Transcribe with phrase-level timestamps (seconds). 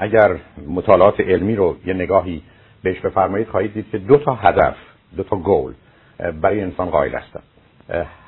[0.00, 0.36] اگر
[0.68, 2.42] مطالعات علمی رو یه نگاهی
[2.82, 4.74] بهش بفرمایید خواهید دید که دو تا هدف
[5.16, 5.72] دو تا گول
[6.40, 7.40] برای انسان قائل هستن.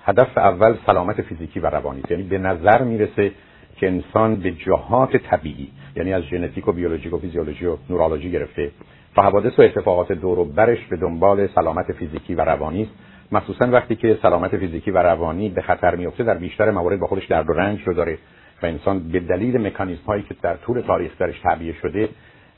[0.04, 2.03] هدف اول سلامت فیزیکی و روانی.
[2.11, 3.32] یعنی به نظر می‌رسه
[3.77, 8.71] که انسان به جهات طبیعی یعنی از ژنتیک و بیولوژیک و فیزیولوژی و نورولوژی گرفته
[9.17, 12.93] و حوادث و اتفاقات دور و برش به دنبال سلامت فیزیکی و روانی است.
[13.33, 17.27] مخصوصا وقتی که سلامت فیزیکی و روانی به خطر میفته در بیشتر موارد با خودش
[17.27, 18.19] درد و رنج رو داره.
[18.62, 22.09] و انسان به دلیل مکانیزم هایی که در طول تاریخ درش تعبیه شده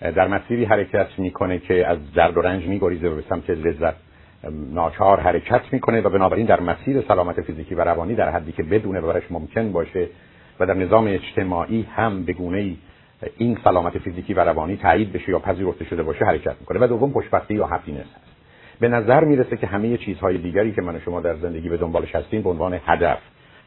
[0.00, 3.94] در مسیری حرکت می‌کنه که از درد و رنج میگریزه و به سمت لذت
[4.72, 9.00] ناچار حرکت می‌کنه و بنابراین در مسیر سلامت فیزیکی و روانی در حدی که بدون
[9.00, 10.08] برش ممکن باشه
[10.61, 12.77] و در نظام اجتماعی هم به گونه
[13.36, 16.79] این سلامت فیزیکی و روانی تایید بشه یا پذیرفته شده باشه حرکت می‌کنه.
[16.80, 18.35] و دوم خوشبختی یا هپینس هست
[18.80, 22.14] به نظر می‌رسه که همه چیزهای دیگری که من و شما در زندگی به دنبالش
[22.14, 23.18] هستیم به عنوان هدف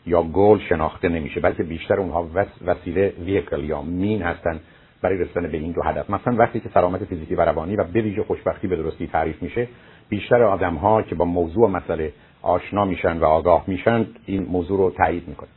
[0.08, 2.30] یا گل شناخته نمیشه بلکه بیشتر اونها
[2.66, 4.60] وسیله ویکل یا مین هستن
[5.02, 6.10] برای رسیدن به این دو هدف.
[6.10, 9.68] مثلا وقتی که سلامت فیزیکی و روانی و به ویژه خوشبختی به درستی تعریف میشه
[10.10, 14.77] بیشتر آدم ها که با موضوع و مسئله آشنا میشن و آگاه میشن این موضوع
[14.77, 15.49] رو تایید می‌کنن.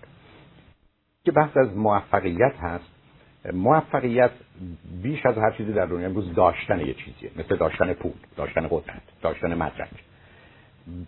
[1.25, 2.85] که بحث از موفقیت هست
[3.53, 4.31] موفقیت
[5.03, 9.03] بیش از هر چیزی در دنیا امروز داشتن یه چیزیه مثل داشتن پول داشتن قدرت
[9.23, 9.91] داشتن مدرک.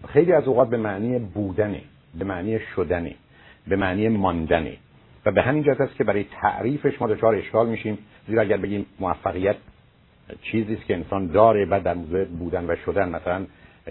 [0.09, 1.81] خیلی از اوقات به معنی بودنه
[2.19, 3.15] به معنی شدنه.
[3.67, 4.77] به معنی ماندنه
[5.27, 8.87] و به همین جهت است که برای تعریفش ما دچار اشکال میشیم زیرا اگر بگیم
[9.01, 9.57] موفقیت
[10.43, 13.47] چیزی است که انسان داره بعد در موضوع بودن و شدن مثلا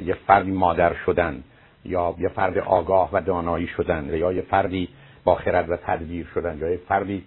[0.05, 1.43] یه فردی مادر شدن
[1.85, 4.89] یا یه فرد آگاه و دانایی شدن یا یه فردی
[5.23, 7.23] با خرد و تدبیر شدن یا یه فردی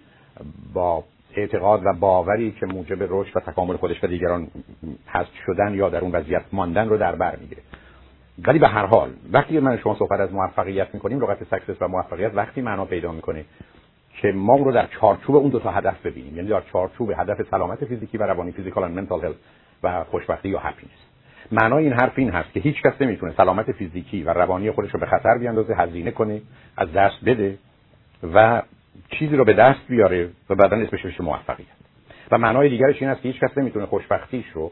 [0.73, 1.03] با
[1.35, 4.47] اعتقاد و باوری که موجب رشد و تکامل خودش و دیگران
[5.07, 7.61] هست شدن یا در اون وضعیت ماندن رو در بر می‌گیره.
[8.47, 12.31] ولی به هر حال وقتی من شما صحبت از موفقیت می‌کنیم لغت سکسس و موفقیت
[12.35, 13.45] وقتی معنا پیدا می‌کنه
[14.21, 16.35] که ما رو در چارچوب اون دو تا هدف ببینیم.
[16.35, 19.35] یعنی در چارچوب هدف سلامت فیزیکی و روانی physical و mental health
[19.83, 20.91] و خوشبختی یا happiness
[21.51, 24.99] معنای این حرف این هست که هیچ کس نمی‌تونه سلامت فیزیکی و روانی خودش رو
[24.99, 26.41] به خطر بیاندازه هزینه کنه
[26.77, 27.57] از دست بده
[28.33, 28.61] و
[29.09, 31.67] چیزی رو به دست بیاره و بعدا اسمش بشه موفقیت.
[32.31, 34.71] و معنای دیگرش این است که هیچ کس نمی‌تونه خوشبختیش رو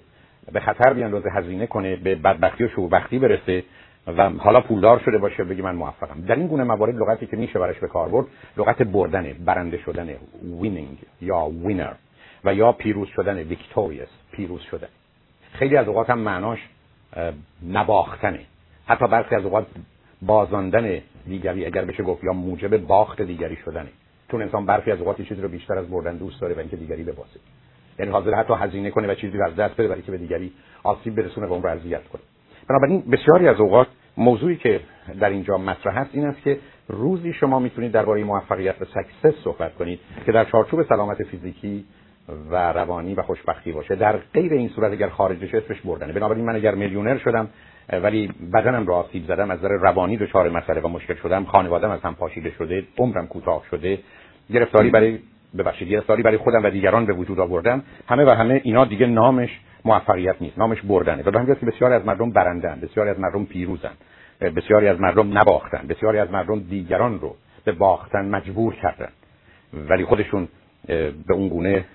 [0.52, 3.64] به خطر بیاندازه هزینه کنه به بدبختی و شوربختی برسه
[4.08, 6.22] و حالا پولدار شده باشه بگی من موفقم.
[6.22, 8.28] در این گونه موارد لغتی که میشه برش به کار برد
[8.58, 10.10] لغت بردنه برنده شدن
[10.62, 11.94] winning یا winner
[12.44, 14.88] و یا پیروز شدن victorious پیروز شدن.
[15.54, 16.60] خیلی از اوقات هم معناش
[17.70, 18.40] نباختنه.
[18.88, 19.68] حتی برخی از اوقات
[20.22, 23.90] بازاندن دیگری اگر بشه گفت یا موجب باخت دیگری شدنه.
[24.32, 27.04] چون انسان برخی از اوقات چیزی رو بیشتر از بردن دوست داره و اینکه دیگری
[27.04, 27.40] ببازه.
[28.00, 30.52] یعنی حاضر حتی هزینه کنه و چیزی از دست بده برای که به دیگری
[30.84, 32.22] آسیب برسونه و اون رو اذیت کنه.
[32.70, 33.88] بنابراین بسیاری از اوقات
[34.18, 34.80] موضوعی که
[35.20, 39.76] در اینجا مطرح هست این است که روزی شما می‌تونید درباره موفقیت و سکسس صحبت
[39.76, 41.86] کنید که در چارچوب سلامت فیزیکی
[42.50, 43.96] و روانی و خوشبختی باشه.
[43.96, 46.14] در غیر این صورت اگر خارجش اسمش بردنه.
[46.14, 47.50] بنابراین من اگر میلیونر شدم
[48.04, 52.02] ولی بدنم را آسیب زدم از نظر روانی دچار مسئله و مشکل شدم خانوادم از
[52.02, 54.00] هم پاشیده شده عمرم کوتاه شده
[54.54, 55.20] گرفتاری برای
[55.58, 57.84] ببخشید گرفتاری برای خودم و دیگران به وجود آوردم.
[58.08, 61.24] همه و همه اینا دیگه نامش موفقیت نیست نامش بردنه.
[61.24, 63.94] و همین که بسیاری از مردم برندن بسیاری از مردم پیروزن
[64.42, 69.10] بسیاری از مردم نباختن بسیاری از مردم دیگران رو به باختن مجبور کردن.
[69.74, 70.48] ولی خودشون
[70.88, 71.86] به اون گونه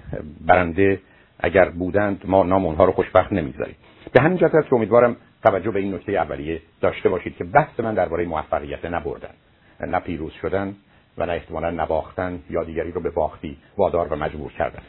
[0.46, 1.00] برنده
[1.40, 3.76] اگر بودند ما نام اونها رو خوشبخت نمی‌ذاریم
[4.12, 7.94] به همین جهت که امیدوارم توجه به این نکته اولیه داشته باشید که بحث من
[7.94, 9.34] درباره موفقیت نبردن
[9.80, 10.74] نه پیروز شدن
[11.18, 14.82] و نه احتمالا نباختن یا دیگری رو به باختی وادار و مجبور کردن.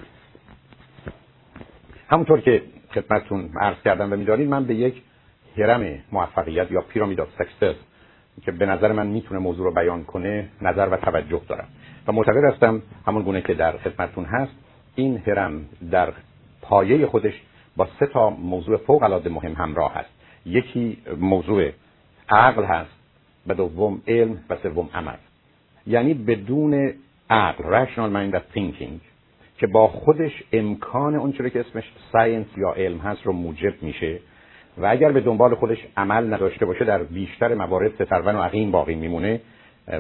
[2.10, 2.64] همونطور که
[2.94, 5.02] خدمتتون عرض کردم و می‌دانید من به یک
[5.58, 7.76] هرم موفقیت یا pyramid of success
[8.46, 11.68] که به نظر من می‌تونه موضوع رو بیان کنه نظر و توجه دارم.
[12.08, 14.52] و معتقد هستم همون گونه که در خدمتتون هست
[14.96, 16.14] این هرم در
[16.62, 17.34] پایه خودش
[17.76, 20.10] با سه تا موضوع فوق العاده مهم همراه هست.
[20.46, 21.72] یکی موضوع
[22.30, 22.92] عقل هست
[23.48, 25.18] و دوم علم و سوم عمل.
[25.90, 26.94] یعنی بدون
[27.30, 29.00] عقل rational mind of thinking
[29.58, 34.19] که با خودش امکان اون که اسمش ساینس یا علم هست رو موجب میشه
[34.78, 38.96] و اگر به دنبال خودش عمل نداشته باشه در بیشتر موارد سترون و عقیم باقی
[38.96, 39.42] میمونه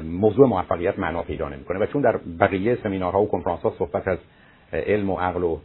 [0.03, 1.79] موضوع موفقیت معنا پیدا نمی‌کنه.
[1.79, 4.17] و چون در بقیه سمینارها و کنفرانس ها صحبت از
[4.73, 5.57] علم و عقل و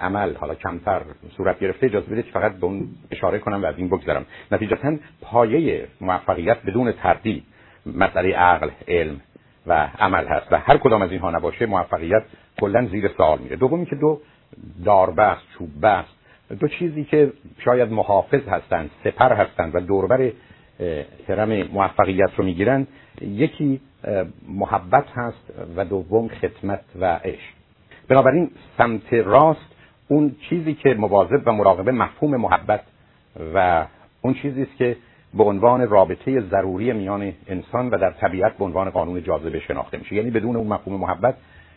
[0.00, 1.02] عمل حالا کمتر
[1.36, 4.26] صورت گرفته اجازه بدید فقط به اون اشاره کنم و از این بگذرم.
[4.52, 7.42] نتیجتا پایه موفقیت بدون تردید
[7.86, 9.20] مسئله عقل علم
[9.66, 10.52] و عمل هست.
[10.52, 12.22] و هر کدام از اینها نباشه موفقیت
[12.60, 13.56] کلا زیر سوال میره.
[13.56, 14.20] دومی که دو
[14.84, 16.18] داربست چوب بست
[16.60, 17.32] دو چیزی که
[17.64, 20.30] شاید محافظ هستند سپر هستند و دوربر
[21.28, 22.86] حرم موفقیت رو می‌گیرن
[23.20, 23.80] یکی
[24.48, 27.52] محبت هست و دوم خدمت و عشق.
[28.08, 29.74] بنابراین سمت راست
[30.08, 32.80] اون چیزی که مواظب و مراقبه مفهوم محبت
[33.54, 33.86] و
[34.22, 34.96] اون چیزی است که
[35.34, 40.14] به عنوان رابطه ضروری میان انسان و در طبیعت به عنوان قانون جاذبه شناخته میشه.
[40.14, 41.34] یعنی بدون اون مفهوم محبت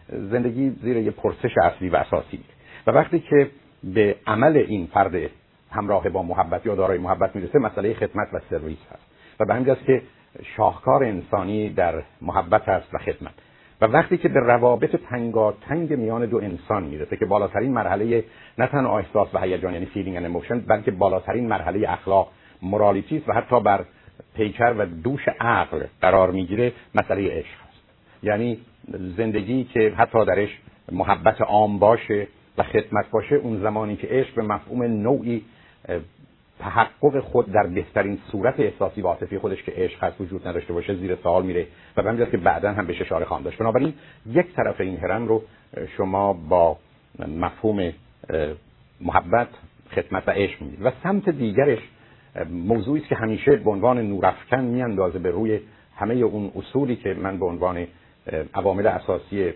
[0.09, 2.39] زندگی زیر یه پرسش اصلی و اساسی
[2.88, 3.50] و وقتی که
[3.83, 5.15] به عمل این فرد
[5.71, 9.06] همراه با محبت یا دارای محبت می‌رسه مسئله خدمت و سرویس هست.
[9.39, 10.01] و به همین که
[10.57, 13.33] شاهکار انسانی در محبت هست و خدمت.
[13.81, 14.95] و وقتی که به روابط
[15.68, 18.24] تنگ میان دو انسان می‌رسه که بالاترین مرحله
[18.57, 22.31] نه تنها احساس و هیجان یعنی feeling and بلکه بالاترین مرحله اخلاق
[22.62, 23.86] morality و حتی بر
[24.36, 27.81] پیکر و دوش عقل قرار می‌گیره مسئله عشق هست.
[28.24, 28.58] یعنی
[29.18, 30.50] زندگی که حتی درش
[30.92, 32.28] محبت عام باشه
[32.58, 35.42] و خدمت باشه اون زمانی که عشق به مفهوم نوعی
[36.60, 40.96] تحقق خود در بهترین صورت احساسی و عاطفی خودش که عشق هست وجود نداشته باشه
[40.96, 41.68] زیر سوال میره
[41.98, 43.58] و به که بعدا هم بهش اشاره خواهم داشت.
[43.58, 43.94] بنابراین
[44.25, 45.44] یک طرف این هرم رو
[45.98, 46.78] شما با
[47.28, 47.94] مفهوم
[49.02, 49.48] محبت
[49.96, 51.80] خدمت و عشق می‌دید و سمت دیگرش
[52.50, 55.60] موضوعی است که همیشه به عنوان نورافکن میاندازه به روی
[55.95, 57.88] همه اون اصولی که من به عنوان
[58.54, 59.54] عوامل اساسی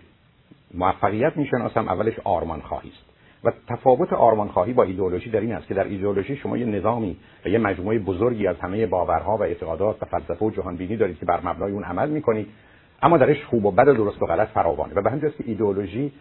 [0.74, 3.16] موفقیت می‌شناسم اولش آرمان خواهی است.
[3.44, 7.18] و تفاوت آرمان خواهی با ایدئولوژی در این است که در ایدئولوژی شما یه نظامی
[7.45, 11.25] و یه مجموعه بزرگی از همه باورها و اعتقادات و فلسفه و جهانبینی دارید که
[11.25, 12.48] بر مبنای اون عمل می‌کنید
[13.01, 14.94] اما درش خوب و بد و درست و غلط فراوانه.
[14.94, 16.12] و به همین که ایدئولوژی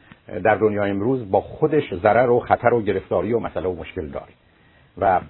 [0.44, 4.32] در دنیا امروز با خودش ضرر و خطر و گرفتاری و مسئله و مشکل داره.
[4.98, 5.20] و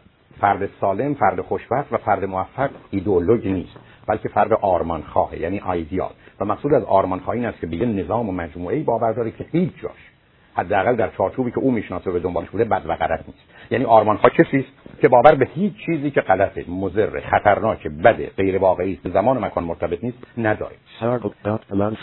[0.41, 3.77] فرد سالم فرد خوشبخت و فرد موفق ایدئولوژی نیست
[4.09, 7.77] بلکه فرد آرمان خواه یعنی آیدیال و مقصود از آرمان خواهی این است که به
[7.77, 10.11] یه نظام و مجموعه باور داره که هیچ جاش
[10.55, 13.39] حداقل در چارچوبی که او می‌شناسه به دنبالش بوده بد و غلط نیست.
[13.71, 18.31] یعنی آرمان ها کسی است که باور به هیچ چیزی که غلطه مضر خطرناک بده
[18.37, 20.75] غیر واقعی است زمان و مکان مرتبط نیست نداره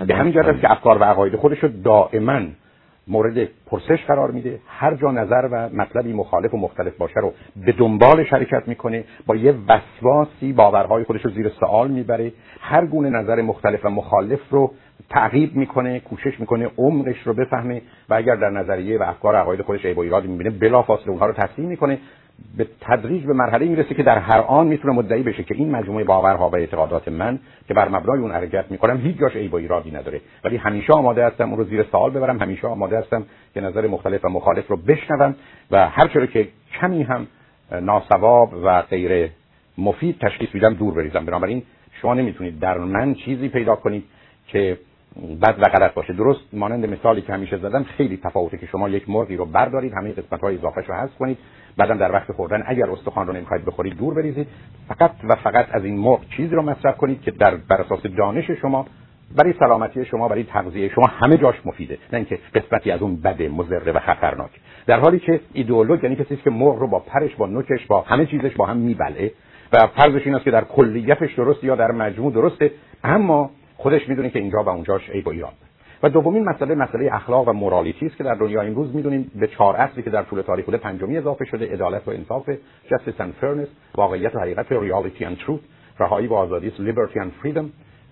[0.08, 2.42] به همین جهت است که افکار و عقاید خودش رو دائما
[3.12, 4.60] مورد پرسش قرار میده.
[4.68, 7.34] هر جا نظر و مطلبی مخالف و مختلف باشه رو
[7.66, 12.32] به دنبال شرکت می‌کنه با یه وسواسی باورهای خودش رو زیر سوال می‌بره.
[12.60, 14.72] هر گونه نظر مختلف و مخالف رو
[15.10, 19.86] تعقیب می‌کنه کوشش می‌کنه عمقش رو بفهمه و اگر در نظریه و افکار عقاید خودش
[19.86, 21.98] عیب و ایرادی می‌بینه بلافاصله اونها رو تحسین می‌کنه.
[22.58, 26.04] به تدریج به مرحله می‌رسه که در هر آن می‌تونه مدعی بشه که این مجموعه
[26.04, 29.92] باورها و اعتقادات من که بر مبنای اون حرکت می‌کنم هیچ جاش عیب و ایرادی
[29.92, 30.22] نداره.
[30.44, 32.40] ولی همیشه آماده هستم اون رو زیر سوال ببرم.
[32.40, 35.36] همیشه آماده هستم که نظر مختلف و مخالف رو بشنوم
[35.72, 36.48] و هر که
[36.82, 37.28] کمی هم
[37.82, 39.30] ناسواب و غیر
[39.78, 41.26] مفید تشخیص میدم دور بریزم.
[41.26, 41.64] بنابراین
[42.02, 44.04] شما نمی‌تونید در من چیزی پیدا کنید
[44.48, 44.78] که
[45.42, 46.14] بد و غلط باشه.
[46.14, 50.12] درست مانند مثالی که همیشه زدم خیلی تفاوته که شما یک مرغی رو بردارید همه
[50.12, 51.38] قسمت های اضافه رو حذف کنید
[51.78, 54.48] بعدم در وقت خوردن اگر استخوان رو نمی‌خواید بخورید دور بریزید.
[54.88, 58.52] فقط و فقط از این مرغ چیزی رو مصرف کنید که در بر اساس دانش
[58.52, 58.86] شما
[59.38, 61.98] برای سلامتی شما برای تغذیه شما همه جاش مفیده.
[62.14, 64.52] نه اینکه قسمتی از اون بده مضر و خطرناک.
[64.88, 68.26] در حالی که ایدئولوژ یعنی کسی که مرغ رو با پرش با نوکش با همه
[68.26, 69.32] چیزش با هم میبله
[69.74, 72.72] و فرضش این است که در کلیتش درست یا در مجموع درسته
[73.04, 75.54] اما خودش می‌دونه که اینجا و اونجاش عیب و ایراد
[76.04, 79.76] و دومین مسئله مسئله اخلاق و مورالیتی است که در دنیا امروز می‌دونیم به چهار
[79.76, 82.50] اصلی که در طول تاریخ بوده پنجمی اضافه شده عدالت و انصاف
[82.88, 85.62] justice and fairness واقعیت و حقیقت reality and truth
[86.00, 87.66] رهایی و آزادی است liberty and freedom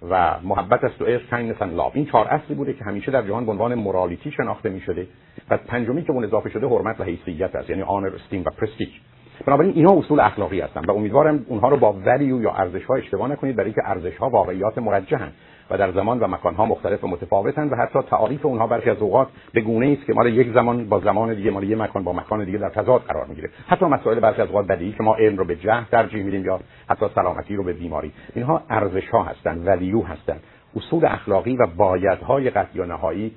[0.10, 1.92] و محبت است و عشق kindness and love.
[1.94, 5.08] این چهار اصلی بوده که همیشه در جهان به عنوان مورالیتی شناخته می شده
[5.50, 9.02] و پنجمی که اون اضافه شده حرمت و حیثیت است یعنی honor esteem و prestige.
[9.46, 13.32] بنابراین اینا اصول اخلاقی هستن و امیدوارم اونها رو با ولیو یا ارزش ها اشتباه
[13.32, 15.32] نکنید برای اینکه ارزش ها واقعیات مرجحن.
[15.70, 18.98] و در زمان و مکان ها مختلف و متفاوتن و حتی تعاریف اونها برخی از
[18.98, 22.14] اوقات به گونه است که مال یک زمان با زمان دیگه مال یک مکان با
[22.14, 23.50] مکان دیگه در تضاد قرار می‌گیره.
[23.68, 26.60] حتی مسائل برخی از اوقات بدی که ما علم رو به جهل ترجیح میدیم یا
[26.90, 28.12] حتی سلامتی رو به بیماری.
[28.36, 30.44] اینها ارزش ها هستند ولیو هستند.
[30.76, 33.32] اصول اخلاقی و بایدهای قطعی و نهایی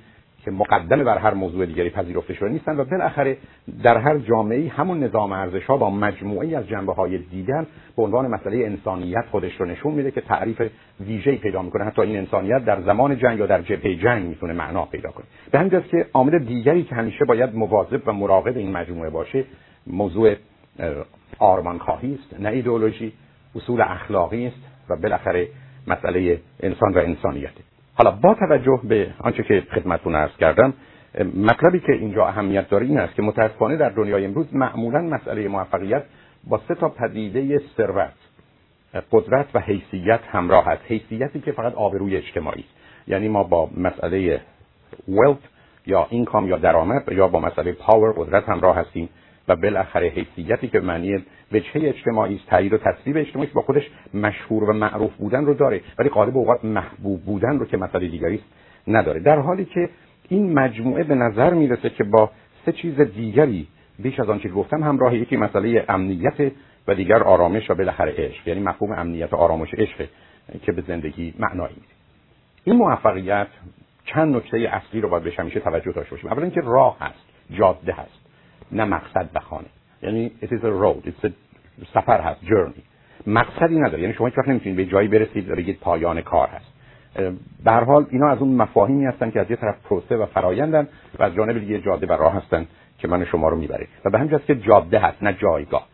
[0.45, 3.37] که مقدم بر هر موضوع دیگری پذیرفته شده نیستند و بالاخره
[3.83, 8.27] در هر جامعه همون نظام ارزش ها با مجموعه از جنبه های دیگر به عنوان
[8.27, 10.61] مسئله انسانیت خودش رو نشون میده که تعریف
[10.99, 11.83] ویژه‌ای پیدا می‌کنه.
[11.83, 15.25] حتی این انسانیت در زمان جنگ یا در جبهه جنگ می‌تونه معنا پیدا کنه.
[15.51, 19.43] به همین که عامل دیگری که همیشه باید مواظب و مراقب این مجموعه باشه
[19.87, 20.35] موضوع
[21.39, 23.13] آرمان خواهی است نه ایدئولوژی
[23.55, 24.57] اصول اخلاقی است
[24.89, 25.47] و بالاخره
[25.87, 30.73] مسئله انسان و انسانیت حالا با توجه به آنچه که خدمتتون عرض کردم
[31.35, 36.03] مطلبی که اینجا اهمیت داره این است که متاسفانه در دنیای امروز معمولا مسئله موفقیت
[36.47, 38.13] با سه تا پدیده ثروت
[39.11, 40.81] قدرت و حیثیت همراه است.
[40.87, 42.83] حیثیتی که فقط آبروی اجتماعی است.
[43.07, 44.41] یعنی ما با مسئله
[45.09, 45.47] wealth
[45.85, 49.09] یا اینکام یا درآمد یا با مسئله پاور قدرت همراه هستیم
[49.47, 54.63] و بالاخره حیثیتی که معنی وجهه اجتماعی است؟ تایید و تصویب اجتماعی با خودش مشهور
[54.63, 58.45] و معروف بودن رو داره ولی غالب اوقات محبوب بودن رو که مسئله دیگری است
[58.87, 59.19] نداره.
[59.19, 59.89] در حالی که
[60.29, 62.31] این مجموعه به نظر می‌رسه که با
[62.65, 63.67] سه چیز دیگری
[63.99, 66.51] بیش از آنچه گفتم همراه یکی مسئله امنیت
[66.87, 68.47] و دیگر آرامش و بالاخره عشق.
[68.47, 70.07] یعنی مفهوم امنیت و آرامش عشق
[70.61, 71.93] که به زندگی معنایی میده.
[72.63, 73.47] این موفقیت
[74.05, 76.29] چند نکته اصلی رو باید بهش همیشه توجه داشته باشیم.
[76.29, 78.19] اولا اینکه راه هست جاده هست
[78.71, 79.67] نه مقصد و خانه
[80.03, 81.31] یعنی it is a road it's a
[81.93, 82.81] سفر هست journey.
[83.27, 84.01] مقصدی نداره.
[84.01, 86.73] یعنی شما هیچ وقت نمی‌تونید به جایی برسید و بگید پایان کار هست.
[87.63, 90.87] به حال اینا از اون مفاهیمی هستن که از یه طرف پروسه و فرایندن
[91.19, 92.67] و از جانب دیگه جاده و راه هستن
[92.97, 93.87] که من شما رو می‌بره.
[94.05, 95.87] و به همین که جاده هست نه جایگاه.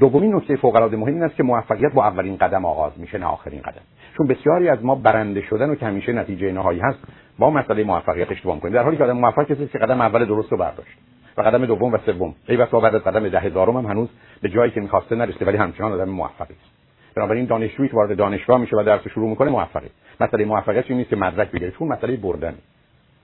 [0.00, 3.26] دومین نکته فوق العاده مهم این است که موفقیت با اولین قدم آغاز میشه نه
[3.26, 3.80] آخرین قدم.
[4.16, 6.98] چون بسیاری از ما برنده شدن و که همیشه نتیجه نهایی هست
[7.38, 10.52] با مسئله موفقیت اشتباه می‌کنیم در حالی که آدم موفق کسی که قدم اول درست
[10.52, 10.98] رو برداشت.
[11.38, 12.34] و قدم دوم و سوم.
[12.48, 14.08] ای بسا بعد از قدم ده هزارم هم هنوز
[14.42, 16.78] به جایی که می‌خواسته نرسیده ولی همچنان آدم موفقی است
[17.16, 19.90] بنابراین دانشجویی که وارد دانشگاه میشه و درس شروع می‌کنه موفقه.
[20.20, 22.54] مسئله موفقیت این نیست که مدرک بگیره چون مسئله بردن.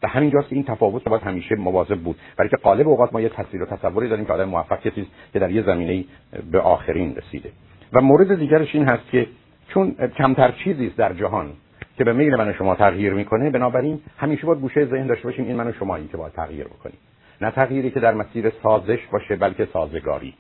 [0.03, 2.17] و همین جاست این تفاوت باید همیشه مواظب بود.
[2.39, 5.39] برای که قالب اوقات ما یه تصویر و تصوری داریم که آدم موفق کسی که
[5.39, 6.05] در یه زمینه
[6.51, 7.51] به آخرین رسیده.
[7.93, 9.27] و مورد دیگرش این هست که
[9.69, 11.53] چون کمتر چیزی است در جهان
[11.99, 15.57] که به میل من شما تغییر می‌کنه بنابراین همیشه باید گوشه ذهن داشته باشیم این
[15.57, 16.99] من و شما این که باید تغییر بکنیم.
[17.41, 20.35] نه تغییری که در مسیر سازش باشه بلکه سازگاری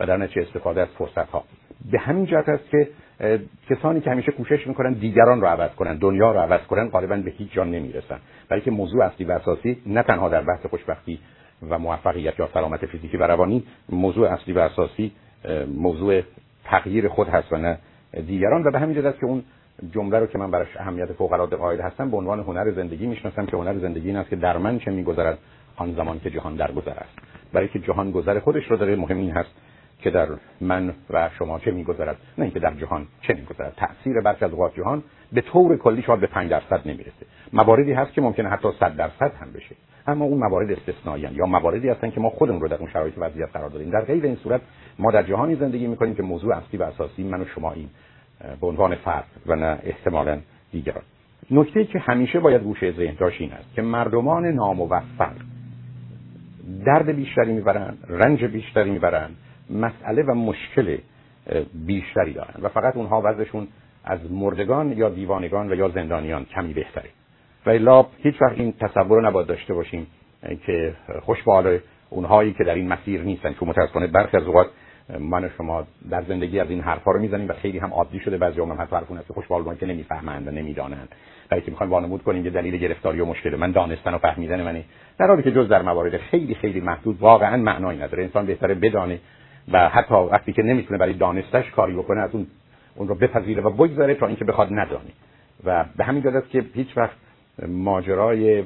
[0.00, 1.44] و در نتیجه استفاده از فرصت ها
[1.92, 2.88] به همین جهت است که
[3.70, 7.30] کسانی که همیشه کوشش می‌کنن دیگران رو عوض کنن دنیا رو عوض کنن غالبا به
[7.30, 8.18] هیچ جا نمی‌رسن.
[8.48, 11.18] بلکه موضوع اصلی و اساسی نه تنها در بحث خوشبختی
[11.70, 15.12] و موفقیت یا سلامت فیزیکی و روانی موضوع اصلی و اساسی
[15.76, 16.22] موضوع
[16.64, 17.78] تغییر خود هست و نه
[18.26, 18.62] دیگران.
[18.64, 19.44] و به همین جهت است که اون
[19.90, 23.46] جمله رو که من براش اهمیت فوق العاده قائل هستم به عنوان هنر زندگی می‌شناسم
[23.46, 25.38] که هنر زندگی این است که در من چه میگذرد
[25.76, 27.18] آن زمان که جهان در گذر است.
[27.52, 29.50] برای که جهان گذر خودش رو داره مهم این هست
[29.98, 30.28] که در
[30.60, 32.16] من و شما چه میگذرد.
[32.38, 33.74] نه اینکه در جهان چه میگذرد.
[33.76, 37.26] تاثیر برخی از اوقات جهان به طور کلی شاید به 5 درصد نمی‌رسه.
[37.52, 39.76] مواردی هست که ممکنه حتی 100 درصد هم بشه.
[40.06, 43.48] اما اون موارد استثنایی یا مواردی هستن که ما خودمون رو در اون شرایط وضعیت
[43.52, 43.90] قرار دادیم.
[43.90, 44.60] در غیر این صورت
[44.98, 47.88] ما در جهانی زندگی می‌کنیم که موضوع اصلی و اساسی من و شما این
[48.60, 50.38] به عنوان فرد و نه احتمالا
[50.72, 51.02] دیگران.
[51.50, 55.32] نکته که همیشه باید گوشه ذهن داشت این است که مردمان ناموفق
[56.84, 59.30] درد بیشتری می‌برن رنج بیشتری می‌برن
[59.70, 60.98] مسئله و مشکل
[61.86, 63.68] بیشتری دارن و فقط اونها وضعشون
[64.04, 67.08] از مردگان یا دیوانگان و یا زندانیان کمی بهتره.
[67.66, 70.06] و الا هیچ وقت این تصور رو نباید داشته باشیم
[70.66, 71.78] که خوشبال
[72.10, 74.66] اونهایی که در این مسیر نیستن چون متاسفانه برخی از اوقات
[75.18, 78.38] من و شما در زندگی از این حرفا رو می‌زنیم و خیلی هم عادی شده
[78.38, 81.08] بعضی هم حتی حرفون هست خوشبال که نمی‌فهمند و نمی‌دانند.
[81.48, 83.56] برای که می‌خوایم وانمود کنیم که دلیل گرفتاری و مشکل.
[83.56, 84.84] من دانستن و فهمیدن منه.
[85.18, 88.22] در حالی که جز در موارد خیلی خیلی محدود واقعا معنایی نداره.
[88.22, 89.20] انسان بهتره بدانه
[89.72, 92.46] و حتی وقتی که نمی‌تونه برای دانستش کاری بکنه از اون
[92.94, 95.10] اون رو بپذیره و بگذاره تا اینکه بخواد ندانه.
[95.64, 97.16] و به همین جهت که هیچ وقت
[97.68, 98.64] ماجرای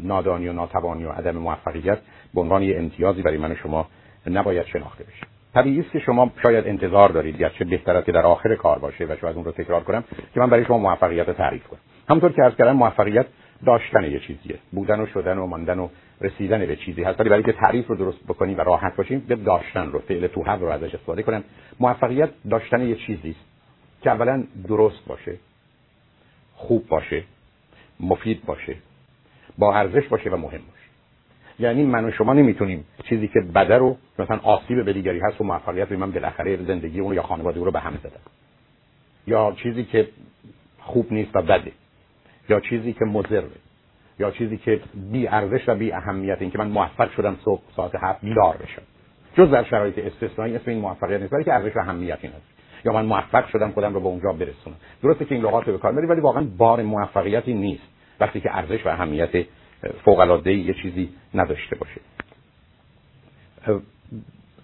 [0.00, 1.98] نادانی و ناتوانی و عدم موفقیت
[2.34, 3.88] به عنوان یه امتیازی برای من و شما
[4.26, 5.37] نباید شناخته بشه.
[5.58, 9.04] طبیعی است که شما شاید انتظار دارید گرچه بهتر است که در آخر کار باشه
[9.04, 11.80] و شاید اون رو تکرار کنم که من برای شما موفقیت تعریف کنم.
[12.08, 13.26] همونطور که از کردم موفقیت
[13.66, 14.58] داشتن یه چیزیه.
[14.72, 15.88] بودن و شدن و ماندن و
[16.20, 17.20] رسیدن به چیزی هست.
[17.20, 20.44] ولی برای که تعریف رو درست بکنیم و راحت باشیم به داشتن رو فعل تو
[20.44, 21.44] رو ازش استفاده کنم.
[21.80, 23.44] موفقیت داشتن یه چیزی است
[24.02, 25.36] که اولا درست باشه
[26.54, 27.22] خوب باشه
[28.00, 28.76] مفید باشه
[29.58, 30.77] با ارزش باشه و مهم باشه.
[31.58, 35.44] یعنی من و شما نمی‌تونیم چیزی که بده رو مثلا آسیب به دیگری هست و
[35.44, 38.20] موفقیت من بالاخره زندگی اون یا خانواده رو به هم زدم.
[39.26, 40.08] یا چیزی که
[40.80, 41.72] خوب نیست و بده.
[42.48, 43.44] یا چیزی که مضره.
[44.18, 44.80] یا چیزی که
[45.12, 46.36] بی ارزش و بی اهمیت.
[46.40, 48.82] این که من موفق شدم صبح ساعت هفت بیدار بشم.
[49.36, 52.42] جز در شرایط استثنایی اسم این موفقیت نیست که ارزش و اهمیتی نداره.
[52.84, 54.76] یا من موفق شدم خودم رو به اونجا برسونم.
[55.02, 57.82] درسته که این لغات رو به کار ولی واقعا بار موفقیتی نیست.
[58.20, 59.46] وقتی که ارزش و اهمیت
[60.04, 62.00] فوق العاده یه چیزی نداشته باشه.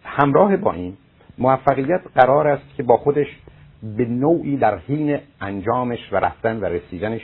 [0.05, 0.97] همراه با این
[1.39, 3.27] موفقیت قرار است که با خودش
[3.97, 7.21] به نوعی در حین انجامش و رفتن و رسیدنش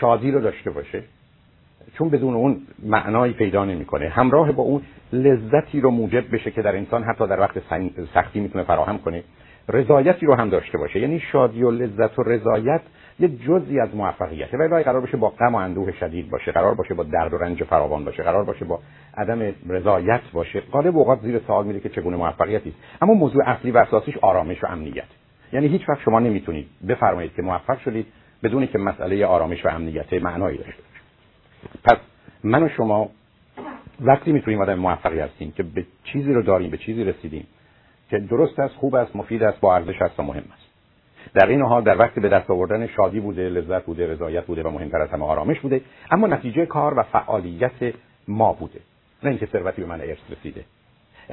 [0.00, 1.02] شادی رو داشته باشه.
[1.98, 4.08] چون بدون اون معنایی پیدا نمی‌کنه.
[4.08, 7.62] همراه با اون لذتی رو موجب بشه که در انسان حتی در وقت
[8.14, 9.22] سختی می‌تونه فراهم کنه.
[9.68, 11.00] رضایتی رو هم داشته باشه.
[11.00, 12.80] یعنی شادی و لذت و رضایت
[13.20, 14.58] یه جزئی از موفقیته.
[14.58, 17.64] ولی قرار باشه با غم و اندوه شدید باشه قرار باشه با درد و رنج
[17.64, 18.80] فراوان باشه قرار باشه با
[19.16, 20.60] عدم رضایت باشه.
[20.60, 22.68] غالب اوقات زیر سوال میره که چگونه موفقیتی.
[22.68, 25.04] است اما موضوع اصلی و اساسیش آرامش و امنیت.
[25.52, 28.06] یعنی هیچ وقت شما نمی‌تونید بفرمایید که موفق شدید
[28.42, 31.02] بدون که مسئله آرامش و امنیت معنایی داشته باشه.
[31.84, 31.98] پس
[32.44, 33.10] من و شما
[34.00, 37.46] وقتی می‌تونیم آدم موفقی هستیم که به چیزی رو داریم به چیزی رسیدیم
[38.10, 40.67] که درست است خوب است مفید است با ارزش است و مهم است.
[41.34, 44.70] در این حال در وقتی به دست آوردن شادی بوده لذت بوده رضایت بوده و
[44.70, 45.80] مهمتر از همه آرامش بوده
[46.10, 47.94] اما نتیجه کار و فعالیت
[48.28, 48.80] ما بوده.
[49.22, 50.64] نه اینکه ثروتی به من ارث رسیده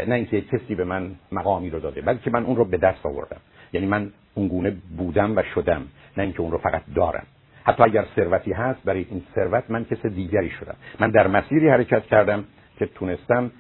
[0.08, 3.40] نه اینکه کسی به من مقامی رو داده بلکه من اون رو به دست آوردم.
[3.74, 5.88] یعنی من اون گونه بودم و شدم
[6.18, 7.26] نه اینکه اون رو فقط دارم.
[7.64, 10.76] حتی اگر ثروتی هست برای این ثروت من کس دیگری شدم.
[11.00, 12.44] من در مسیری حرکت کردم
[12.80, 13.52] که تونستم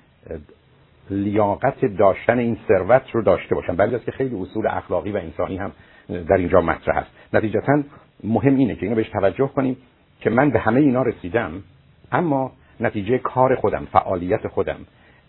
[1.10, 3.76] لیاقت داشتن این ثروت رو داشته باشم.
[3.76, 5.72] بلکه که خیلی اصول اخلاقی و انسانی هم
[6.10, 7.12] در اینجا مطرح است.
[7.34, 7.84] نتیجتا
[8.24, 9.78] مهم اینه که اینو بهش توجه کنیم
[10.22, 11.64] که من به همه اینا رسیدم
[12.12, 14.78] اما نتیجه کار خودم فعالیت خودم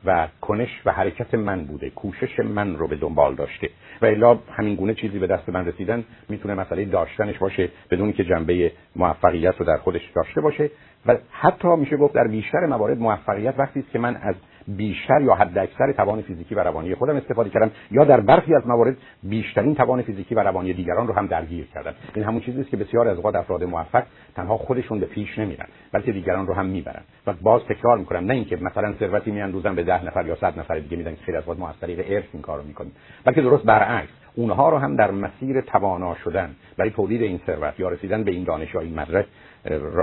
[0.05, 3.71] و کنش و حرکت من بوده کوشش من رو به دنبال داشته.
[4.03, 8.25] و الا همین گونه چیزی به دست من رسیدن می‌تونه مسئله داشتنش باشه بدون که
[8.25, 10.71] جنبه موفقیت رو در خودش داشته باشه.
[11.07, 14.35] و حتی میشه گفت در بیشتر موارد موفقیت وقتی که من از
[14.69, 18.67] بیشتر یا حد اکثر توان فیزیکی و روانی خودم استفاده کردم یا در برخی از
[18.67, 21.95] موارد بیشترین توان فیزیکی و روانی دیگران رو هم درگیر کردم.
[22.15, 24.03] این همون چیزی است که بسیار از اوقات افراد موفق
[24.35, 27.03] تنها خودشون به پیش نمیرن بلکه دیگران رو هم می‌برن.
[27.27, 30.79] و باز تکرار می‌کنم نه اینکه مثلا ثروتی میاندوزن به ده نفر یا صد نفر
[30.79, 32.93] دیگه میدن که خیلی از اوقات ما از طریق ارث این کارو می‌کنیم.
[33.25, 37.89] بلکه درست برعکس اونها رو هم در مسیر توانا شدن برای تولید این ثروت یا
[37.89, 39.27] رسیدن به این دانش یا این مدرک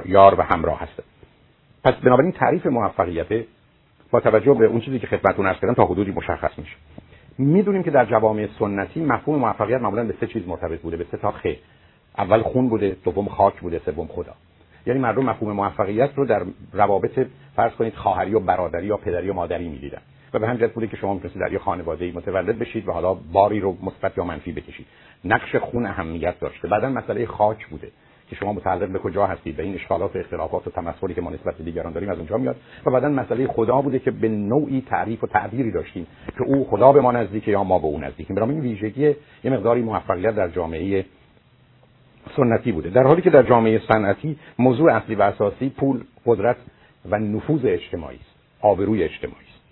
[0.05, 1.03] یار و همراه هست
[1.83, 3.45] پس بنابراین تعریف موفقیت
[4.13, 6.75] با توجه به اون چیزی که خدمتتون عرض کردم تا حدودی مشخص میشه.
[7.37, 10.97] می‌دونیم که در جوامع سنتی مفهوم موفقیت معمولا به سه چیز مرتبط بوده.
[10.97, 11.47] به سه تا خ.
[12.17, 14.33] اول خون بوده دوم خاک بوده سوم خدا.
[14.85, 16.43] یعنی مردم مفهوم موفقیت رو در
[16.73, 20.01] روابط فرض کنید خواهری و برادری یا پدری و مادری می‌دیدن.
[20.33, 23.59] و به همین بوده که شما می‌تونید در یه خانواده متولد بشید و حالا باری
[23.59, 24.85] رو مثبت یا منفی بکشید.
[25.25, 26.67] نقش خون اهمیت داشته.
[26.67, 27.87] بعدا مسئله خاک بوده.
[28.33, 31.29] که شما متعلق به کجا هستید به این اشکالات و اختلافات و تمثلی که ما
[31.29, 34.83] نسبت به دیگران داریم از اونجا میاد و بعدا مسئله خدا بوده که به نوعی
[34.89, 38.35] تعریف و تعبیری داشتیم که او خدا به ما نزدیکه یا ما به او نزدیکیم.
[38.35, 41.05] برای این ویژگی یه مقداری موفقیت در جامعه
[42.35, 42.89] سنتی بوده.
[42.89, 46.57] در حالی که در جامعه صنعتی موضوع اصلی و اساسی پول قدرت
[47.09, 49.63] و نفوذ اجتماعی است آبروی اجتماعی است.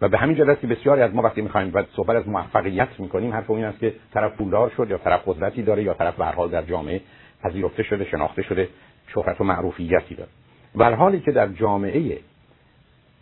[0.00, 3.32] و به همین جهت که بسیاری از ما وقتی می‌خوایم و صحبت از موفقیت می‌کنیم
[3.32, 6.48] حرف این است که طرف پولدار شد یا طرف قدرتی داره یا طرف به حال
[6.50, 7.00] در جامعه
[7.42, 8.68] پذیرفته شده شناخته شده
[9.14, 10.30] شهرت و معروفیتی داره.
[10.76, 12.18] و حالی که در جامعه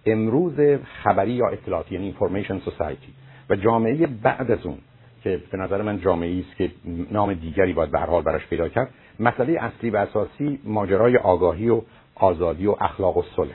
[0.07, 3.11] امروز خبری یا اطلاعاتی یعنی information society
[3.51, 4.79] و جامعه بعد از اون
[5.25, 6.71] که به نظر من جامعه است که
[7.11, 11.83] نام دیگری باید به حال براش پیدا کرد مسئله اصلی و اساسی ماجرای آگاهی و
[12.15, 13.55] آزادی و اخلاق و صلح.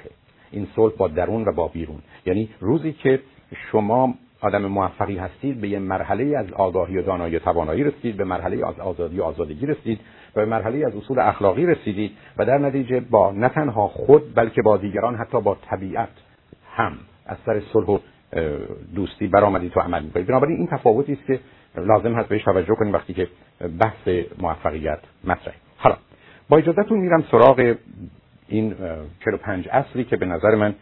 [0.51, 1.99] این صلح با درون و با بیرون.
[2.25, 3.19] یعنی روزی که
[3.71, 8.23] شما آدم موفقی هستید به یه مرحله از آگاهی و دانایی و توانایی رسید به
[8.23, 9.99] مرحله از آزادی و آزادگی رسید
[10.35, 14.61] و به مرحله از اصول اخلاقی رسیدید و در نتیجه با نه تنها خود بلکه
[14.61, 16.09] با دیگران حتی با طبیعت
[16.75, 17.97] هم از سر صلح و
[18.95, 20.27] دوستی برآمدید تو عمل می‌کنید.
[20.27, 21.39] بنابراین این تفاوتی است که
[21.77, 23.27] لازم هست بهش توجه کنیم وقتی که
[23.79, 25.57] بحث موفقیت مطرحه.
[25.77, 25.95] حالا
[26.49, 27.75] با اجازهتون میرم سراغ
[28.47, 28.75] این
[29.25, 30.75] 45 اصلی که به نظر من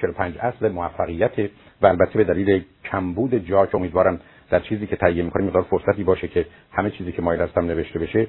[0.00, 1.38] 45 اصل موفقیت
[1.82, 6.04] و البته به دلیل کمبود جا که امیدوارم در چیزی که تهیه می‌کنیم مقدار فرصتی
[6.04, 8.26] باشه که همه چیزی که مایل هستم نوشته بشه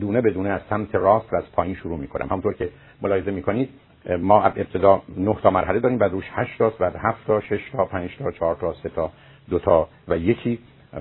[0.00, 2.26] دونه به دونه از سمت راست و از پایین شروع می‌کنم.
[2.26, 2.68] همونطور که
[3.02, 3.68] ملاحظه می‌کنید
[4.20, 7.84] ما ابتدا 9 تا مرحله داریم بعد روش 8 تا بعد 7 تا 6 تا
[7.84, 9.10] 5 تا 4 تا 3 تا
[9.50, 10.58] 2 تا و یکی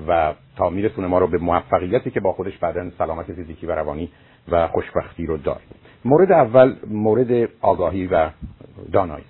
[0.08, 4.12] و تا میرسونه ما رو به موفقیتی که با خودش بعدا سلامت فیزیکی و روانی
[4.52, 5.62] و خوشبختی رو داره
[6.06, 8.30] مورد اول مورد آگاهی و
[8.92, 9.26] دانایی.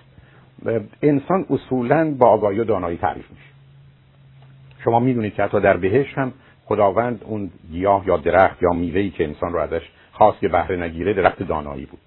[1.02, 3.48] انسان اصولا با آگاهی و دانایی تعریف میشه.
[4.84, 6.34] شما می‌دونید که حتی در بهش هم
[6.66, 11.14] خداوند اون گیاه یا درخت یا میوه‌ای که انسان رو ازش خواست که بهره نگیره
[11.14, 12.00] درخت دانایی بود.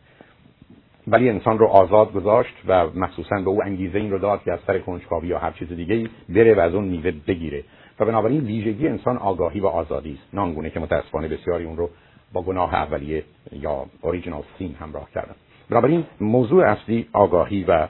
[1.06, 4.58] ولی انسان رو آزاد گذاشت و مخصوصا به او انگیزه این رو داد که از
[4.66, 7.64] سر کنجکاوی یا هر چیز دیگه ای بره و از اون میوه بگیره.
[8.00, 10.34] و بنابراین ویژگی انسان آگاهی و آزادی است.
[10.34, 11.90] نانگونه که متاسفانه بسیاری اون رو
[12.32, 15.34] با گناه اولیه یا اوریجینال سین همراه کردن.
[15.70, 17.88] بنابراین موضوع اصلی آگاهی و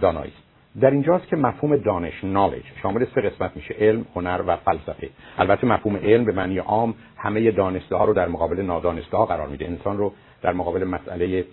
[0.00, 0.32] دانایی.
[0.80, 5.08] در اینجاست که مفهوم دانش knowledge شامل سه قسمت میشه علم هنر و فلسفه.
[5.38, 9.48] البته مفهوم علم به معنی عام همه دانسته ها رو در مقابل نادانسته ها قرار
[9.48, 9.66] میده.
[9.66, 11.44] انسان رو در مقابل مسئله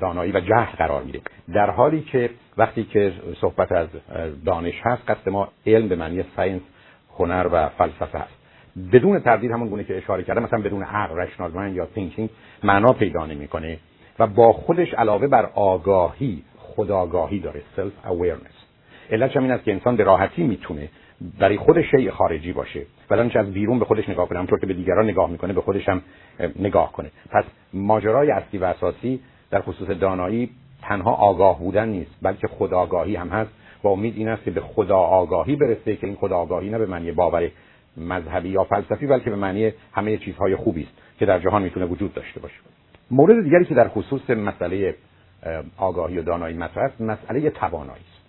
[0.00, 1.20] دانایی و جهل قرار میده.
[1.54, 3.88] در حالی که وقتی که صحبت از
[4.44, 6.62] دانش هست قصد ما علم به معنی science
[7.18, 8.42] هنر و فلسفه هست.
[8.92, 12.30] بدون تردید همون گونه که اشاره کردم مثلا بدون عقل rational یا thinking
[12.62, 13.78] معنا پیدا نمی‌کنه
[14.18, 16.42] و با خودش علاوه بر آگاهی
[16.76, 17.62] خداگاهی داره.
[17.76, 18.40] سلف اویرنس
[19.10, 20.88] علتش این است که انسان به راحتی می‌تونه
[21.38, 22.86] برای خودش شیء خارجی باشه.
[23.10, 25.88] ولی از بیرون به خودش نگاه کنه همونطور که به دیگران نگاه می‌کنه به خودش
[25.88, 26.02] هم
[26.58, 27.10] نگاه کنه.
[27.30, 30.50] پس ماجرای اصلی و اساسی در خصوص دانایی
[30.82, 33.50] تنها آگاه بودن نیست بلکه خداگاهی هم هست.
[33.84, 36.86] و امید این است که به خدا آگاهی برسه که این خدا آگاهی نه به
[36.86, 37.48] معنی باور
[37.96, 42.14] مذهبی یا فلسفی بلکه به معنی همه چیزهای خوبی است که در جهان می‌تونه وجود
[42.14, 42.54] داشته باشه.
[43.10, 44.94] مورد دیگری که در خصوص مسئله
[45.76, 48.22] آگاهی و دانایی مطرح است مسئله توانایی است.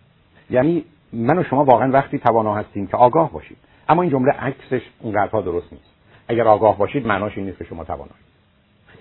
[0.50, 3.58] یعنی من و شما واقعا وقتی توانا هستیم که آگاه باشید
[3.90, 5.94] اما این جمله عکسش اونقدرها درست نیست.
[6.28, 8.24] اگر آگاه باشید معناش این نیست که شما توانایید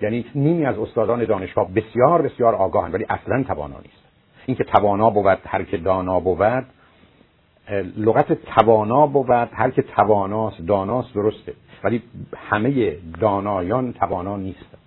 [0.02, 4.02] یعنی نیمی از استادان دانشگاه بسیار بسیار آگاهند ولی اصلا توانا نیست.
[4.46, 6.66] اینکه توانا بود هر که دانا بود
[7.96, 11.54] لغت توانا بود هر که تواناست داناست درسته.
[11.84, 12.02] ولی
[12.36, 14.78] همه دانایان توانا نیستند.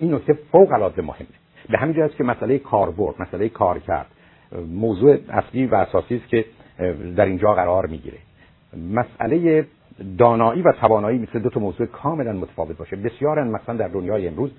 [0.00, 1.41] این نکته فوق العاده مهمه.
[1.72, 4.06] به همین جهت که مسئله کاربرد مسئله کار کرد.
[4.68, 6.44] موضوع اصلی و اساسی است که
[7.16, 8.18] در اینجا قرار می‌گیره.
[8.76, 9.66] مسئله
[10.18, 12.96] دانایی و توانایی مثل دو تا موضوع کاملا متفاوت باشه.
[12.96, 14.50] بسیار مثلا در دنیای امروز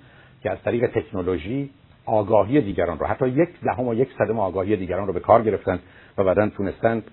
[0.43, 1.69] که از طریق تکنولوژی
[2.05, 5.79] آگاهی دیگران رو حتی یک دهم و یک صدم آگاهی دیگران رو به کار گرفتن
[6.17, 7.03] و بعدا تونستن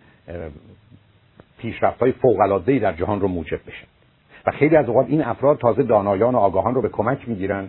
[1.58, 3.86] پیشرفت های فوق در جهان رو موجب بشن.
[4.46, 7.68] و خیلی از اوقات این افراد تازه دانایان و آگاهان رو به کمک می‌گیرن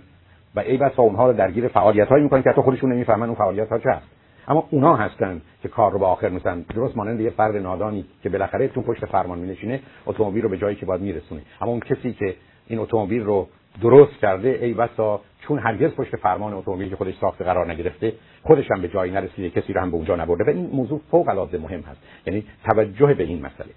[0.55, 3.69] و ای بسا اونها رو درگیر فعالیت هایی می‌کنن که حتی خودشون نمی‌فهمن اون فعالیت
[3.69, 4.07] ها چه هست.
[4.47, 8.29] اما اونا هستن که کار رو به آخر میسن درست مانند یه فرد نادانی که
[8.29, 11.41] بالاخره تو پشت فرمان مینشینه اتومبیل رو به جایی که باید میرسونه.
[11.61, 12.35] اما اون کسی که
[12.67, 13.47] این اتومبیل رو
[13.81, 18.71] درست کرده ای بسا چون هرگز پشت فرمان اتومبیل که خودش ساخته قرار نگرفته خودش
[18.71, 20.43] هم به جایی نرسیده کسی رو هم به اونجا نبرده.
[20.43, 21.99] و این موضوع فوق العاده مهم هست.
[22.27, 23.69] یعنی توجه به این مسئله.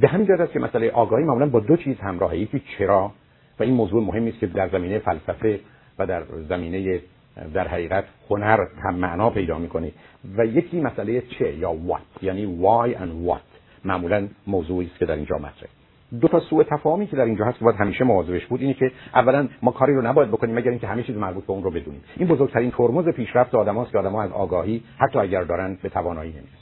[0.00, 2.36] به همین جهت است که مسئله آگاهی معمولا با دو چیز همراهه.
[2.36, 3.12] یکی چرا؟
[3.60, 5.60] و این موضوع مهمی است که در زمینه فلسفه
[5.98, 7.00] و در زمینه
[7.54, 9.92] در حقیقت هنر هم معنا پیدا می‌کنه.
[10.36, 13.52] و یکی مسئله چه یا what یعنی why and what.
[13.84, 15.68] معمولا موضوعی است که در اینجا مطرحه.
[16.20, 18.92] دو تا سوء تفاهمی که در اینجا هست که باید همیشه مواظبش بود اینه که
[19.14, 22.00] اولا ما کاری رو نباید بکنیم مگر اینکه همه چیز مربوط به اون رو بدونیم.
[22.16, 26.61] این بزرگترین ترمز پیشرفت آدماست که آدم‌ها از آگاهی حتی اگر دارن به توانایی نمی‌رسن.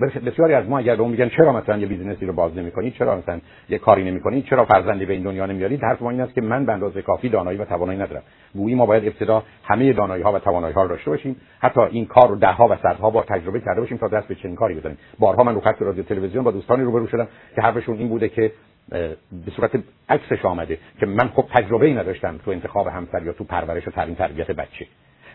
[0.00, 3.16] بسیاری از ما اگر به میگن چرا مثلا یه business ی رو باز نمی‌کنید؟ چرا
[3.16, 6.40] مثلا یه کاری نمی‌کنید؟ چرا فرزندی به این دنیا نمیارید حرف ما این است که
[6.40, 8.22] من به اندازه کافی دانایی و توانایی ندارم.
[8.54, 11.36] گویی ما باید ابتدا همه دانایی ها و توانایی ها رو داشته باشیم.
[11.60, 14.34] حتی این کار رو ده ها و صدها بار تجربه کرده باشیم تا دست به
[14.34, 14.98] چنین کاری بزنیم.
[15.18, 18.52] بارها من رو خط رادیو تلویزیون با دوستانی روبرو شدم که حرفشون این بوده که
[18.90, 19.70] به صورت
[20.08, 23.90] عکسش آمده که من خب تجربه ای نداشتم تو انتخاب همسر یا تو پرورش و
[23.90, 24.86] تربیت بچه.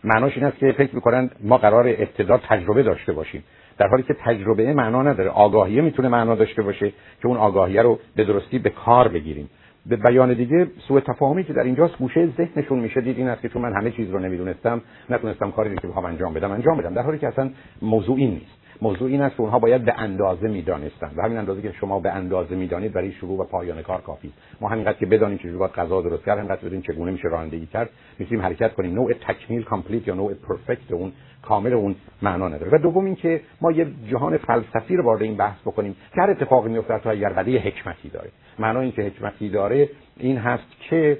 [0.04, 3.44] معناش این است که فکر می‌کنن ما قرار ابتدا تجربه داشته باشیم.
[3.78, 5.30] در حالی که تجربه معنا نداره.
[5.30, 6.90] آگاهی می‌تونه معنا داشته باشه
[7.22, 9.50] که اون آگاهی رو به درستی به کار بگیریم.
[9.86, 13.02] به بیان دیگه سوء تفاهمی که در اینجاست گوشه ذهنشون میشه.
[13.02, 16.34] دید این است که چون من همه چیز رو نمی‌دونستم نتونستم کاری که بخوام انجام
[16.34, 16.94] بدم انجام بدم.
[16.94, 17.50] در حالی که اصلا
[17.82, 18.58] موضوع نیست.
[18.82, 21.12] موضوع این است که اونها باید به اندازه می‌دانستن.
[21.18, 24.70] و همین اندازه که شما به اندازه می‌دانید برای شروع و پایان کار کافی ما
[24.70, 28.44] همینقدر که بدانیم چجوری باید غذا درست کرد همینقدر بدونیم چگونه میشه رانندگی کرد می‌تونیم
[28.44, 28.94] حرکت کنیم.
[28.94, 31.12] نوع تکمیل complete یا نوع perfect اون
[31.48, 32.72] کامل اون معنا نداره.
[32.72, 36.70] و دوم اینکه ما یه جهان فلسفی رو وارد این بحث بکنیم که هر اتفاقی
[36.70, 38.30] میفته تا اگر قضیه حکمتی داره.
[38.60, 41.18] معنا اینکه حکمتی داره این هست که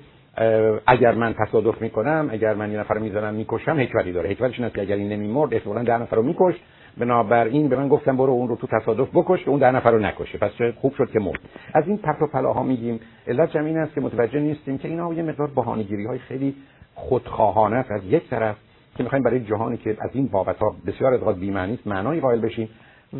[0.88, 4.30] اگر من تصادف می‌کنم اگر من یه نفر می‌زنم می‌کشم حکمتی داره.
[4.30, 6.56] حکمتش اینه که اگر این نمیمرد احتمالاً ده نفر رو میکشت
[6.98, 10.00] بنابراین به من گفتم برو اون رو تو تصادف بکش که اون ده نفر رو
[10.00, 10.38] نکشه.
[10.38, 11.40] پس خوب شد که مرد.
[11.74, 13.00] از این پرت و پلاها میگیم.
[13.28, 16.56] علت جمعی است که متوجه نیستیم که اینا یه مقدار بهانه‌گیری های خیلی
[16.96, 18.56] خودخواهانه از یک طرف
[18.98, 22.40] که می‌خوایم برای جهانی که از این بابت ها بسیار اوقات بی‌معنی است معنایی قائل
[22.40, 22.70] بشیم.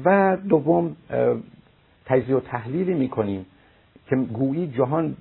[0.06, 0.96] و دوم
[2.06, 3.46] تجزیه و تحلیلی می‌کنیم
[4.10, 5.16] که گویی جهان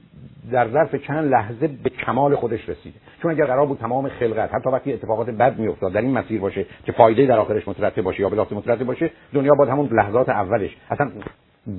[0.52, 2.98] در ظرف چند لحظه به کمال خودش رسیده.
[3.22, 6.66] چون اگر قرار بود تمام خلقت حتی وقتی اتفاقات بد میافتاد در این مسیر باشه
[6.84, 10.76] که فایده در آخرش مترتب باشه یا بلاس مترتب باشه دنیا باید همون لحظات اولش
[10.90, 11.10] اصلا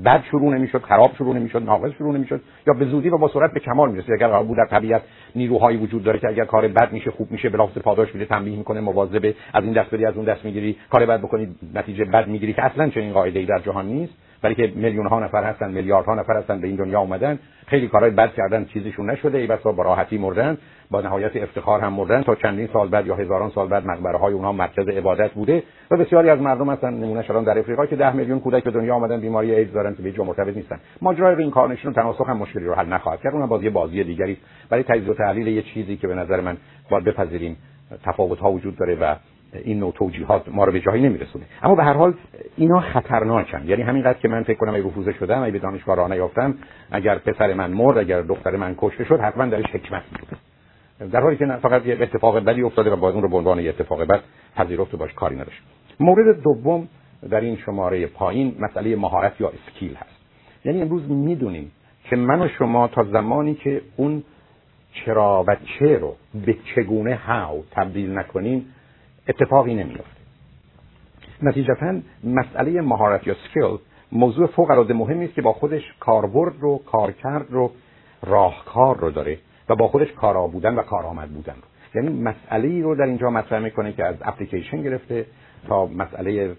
[0.05, 3.53] بد شروع نمی‌شد خراب شروع نمی‌شد ناقص شروع نمی‌شد یا به زودی و با سرعت
[3.53, 4.11] به کمال می‌رسید.
[4.13, 5.01] اگر قرار بود در طبیعت
[5.35, 8.79] نیروهایی وجود داره که اگر کار بد میشه خوب میشه بلافاصله پاداش میده تنبیه می‌کنه
[8.81, 12.53] مواظب از این دست بدی از اون دست می‌گیری کار بد بکنی نتیجه بد می‌گیری
[12.53, 14.13] که اصلا چنین قاعده ای در جهان نیست.
[14.43, 18.11] ولی که میلیون ها نفر هستن میلیاردها نفر هستن به این دنیا اومدن خیلی کارهای
[18.11, 20.57] بد کردن چیزیشون نشده ای بسا با راحتی مردن
[20.91, 22.23] با نهایت افتخار هم مردن.
[22.23, 25.97] تا چندین سال بعد یا هزاران سال بعد مقبره های اونها مرکز عبادت بوده و
[25.97, 26.93] بسیاری از مردم هستن.
[26.93, 30.01] نمونه شدن در افریقا که ده میلیون کودک به دنیا آمدن بیماری ایدز دارن که
[30.01, 30.79] به هیچ مرتبط نیستن.
[31.01, 33.33] ماجرای reincarnation و تناسخ هم مشکلی رو حل نخواهد کرد.
[33.33, 34.37] اونم بازی بازی دیگری
[34.69, 36.57] برای تجزیه و تحلیل یه چیزی که به نظر من
[36.89, 37.57] باید بپذیریم.
[38.05, 39.15] تفاوت ها وجود داره و
[39.53, 41.45] این نوع توجیهات ما رو به جایی نمیرسونه.
[41.63, 42.13] اما به هر حال
[42.57, 43.67] اینا خطرناکن.
[43.67, 46.55] یعنی همینقدر که من فکر کنم ای رفوزه شدم ای به دانشگاه راه نیافتم
[46.91, 50.37] اگر پسر من مرد اگر دختر من کشته شد حتما درش حکمت بود
[51.11, 53.69] در حالی که فقط یه اتفاق بدی افتاده و باید اون رو به عنوان یه
[53.69, 54.21] اتفاق بد
[54.55, 55.61] پذیرفت باش کاری نداشت.
[55.99, 56.87] مورد دوم
[57.29, 60.17] در این شماره پایین مسئله مهارت یا اسکیل هست.
[60.65, 61.71] یعنی امروز می‌دونیم
[62.03, 64.23] که من و شما تا زمانی که اون
[64.93, 68.65] چرا و چه رو به چگونه هاو تبدیل نکنیم
[69.29, 70.17] اتفاقی نمیافته.
[71.41, 73.77] نتیجتا مسئله مهارت یا سکیل
[74.11, 77.71] موضوع فوق العاده مهمی است که با خودش کاربرد رو کارکرد رو
[78.23, 79.37] راهکار رو داره
[79.69, 82.01] و با خودش کارا بودن و کارآمد بودن رو.
[82.01, 85.25] یعنی مسئله رو در اینجا مطرح می‌کنه که از اپلیکیشن گرفته
[85.67, 86.55] تا مسئله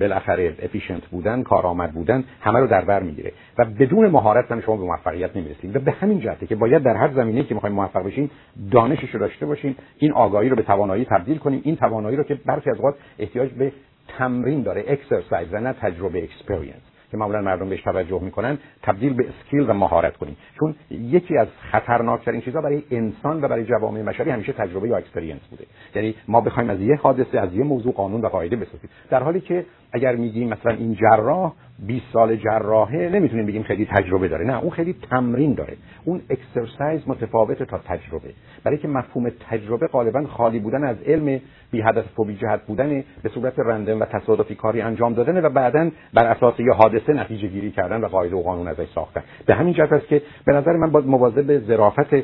[0.00, 3.32] بالاخره efficient بودن کارآمد بودن همه رو در بر می‌گیره.
[3.58, 5.76] و بدون مهارت هم شما به موفقیت نمی‌رسید.
[5.76, 8.30] و به همین جهته که باید در هر زمینه که می‌خوایم موفق بشیم
[8.70, 9.76] دانشش رو داشته باشیم.
[9.98, 11.60] این آگاهی رو به توانایی تبدیل کنیم.
[11.64, 13.72] این توانایی رو که برخی از اوقات احتیاج به
[14.18, 16.83] تمرین داره exercise و نه تجربه experience
[17.14, 20.36] که معمولا مردم بهش توجه می‌کنن تبدیل به skill و مهارت کنیم.
[20.58, 25.40] چون یکی از خطرناکترین چیزها برای انسان و برای جوامع بشری همیشه تجربه یا experience
[25.50, 25.64] بوده.
[25.94, 28.90] یعنی ما بخوایم از یه حادثه از یه موضوع قانون و قاعده بسازیم.
[29.10, 34.28] در حالی که اگر میگیم مثلا این جراح 20 سال جراحه نمی‌تونیم بگیم خیلی تجربه
[34.28, 34.46] داره.
[34.46, 35.76] نه اون خیلی تمرین داره.
[36.04, 38.30] اون exercise متفاوته با تجربه.
[38.64, 43.04] برای که مفهوم تجربه غالبا خالی بودن از علم بی هدف و بی جهت بودن
[43.22, 47.48] به صورت random و تصادفی کاری انجام دادن و بعدا بر اساس یه حادثه نتیجه
[47.48, 49.22] گیری کردن و قاعده و قانون ازش ساختن.
[49.46, 52.14] به همین جهت است که به نظر من باید مواظب ظرافت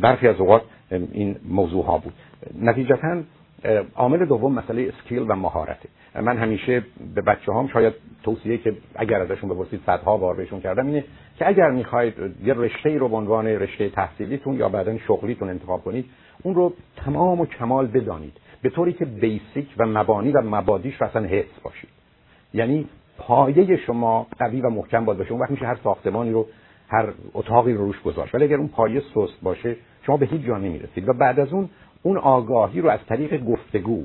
[0.00, 2.12] برخی از اوقات این موضوع ها بود.
[2.62, 3.22] نتیجتا
[3.96, 6.82] عامل دوم مسئله اسکیل و مهارته من همیشه
[7.14, 11.04] به بچه هام شاید توصیه که اگر ازشون بپرسید صدها بار بهشون کردم اینه
[11.38, 16.04] که اگر می‌خواید یه رشته رو به عنوان رشته تحصیلیتون یا بعدا شغلیتون انتخاب کنید
[16.42, 18.32] اون رو تمام و کمال بدانید.
[18.62, 21.90] به طوری که بیسیک و مبانی و مبادیش اصلا حفظ باشید.
[22.54, 22.86] یعنی
[23.18, 25.32] پایه شما قوی و محکم باید باشه.
[25.32, 26.46] اون وقت میشه هر ساختمانی رو
[26.88, 28.34] هر اتاقی رو روش گذاشت.
[28.34, 31.08] ولی اگر اون پایه سست باشه شما به هیچ جا نمی‌رسید.
[31.08, 31.68] و بعد از اون
[32.08, 34.02] اون آگاهی رو از طریق گفتگو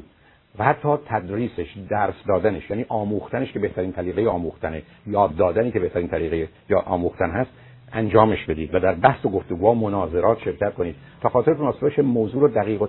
[0.59, 6.07] و حتی تدریسش درس دادنش یعنی آموختنش که بهترین طریقه آموختنه یاد دادنی که بهترین
[6.07, 7.49] طریقه یا آموختن هست
[7.93, 10.95] انجامش بدید و در بحث و گفتگو و مناظرات شرکت کنید.
[11.21, 12.87] تا خاطر مناسبش موضوع رو دقیق و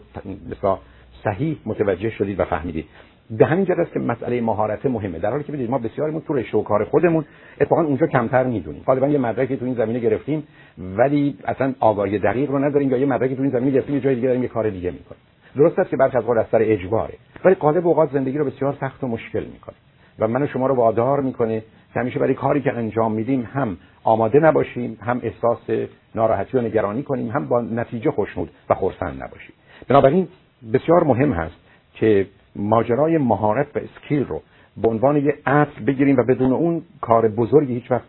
[1.24, 2.84] صحیح متوجه شدید و فهمیدید.
[3.30, 5.18] به همین جهت است که مسئله مهارت مهمه.
[5.18, 7.24] در حالی که بدید ما بسیاریمون تو رشته و کار خودمون
[7.60, 8.82] اتفاقا اونجا کمتر می‌دونیم.
[8.86, 10.46] غالبا یه مدرکی تو این زمینه گرفتیم
[10.78, 14.14] ولی اصلا آگاهی دقیق رو نداریم یا یه مدرکی تو این زمینه گرفتیم یه جای
[14.14, 15.20] دیگه داریم یه کار دیگه می‌کنیم.
[15.56, 19.04] درست است که برخی از از سر اجباره ولی غالب اوقات زندگی رو بسیار سخت
[19.04, 19.76] و مشکل می‌کنه.
[20.18, 21.62] و من و شما رو وادار می‌کنه
[21.94, 27.02] که همیشه برای کاری که انجام میدیم هم آماده نباشیم هم احساس ناراحتی و نگرانی
[27.02, 29.54] کنیم هم با نتیجه خوشنود و خرسند نباشیم.
[29.88, 30.28] بنابراین
[30.72, 31.54] بسیار مهم هست
[31.94, 32.26] که
[32.56, 34.42] ماجرای مهارت و اسکیل رو
[34.76, 38.04] به عنوان یه اصل بگیریم و بدون اون کار بزرگی هیچ وقت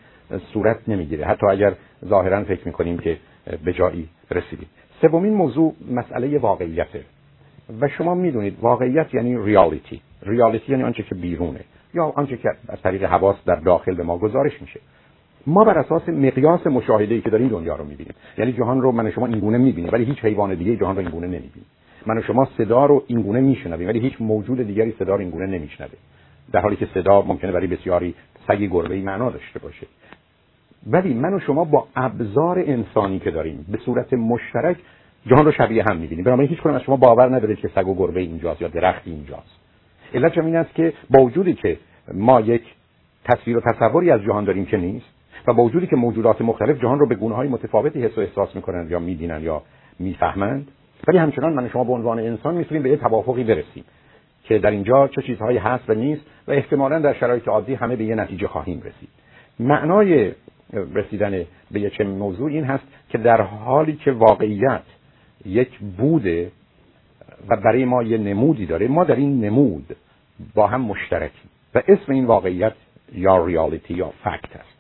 [0.53, 1.25] صورت نمی‌گیره.
[1.25, 1.73] حتی اگر
[2.05, 3.17] ظاهرا فکر می‌کنیم که
[3.65, 4.67] به جایی رسیدیم.
[5.01, 7.01] سومین موضوع مسئله واقعیته
[7.81, 11.59] و شما می‌دونید واقعیت یعنی ریالیتی ریالیتی یعنی آنچه که بیرونه.
[11.93, 14.79] یا آنچه که از طریق حواس در داخل به ما گزارش میشه.
[15.47, 18.13] ما بر اساس مقیاس مشاهده ای که داریم دنیا رو می‌بینیم.
[18.37, 21.65] یعنی جهان رو من شما اینگونه می‌بینیم ولی هیچ حیوان دیگه جهان رو اینگونه نمی‌بینیم.
[22.07, 25.91] من و شما صدا رو اینگونه میشنویم ولی هیچ موجود دیگری صدا رو اینگونه نمیشنوه.
[26.51, 28.15] در حالی که صدا ممکنه برای بسیاری
[28.47, 29.87] سگ گربه معنا داشته باشه.
[30.87, 34.77] ولی من و شما با ابزار انسانی که داریم به صورت مشترک
[35.27, 36.23] جهان رو شبیه هم می‌بینیم.
[36.25, 39.59] بنابراین هیچ کنم از شما باور نداره که سگ و گربه اینجاست یا درخت اینجاست.
[40.13, 41.77] علت این است که با وجودی که
[42.13, 42.63] ما یک
[43.23, 45.05] تصویر و تصوری از جهان داریم که نیست
[45.47, 48.55] و با وجودی که موجودات مختلف جهان رو به گونه های متفاوتی حس و احساس
[48.55, 49.61] می‌کنند یا می‌بینند یا
[49.99, 50.67] می‌فهمند
[51.07, 53.83] ولی همچنان من شما به عنوان انسان می‌تونیم به یه توافقی برسیم
[54.43, 58.03] که در اینجا چه چیزهایی هست و نیست و احتمالا در شرایط عادی همه به
[58.03, 59.09] یه نتیجه خواهیم رسید.
[59.59, 60.31] معنای
[60.93, 64.83] رسیدن به یه چه موضوع این هست که در حالی که واقعیت
[65.45, 66.51] یک بوده
[67.49, 69.95] و برای ما یه نمودی داره ما در این نمود
[70.55, 72.73] با هم مشترکیم و اسم این واقعیت
[73.13, 74.75] یا ریالیتی یا فکت است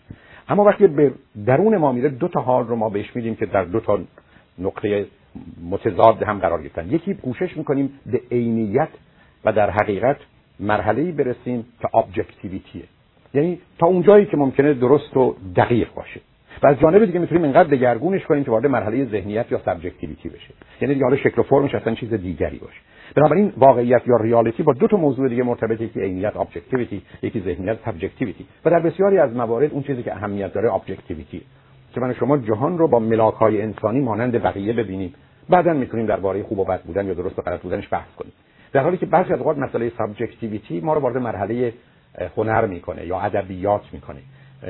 [0.49, 1.11] اما وقتی به
[1.45, 3.99] درون ما میره دو تا حال رو ما بهش میدیم که در دو تا
[4.59, 5.05] نقطه
[5.69, 6.87] متضاد هم قرار گرفتن.
[6.89, 8.89] یکی کوشش می‌کنیم به عینیت
[9.45, 10.17] و در حقیقت
[10.59, 12.83] مرحله برسیم که objectivity ه
[13.33, 16.19] یعنی تا اونجایی که ممکنه درست و دقیق باشه.
[16.63, 20.53] و از جانب دیگه می‌تونیم اینقدر دگرگونش کنیم که وارد مرحله ذهنیت یا subjectivity بشه.
[20.81, 22.79] یعنی دیگه حالا شکل و فرمش اصلا چیز دیگری باشه.
[23.15, 25.83] بنابراین واقعیت یا reality با دو تا موضوع دیگه مرتبطه.
[25.83, 30.53] یکی عینیت objectivity یکی ذهنیت subjectivity و در بسیاری از موارد اون چیزی که اهمیت
[30.53, 31.41] داره objectivity
[31.93, 35.13] که من شما جهان رو با ملاک های انسانی مانند بقیه ببینیم.
[35.49, 38.33] بعدا می‌تونیم درباره خوب و بد بودن یا درست و غلط بودنش بحث کنیم.
[38.73, 41.73] در حالی که بعضی از اوقات مسئله subjectivity ما رو وارد مرحله
[42.37, 44.19] هنر می‌کنه یا ادبیات می‌کنه.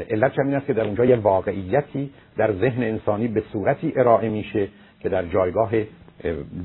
[0.09, 4.67] علت این است که در اونجا یه واقعیتی در ذهن انسانی به صورتی ارائه میشه
[4.99, 5.71] که در جایگاه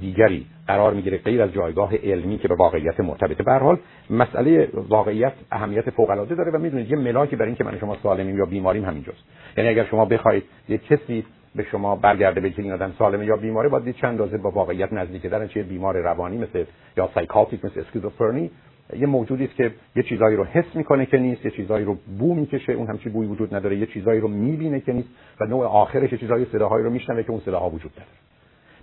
[0.00, 3.42] دیگری قرار می‌گیره غیر از جایگاه علمی که به واقعیت مرتبطه.
[3.42, 3.78] به حال
[4.10, 8.38] مسئله واقعیت اهمیت فوق العاده داره و می‌دونید یه ملاکی برای اینکه من شما سالمیم
[8.38, 9.24] یا بیماریم همینجاست.
[9.56, 13.68] یعنی اگر شما بخواید یه کسی به شما برگرده بگید این آدم سالمه یا بیماره
[13.68, 16.64] باید دید چند اندازه با واقعیت نزدیک در چه بیمار روانی مثل
[16.96, 18.50] یا سایکاتیک مثل اسکیزوفرنی
[18.96, 22.34] یه موجودی است که یه چیزایی رو حس می‌کنه که نیست یه چیزایی رو بو
[22.34, 25.08] می‌کشه اون همچی بوی وجود نداره یه چیزایی رو می‌بینه که نیست
[25.40, 28.20] و نوع آخرش چیزایی صداهایی رو میشنوه که اون صداها وجود نداره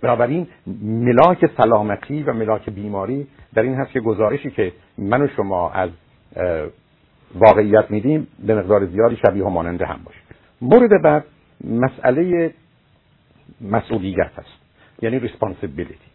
[0.00, 0.46] بنابراین
[0.82, 5.90] ملاک سلامتی و ملاک بیماری در این هست که گزارشی که من و شما از
[7.34, 10.18] واقعیت میدیم به مقدار زیادی شبیه و ماننده هم باشه.
[10.60, 11.24] مورد بعد
[11.64, 12.54] مسئله
[13.60, 14.58] مسئولیت هست
[15.02, 16.08] یعنی responsibility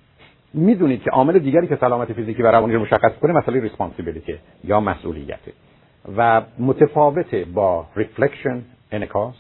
[0.54, 4.80] می‌دونید که عامل دیگری که سلامت فیزیکی و روانی رو مشخص کنه مسئله responsibility یا
[4.80, 5.54] مسئولیته.
[6.18, 9.36] و متفاوت با reflection انعکاس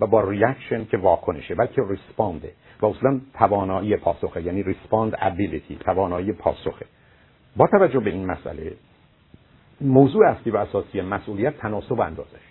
[0.00, 5.76] و با reaction که واکنشه بلکه respond ه و اصلا توانایی پاسخه یعنی respond ability
[5.76, 6.86] توانایی پاسخه.
[7.56, 8.72] با توجه به این مسئله
[9.80, 12.48] موضوع اصلی و اساسی مسئولیت تناسب اندازش.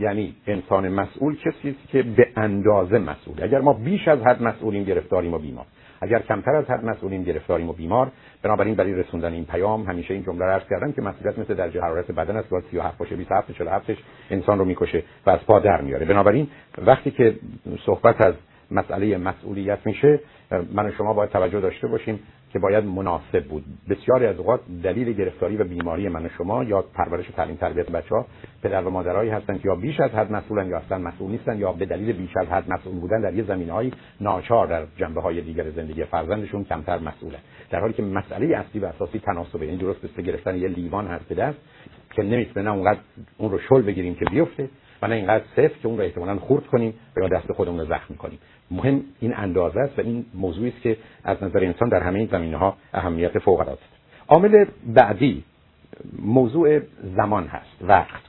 [0.00, 4.84] یعنی انسان مسئول کسی است که به اندازه مسئول اگر ما بیش از حد مسئولیم
[4.84, 5.66] گرفتاریم و بیمار.
[6.00, 8.10] اگر کمتر از حد مسئولیم گرفتاریم و بیمار.
[8.42, 11.80] بنابراین برای رسوندن این پیام همیشه این جمله رو عرض کردم که مسئولیت مثل درجه
[11.80, 12.48] حرارت بدن است.
[12.48, 13.90] باید 37 باشه 27 47
[14.30, 16.06] انسان رو می‌کشه و از پا در میاره.
[16.06, 17.34] بنابراین وقتی که
[17.86, 18.34] صحبت از
[18.70, 20.20] مسئله مسئولیت میشه
[20.72, 22.18] من و شما باید توجه داشته باشیم.
[22.56, 23.64] که باید مناسب بود.
[23.88, 27.90] بسیاری از اوقات دلیل گرفتاری و بیماری من و شما یا پرورش و تعلیم تربیت
[27.90, 28.26] بچه ها
[28.62, 31.72] پدر و مادرایی هستند که یا بیش از حد مسئولن یا اصلا مسئول نیستن یا
[31.72, 35.70] به دلیل بیش از حد مسئول بودن در یه زمینهایی ناچار در جنبه های دیگر
[35.70, 37.38] زندگی فرزندشون کمتر مسئولن
[37.70, 41.06] در حالی که مسئله اصلی و اساسی تناسبه این یعنی درست مثل گرفتن یه لیوان
[41.06, 41.58] هست دست
[42.10, 43.00] که نمی‌تونه نه اونقدر
[43.38, 44.68] اون رو شل بگیریم که بیفته
[45.02, 48.14] و نه اینقدر صفر که اون رو احتمالاً خورد کنیم یا دست خودمون رو زخم
[48.14, 48.38] کنیم.
[48.70, 52.28] مهم این اندازه است و این موضوعی است که از نظر انسان در همه این
[52.28, 53.92] زمینه ها اهمیت فوق العاده است.
[54.28, 55.44] عامل بعدی
[56.18, 56.80] موضوع
[57.16, 58.22] زمان هست وقت.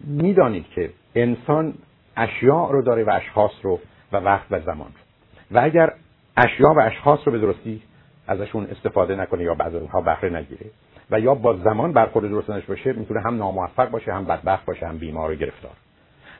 [0.00, 1.74] می‌دانید که انسان
[2.16, 3.80] اشیاء رو داره و اشخاص رو
[4.12, 5.56] و وقت و زمان رو.
[5.56, 5.92] و اگر
[6.36, 7.82] اشیاء و اشخاص رو به درستی
[8.26, 10.66] ازشون استفاده نکنه یا بعض اونها بهره نگیره
[11.10, 14.98] و یا با زمان برخورد درست باشه می‌تونه هم ناموفق باشه هم بدبخت باشه هم
[14.98, 15.72] بیمار و گرفتار.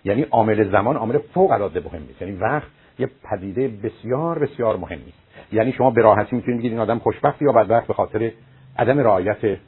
[0.04, 5.08] یعنی عامل زمان عامل فوق العاده مهم است یعنی وقت یه پدیده بسیار بسیار مهمی
[5.08, 8.30] است یعنی شما به راحتی می‌تونید بگید این آدم خوشبخت یا بدبخت به خاطر
[8.78, 9.58] عدم رعایت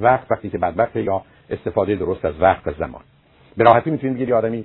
[0.00, 3.00] وقت وقتی که بدبخت یا استفاده درست از وقت و زمان.
[3.56, 4.64] به راحتی می‌تونید بگید آدمی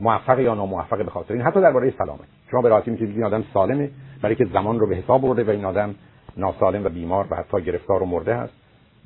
[0.00, 1.42] موفق یا ناموفق به خاطر این.
[1.42, 3.90] حتی درباره سلامت شما به راحتی می‌تونید بگید آدم سالمه
[4.22, 5.94] برای که زمان رو به حساب برده و این آدم
[6.36, 8.54] ناسالم و بیمار و حتی گرفتار و مرده است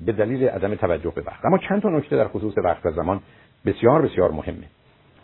[0.06, 1.44] به دلیل عدم توجه به وقت.
[1.44, 3.20] اما چند تا نکته در خصوص وقت و زمان
[3.66, 4.66] بسیار بسیار مهمه.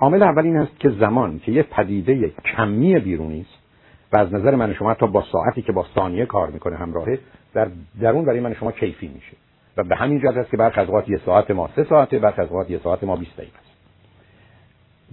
[0.01, 3.59] عامل اول این است که زمان که یه پدیده کمی بیرونی است
[4.13, 7.19] و از نظر من شما تا با ساعتی که با ثانیه کار می‌کنه همراهه
[7.55, 7.69] در
[8.01, 9.37] درون برای من شما کیفی میشه.
[9.77, 12.39] و به همین جهت است که برخ از اوقات یه ساعت ما سه ساعته برخ
[12.39, 13.71] از اوقات یه ساعت ما 20 دقیقه است.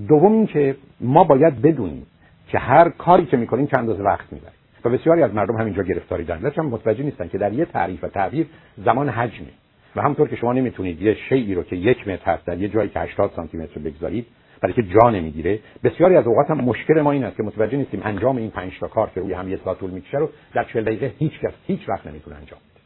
[0.08, 2.06] دوم این که ما باید بدونیم
[2.48, 4.52] که هر کاری که می‌کنیم چند اندازه وقت می‌بره.
[4.86, 6.52] و بسیاری از مردم همینجا گرفتاری دارن.
[6.58, 8.48] هم متوجه نیستن که در یه تعریف و تعبیر
[8.78, 9.48] زمان حجمه.
[9.96, 12.90] و همونطور که شما نمی‌تونید یه شیئی رو که یک متر هست در یه جایی
[12.90, 14.26] که 80 سانتی متر بگذارید
[14.62, 15.60] برای که جا نمی‌گیره.
[15.84, 18.88] بسیاری از اوقات هم مشکل ما این است که متوجه نیستیم انجام این 5 تا
[18.88, 21.90] کار که روی هم یه ساعت طول می‌کشه رو در 40 دقیقه هیچ کس هیچ
[21.90, 22.82] وقت نمی‌تونه انجام بده.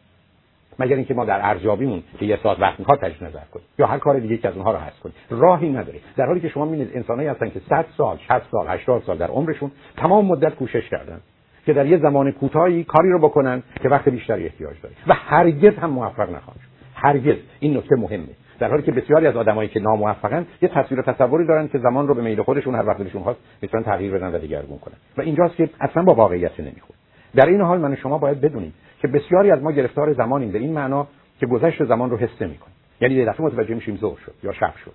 [0.79, 3.97] مگر اینکه ما در ارزیابیمون که یه ساعت وقت می‌خواد تجدید نظر کنیم یا هر
[3.97, 5.15] کار دیگه که از اونها رو حذف کنیم.
[5.29, 5.99] راهی نداره.
[6.17, 9.27] در حالی که شما می‌بینید انسانایی هستن که 100 سال 60 سال 80 سال در
[9.27, 11.21] عمرشون تمام مدت کوشش کردن
[11.65, 14.95] که در یه زمان کوتاهی کاری رو بکنن که وقت بیشتری احتیاج داره.
[15.07, 16.62] و هرگز هم موفق نخواهند
[16.95, 17.36] هرگز.
[17.60, 18.27] این نکته مهمه.
[18.62, 22.08] در حالی که بسیاری از آدمایی که ناموفقن یه تصویر و تصوری دارن که زمان
[22.08, 24.93] رو به میل خودشون هر وقت دلشون خواست می‌تونن تغییر بدن و دیگرگون کنن.
[25.17, 27.00] و اینجاست که اصلا با واقعیت نمی‌خوره.
[27.36, 30.52] در این حال من شما باید بدونید که بسیاری از ما گرفتار زمانیم.
[30.52, 31.08] به این معنا
[31.39, 32.76] که گذشت زمان رو حس نمی‌کنیم.
[33.02, 34.93] یعنی یه دفعه متوجه میشیم ظهر شد یا شب شد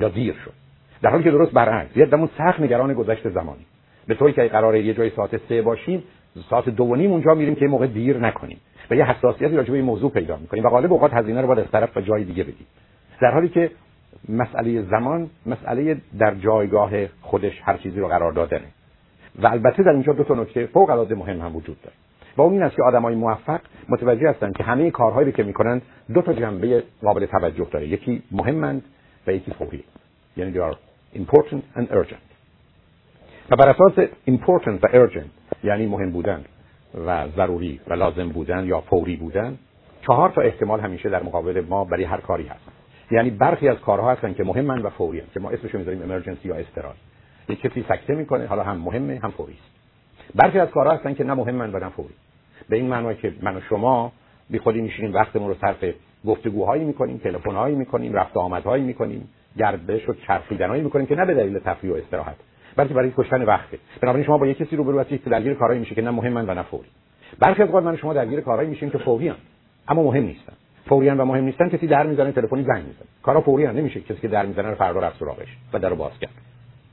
[0.00, 0.52] یا دیر شد.
[1.02, 3.66] در حالی که درست برعکس یه دمون سخت نگران گذشت زمانی
[4.06, 6.02] به طوری که قراره یه جای ساعت سه باشیم
[6.50, 8.60] ساعت دو و نیم اونجا میریم که موقع دیر نکنیم.
[8.90, 10.64] و یه حساسیتی راجع به این موضوع پیدا می‌کنیم.
[10.64, 12.66] و غالب اوقات هزینه رو باید از طرف و جای دیگه بدیم.
[13.20, 13.70] در حالی که
[14.28, 18.66] مسئله زمان مسئله در جایگاه خودش هر چیزی رو قرار دادنه.
[19.42, 21.96] و البته در اینجا دو تا نکته فوق العاده مهم هم وجود داره.
[22.36, 25.82] و اون این است که آدمای موفق متوجه هستند که همه کارهایی که می‌کنن
[26.14, 27.88] دو تا جنبه قابل توجه داره.
[27.88, 28.82] یکی مهمند
[29.26, 29.84] و یکی فوری
[30.36, 30.76] یعنی they are
[31.16, 32.26] important and urgent.
[33.50, 36.44] و بر اساس important و urgent یعنی مهم بودن
[37.06, 39.58] و ضروری و لازم بودن یا فوری بودن
[40.06, 42.75] چهار تا احتمال همیشه در مقابل ما برای هر کاری هست
[43.10, 46.54] یعنی برخی از کارها هستن که مهمن و فوری که ما اسمش می‌ذاریم امرجنسی یا
[46.54, 46.94] استرال
[47.48, 49.76] یک کسی سکته می‌کنه حالا هم مهمه هم فوری است.
[50.34, 52.14] برخی از کارها هستن که نه مهمن و نه فوری.
[52.68, 54.12] به این معنی که من و شما
[54.50, 55.84] بی خودی میشینیم وقتمون رو صرف
[56.26, 61.58] گفتگوهایی می‌کنیم تلفن‌هایی می‌کنیم رفت آمدهایی می‌کنیم گردش و چرخیدنهایی می‌کنیم که نه به دلیل
[61.58, 62.36] تفریح و استراحت
[62.76, 65.94] بلکه برای کشتن وقته بنابراین شما با یک کسی روبرو هستید که درگیر کارهایی میشه
[65.94, 66.88] که نه مهمن و نه فوری.
[67.38, 69.32] برخی از اوقات من شما درگیر کارهایی میشیم که فوری
[69.88, 70.52] اما مهم نیستن.
[70.86, 73.06] فوری و مهم نیستن کسی در می‌زنه تلفنی زنگ می‌زنه.
[73.22, 76.30] کارا فوری نمیشه کسی که در می‌زنه رو فردا رفت سراغش و درو باز کرد.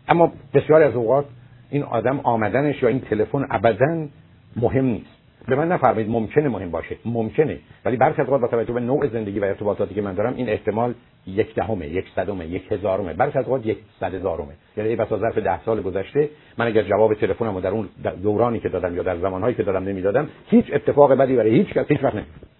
[0.08, 1.26] اما بسیاری از اوقات
[1.70, 4.08] این آدم آمدنش یا این تلفن ابدا
[4.56, 5.24] مهم نیست.
[5.48, 6.96] به من نفرمایید ممکنه مهم باشه.
[7.06, 7.60] ممکنه.
[7.86, 10.94] ولی برخی از با توجه به نوع زندگی و ارتباطاتی که من دارم این احتمال
[11.28, 13.14] یک دهمه یک صدمه یک هزارمه.
[13.14, 14.54] برخی از اوقات یک صد هزارمه.
[14.78, 17.90] یعنی بس ظرف ده سال گذشته من اگر جواب تلفنمو در اون
[18.24, 21.86] دورانی که دادم یا در زمانهایی که دادم نمی‌دادم هیچ اتفاق بدی برای هیچ کس
[21.88, 22.53] هیچ وقت نمیفته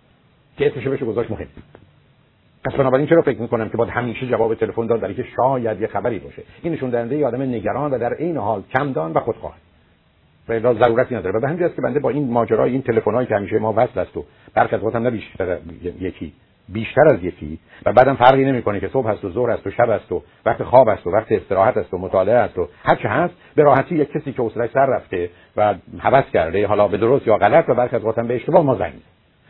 [0.58, 1.48] که اسمش بشه گذاشت مهم.
[2.66, 5.88] پس بنابراین چرا فکر می‌کنم که باید همیشه جواب تلفن داد در که شاید یه
[5.88, 9.56] خبری باشه؟ این نشون دهنده آدم نگران و در عین حال کمدان و خودخواه.
[10.50, 11.38] و ضرورتی نداره.
[11.38, 14.18] و به همین که بنده با این ماجرای این تلفن‌هایی که همیشه ما وصل است
[14.18, 15.58] و برخی از هم بیشتر
[16.00, 16.34] یکی
[16.70, 19.90] بیشتر از یکی و بعدم فرقی نمی‌کنه که صبح هست و ظهر است و شب
[19.90, 23.10] است و وقت خواب است و وقت استراحت است و مطالعه است و هر چه
[23.10, 27.28] هست به راحتی یک کسی که حوصله‌اش سر رفته و هوس کرده حالا به درست
[27.28, 28.94] یا غلط و برخی از به اشتباه ما زنگ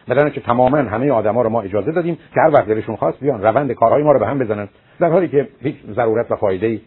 [0.10, 3.42] بدن که تماما همه آدما رو ما اجازه دادیم که هر وقت دلشون خواست بیان
[3.42, 4.68] روند کارهای ما رو به هم بزنن
[5.00, 6.82] در حالی که هیچ ضرورت و فایده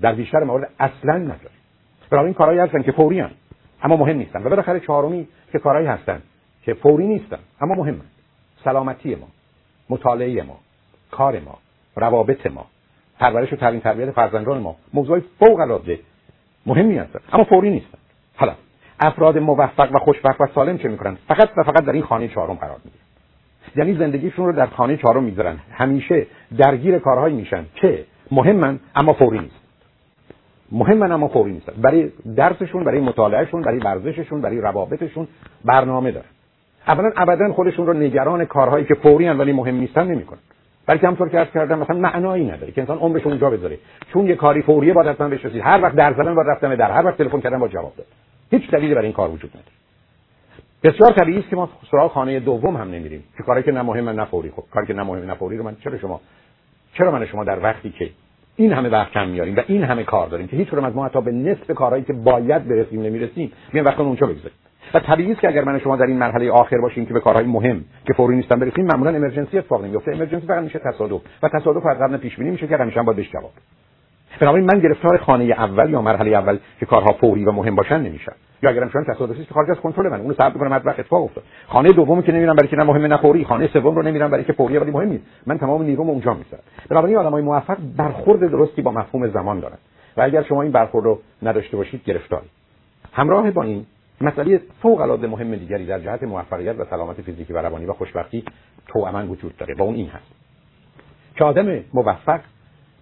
[0.00, 1.50] در بیشتر موارد اصلا نداره
[2.10, 3.24] برای این کارهایی هستن که فوری
[3.82, 6.22] اما مهم نیستن و بالاخره چهارمی که کارهایی هستن
[6.62, 8.04] که فوری نیستن اما مهمن
[8.64, 9.28] سلامتی ما
[9.90, 10.58] مطالعه ما
[11.10, 11.58] کار ما
[11.96, 12.66] روابط ما
[13.18, 15.98] پرورش و تعلیم تربیت فرزندان ما موضوع فوق العاده
[16.66, 17.98] مهمی هستن اما فوری نیستن.
[18.36, 18.54] حالا
[19.02, 22.54] افراد موفق و خوشبخت و سالم چه می‌کنن؟ فقط و فقط در این خانه چهارم
[22.54, 23.02] قرار می‌گیرن.
[23.76, 26.26] یعنی زندگیشون رو در خانه چهارم می‌ذارن همیشه
[26.58, 29.62] درگیر کارهایی میشن که مهمن اما فوری نیست.
[30.72, 35.28] مهم اما فوری نیستن برای درسشون برای مطالعهشون برای ورزششون برای روابطشون
[35.64, 36.26] برنامه داره
[36.88, 40.38] اولا ابدا خودشون رو نگران کارهایی که فوری هن ولی مهم نیستن نمی‌کنن.
[40.86, 43.78] بلکه همطور که عرض کردم مثلا معنایی نداره که انسان عمرش اونجا بذاره.
[44.12, 46.90] چون یه کاری فوریه باید حتما بهش رسید هر وقت در زدن باید رفتن در
[46.90, 48.06] هر وقت تلفن کردن با جواب داد.
[48.52, 49.72] هیچ دلیلی برای این کار وجود نداره.
[50.82, 53.24] بسیار طبیعی است که ما سراغ خانه دوم هم نمیریم.
[53.36, 54.50] که کاری که نه مهم نه فوری.
[54.50, 56.20] خب کاری که نه مهم نه فوری رو من چرا شما
[56.94, 58.10] چرا من شما در وقتی که
[58.56, 61.20] این همه وقت کم میاریم و این همه کار داریم که هیچ از ما حتی
[61.20, 64.58] به نصف کارهایی که باید برسیم نمی‌رسیم میایم وقت اونجا بگذاریم.
[64.94, 67.46] و طبیعی است که اگر من شما در این مرحله آخر باشیم که به کارهای
[67.46, 71.20] مهم که فوری نیستن برسیم معمولا امرجنسی اتفاق نمیفته امرجنسی فقط میشه تصادف.
[71.42, 73.52] و تصادف از قبل پیش بینی میشه که همیشه باید بهش جواب
[74.42, 78.32] بنابراین من گرفتار خانه اول یا مرحله اول که کارها فوری و مهم باشن نمیشم
[78.62, 80.20] یا اگرم شدن تصادفی که خارج از کنترل من.
[80.20, 81.44] اونو صبر کنم وقت اتفاق افتاد.
[81.66, 83.44] خانه دومی که نمیرم برای که نه مهمه نه فوری.
[83.44, 85.24] خانه سوم رو نمیرم برای که فوریه ولی مهم نیست.
[85.46, 86.62] من تمام نیروم اونجا می‌ذارم.
[86.88, 89.78] بنابراین آدمای موفق برخورد درستی با مفهوم زمان دارن.
[90.16, 92.46] و اگر شما این برخورد رو نداشته باشید گرفتاری
[93.12, 93.86] همراه با این
[94.20, 98.44] مسئله فوق العاده مهم دیگری در جهت موفقیت و سلامت فیزیکی و روانی و خوشبختی
[98.88, 99.74] توأما وجود داره.
[99.74, 100.32] با اون این هست.
[101.36, 102.40] که آدم موفق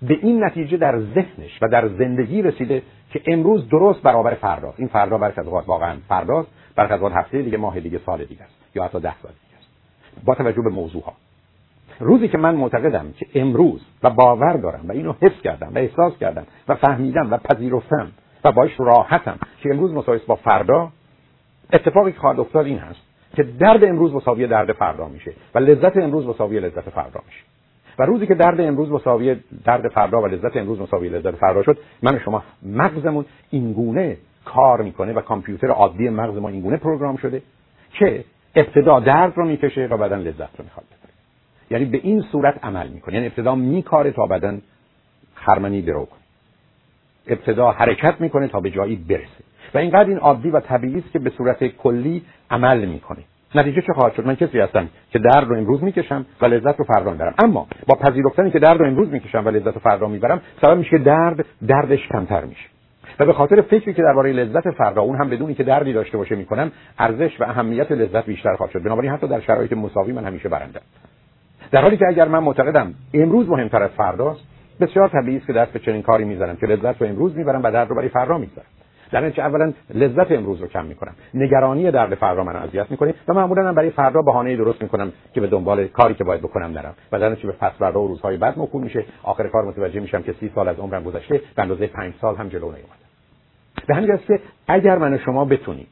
[0.03, 4.75] به این نتیجه در ذهنش و در زندگی رسیده که امروز درست برابر فردا.
[4.77, 8.55] این فردا برکت اوقات واقعا فرداست برکت اوقات هفته دیگه ماه دیگه سال دیگه است
[8.75, 9.69] یا حتی ده سال دیگه است.
[10.25, 11.13] با توجه به موضوع ها
[12.01, 16.19] روزی که من معتقدم که امروز و باور دارم و اینو حس کردم و احساس
[16.19, 18.13] کردم و فهمیدم و پذیرفتم
[18.45, 20.89] و باش راحتم که امروز مساوی با فردا
[21.73, 23.01] اتفاقی که خواهد این هست
[23.37, 27.45] که درد امروز مساوی درد فردا میشه و لذت امروز مساوی لذت فردا میشه.
[28.01, 31.79] و روزی که درد امروز مساوی درد فردا و لذت امروز مساوی لذت فردا شد
[32.03, 37.43] من شما مغزمون اینگونه کار می‌کنه و کامپیوتر عادی مغز ما اینگونه پروگرام شده
[37.93, 38.25] که
[38.55, 40.87] ابتدا درد رو می‌کشه و بعدا لذت رو می‌خواد
[41.71, 43.15] یعنی به این صورت عمل می‌کنه.
[43.15, 44.59] یعنی ابتدا میکاره تا بعدا
[45.35, 46.21] خرمنی درو کنه.
[47.27, 49.45] ابتدا حرکت می‌کنه تا به جایی برسه.
[49.75, 53.23] و اینقدر این عادی و طبیعی است که به صورت کلی عمل می‌کنه.
[53.55, 56.85] نتیجه چه خواهد شد؟ من کسی هستم که درد رو امروز می‌کشم و لذت رو
[56.85, 57.35] فردا می‌برم.
[57.39, 60.91] اما با پذیرفتنی که درد رو امروز می‌کشم و لذت رو فردا می‌برم سبب میشه
[60.91, 62.69] که درد دردش کمتر میشه.
[63.19, 66.37] و به خاطر فکری که درباره لذت فردا اون هم بدونی که دردی داشته باشه
[66.37, 68.83] می‌کنم ارزش و اهمیت لذت بیشتر خواهد شد.
[68.83, 70.81] بنابراین حتی در شرایط مساوی من همیشه برنده
[71.71, 74.41] در حالی که اگر من معتقدم امروز مهمتر از فرداست
[74.81, 77.71] بسیار طبیعی است که دست به چنین کاری می‌زنم که لذت رو امروز می‌برم و
[77.71, 78.67] درد رو برای فردا می‌ذارم
[79.13, 81.13] در نتیجه اولا لذت امروز رو کم می‌کنم.
[81.35, 85.41] نگرانی درد فردا من اذیت می‌کنه و معمولا هم برای فردا بهانه درست می‌کنم که
[85.41, 86.95] به دنبال کاری که باید بکنم نرم.
[87.13, 89.05] و در نتیجه به پس فردا و روزهای بعد موکول میشه.
[89.23, 92.49] آخر کار متوجه میشم که سی سال از عمرم گذشته به اندازه پنج سال هم
[92.49, 93.11] جلو نیومدم
[93.87, 95.87] به همین که اگر من و شما بتونیم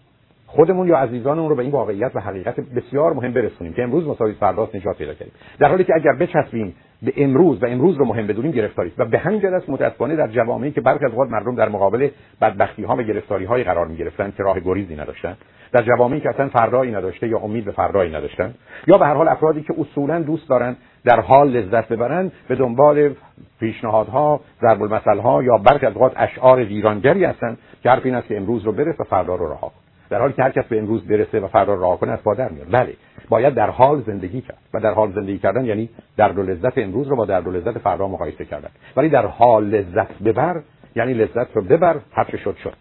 [0.46, 4.32] خودمون یا عزیزانمون رو به این واقعیت و حقیقت بسیار مهم برسونیم که امروز مساوی
[4.32, 5.32] فرداست نجات پیدا کردیم.
[5.58, 9.18] در حالی که اگر بچسبیم به امروز و امروز رو مهم بدونیم گرفتاری و به
[9.18, 12.08] همین جهت متاسفانه در جوامعی که برخی از اوقات مردم در مقابل
[12.40, 15.36] بدبختی ها و گرفتاری های قرار می گرفتن که راه گریزی نداشتن.
[15.72, 18.54] در جوامعی که اصلا فردایی نداشته یا امید به فردایی نداشتن.
[18.86, 23.14] یا به هر حال افرادی که اصولا دوست دارن در حال لذت ببرن به دنبال
[23.60, 28.36] پیشنهادها ضرب المثل یا برخی از اوقات اشعار ویرانگری هستند که حرف این است که
[28.36, 29.72] امروز رو برس و فردا رو رها
[30.10, 32.66] در حالی که هر کس به امروز برسه و فردا راه کنه از پادر میاد.
[32.70, 32.94] بله.
[33.28, 34.58] باید در حال زندگی کرد.
[34.74, 37.78] و در حال زندگی کردن یعنی در و لذت امروز رو با در و لذت
[37.78, 38.70] فردا مقایسه کردن.
[38.96, 40.62] ولی در حال لذت ببر
[40.96, 42.74] یعنی لذت رو ببر هر شد شد.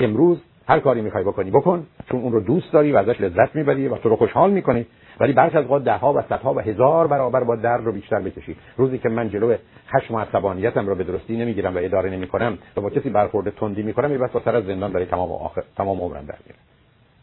[0.00, 3.88] امروز هر کاری می‌خوای بکنی بکن چون اون رو دوست داری و ازش لذت می‌بری
[3.88, 4.86] و تو رو خوشحال می‌کنی.
[5.20, 8.56] ولی برخی از اوقات دهها و صدها و هزار برابر با درد رو بیشتر بکشی.
[8.76, 9.56] روزی که من جلو
[9.92, 13.82] خشم و عصبانیتم رو به درستی نمی‌گیرم و اداره نمی‌کنم و با کسی برخورد تندی
[13.82, 16.71] می‌کنم یه بس سر از زندان برای تمام آخر تمام عمرم در میره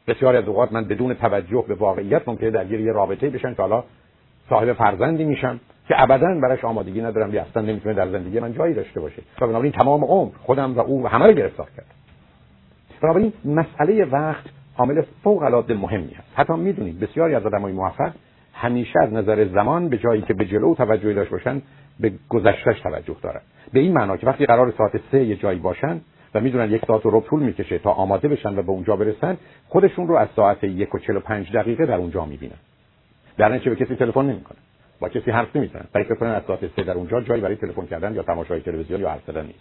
[0.10, 3.84] بسیاری از اوقات من بدون توجه به واقعیت ممکنه درگیر یه رابطه بشن که حالا
[4.50, 8.74] صاحب فرزندی میشم که ابدا براش آمادگی ندارم یا اصلا نمی‌تونه در زندگی من جایی
[8.74, 9.22] داشته باشه.
[9.42, 11.86] و بنابراین تمام عمر خودم و او و همه رو گرفتار کرد.
[13.02, 14.46] بنابراین مسئله وقت
[14.78, 18.12] عامل فوق العاده مهمی است حتی می‌دونید بسیاری از آدمای موفق
[18.54, 21.62] همیشه از نظر زمان به جایی که به جلو توجهی داشت باشن
[22.00, 23.42] به گذشتهش توجه دارن.
[23.74, 26.02] به این معنا که وقتی قرار ساعت سه یه جایی باشن
[26.34, 30.08] و می‌دونن یک ساعت رو طول می‌کشه تا آماده بشن و به اونجا برسن خودشون
[30.08, 32.58] رو از ساعت یک و چل و پنج دقیقه در اونجا می‌بینن.
[33.38, 34.58] در به کسی تلفن نمی‌کنن.
[35.00, 35.86] با کسی حرف نمی‌زنن.
[35.94, 39.22] فکر از ساعت سه در اونجا جایی برای تلفن کردن یا تماشای تلویزیون یا حرف
[39.28, 39.60] زدن نیست.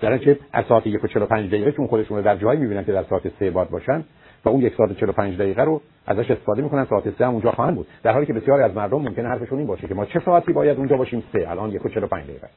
[0.00, 2.60] در نتیجه از ساعت یک و چل و پنج دقیقه چون خودشون رو در جایی
[2.60, 4.04] می‌بینن که در ساعت سه باد باشن
[4.44, 7.74] و اون یک ساعت 45 دقیقه رو ازش استفاده می‌کنن ساعت 3 هم اونجا خواهند
[7.74, 7.86] بود.
[8.02, 10.78] در حالی که بسیاری از مردم ممکنه حرفشون این باشه که ما چه ساعتی باید
[10.78, 12.48] اونجا باشیم؟ 3 الان 1 و 45 دقیقه.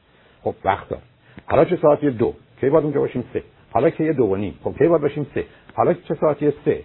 [0.42, 1.00] خب وقت دار
[1.46, 2.34] حالا چه ساعتی؟ دو.
[2.62, 3.42] کی باید اونجا باشیم 3
[3.72, 5.44] حالا که دو و نیم خب کی باید باشیم 3
[5.74, 6.80] حالا چه ساعتی 3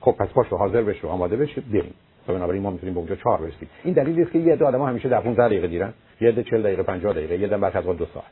[0.00, 1.94] خب پس پاشو حاضر بشو آماده بشو بریم
[2.26, 4.82] خب بنابراین ما می‌تونیم به اونجا 4 برسیم این دلیلی است که یه عده آدم
[4.82, 7.84] همیشه در 15 دقیقه دیرن یه عده 40 دقیقه 50 دقیقه یه عده بعد از
[7.84, 8.26] دو ساعت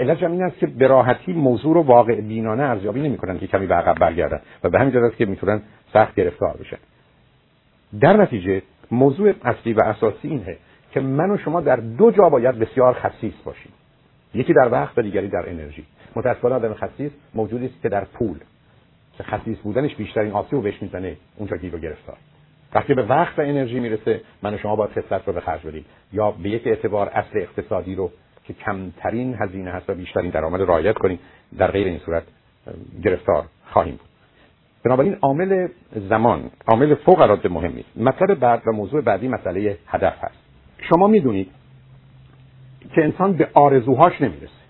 [0.00, 3.74] علت این است که به راحتی موضوع رو واقع بینانه ارزیابی نمی‌کنن که کمی به
[3.74, 5.62] عقب برگردن و به همین است که می‌تونن
[5.92, 6.78] سخت گرفتار بشن
[8.00, 10.56] در نتیجه موضوع اصلی و اساسی اینه
[10.92, 13.72] که من و شما در دو جا باید بسیار خصیص باشیم
[14.34, 15.84] یکی در وقت و دیگری در انرژی
[16.16, 18.38] متاسفانه آدم خصیص موجودی است که در پول
[19.16, 22.16] که خصیص بودنش بیشترین آسیب بهش می‌زنه اونجا گیر و گرفتار.
[22.74, 25.84] وقتی به وقت و انرژی می‌رسه من و شما باید خصلت رو به خرج بدیم.
[26.12, 28.10] یا به یک اعتبار اصل اقتصادی رو
[28.44, 31.18] که کمترین هزینه هست و بیشترین درآمد رعایت کنیم
[31.58, 32.22] در غیر این صورت
[33.04, 34.08] گرفتار خواهیم بود.
[34.84, 35.68] بنابراین عامل
[36.08, 40.38] زمان عامل فوق العاده مهمی است مطلب بعد و موضوع بعدی مسئله هدف هست.
[40.90, 41.50] شما می‌دونید
[42.94, 44.65] که انسان به آرزوهاش نمی‌رسه.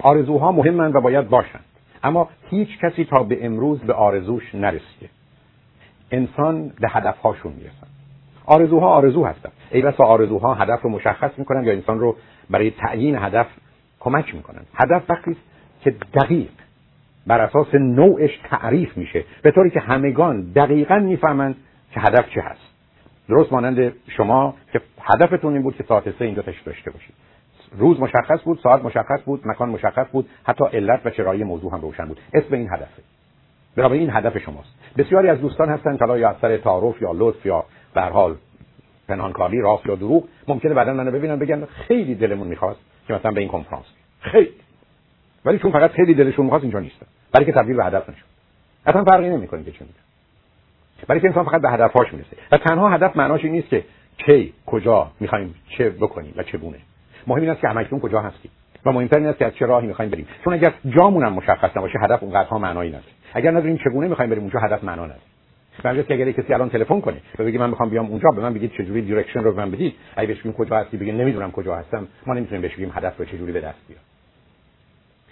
[0.00, 1.64] آرزوها مهمند و باید باشند.
[2.02, 5.08] اما هیچ کسی تا به امروز به آرزوش نرسیده.
[6.10, 7.86] انسان به هدفهاشون می‌رسن
[8.46, 12.16] آرزوها آرزو هستن ای بسا آرزوها هدف رو مشخص می‌کنن یا انسان رو
[12.50, 13.46] برای تعیین هدف
[14.00, 14.62] کمک می‌کنن.
[14.74, 15.36] هدف وقتی
[15.80, 16.50] که دقیق
[17.26, 21.56] بر اساس نوعش تعریف میشه به طوری که همگان دقیقا می‌فهمند
[21.92, 22.60] که هدف چه هست.
[23.28, 27.14] درست مانند شما که هدفتون این بود که ساعت سه اینجا تشریف داشته باشید.
[27.78, 31.80] روز مشخص بود ساعت مشخص بود مکان مشخص بود حتی علت و چرایی موضوع هم
[31.80, 32.20] روشن بود.
[32.34, 33.02] اسم این هدفه.
[33.76, 34.74] برای این هدف شماست.
[34.98, 37.64] بسیاری از دوستان هستن که یا اثر تعارف یا لطف یا
[37.94, 38.36] به حال
[39.08, 43.40] پنهانکاری راست یا دروغ ممکنه بعدا منو ببینن بگن خیلی دلمون می‌خواست که مثلا به
[43.40, 43.84] این کنفرانس.
[44.20, 44.50] خیلی.
[45.44, 47.06] ولی چون فقط خیلی دلشون می‌خواست اینجا نیستن.
[47.32, 48.24] برای که تبدیل به هدف نشد.
[48.86, 49.94] اصلا فرقی نمی‌کنه که چه میگه
[51.06, 52.36] برای که انسان فقط به هدفهاش می‌رسه.
[52.52, 53.84] و تنها هدف معناش این نیست که
[54.18, 56.78] کی کجا می‌خوایم چه بکنیم و چگونه.
[57.28, 58.50] مهم این است که همکنون کجا هستیم
[58.86, 60.26] و مهمتر این است که از چه راهی می‌خوایم بریم.
[60.44, 63.12] چون اگر جامون هم مشخص نباشه هدف اونقدرها معنایی نداره.
[63.34, 65.20] اگر نداریم چگونه می‌خوایم بریم اونجا هدف معنا نداره.
[65.82, 68.54] برای که اگر کسی الان تلفن کنه و بگه من می‌خوام بیام اونجا به من
[68.54, 69.94] بگید چجوری دیرکشن رو به من بدید.
[70.16, 73.24] اگه بهش بگیم کجا هستی بگه نمی‌دونم کجا هستم ما نمی‌تونیم بهش بگیم هدف رو
[73.24, 74.00] چجوری به دست بیار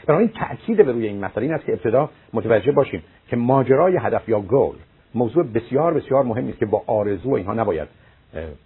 [0.08, 4.28] این تاکید به روی این مسئله این است که ابتدا متوجه باشیم که ماجرای هدف
[4.28, 4.76] یا گول
[5.14, 7.88] موضوع بسیار بسیار مهمی است که با آرزو اینها نباید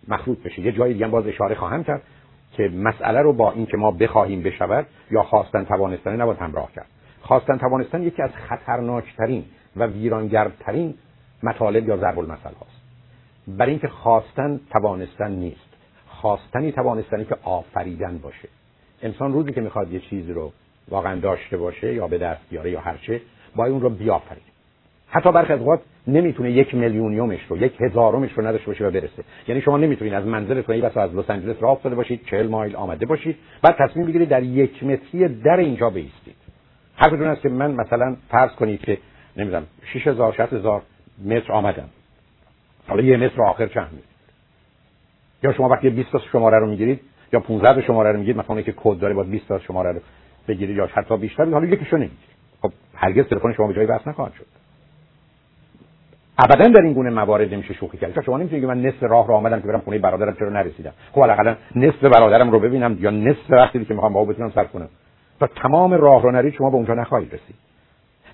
[0.08, 2.02] مخلوط بشه یه جایی دیگه باز اشاره خواهم کرد.
[2.60, 6.86] که مسئله رو با اینکه ما بخواهیم بشود یا خواستن توانستن نباید همراه کرد.
[7.20, 9.44] خواستن توانستن یکی از خطرناکترین
[9.76, 10.94] و ویرانگرترین
[11.42, 12.80] مطالب یا ضرب المثل هاست.
[13.48, 15.70] برای اینکه خواستن توانستن نیست.
[16.08, 18.48] خواستنی توانستنی که آفریدن باشه.
[19.02, 20.52] انسان روزی که می‌خواد یه چیزی رو
[20.88, 23.20] واقعا داشته باشه یا به دست بیاره یا هرچه
[23.56, 24.42] باید اون رو بیافرید
[25.10, 29.24] حتی برخی از اوقات نمی‌تونه یک میلیونیومش رو یک هزارمش رو نداشته باشه و برسه.
[29.48, 33.06] یعنی شما نمی‌تونید از منزلتون بس از لس آنجلس راه افتاده باشید 40 مایل آمده
[33.06, 36.36] باشید بعد تصمیم بگیرید در یک متری در اینجا بیستید.
[36.96, 38.98] حرفتون است که من مثلا فرض کنید که
[39.36, 40.82] نمی‌دونم 6000 60000
[41.24, 41.88] متر آمدم.
[42.88, 44.02] حالا یه متر آخر چند
[45.42, 47.00] یا شما وقتی 20 تا شماره رو می‌گیرید
[47.32, 50.00] یا 15 تا شماره رو می‌گیرید مثلا که کد داره با 20 تا شماره رو
[50.48, 52.30] بگیرید یا حتی بیشتر حالا یکیشو نمی‌گیرید.
[52.62, 54.59] خب هرگز تلفن شما به جای بس نخواهد شد.
[56.44, 58.24] ابدا در این گونه موارد نمیشه شوخی کرد.
[58.24, 61.54] شما نمی‌تونید من نصف راه رو آمدم که برم خونه برادرم چرا نرسیدم؟ خب حداقل
[61.76, 64.88] نصف برادرم رو ببینم یا نصف وقتی که می‌خوام با او بتونم سر کنم.
[65.40, 67.56] تا تمام راه رو نرید شما به اونجا نخواهید رسید.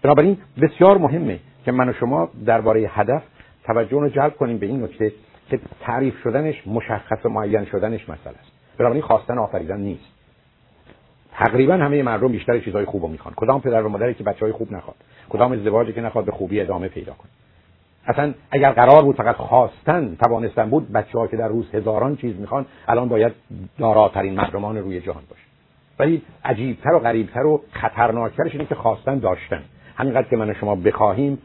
[0.03, 3.23] بنابراین بسیار مهمه که من و شما درباره هدف
[3.65, 5.13] توجه رو جلب کنیم به این نکته
[5.51, 8.53] که تعریف شدنش مشخص و معین شدنش مسئله است.
[8.79, 10.05] بنابراین خواستن آفریدن نیست.
[11.33, 13.35] تقریبا همه مردم بیشتر چیزهای خوب می‌خوان.
[13.37, 14.97] کدام پدر و مادری که بچه های خوب نخواد.
[15.29, 17.31] کدام ازدواجی که نخواد به خوبی ادامه پیدا کنه.
[18.07, 22.41] اصلا اگر قرار بود فقط خواستن توانستن بود بچه ها که در روز هزاران چیز
[22.41, 23.33] می‌خوان الان باید
[23.79, 25.43] داراترین مردمان روی جهان باشه.
[25.99, 29.63] ولی عجیبتر و غریبتر و خطرناکترش اینه که خواستن داشتن.
[29.97, 31.39] همینقدر که من شما بخواهیم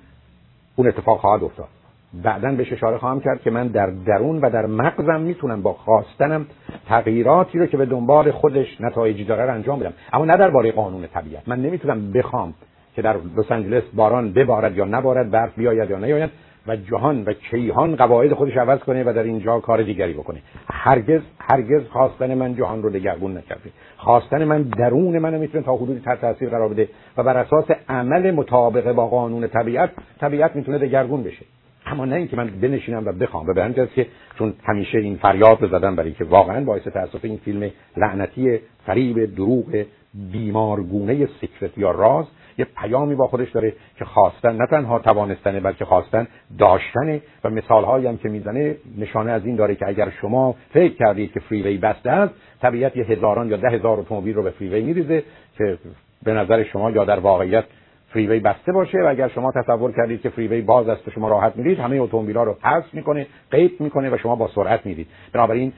[0.76, 1.68] اون اتفاق خواهد افتاد.
[2.14, 6.46] بعدا بهش اشاره خواهم کرد که من در درون و در مغزم می‌تونم با خواستنم
[6.88, 9.94] تغییراتی رو که به دنبال خودش نتایجی داره رو انجام بدم.
[10.14, 11.48] اما نه درباره قانون طبیعت.
[11.48, 12.54] من نمی‌تونم بخوام
[12.96, 16.30] که در لس آنجلس باران ببارد یا نبارد برف بیاید یا نیاید.
[16.68, 20.42] و جهان و کیهان قواعد خودش عوض کنه و در اینجا کار دیگری بکنه.
[20.70, 23.70] هرگز هرگز خواستن من جهان رو دگرگون نکرده.
[23.98, 28.32] خواستن من درون منو می‌تونه تا حدودی تحت تاثیر قرار بده و بر اساس عمل
[28.32, 29.90] مطابق با قانون طبیعت
[30.20, 31.46] طبیعت می‌تونه دگرگون بشه.
[31.86, 33.48] اما نه اینکه من بنشینم و بخوام.
[33.48, 34.08] و به که
[34.38, 39.36] چون همیشه این فریاد رو زدم برای که واقعا باعث تاسف این فیلم لعنتی فریب
[39.36, 39.86] دروغ
[40.32, 42.26] بیمارگونه Secret یا راز
[42.62, 46.28] یه پیامی با خودش داره که خواستن نه تنها توانستنه بلکه خواستن
[46.60, 47.22] داشتنه.
[47.44, 51.32] و مثال هایی هم که می‌زنه نشانه از این داره که اگر شما فکر کردید
[51.34, 55.24] که freeway بسته است طبیعت یه هزاران یا ده هزار اتومبیل رو به freeway میریزه
[55.58, 55.78] که
[56.24, 57.64] به نظر شما یا در واقعیت
[58.10, 58.98] freeway بسته باشه.
[59.04, 62.56] و اگر شما تصور کردید که freeway باز است شما راحت میرید همه اتومبیل‌ها رو
[62.64, 65.08] حذف می‌کنه غیب می‌کنه و شما با سرعت میرید.
[65.34, 65.74] بنابراین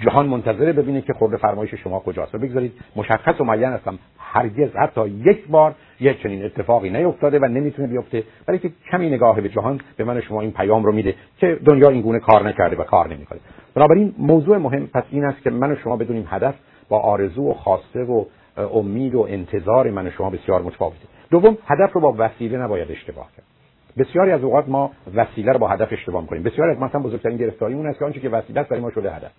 [0.00, 2.34] جهان منتظره ببینه که خورده فرمایش شما کجاست.
[2.34, 3.98] و بگذارید مشخص و معین هستم.
[4.18, 8.24] هرگز حتی یک بار یک چنین اتفاقی نیفتاده و نمی‌تونه بیفته.
[8.48, 11.88] ولی که کمی نگاه به جهان به من شما این پیام رو میده که دنیا
[11.88, 13.38] این گونه کار نکرده و کار نمی‌کنه.
[13.74, 16.54] بنابراین موضوع مهم پس این است که من و شما بدونیم هدف
[16.88, 18.24] با آرزو و خواسته و
[18.56, 20.98] امید و انتظار من و شما بسیار متفاوته.
[21.30, 23.46] دوم هدف رو با وسیله نباید اشتباه کرد.
[23.98, 26.42] بسیاری از اوقات ما وسیله رو با هدف اشتباه می‌کنیم.
[26.42, 29.14] بسیاری از مثلا بزرگترین گرفتاری اون است که آنچه که وسیله است برای ما شده
[29.14, 29.32] هدف.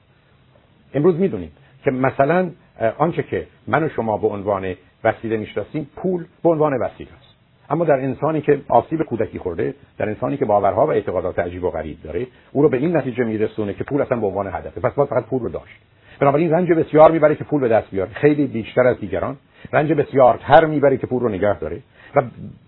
[0.94, 1.52] امروز می‌دونیم
[1.84, 2.50] که مثلا
[2.98, 7.34] آنچه که من و شما به عنوان وسیله می‌شناسیم پول به عنوان وسیله است.
[7.70, 11.70] اما در انسانی که آسیب کودکی خورده در انسانی که باورها و اعتقادات عجیب و
[11.70, 14.94] غریب داره او رو به این نتیجه میرسونه که پول اصلا به عنوان هدفه پس
[14.94, 15.80] باید فقط پول رو داشت.
[16.20, 18.10] بنابراین رنج بسیار می‌بره که پول به دست بیاره.
[18.14, 19.38] خیلی بیشتر از دیگران.
[19.74, 21.80] رنج بسیارتر می‌بره که پول رو نگه داره.
[22.16, 22.22] و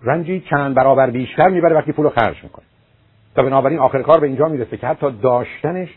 [0.03, 2.65] رنجی چند برابر بیشتر می‌بره وقتی پول رو خرج می‌کنه.
[3.35, 5.89] تا بنابراین آخر کار به اینجا می‌رسه که حتی داشتنش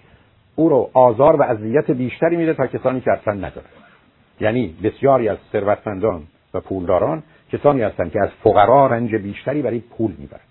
[0.59, 3.67] او رو آزار و اذیت بیشتری میده تا کسانی که اصلا نداره.
[4.41, 6.23] یعنی بسیاری از ثروتمندان
[6.55, 10.45] و پولداران کسانی هستند که از فقرا رنج بیشتری برای پول می‌برند.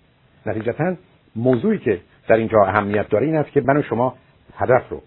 [0.46, 0.94] نتیجتا
[1.36, 4.14] موضوعی که در اینجا اهمیت داره این است که من و شما
[4.56, 5.02] هدف رو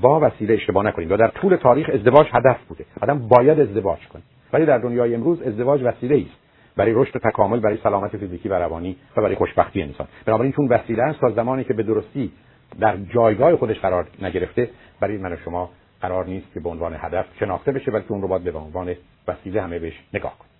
[0.00, 1.12] با وسیله اشتباه نکنیم.
[1.12, 2.84] و در طول تاریخ ازدواج هدف بوده.
[3.00, 4.22] آدم باید ازدواج کنه.
[4.52, 6.42] ولی در دنیای امروز ازدواج وسیله است.
[6.76, 10.06] برای رشد و تکامل برای سلامت فیزیکی و روانی و برای خوشبختی انسان.
[10.26, 12.32] بنابراین چون وسیله است تا زمانی که به درستی
[12.80, 14.70] در جایگاه خودش قرار نگرفته.
[15.00, 15.70] برای من و شما
[16.00, 18.94] قرار نیست که به عنوان هدف شناخته بشه بلکه اون رو باید به عنوان
[19.28, 20.52] وسیله همه بهش نگاه کنیم.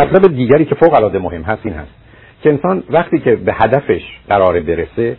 [0.00, 1.90] مطلب دیگری که فوق العاده مهم هست این هست
[2.42, 5.16] که انسان وقتی که به هدفش قرار برسه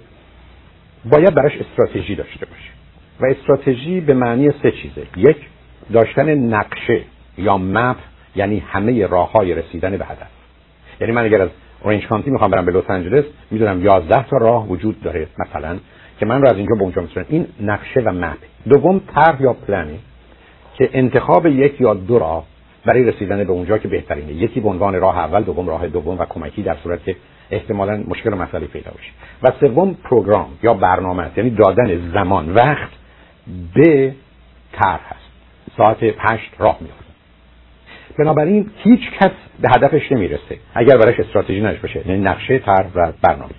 [1.05, 2.71] باید براش استراتژی داشته باشه.
[3.19, 5.07] و استراتژی به معنی سه چیزه.
[5.17, 5.37] یک
[5.93, 7.01] داشتن نقشه
[7.37, 7.97] یا مپ
[8.35, 10.27] یعنی همه راه های رسیدن به هدف.
[11.01, 11.49] یعنی من اگر از
[11.85, 15.77] اورنج کانتی می‌خوام برم به لس آنجلس می‌دونم 11 تا راه وجود داره مثلا
[16.19, 18.37] که من رو از اینجا به اونجا می‌تونم این نقشه و مپ.
[18.69, 19.99] دوم طرح یا پلنی
[20.77, 22.45] که انتخاب یک یا دو راه
[22.85, 24.33] برای رسیدن به اونجا که بهترینه.
[24.33, 27.15] یکی به عنوان راه اول دوم راه دوم و کمکی در صورت که
[27.51, 29.11] احتمالا مشکل و مسئله پیدا بشه.
[29.43, 32.89] و سوم پروگرام یا برنامه است یعنی دادن زمان وقت
[33.75, 34.13] به
[34.71, 35.29] طرح هست
[35.77, 37.04] ساعت پشت راه میفته
[38.19, 43.11] بنابراین هیچ کس به هدفش نمی‌رسه اگر براش استراتژی نداشته باشه یعنی نقشه طرح و
[43.21, 43.51] برنامه.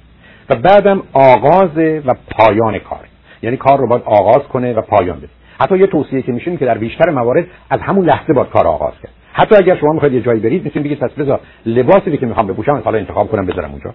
[0.50, 1.70] و بعدم آغاز
[2.06, 3.00] و پایان کار.
[3.42, 5.28] یعنی کار رو باید آغاز کنه و پایان بده.
[5.60, 8.92] حتی یه توصیه که میشه که در بیشتر موارد از همون لحظه باید کار آغاز
[9.02, 9.12] کرد.
[9.32, 12.82] حتی اگر شما می‌خواید یه جایی برید می‌تونید بگید پس بذار لباسی که می‌خوام بپوشم
[12.84, 13.94] حالا انتخاب کنم بذارم اونجا.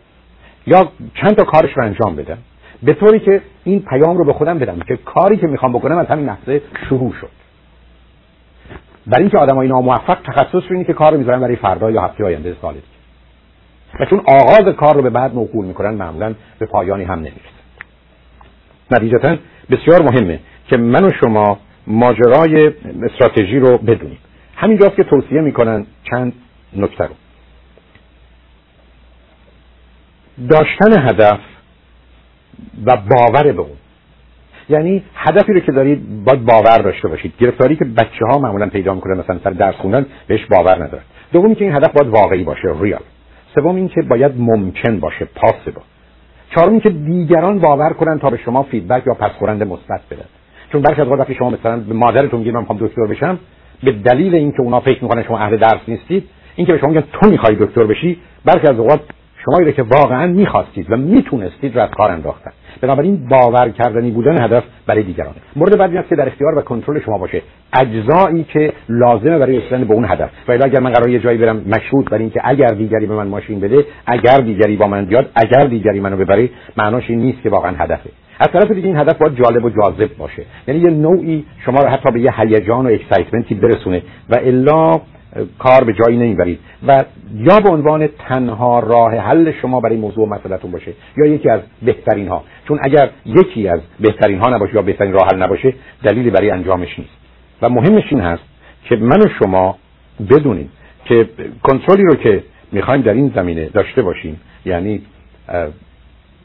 [0.68, 2.38] یا چند تا کارش رو انجام بدم.
[2.84, 6.08] به طوری که این پیام رو به خودم بدم که کاری که می‌خوام بکنم از
[6.08, 7.41] همین لحظه شروع شد.
[9.08, 12.26] برای اینکه آدمای ناموفق تخصص رو اینه که کار رو می‌ذارن برای فردا یا هفته
[12.26, 12.86] آینده سال دیگه
[14.00, 17.62] و چون آغاز کار رو به بعد موکول می‌کنن معمولا به پایانی هم نمی‌رسه.
[18.92, 19.38] نتیجتا
[19.72, 22.72] بسیار مهمه که من و شما ماجرای
[23.04, 24.18] استراتژی رو بدونیم.
[24.56, 26.34] همینجاست که توصیه می‌کنن چند
[26.76, 27.14] نکته رو.
[30.50, 31.40] داشتن هدف
[32.86, 33.78] و باور به اون.
[34.72, 37.34] یعنی هدفی رو که دارید باید باور داشته باشید.
[37.40, 41.04] گرفتاری که بچه ها معمولا پیدا می‌کنن مثلا سر درس خوندن بهش باور ندارن.
[41.34, 43.02] دوم که این هدف باید واقعی باشه ریال
[43.56, 45.82] سوم اینکه باید ممکن باشه پاسبل
[46.56, 50.26] چهارم اینکه دیگران باور کنن تا به شما فیدبک یا پسخورند مثبت بدن.
[50.72, 53.40] چون برخی از وقتی شما مثلا به مادرتون میگید من می‌خوام دکتر بشم
[53.84, 56.24] به دلیل اینکه اونا فکر می‌کنن شما اهل درس نیستید
[56.56, 59.00] اینکه به شما میگن تو می‌خوای دکتر بشی بلکه از اوقات
[59.46, 62.52] شما رو که واقعا می‌خواستید و می‌تونستید رو از کار انداختن.
[62.82, 65.34] بنابراین باور کردنی بودن هدف برای دیگران.
[65.56, 67.42] مورد بعدی است که در اختیار و کنترل شما باشه.
[67.74, 70.30] اجزایی که لازمه برای رسیدن به اون هدف.
[70.48, 73.60] و اگر من قرار یه جایی برم مشروط بر اینکه اگر دیگری به من ماشین
[73.60, 77.76] بده اگر دیگری با من بیاد اگر دیگری منو ببره معناش این نیست که واقعا
[77.78, 78.10] هدفه.
[78.40, 80.44] از طرف دیگه این هدف باید جالب و جاذب باشه.
[80.68, 84.02] یعنی یه نوعی شما رو حتی به یه هیجان و اکسایتمنتی برسونه.
[84.30, 85.02] و الا
[85.60, 86.60] کار به جایی نمی‌برید.
[86.88, 87.04] و
[87.36, 92.28] یا به عنوان تنها راه حل شما برای موضوع مسئلهتون باشه یا یکی از بهترین
[92.28, 95.74] ها چون اگر یکی از بهترین ها نباشه یا بهترین راه حل نباشه
[96.04, 97.12] دلیلی برای انجامش نیست.
[97.62, 98.44] و مهمش این هست
[98.84, 99.78] که من و شما
[100.30, 100.70] بدونیم
[101.06, 101.30] که
[101.64, 105.02] کنترلی رو که می‌خوایم در این زمینه داشته باشیم یعنی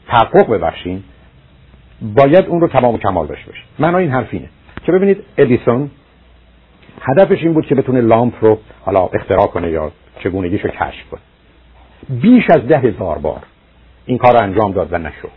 [0.07, 1.03] تحقق ببخشیم
[2.01, 3.63] باید اون رو تمام و کمال داشته باشیم.
[3.79, 4.49] معنا این حرف اینه
[4.85, 5.89] که ببینید ادیسون
[7.07, 9.91] هدفش این بود که بتونه لامپ رو حالا اختراع کنه یا
[10.23, 11.21] چگونگیش رو کشف کنه.
[12.09, 13.41] بیش از ده هزار بار
[14.05, 15.31] این کار رو انجام داد و نشد.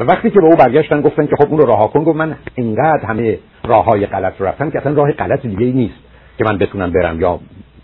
[0.00, 2.36] و وقتی که به او برگشتن گفتن که خب اون رو رها کن گفت من
[2.54, 5.98] اینقدر همه راه های غلط رو رفتم که اصلا راه غلط دیگه ای نیست
[6.38, 7.40] که من بتونم برم یا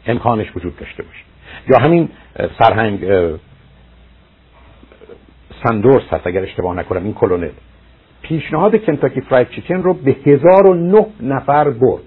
[0.07, 1.24] امکانش وجود داشته باشه.
[1.68, 2.09] یا همین
[2.59, 3.05] سرهنگ
[5.64, 7.51] سندورس هست اگر اشتباه نکنم این کلونل.
[8.22, 12.03] پیشنهاد کنتاکی فراید چیکن رو به هزار و نه نفر برد.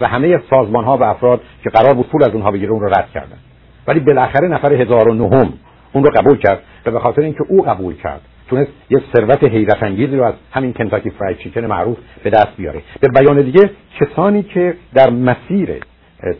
[0.00, 2.88] و همه سازمان ها و افراد که قرار بود پول از اونها بگیره اون رو
[2.88, 3.38] رد کردن.
[3.86, 5.52] ولی بالاخره نفر هزار و نهم
[5.92, 9.82] اون رو قبول کرد و به خاطر اینکه او قبول کرد تونست یه ثروت حیرت
[9.82, 12.82] انگیزی رو از همین کنتاکی فراید چیکن معروف به دست بیاره.
[13.00, 13.70] به بیان دیگه
[14.00, 15.70] کسانی که در مسیر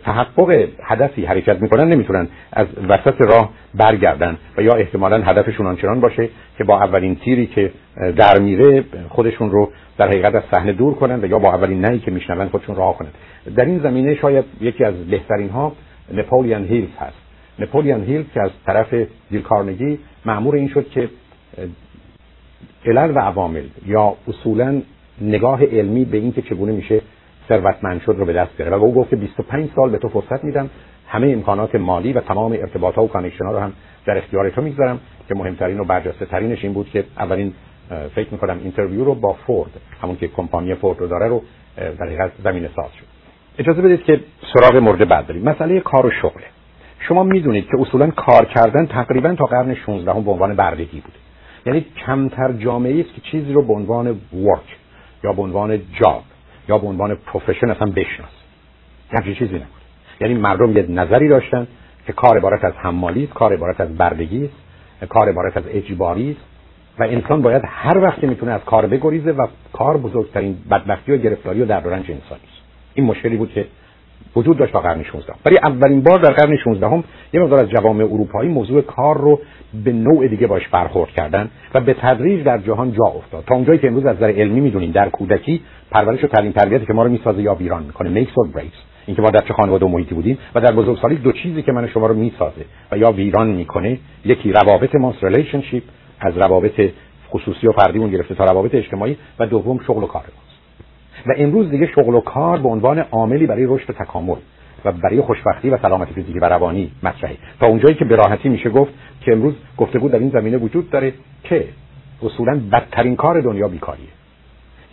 [0.04, 6.28] تحقق هدفی حرکت می‌کنن نمی‌تونن از وسط راه برگردن و یا احتمالا هدفشون آنچنان باشه
[6.58, 7.70] که با اولین تیری که
[8.16, 11.98] در میره خودشون رو در حقیقت از صحنه دور کنن و یا با اولین نه‌ای
[11.98, 13.08] که میشنون خودشون رها کنن.
[13.56, 15.72] در این زمینه شاید یکی از بهترین ها
[16.14, 17.16] ناپلئون هیل هست.
[17.58, 18.94] ناپلئون هیل که از طرف
[19.30, 21.08] دیل کارنگی مأمور این شد که
[22.86, 24.82] علل و عوامل یا اصولا
[25.20, 27.00] نگاه علمی به اینکه چگونه میشه
[27.48, 28.76] ثروتمند شد رو به دست بیاره.
[28.76, 30.70] و او گفت که 25 سال به تو فرصت میدم.
[31.08, 33.72] همه امکانات مالی و تمام ارتباط و connection رو هم
[34.06, 35.00] در اختیار تو می‌گذارم.
[35.28, 37.52] که مهمترین و برجسته ترینش این بود که اولین
[38.14, 39.70] فکر می‌کنم interview رو با فورد
[40.02, 41.42] همون که کمپانی فورد رو داره رو
[41.76, 43.06] در حقیقت زمینه ساز شد.
[43.58, 44.20] اجازه بدید که
[44.54, 45.42] سراغ مورد بعد بریم.
[45.42, 46.44] مسئله کار و شغله
[46.98, 51.14] شما می‌دونید که اصولا کار کردن تقریبا تا قرن 16 هم به عنوان بردگی بود
[51.66, 54.76] یعنی کمتر جامعه است که چیزی رو به عنوان work
[55.24, 56.22] یا به عنوان job
[56.68, 58.30] یا به عنوان profession اصلا بشناسه.
[59.12, 59.66] همچین چیزی نبود.
[60.20, 61.66] یعنی مردم یه نظری داشتن
[62.06, 64.50] که کار عبارت از حمالی کار عبارت از بردگی
[65.08, 66.36] کار عبارت از اجباری
[66.98, 71.16] و انسان باید هر وقت که می‌تونه از کار بگریزه و کار بزرگترین بدبختی و
[71.16, 72.62] گرفتاری و درد و رنج انسانی است.
[72.94, 73.66] این مشکلی بود که
[74.36, 77.68] وجود داشت تا قرن 16 ولی اولین بار در قرن 16 هم یه مقدار از
[77.70, 79.40] جوامع اروپایی موضوع کار رو
[79.84, 83.44] به نوع دیگه باش برخورد کردن و به تدریج در جهان جا افتاد.
[83.44, 85.60] تا اونجایی که امروز از نظر علمی می‌دونیم در کودکی
[85.90, 88.10] پرورش و تعلیم تربیتی که ما رو می‌سازه یا ویران می‌کنه.
[88.10, 91.32] makes or breaks اینکه ما در چه خانواده و محیطی بودیم و در بزرگسالی دو
[91.32, 93.98] چیزی که من شما رو می‌سازه و یا ویران می‌کنه.
[94.24, 95.82] یکی روابط ماست relationship
[96.20, 96.90] از روابط
[97.30, 100.22] خصوصی و فردیمون گرفته تا روابط اجتماعی و دوم شغل و کار
[101.26, 104.36] و امروز دیگه شغل و کار به عنوان عاملی برای رشد و تکامل
[104.84, 107.36] و برای خوشبختی و سلامتی فیزیکی و روانی مطرحه.
[107.60, 111.12] تا اونجایی که به راحتی میشه گفت که امروز گفتگو در این زمینه وجود داره
[111.44, 111.64] که
[112.22, 114.08] اصولا بدترین کار دنیا بیکاریه.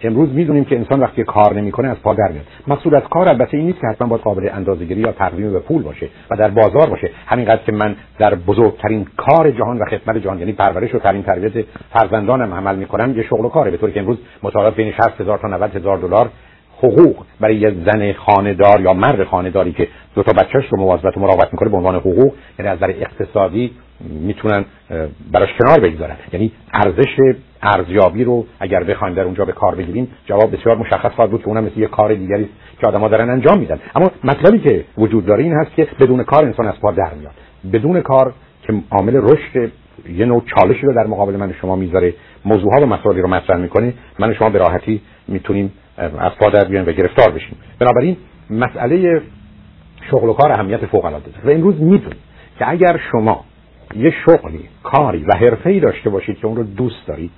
[0.06, 2.46] امروز می‌دونیم که انسان وقتی کار نمی‌کنه از پا در میاد.
[2.68, 5.82] مقصود از کار البته این نیست که حتما باید قابل اندازه‌گیری یا تقویم به پول
[5.84, 7.10] باشه و در بازار باشه.
[7.26, 11.66] همینقدر که من در بزرگترین کار جهان و خدمت جهان یعنی پرورش و تعلیم تربیت
[11.94, 13.72] فرزندانم عمل می‌کنم یه شغل و کاره.
[13.72, 16.30] به طوری که امروز متعارف بین 60000 تا 90000 دلار
[16.78, 21.20] حقوق برای یه زن خانهدار یا مرد خانهداری که دو تا بچهش رو مواظبت و
[21.20, 23.72] مراقبت می‌کنه به عنوان حقوق یعنی از نظر اقتصادی
[24.10, 24.66] می‌تونن
[25.32, 26.16] براش کنار بگذارن.
[26.34, 27.16] یعنی ارزش
[27.64, 31.48] ارزیابی رو اگر بخوایم در اونجا به کار بگیریم جواب بسیار مشخص خواهد بود که
[31.48, 32.50] اونم مثل یه کار دیگری
[32.82, 33.80] که آدم‌ها دارن انجام میدن.
[33.96, 37.34] اما مطلبی که وجود داره این هست که بدون کار انسان از پا در میاد.
[37.74, 39.72] بدون کار که عامل رشد
[40.10, 42.14] یه نوع چالشی رو در مقابل من شما می‌ذاره
[42.46, 46.86] موضوعها و مسائلی رو مطرح می‌کنه من شما به راحتی می‌تونیم از پا در بیان
[46.86, 47.58] و گرفتار بشیم.
[47.80, 48.18] بنابراین
[48.50, 49.22] مسئله
[50.12, 52.18] شغل و کار اهمیت فوق العاده داره و امروز می‌دونید
[52.60, 53.46] که اگر شما
[53.96, 57.32] یه شغلی کاری و حرفه‌ای داشته باشید که اون رو دوست دارید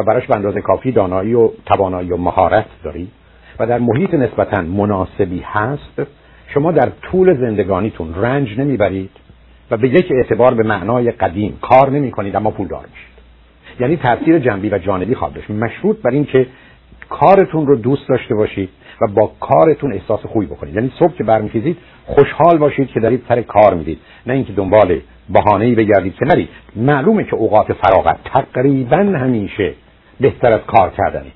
[0.00, 3.08] و براش به اندازه کافی دانایی و توانایی و مهارت دارید
[3.58, 6.02] و در محیط نسبتا مناسبی هست
[6.54, 9.10] شما در طول زندگانیتون رنج نمی‌برید
[9.70, 13.10] و به یک اعتبار به معنای قدیم کار نمی کنید اما پولدار میشید.
[13.80, 15.50] یعنی تاثیر جنبی و جانبی خواهد داشت.
[15.50, 16.46] مشروط بر این که
[17.08, 18.68] کارتون رو دوست داشته باشید
[19.00, 20.74] و با کارتون احساس خوبی بکنید.
[20.74, 21.76] یعنی صبح که برمیخیزید
[22.06, 23.98] خوشحال باشید که دارید سر کار می‌دید.
[24.26, 26.48] نه اینکه دنبال بهانه‌ای بگردید که نرید.
[26.76, 29.74] معلومه که اوقات فراغت تقریبا همیشه
[30.20, 31.30] بهتر از کار کردنه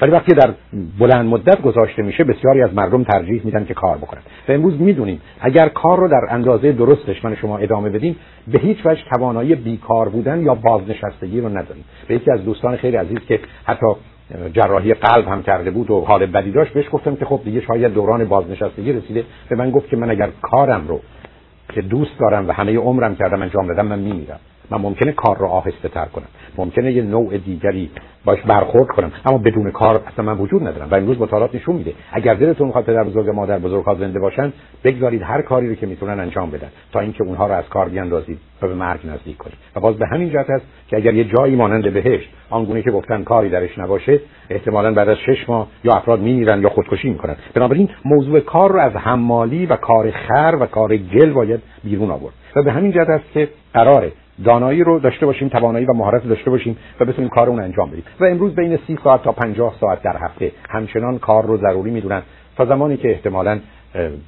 [0.00, 0.50] ولی وقتی در
[0.98, 4.20] بلند مدت گذاشته میشه بسیاری از مردم ترجیح میدن که کار بکنن.
[4.48, 8.16] و امروز می‌دونیم اگر کار رو در اندازه درستش من شما ادامه بدیم
[8.48, 11.84] به هیچ وجه توانایی بیکار بودن یا بازنشستگی رو نداریم.
[12.08, 13.86] به یکی از دوستان خیلی عزیز که حتی
[14.52, 17.94] جراحی قلب هم کرده بود و حال بدی داشت بهش گفتم که خب دیگه شاید
[17.94, 19.24] دوران بازنشستگی رسیده.
[19.48, 21.00] به من گفت که من اگر کارم رو
[21.72, 24.40] که دوست دارم و همه عمرم کردم انجام بدم من میمیرم.
[24.70, 26.26] من ممکنه کار رو آهسته تر کنم.
[26.58, 27.90] ممکنه یه نوع دیگری
[28.24, 29.12] باش برخورد کنم.
[29.26, 30.88] اما بدون کار اصلا من وجود ندارم.
[30.90, 31.92] و امروز مطالعات نشون میده.
[32.12, 34.52] اگر دلتون می‌خواد پدر بزرگ مادر بزرگ ها زنده باشن
[34.84, 38.38] بگذارید هر کاری رو که می‌تونن انجام بدن تا اینکه اونها رو از کار بیاندازید
[38.62, 39.56] و به مرگ نزدیک کنید.
[39.76, 43.22] و باز به همین جهت است که اگر یه جایی مانند بهشت آنگونه که گفتن
[43.22, 47.36] کاری درش نباشه احتمالا بعد از شش ماه یا افراد میمیرن یا خودکشی می‌کنن.
[47.54, 52.34] بنابراین موضوع کار رو از حمالی و کار خر و کار گل باید بیرون آورد.
[52.56, 54.12] و به همین جهت است که قراره
[54.44, 58.04] دانایی رو داشته باشیم توانایی و مهارت داشته باشیم و بتونیم کارمون انجام بدیم.
[58.20, 60.52] و امروز بین سی ساعت تا 50 ساعت در هفته.
[60.70, 62.22] همچنان کار رو ضروری می‌دونن.
[62.56, 63.60] تا زمانی که احتمالا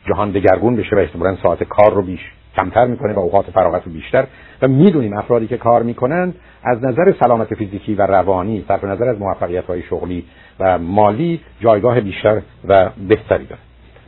[0.09, 2.21] جهان دگرگون بشه و احتمالا ساعت کار رو بیش
[2.57, 4.27] کمتر می‌کنه و اوقات فراغت رو بیشتر.
[4.63, 6.35] و می‌دونیم افرادی که کار می‌کنن
[6.65, 10.25] از نظر سلامت فیزیکی و روانی صرف نظر از موفقیت های شغلی
[10.61, 13.61] و مالی جایگاه بیشتر و بهتری داره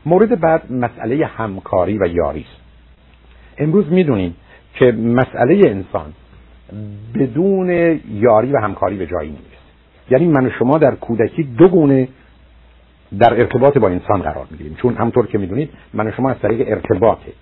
[0.06, 2.60] مورد بعد مسئله همکاری و یاری است.
[3.58, 4.36] امروز می‌دونیم
[4.74, 6.12] که مسئله انسان
[7.14, 7.70] بدون
[8.10, 9.62] یاری و همکاری به جایی نیست.
[10.10, 12.08] یعنی من و شما در کودکی دو گونه
[13.18, 16.68] در ارتباط با انسان قرار می‌گیریم چون همطور که می‌دونید من و شما از طریق
[16.68, 17.32] ارتباطه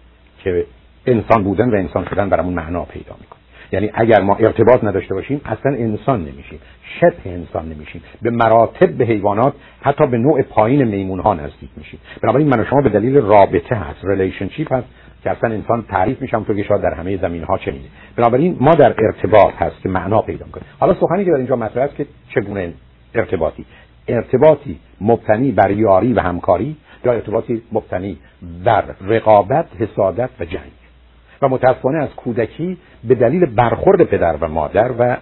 [0.44, 0.66] که
[1.06, 3.40] انسان بودن و انسان شدن برامون معنا پیدا می‌کنه.
[3.72, 6.58] یعنی اگر ما ارتباط نداشته باشیم اصلا انسان نمیشیم.
[7.00, 8.02] شبه انسان نمیشیم.
[8.22, 12.00] به مراتب به حیوانات حتی به نوع پایین میمون ها نزدیک میشیم.
[12.22, 14.86] بنابراین من و شما به دلیل رابطه هست relationship هست.
[15.22, 17.84] که اصلا انسان تعریف میشم تو که شاید در همه زمینه ها چنینه
[18.16, 21.84] بنابراین ما در ارتباط هست که معنا پیدا کنه حالا سخنی که در اینجا مطرح
[21.84, 22.72] است که چگونه
[23.14, 23.64] ارتباطی؟
[24.08, 28.18] ارتباطی مبتنی بر یاری و همکاری یا ارتباطی مبتنی
[28.64, 30.72] بر رقابت حسادت و جنگ؟
[31.42, 35.16] و متاسفانه از کودکی به دلیل برخورد پدر و مادر و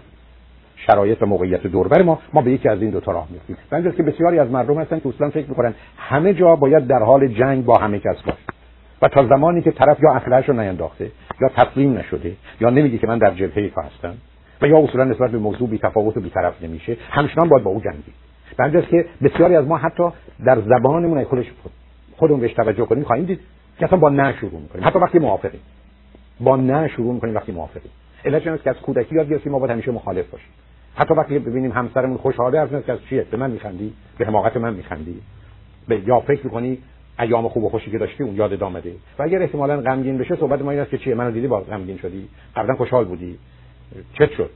[0.77, 4.03] شرایط و موقعیت دوربر ما ما به یکی از این دو تا راه میفتیم که
[4.03, 7.79] بسیاری از مردم هستن که اصلا فکر می‌کنن همه جا باید در حال جنگ با
[7.79, 8.58] همه کس باشه.
[9.03, 13.07] و تا زمانی که طرف یا اخلاقش رو نینداخته یا تسلیم نشده یا نمیگه که
[13.07, 14.15] من در جبهه تو هستم
[14.63, 17.71] و یا اصولا نسبت به موضوع بی تفاوت و بی طرف نمیشه همچنان باید با
[17.71, 18.15] او جنگید.
[18.59, 20.03] بنده که بسیاری از ما حتی
[20.45, 21.47] در زبانمون خودش
[22.17, 23.41] خودمون بهش توجه کنیم خواهیم دید
[23.79, 24.85] که اصلا با نه شروع می‌کنیم.
[24.85, 25.61] حتی وقتی موافقیم.
[26.41, 27.91] با نه شروع می‌کنیم وقتی موافقیم.
[28.25, 30.49] علت است که از کودکی یاد گرفتیم ما باید همیشه مخالف باشیم.
[30.95, 34.75] حتی وقتی ببینیم همسرمون خوشحاله از که از چیه؟ به من میخندی؟ به حماقت من
[34.75, 35.21] میخندی؟
[35.89, 36.79] به یا فکر می‌کنی
[37.21, 40.63] ایام خوب و خوشی که داشتی اون یاد آمده و اگر احتمالاً غمگین بشه صحبت
[40.63, 42.29] ما این است که چیه؟ منو دیدی؟ باز غمگین شدی.
[42.57, 43.39] قبلا خوشحال بودی.
[44.19, 44.51] چه شد.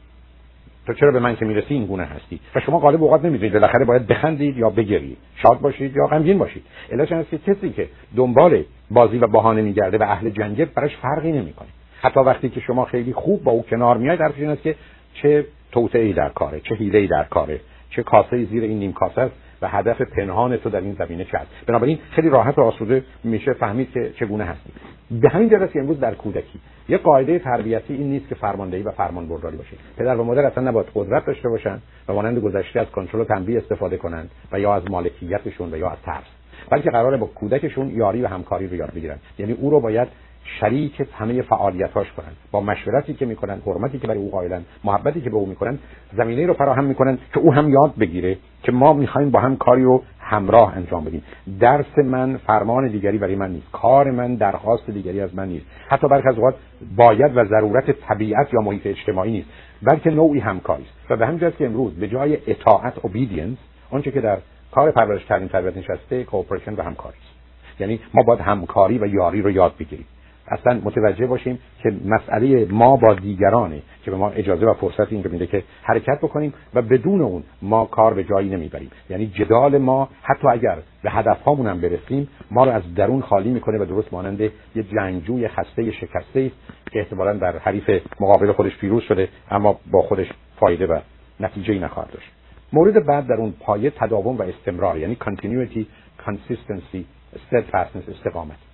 [0.86, 2.40] تو چرا به من که می‌رسی؟ این گونه هستی.
[2.54, 3.52] و شما غالب اوقات نمی‌دونید.
[3.52, 6.62] بالاخره باید بخندید یا بگیرید شاد باشید یا غمگین باشید.
[6.92, 11.32] علتش است که کسی که دنبال بازی و بهانه میگرده و اهل جنگه براش فرقی
[11.32, 11.68] نمی‌کنه.
[12.00, 14.74] حتی وقتی که شما خیلی خوب با او کنار میاید در این است که
[15.14, 17.60] چه توطئه‌ای در کاره چه حیله‌ای در کاره
[17.90, 21.38] چه کاسه زیر این نیم کاسه است و هدف پنهان تو در این زمینه چه
[21.66, 24.72] بنابراین خیلی راحت و آسوده میشه فهمید که چگونه هستی
[25.20, 28.90] به همین جهت که امروز در کودکی یه قاعده تربیتی این نیست که فرماندهی و
[28.90, 29.76] فرمان برداری باشه.
[29.96, 33.58] پدر و مادر اصلا نباید قدرت داشته باشن و مانند گذشته از کنترل و تنبیه
[33.58, 36.24] استفاده کنند و یا از مالکیتشون و یا از ترس.
[36.70, 39.18] بلکه قراره با کودکشون یاری و همکاری رو یاد بگیرن.
[39.38, 40.08] یعنی او رو باید
[40.44, 45.30] شریک همه فعالیتاش کنن با مشورتی که می‌کنن حرمتی که برای او قائلن محبتی که
[45.30, 45.78] به او می‌کنن
[46.16, 49.82] زمینه رو فراهم می‌کنن که او هم یاد بگیره که ما می‌خوایم با هم کاری
[49.82, 51.22] رو همراه انجام بدیم.
[51.60, 53.70] درس من فرمان دیگری برای من نیست.
[53.72, 55.66] کار من درخواست دیگری از من نیست.
[55.88, 56.54] حتی برخی از اوقات
[56.96, 59.48] باید و ضرورت طبیعت یا محیط اجتماعی نیست
[59.82, 61.10] بلکه نوعی همکاری است.
[61.10, 63.58] و به همین که امروز به جای اطاعت obedience
[63.90, 64.38] آنچه که در
[64.70, 67.80] کار پرورش تعلیم تربیت نشسته کوپریشن و همکاری است.
[67.80, 70.06] یعنی ما باید همکاری و یاری رو یاد بگیریم.
[70.48, 75.24] اصلا متوجه باشیم که مسئله ما با دیگرانه که به ما اجازه و فرصت این
[75.30, 78.90] میده که حرکت بکنیم و بدون اون ما کار به جایی نمی‌بریم.
[79.10, 83.78] یعنی جدال ما حتی اگر به هدفهامون هم برسیم ما رو از درون خالی می‌کنه
[83.78, 84.52] و درست مانند یه
[84.92, 86.56] جنگجوی خسته شکسته است
[86.92, 87.90] که احتمالا در حریف
[88.20, 90.26] مقابل خودش پیروز شده اما با خودش
[90.60, 90.98] فایده و
[91.40, 92.30] نتیجه ای نخواهد داشت.
[92.72, 95.84] مورد بعد در اون پایه تداوم و استمرار یعنی continuity
[96.26, 97.04] consistency
[97.50, 98.71] steadfastness استقامت.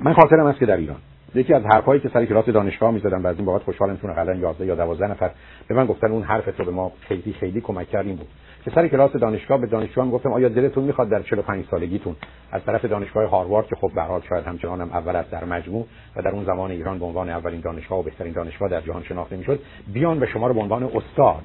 [0.00, 0.96] من خاطرم است که در ایران
[1.34, 4.38] یکی از حرفایی که سر کلاس دانشگاه می‌زدن و از این بابت خوشحالم چون حداقل
[4.38, 5.30] 11 یا 12 نفر
[5.68, 8.28] به من گفتن اون حرف تو به ما خیلی خیلی کمک کرد این بود.
[8.64, 12.16] که سر کلاس دانشگاه به دانشجویان گفتم آیا دلتون می‌خواد در 45 سالگیتون
[12.52, 15.86] از طرف دانشگاه هاروارد که خب به حال شاید همچنان هم اول است در مجموع
[16.16, 19.36] و در اون زمان ایران به عنوان اولین دانشگاه و بهترین دانشگاه در جهان شناخته
[19.36, 19.60] می‌شد
[19.92, 21.44] بیان به شما رو به عنوان استاد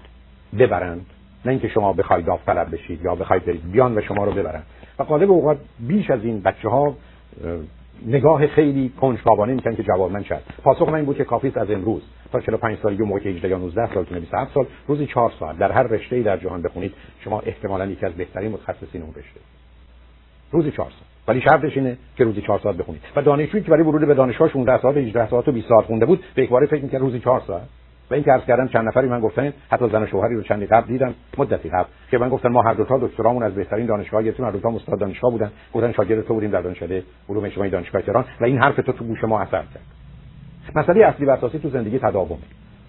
[0.59, 1.05] ببرند.
[1.45, 4.61] نه اینکه شما بخواید داوطلب بشید یا بخواید برید بیان و شما رو ببرن
[4.99, 6.95] و غالب اوقات بیش از این بچه ها
[8.05, 11.71] نگاه خیلی کنجکاوانه می‌کنن که جواب من شد پاسخ من این بود که کافی از
[11.71, 15.31] امروز تا 45 سالگی و موقع 18 یا 19 سال که 27 سال روزی 4
[15.39, 15.57] ساعت.
[15.57, 19.39] در هر رشته‌ای در جهان بخونید شما احتمالاً یکی از بهترین متخصصین اون رشته.
[20.51, 21.11] روزی 4 ساعت.
[21.27, 23.01] ولی شرطش اینه که روزی 4 ساعت بخونید.
[23.15, 26.05] و دانشجویی که برای ورود به دانشگاه 16 ساعت 18 ساعت و 20 ساعت خونده
[26.05, 27.67] بود به یک فکر می‌کرد روزی 4 ساعت.
[28.11, 30.65] و این که عرض کردم چند نفری من گفتن حتی زن و شوهری رو چندی
[30.65, 31.87] قبل دیدم مدتی قبل.
[32.11, 34.69] که من گفتن ما هر دو تا دکترامون از بهترین دانشگاه گرفتیم هر دو تا
[34.69, 35.51] استاد دانشگاه بودن.
[35.73, 38.25] گفتن شاگرد تو بودیم در دانشکده علوم اجتماعی دانشگاه تهران.
[38.41, 39.83] و این حرف تو تو گوش ما اثر کرد.
[40.75, 42.41] مسئله اصلی و اساسی تو زندگی تداومه.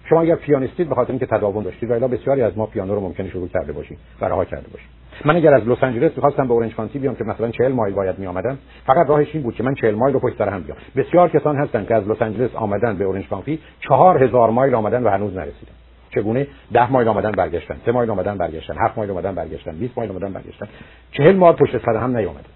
[0.09, 3.01] شما اگر پیانیستید به خاطر اینکه تداوم داشتید و الا بسیاری از ما پیانو رو
[3.01, 4.89] ممکنه شروع کرده باشیم و رها کرده باشیم
[5.25, 8.19] من اگر از لس آنجلس می‌خواستم به اورنج کانتی بیام که مثلا 40 مایل باید
[8.19, 10.77] می آمدم فقط راهش این بود که من 40 مایل رو پشت سر هم بیام.
[10.95, 15.09] بسیار کسان هستن که از لس آنجلس آمدن به اورنج کانتی 4000 مایل آمدن و
[15.09, 15.73] هنوز نرسیدن.
[16.15, 20.11] چگونه؟ 10 مایل آمدن برگشتن 3 مایل آمدن برگشتن 7 مایل آمدن برگشتن 20 مایل
[20.11, 20.67] آمدن برگشتن.
[21.11, 22.53] 40 مایل پشت سر هم نیومدن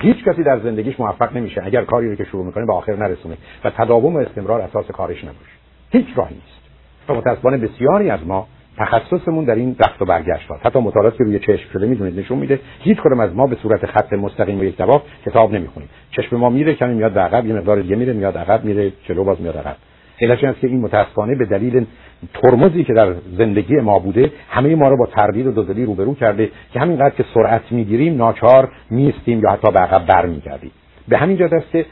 [0.00, 3.36] هیچ کسی در زندگیش موفق نمیشه اگر کاری رو که شروع می‌کنه به آخر نرسونه
[3.64, 5.54] و تداوم و استمرار اساس کارش نباشه.
[5.90, 6.64] هیچ راهی نیست.
[7.08, 8.46] و متاسفانه بسیاری از ما
[8.78, 12.38] تخصصمون در این رفت و برگشت هست حتی مطالعاتی که روی چشم شده می‌دونید نشون
[12.38, 15.88] میده هیچ کدوم از ما به صورت خط مستقیم و یک دواب کتاب نمی‌خونیم.
[16.10, 19.40] چشم ما میره کمی میاد عقب یه مقدار دیگه میره میاد عقب میره جلو باز
[19.40, 19.76] میاد عقب.
[20.20, 21.86] علتش است که این متاسفانه به دلیل
[22.34, 26.50] ترمزی که در زندگی ما بوده همه ما رو با تردید و دوزلی روبرو کرده
[26.72, 30.70] که همینقدر که سرعت می‌گیریم ناچار میستیم یا حتی به عقب برمیگردیم
[31.08, 31.86] به همین جهت است که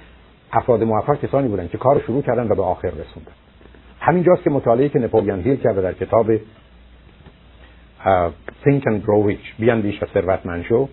[0.52, 3.32] افراد موفق کسانی بودن که کار شروع کردن و به آخر رسوندن.
[4.00, 6.26] همینجاست که مطالعه که نپولیان هیل کرده در کتاب
[8.64, 10.88] Think and Grow Rich بیاندیش و ثروتمند شو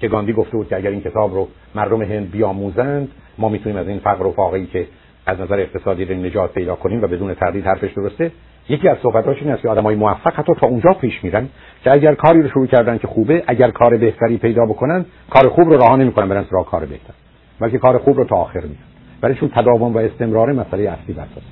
[0.00, 3.88] که گاندی گفته بود که اگر این کتاب رو مردم هند بیاموزند ما می‌تونیم از
[3.88, 4.86] این فقر و فاقه‌ای که
[5.26, 8.32] از نظر اقتصادی رو نجات پیدا کنیم و بدون تردید حرفش درسته.
[8.68, 11.48] یکی از صحبتاش این است که آدمای موفق حتی تا اونجا پیش میرن
[11.84, 15.68] که اگر کاری رو شروع کردن که خوبه اگر کار بهتری پیدا بکنن کار خوب
[15.68, 17.14] رو رها نمی‌کنن برن سراغ کار بهتر.
[17.60, 18.84] بلکه کار خوب رو تا آخر میرن.
[19.20, 21.46] برای چون تداوم و استمرار مسئله اصلی و اساسی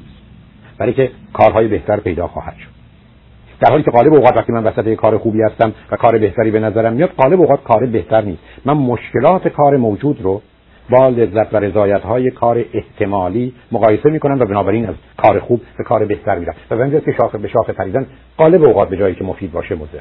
[0.78, 2.81] برای که کارهای بهتر پیدا خواهد شد.
[3.62, 6.60] در حالی که قالب اوقات وقتی من وسط کار خوبی هستم و کار بهتری به
[6.60, 8.42] نظرم میاد قالب اوقات کار بهتر نیست.
[8.64, 10.42] من مشکلات کار موجود رو
[10.90, 15.84] با لذت و رضایت های کار احتمالی مقایسه می‌کنن و بنابراین از کار خوب به
[15.84, 18.06] کار بهتر میرن و به که شاخه به شاخه پریدن
[18.36, 19.98] قالب اوقات به جایی که مفید باشه مضر.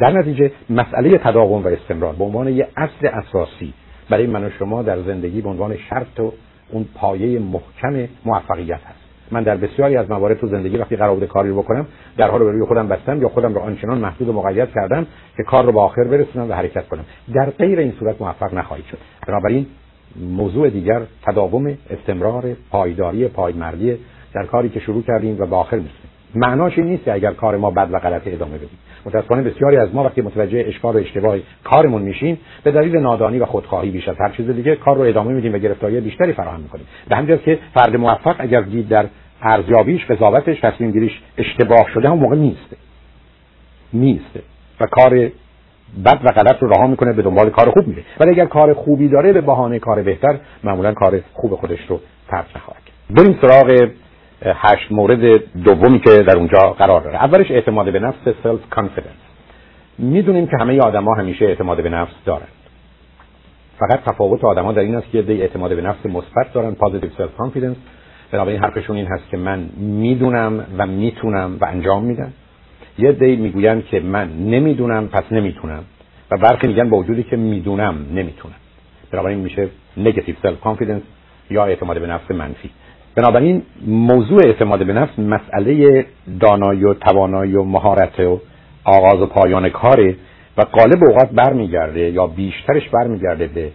[0.00, 3.74] در نتیجه مسئله تداوم و استمرار به عنوان یه اصل اساسی
[4.10, 6.32] برای من و شما در زندگی به عنوان شرط و
[6.70, 9.07] اون پایه محکم موفقیت هست.
[9.30, 12.40] من در بسیاری از موارد تو زندگی وقتی قرار بوده کاری رو بکنم در حال
[12.40, 15.06] روی خودم بستم یا خودم رو آنچنان محدود و مقید کردم
[15.36, 17.04] که کار رو به آخر برسونم و حرکت کنم.
[17.34, 18.98] در غیر این صورت موفق نخواهید شد.
[19.26, 19.66] بنابراین
[20.16, 23.98] موضوع دیگر تداوم استمرار پایداری پایمردی
[24.34, 26.10] در کاری که شروع کردیم و به آخر می‌رسیم.
[26.34, 28.78] معناش این نیست که اگر کار ما بد و غلط ادامه بدیم.
[29.08, 33.46] متاسفانه بسیاری از ما وقتی متوجه اشکال و اشتباه کارمون میشیم به دلیل نادانی و
[33.46, 36.86] خودخواهی بیش از هر چیز دیگه کار رو ادامه میدیم و گرفتاری بیشتری فراهم می‌کنیم.
[37.08, 39.06] به همین که فرد موفق اگر دید در
[39.42, 42.76] ارزیابیش قضاوتش تصمیم گیریش اشتباه شده هم موقع نیست
[43.92, 44.38] نیست
[44.80, 45.10] و کار
[46.04, 48.02] بد و غلط رو رها می‌کنه به دنبال کار خوب میره.
[48.20, 52.56] ولی اگر کار خوبی داره به بهانه کار بهتر معمولا کار خوب خودش رو ترک
[52.56, 53.88] نخواهد بریم سراغ
[54.42, 57.16] هشت مورد دومی که در اونجا قرار داره.
[57.24, 59.12] اولش اعتماد به نفس self confidence
[59.98, 62.48] می‌دونیم که همه آدما همیشه اعتماد به نفس دارند
[63.78, 67.76] فقط تفاوت آدما در این است که اعتماد به نفس مثبت دارن positive self confidence
[68.30, 72.32] بنابراین حرفشون این هست که من می‌دونم و می‌تونم و انجام میدم.
[72.98, 75.84] یه عده‌ای میگن که من نمی‌دونم پس نمی‌تونم.
[76.30, 78.54] و برخی میگن با وجودی که می‌دونم نمی‌تونم.
[79.10, 81.02] بنابراین میشه negative self-confidence
[81.50, 82.70] یا اعتماد به نفس منفی.
[83.18, 86.06] بنابراین موضوع اعتماد به نفس مسئله
[86.40, 88.40] دانایی و توانایی و مهارت و
[88.84, 90.16] آغاز و پایان کاره
[90.56, 93.70] و غالب اوقات برمیگرده یا بیشترش برمیگرده به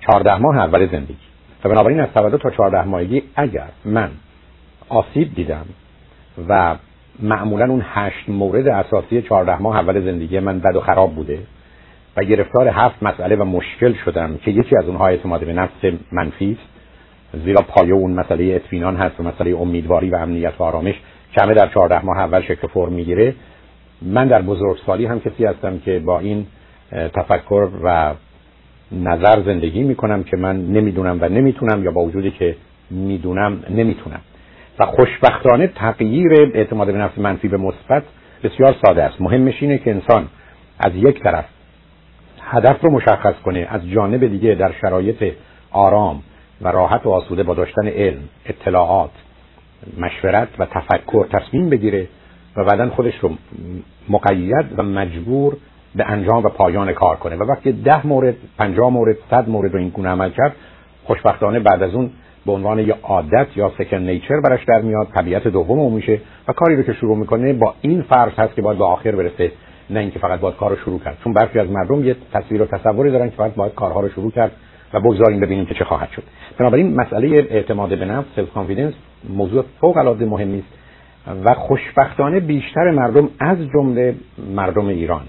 [0.00, 1.16] 14 ماه اول زندگی.
[1.64, 4.10] و بنابراین از تولد تا 14 ماهگی اگر من
[4.88, 5.64] آسیب دیدم
[6.48, 6.76] و
[7.22, 11.38] معمولا اون هشت مورد اساسی 14 ماه اول زندگی من بد و خراب بوده
[12.16, 16.58] و گرفتار هفت مسئله و مشکل شدم که یکی از اونها اعتماد به نفس منفی
[16.60, 16.73] است
[17.44, 20.94] زیرا پایه اون مسئله اطمینان هست و مسئله امیدواری و امنیت و آرامش
[21.36, 23.34] کمه در 14 ماه اول شکل فرم می‌گیره.
[24.02, 26.46] من در بزرگسالی هم کسی هستم که با این
[26.90, 28.14] تفکر و
[28.92, 32.56] نظر زندگی می‌کنم که من نمی‌دونم و نمی‌تونم یا با وجودی که
[32.90, 34.20] می‌دونم نمی‌تونم.
[34.78, 38.02] و خوشبختانه تغییر اعتماد به نفس منفی به مثبت
[38.44, 39.20] بسیار ساده است.
[39.20, 40.26] مهمش اینه که انسان
[40.78, 41.44] از یک طرف
[42.42, 45.32] هدف رو مشخص کنه از جانب دیگه در شرایط
[45.70, 46.22] آرام
[46.62, 49.10] و راحت و آسوده با داشتن علم اطلاعات
[49.98, 52.08] مشورت و تفکر تصمیم بگیره
[52.56, 53.30] و بعدا خودش رو
[54.08, 55.56] مقید و مجبور
[55.94, 57.36] به انجام و پایان کار کنه.
[57.36, 60.56] و وقتی ده مورد پنجاه مورد صد مورد رو این گونه عمل کرد
[61.04, 62.10] خوشبختانه بعد از اون
[62.46, 66.52] به عنوان یه عادت یا سکن نیچر برش در میاد طبیعت دوم او میشه و
[66.52, 69.52] کاری رو که شروع می‌کنه با این فرض هست که باید به آخر برسه
[69.90, 71.18] نه اینکه فقط باید کار رو شروع کرد.
[71.24, 74.30] چون برخی از مردم یه تصویر و تصوری دارن که فقط باید کارها رو شروع
[74.30, 74.52] کرد.
[74.94, 76.22] و بگذاریم ببینیم که چه خواهد شد.
[76.58, 78.94] بنابراین مسئله اعتماد به نفس self-confidence
[79.28, 80.68] موضوع فوق العاده مهمی است
[81.44, 84.14] و خوشبختانه بیشتر مردم از جمله
[84.54, 85.22] مردم ایران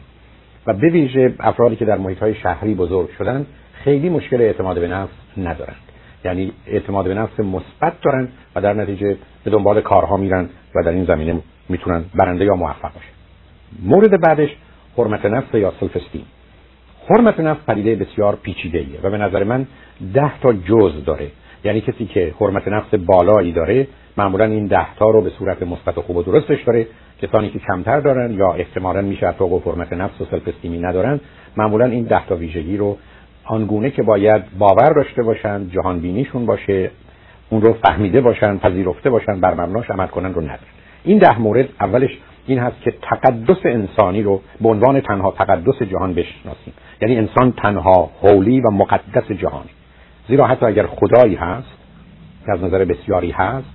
[0.67, 4.87] و به ویژه افرادی که در محیط های شهری بزرگ شدن خیلی مشکل اعتماد به
[4.87, 5.75] نفس ندارند.
[6.25, 10.91] یعنی اعتماد به نفس مثبت دارن و در نتیجه به دنبال کارها میرن و در
[10.91, 13.15] این زمینه می‌تونن برنده یا موفق باشن.
[13.83, 14.49] مورد بعدش
[14.97, 16.25] حرمت نفس یا self-esteem
[17.09, 19.65] حرمت نفس پدیده بسیار پیچیده ایه و به نظر من
[20.13, 21.27] ده تا جزء داره.
[21.63, 23.87] یعنی کسی که حرمت نفس بالایی داره
[24.17, 26.87] معمولا این ده تا رو به صورت مثبت و خوب و درستش داره.
[27.21, 31.19] کسانی که کمتر دارن یا احتمالا میشه حتی حرمت نفس و self ندارن
[31.57, 32.97] معمولا این ده تا ویژگی رو
[33.45, 36.91] آنگونه که باید باور داشته باشن جهان بینیشون باشه
[37.49, 40.59] اون رو فهمیده باشن پذیرفته باشن بر مبناش عمل کنن رو ندارن.
[41.03, 46.13] این ده مورد اولش این هست که تقدس انسانی رو به عنوان تنها تقدس جهان
[46.13, 46.73] بشناسیم.
[47.01, 49.69] یعنی انسان تنها حولی و مقدس جهانی
[50.27, 51.67] زیرا حتی اگر خدایی هست
[52.45, 53.67] که از نظر بسیاری هست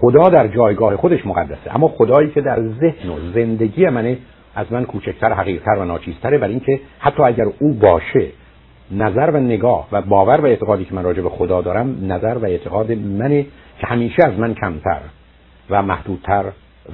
[0.00, 1.74] خدا در جایگاه خودش مقدسه.
[1.74, 4.18] اما خدایی که در ذهن و زندگی منه
[4.54, 8.26] از من کوچکتر حقیقتر و ناچیزتره برای اینکه حتی اگر او باشه
[8.90, 12.44] نظر و نگاه و باور و اعتقادی که من راجع به خدا دارم نظر و
[12.44, 13.46] اعتقاد منه
[13.78, 15.00] که همیشه از من کمتر
[15.70, 16.44] و محدودتر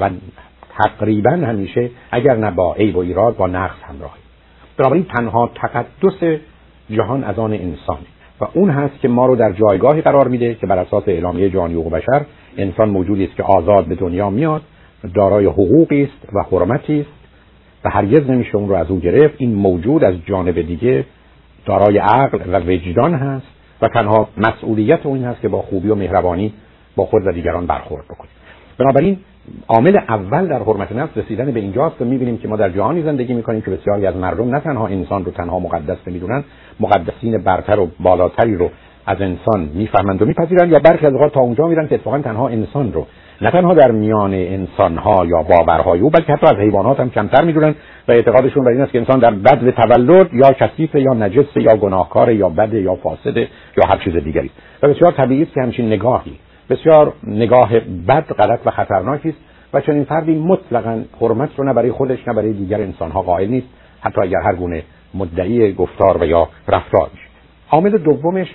[0.01, 0.11] و
[0.85, 4.15] تقریبا همیشه اگر نه با عیب و ایراد با نقص همراهه
[4.77, 6.41] بنابراین تنها تقدس
[6.91, 8.07] جهان از آن انسانه.
[8.41, 11.75] و اون هست که ما رو در جایگاهی قرار میده که بر اساس اعلامیه جهانی
[11.75, 12.25] حقوق بشر
[12.57, 14.63] انسان موجودی است که آزاد به دنیا میاد
[15.15, 17.11] دارای حقوقی است و حرمتی است
[17.85, 19.35] و هرگز نمیشه اون رو از او گرفت.
[19.39, 21.05] این موجود از جانب دیگه
[21.67, 23.47] دارای عقل و وجدان هست
[23.83, 26.53] و تنها مسئولیت اون هست که با خوبی و مهربانی
[26.97, 28.29] با خود و دیگران برخورد بکنه.
[28.79, 29.19] بنابراین
[29.69, 33.35] عامل اول در حرمت نفس رسیدن به اینجاست که می‌بینیم که ما در جهانی زندگی
[33.35, 36.45] می‌کنیم که بسیاری از مردم نه تنها انسان رو تنها مقدس نمی‌دونن
[36.81, 38.71] مقدسین برتر و بالاتری رو
[39.07, 42.49] از انسان می‌فهمند و میپذیرند یا برخی از اوقات تا اونجا میرن که اتفاقا تنها
[42.49, 43.07] انسان رو
[43.43, 47.45] نه تنها در میان انسان ها یا باورهای او بلکه حتی از حیوانات هم کمتر
[47.45, 47.75] می‌دونن
[48.09, 51.77] و اعتقادشون بر این است که انسان در بد تولد یا کثیف یا نجس یا
[51.77, 54.51] گناهکار یا بد یا فاسد یا هر چیز دیگری
[54.83, 56.39] و بسیار طبیعی است که همچین نگاهی
[56.71, 59.39] بسیار نگاه بد غلط و خطرناکی است
[59.73, 63.67] و چنین فردی مطلقا حرمت رو نه برای خودش نه برای دیگر انسانها قائل نیست
[64.01, 64.83] حتی اگر هر گونه
[65.15, 67.11] مدعی گفتار و یا رفتار
[67.71, 68.49] عامل دومش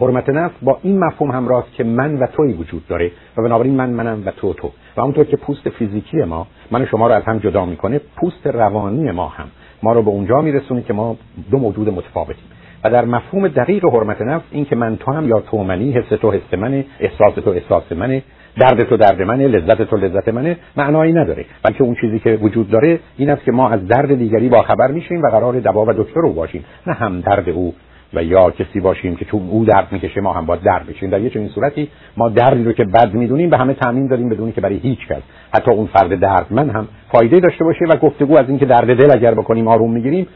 [0.00, 3.90] حرمت نفس با این مفهوم همراه که من و توی وجود داره و بنابراین من
[3.90, 4.70] منم و تو تو.
[4.96, 8.46] و اونطور که پوست فیزیکی ما من و شما رو از هم جدا می‌کنه پوست
[8.46, 9.46] روانی ما هم.
[9.82, 11.16] ما رو به اونجا میرسونه که ما
[11.50, 12.44] دو موجود متفاوتیم.
[12.84, 16.08] و در مفهوم دقیق حرمت نفس این که من تو هم یا تو منی حس
[16.08, 18.22] تو حس منه احساس تو احساس منه
[18.60, 21.44] درد تو درد منه لذت تو لذت منه معنایی نداره.
[21.62, 24.90] بلکه اون چیزی که وجود داره این است که ما از درد دیگری با خبر
[24.90, 26.64] میشیم و قرار دوا و دکتر رو باشیم.
[26.86, 27.74] نه هم درد او
[28.14, 31.20] و یا کسی باشیم که چون او درد می‌کشه ما هم با درد بشیم در
[31.20, 34.60] یه چنین صورتی ما دردی رو که بد می‌دونیم به همه تامین داریم بدونی که
[34.60, 35.22] برای هیچ کس
[35.54, 39.34] حتی اون فرد دردمند هم فایده داشته باشه و گفتگو از اینکه درد دل اگر
[39.34, 40.26] بکنیم آروم می‌گیریم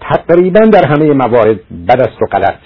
[0.00, 2.58] تقریبا در همه موارد بد است و غلط.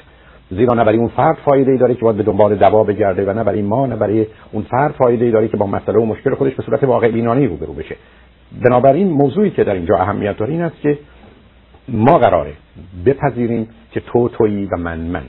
[0.50, 3.32] زیرا نه برای اون فرد فایده ای داره که باید به دنبال دوا بگرده و
[3.32, 6.34] نه برای ما نه برای اون فرد فایده ای داره که با مسئله و مشکل
[6.34, 7.96] خودش به صورت واقع بینانه روبرو بشه.
[8.64, 10.98] بنابراین موضوعی که در اینجا اهمیت داره این است که
[11.88, 12.52] ما قراره
[13.06, 15.22] بپذیریم که تو تویی و من من.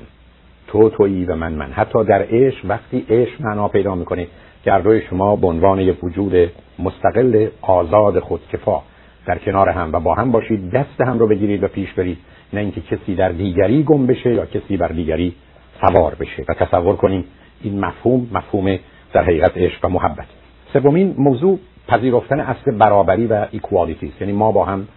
[0.68, 1.72] تو تویی و من من.
[1.72, 4.28] حتی در عشق وقتی عشق معنا پیدا می‌کنه
[4.66, 6.34] گردوی شما به عنوان یک وجود
[6.80, 8.82] مستقل آزاد خودکفا.
[9.26, 12.18] در کنار هم و با هم باشید دست هم رو بگیرید و پیش برید.
[12.54, 15.36] نه اینکه کسی در دیگری گم بشه یا کسی بر دیگری
[15.82, 16.46] سوار بشه.
[16.50, 17.26] و تصور کنیم
[17.62, 18.80] این مفهوم مفهوم
[19.14, 20.26] در حقیقت عشق و محبت.
[20.74, 24.88] سومین موضوع پذیرفتن اصل برابری و ایکوالیتی یعنی ما با هم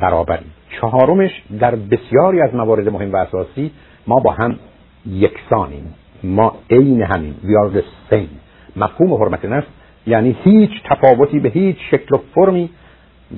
[0.00, 0.52] برابریم.
[0.80, 3.70] چهارمش در بسیاری از موارد مهم و اساسی
[4.06, 4.58] ما با هم
[5.06, 5.94] یکسانیم.
[6.24, 8.40] ما عین همین we are the same.
[8.76, 9.66] مفهوم حرمت نفس
[10.06, 12.70] یعنی هیچ تفاوتی به هیچ شکل و فرمی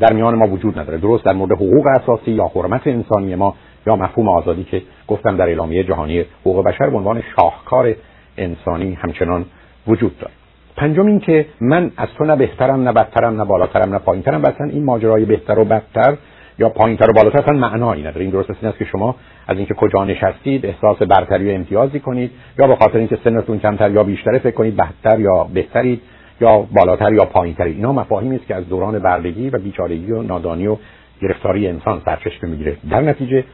[0.00, 0.98] در میان ما وجود نداره.
[0.98, 3.54] درست در مورد حقوق اساسی یا حرمت انسانی ما
[3.86, 7.94] یا مفهوم آزادی که گفتم در اعلامیه جهانی حقوق بشر به عنوان شاهکار
[8.38, 9.44] انسانی همچنان
[9.86, 10.32] وجود داره.
[10.76, 14.40] پنجم این که من از تو نه بهترم نه بدترم نه بالاترم نه پایینترم.
[14.40, 16.16] مثلا این ماجرای بهتر و بدتر
[16.58, 18.20] یا پایینتر و بالاتر اصلا معنایی نداره.
[18.20, 19.16] این درست این است که شما
[19.48, 23.90] از اینکه کجا نشستید احساس برتری و امتیازی کنید یا به خاطر اینکه سنتون کمتر
[23.90, 26.00] یا بیشتره فکر کنید بهتر یا بهترید.
[26.42, 27.64] یا بالاتر یا پایینتر.
[27.64, 30.76] اینا مفاهیمی است که از دوران بردگی و بیچارگی و نادانی و
[31.20, 32.76] گرفتاری انسان سرچشمه می‌گیره.
[32.90, 33.44] در نتیجه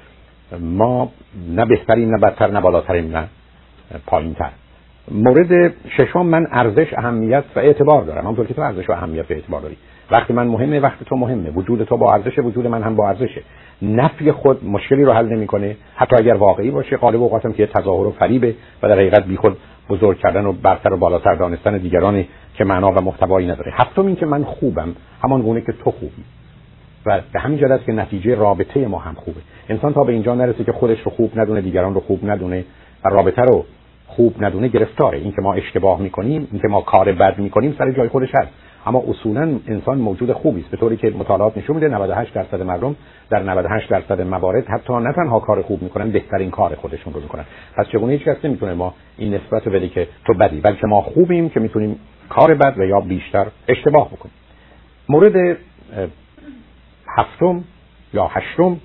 [0.61, 1.13] ما
[1.57, 3.29] نه بهترین نه بدتر نه بالاتریم نه
[4.07, 4.51] پایینتر.
[5.11, 8.23] مورد ششم من ارزش اهمیت و اعتبار دارم.
[8.23, 9.77] همونطور که تو ارزش و اهمیت و اعتبار داری.
[10.11, 11.51] وقتی من مهمه وقتی تو مهمه.
[11.51, 13.43] وجود تو با ارزش وجود من هم با ارزشه.
[13.83, 15.77] نفی خود مشکلی رو حل نمی‌کنه.
[15.97, 19.57] حتی اگر واقعی باشه غالب اوقاتم که تظاهر و فریبه و در حقیقت بیخود
[19.89, 22.25] بزرگ کردن و برتر و بالاتر دانستن دیگران
[22.55, 23.73] که معنا و محتوایی نداره.
[23.75, 26.25] هفتم این که من خوبم همان گونه که تو خوبی.
[27.07, 29.41] و به همین جهت که نتیجه رابطه ما هم خوبه.
[29.69, 32.65] انسان تا به اینجا نرسه که خودش رو خوب ندونه دیگران رو خوب ندونه
[33.05, 33.65] و رابطه رو
[34.07, 35.19] خوب ندونه گرفتاره.
[35.19, 38.49] این که ما اشتباه می‌کنیم این که ما کار بد می‌کنیم سر جای خودش هست.
[38.87, 42.97] اما اصولا انسان موجود خوبی است به طوری که مطالعات نشون میده 98 درصد مردم
[43.31, 47.45] در 98 درصد موارد حتی نه تنها کار خوب می‌کنن بهترین کار خودشون رو می‌کنن.
[47.77, 51.03] پس چگونه هیچ کس نمی‌تونه ما این نسبت رو بده که تو بدی بلکه ما
[51.03, 54.35] خوبیم که می‌تونیم کار بد و یا بیشتر اشتباه بکنیم.
[55.09, 55.59] مورد
[57.17, 57.65] هفتم
[58.15, 58.81] یا هشتم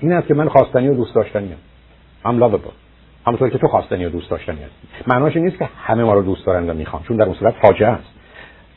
[0.00, 1.58] این است که من خواستنی و دوست داشتنی هم.
[2.24, 2.72] I'm lovable.
[3.26, 5.04] همونطور که تو خواستنی و دوست داشتنی هستی.
[5.06, 7.54] معناش این نیست که همه ما رو دوست دارن و می‌خوان چون در اون صورت
[7.54, 8.10] فاجعه است.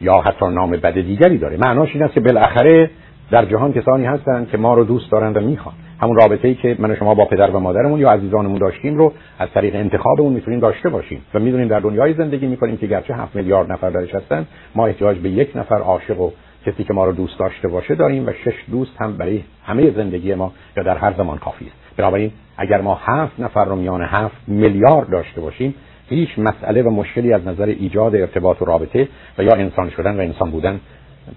[0.02, 1.58] یا حتی نام بد دیگری داره.
[1.58, 2.90] معناش این است که بالاخره
[3.32, 5.76] در جهان کسانی هستند که ما رو دوست دارند و می‌خوان.
[6.02, 9.14] همون رابطه ای که من و شما با پدر و مادرمون یا عزیزانمون داشتیم رو
[9.40, 13.36] از طریق انتخابمون می‌تونیم داشته باشیم و می‌دونیم در دنیای زندگی می‌کنیم که گرچه 7
[13.36, 14.46] میلیارد نفر درش هستن
[14.76, 16.32] ما احتیاج به یک نفر عاشق و
[16.66, 20.34] کسی که ما رو دوست داشته باشه داریم و شش دوست هم برای همه زندگی
[20.34, 21.98] ما یا در هر زمان کافی است.
[21.98, 25.76] بنابراین اگر ما هفت نفر رو میان هفت میلیارد داشته باشیم
[26.10, 29.08] هیچ مسئله و مشکلی از نظر ایجاد ارتباط و رابطه
[29.38, 30.80] و یا انسان شدن و انسان بودن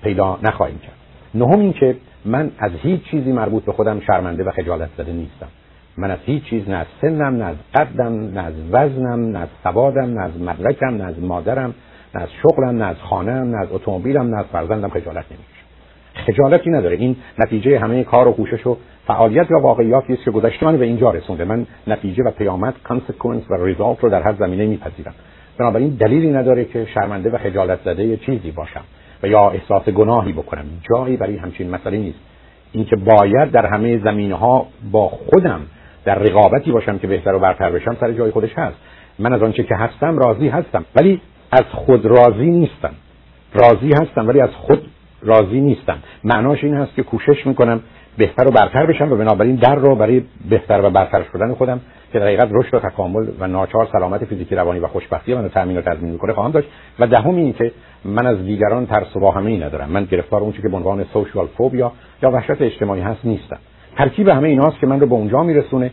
[0.02, 0.96] پیدا نخواهیم کرد
[1.34, 5.48] نهم این که من از هیچ چیزی مربوط به خودم شرمنده و خجالت زده نیستم
[5.96, 9.48] من از هیچ چیز نه از سنم نه از قدم نه از وزنم نه از
[9.62, 11.74] سوادم نه از مدرکم نه از مادرم
[12.14, 15.66] نه از شغلم نه از خانهام نه از اتومبیلم نه از فرزندم خجالت نمی‌کشم
[16.26, 18.76] خجالتی نداره این نتیجه همه کار و کوشش و
[19.06, 21.44] فعالیت یا واقعیاتی است که گذشته من به اینجا رسونده.
[21.44, 25.14] من نتیجه و پیامد کانسکونس و ریزالت رو در هر زمینه میپذیرم.
[25.58, 28.84] بنابراین دلیلی نداره که شرمنده و خجالت زده چیزی باشم
[29.22, 30.64] و یا احساس گناهی بکنم.
[30.90, 32.18] جایی برای همچین مسئله نیست.
[32.72, 35.60] اینکه باید در همه زمینه ها با خودم
[36.04, 38.76] در رقابتی باشم که بهتر و برتر بشم سر جای خودش هست.
[39.18, 40.84] من از آنچه که هستم راضی هستم.
[40.96, 41.20] ولی
[41.52, 42.94] از خود راضی نیستم.
[43.54, 44.86] راضی هستم ولی از خود
[45.22, 45.98] راضی نیستم.
[46.24, 47.80] معناش این هست که کوشش می‌کنم
[48.18, 51.80] بهتر و برتر بشم و بنابراین در رو برای بهتر و برتر شدن خودم
[52.12, 55.48] که در حقیقت رشد و تکامل و ناچار سلامت فیزیکی روانی و خوشبختی من رو
[55.48, 56.68] تامین و تضمین می‌کنه خواهم داشت.
[56.98, 57.72] و دهم این که
[58.04, 59.90] من از دیگران ترس و واهمه ندارم.
[59.90, 63.58] من گرفتار اون که به عنوان سوشال فوبیا یا وحشت اجتماعی هست نیستم.
[63.96, 65.90] ترکیب همه ایناست که من رو به اونجا میرسونه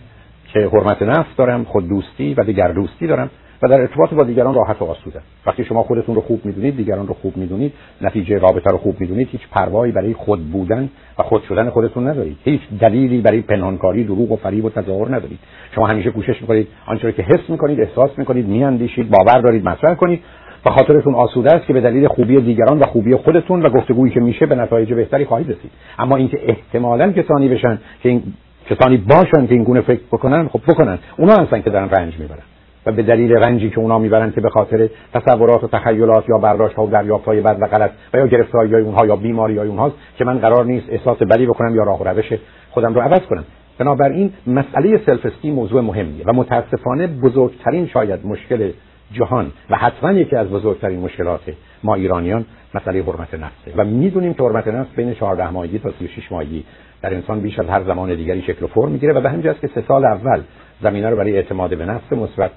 [0.53, 3.29] که حرمت نفس دارم خود دوستی و دیگر دوستی دارم.
[3.63, 5.21] و در ارتباط با دیگران راحت و آسوده.
[5.45, 9.27] وقتی شما خودتون رو خوب می‌دونید دیگران رو خوب می‌دونید نتیجه رابطه رو خوب می‌دونید
[9.31, 12.37] هیچ پروایی برای خود بودن و خود شدن خودتون ندارید.
[12.43, 15.39] هیچ دلیلی برای پنهانکاری دروغ و فریب و تظاهر ندارید.
[15.75, 20.19] شما همیشه کوشش می‌کنید آنچه که حس می‌کنید احساس می‌کنید میاندیشید باور دارید مطرح کنید
[20.65, 24.19] و خاطرتون آسوده است که به دلیل خوبی دیگران و خوبی خودتون و گفتگویی که
[24.19, 25.71] میشه به نتایج بهتری خواهید رسید.
[25.99, 28.23] اما اینکه احتمالا کسانی بشن که این
[28.69, 30.99] کسانی باشن که این گونه فکر بکنن خب بکنن.
[31.17, 32.48] اونا هستن که دارن رنج می‌برن.
[32.85, 36.75] و به دلیل رنجی که اونا می‌برن که به خاطر تصورات و تخیلات یا برداشت
[36.75, 39.67] ها و دریافت های بد و غلط و یا گرفتاری های اونها یا بیماری های
[39.67, 42.33] اونهاست که من قرار نیست احساس بدی بکنم یا راه و روش
[42.71, 43.43] خودم رو عوض کنم.
[43.77, 48.71] بنابراین مسئله سلف استی موضوع مهمیه و متاسفانه بزرگترین شاید مشکل
[49.11, 51.41] جهان و حتما یکی از بزرگترین مشکلات
[51.83, 56.31] ما ایرانیان مسئله حرمت نفسه و می‌دونیم که حرمت نفس بین 14 ماهگی تا 36
[56.31, 56.63] ماهگی
[57.01, 59.69] در انسان بیش از هر زمان دیگری شکل و فرم می‌گیره و به همین که
[59.75, 60.41] سه سال اول
[60.81, 62.51] زمینه رو برای اعتماد به نفس مثبت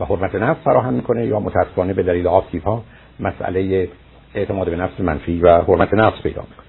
[0.00, 2.82] و حرمت نفس فراهم می‌کنه یا متاسفانه به دلیل آسیب ها
[3.20, 3.88] مسئله
[4.34, 6.66] اعتماد به نفس منفی و حرمت نفس پیدا می‌کنه.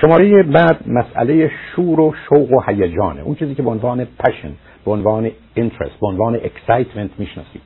[0.00, 3.20] شماره بعد مسئله شور و شوق و هیجانه.
[3.20, 4.50] اون چیزی که به عنوان پشن
[4.84, 7.62] به عنوان interest به عنوان excitement می‌شناسید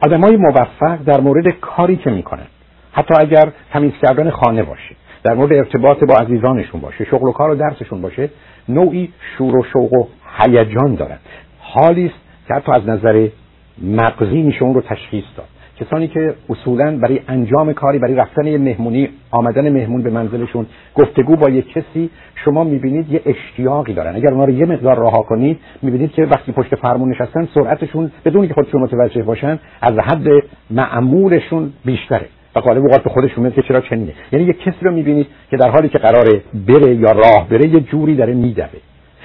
[0.00, 2.46] آدمای موفق در مورد کاری که می‌کنن.
[2.92, 7.50] حتی اگر تمیز کردن خانه باشه در مورد ارتباط با عزیزانشون باشه شغل و کار
[7.50, 8.30] و درسشون باشه
[8.68, 10.06] نوعی شور و شوق و
[10.38, 11.18] هیجان دارن.
[11.58, 13.28] حالی است که حتی از نظر
[13.78, 15.46] مغزی میشه اون رو تشخیص داد.
[15.80, 21.36] کسانی که اصولا برای انجام کاری برای رفتن یه مهمونی آمدن مهمون به منزلشون گفتگو
[21.36, 22.10] با یک کسی
[22.44, 24.16] شما می‌بینید یه اشتیاقی دارن.
[24.16, 28.48] اگر اونا رو یه مقدار رها کنید می‌بینید که وقتی پشت فرمون نشستن سرعتشون بدون
[28.48, 30.26] که خودشون متوجه باشن از حد
[30.70, 32.26] معمولشون بیشتره.
[32.56, 34.12] و غالب اوقات به خودشون میاد که چرا چنینه.
[34.32, 37.80] یعنی یه کسی رو می‌بینید که در حالی که قراره بره یا راه بره یه
[37.80, 38.68] جوری داره میدوه.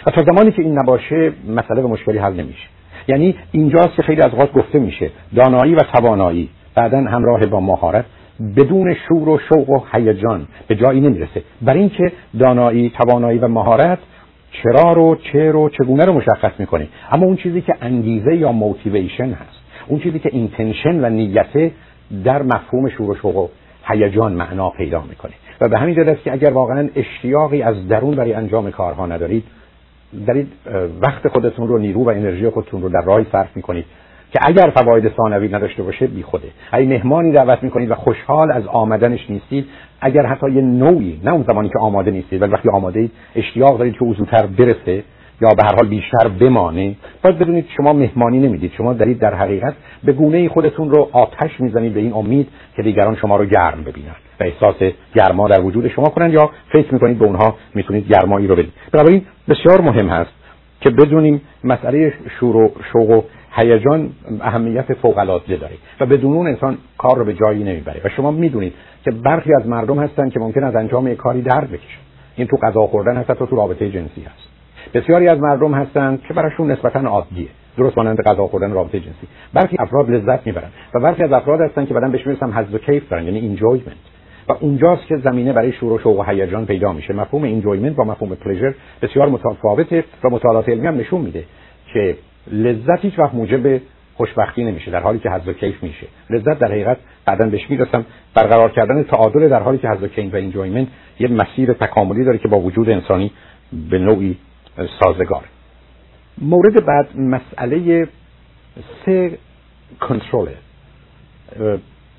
[0.05, 2.67] و تا زمانی که این نباشه مسئله به مشکلی حل نمیشه.
[3.07, 8.05] یعنی اینجاست که خیلی از اوقات گفته میشه دانایی و توانایی بعدا همراه با مهارت
[8.57, 11.43] بدون شور و شوق و هیجان به جایی نمی‌رسه.
[11.61, 13.99] برای اینکه دانایی توانایی و مهارت
[14.51, 19.29] چرا رو چه رو چگونه رو مشخص می‌کنه؟ اما اون چیزی که انگیزه یا موتیویشن
[19.29, 21.71] هست اون چیزی که اینتنشن و نیته
[22.23, 23.47] در مفهوم شور و شوق و
[23.87, 25.33] هیجان معنا پیدا می‌کنه.
[25.61, 29.43] و به همین دلیل است که اگر واقعا اشتیاقی از درون برای انجام کارها ندارید
[30.27, 30.47] دارید
[31.01, 33.85] وقت خودتون رو نیرو و انرژی خودتون رو در راهی صرف می‌کنید
[34.31, 36.47] که اگر فواید ثانوی نداشته باشه بی خوده.
[36.73, 39.65] مهمانی دعوت می‌کنید و خوشحال از آمدنش نیستید
[40.01, 43.77] اگر حتی یه نوعی نه اون زمانی که آماده نیستید ولی وقتی آماده اید اشتیاق
[43.77, 45.03] دارید که او زودتر برسه
[45.41, 48.71] یا به هر حال بیشتر بمانه باید بدونید شما مهمانی نمی‌دید.
[48.77, 49.73] شما دارید در حقیقت
[50.03, 54.15] به گونه خودتون رو آتش می‌زنید به این امید که دیگران شما رو گرم ببینن.
[54.39, 54.75] و احساس
[55.15, 58.73] گرما در وجود شما کنند یا فکر می‌کنید به اونها می‌تونید گرمایی رو بدید.
[58.91, 60.31] بنابراین بسیار مهم هست
[60.81, 64.09] که بدونیم مسئله شور و شوق و هیجان
[64.41, 68.31] اهمیت فوق العاده داره و بدون اون انسان کار رو به جایی نمی‌بره و شما
[68.31, 68.73] می‌دونید
[69.05, 71.99] که برخی از مردم هستن که ممکنه از انجام یک کاری درد بکشن
[72.35, 74.49] این تو غذا خوردن هست تو رابطه جنسی هست.
[74.93, 77.47] بسیاری از مردم هستند که براشون نسبتا عادیه.
[77.77, 79.27] درست مانند غذا خوردن رابطه جنسی.
[79.53, 82.77] برخی افراد لذت می‌برن و برخی از افراد هستن که بعدن بهش می‌رسن حظ و
[82.77, 83.97] کیف دارن یعنی enjoyment
[84.49, 87.13] و اونجاست که زمینه برای شور و شوق و هیجان پیدا میشه.
[87.13, 91.43] مفهوم enjoyment با مفهوم pleasure بسیار متفاوته و مطالعات علمی هم نشون میده
[91.93, 92.17] که
[92.51, 93.81] لذت هیچ وقت موجب
[94.15, 96.07] خوشبختی نمیشه در حالی که حظ و کیف میشه.
[96.29, 100.33] لذت در حقیقت بعدا بهش می‌رسم برقرار کردن تعادل در حالی که حظ و کیف
[100.33, 100.87] و enjoyment
[101.19, 103.31] یه مسیر تکاملی داره که با وجود انسانی
[103.89, 104.37] به نوعی
[104.99, 105.43] سازگار.
[106.37, 108.07] مورد بعد مسئله
[109.05, 109.37] self
[109.99, 110.47] کنترل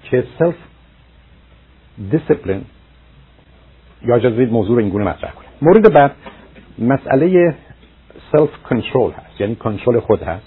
[0.04, 0.54] که self
[2.10, 2.64] دیسپلین
[4.06, 6.12] یا اجازه موضوع رو اینگونه مطرح کنم مورد بعد
[6.78, 7.54] مسئله
[8.32, 10.46] self-control هست یعنی کنترل خود هست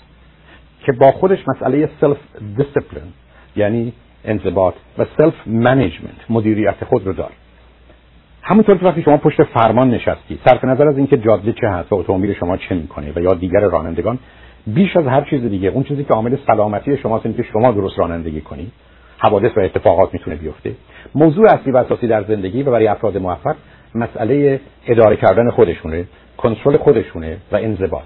[0.85, 3.13] که با خودش مسئله self-discipline
[3.55, 3.93] یعنی
[4.25, 7.33] انضباط و self-management مدیریت خود رو داره.
[8.41, 11.95] همونطور که وقتی شما پشت فرمان نشستی صرف نظر از اینکه جاده چه هست و
[11.95, 14.19] اتومبیل شما چه می‌کنه و یا دیگر رانندگان
[14.67, 17.99] بیش از هر چیز دیگه اون چیزی که عامل سلامتی شماست اینه که شما درست
[17.99, 18.71] رانندگی کنید
[19.17, 20.75] حوادث و اتفاقات می‌تونه بیفته.
[21.15, 23.55] موضوع اصلی و اساسی در زندگی و برای افراد موفق
[23.95, 26.05] مسئله اداره کردن خودشونه
[26.37, 28.03] کنترل خودشونه و انضباط.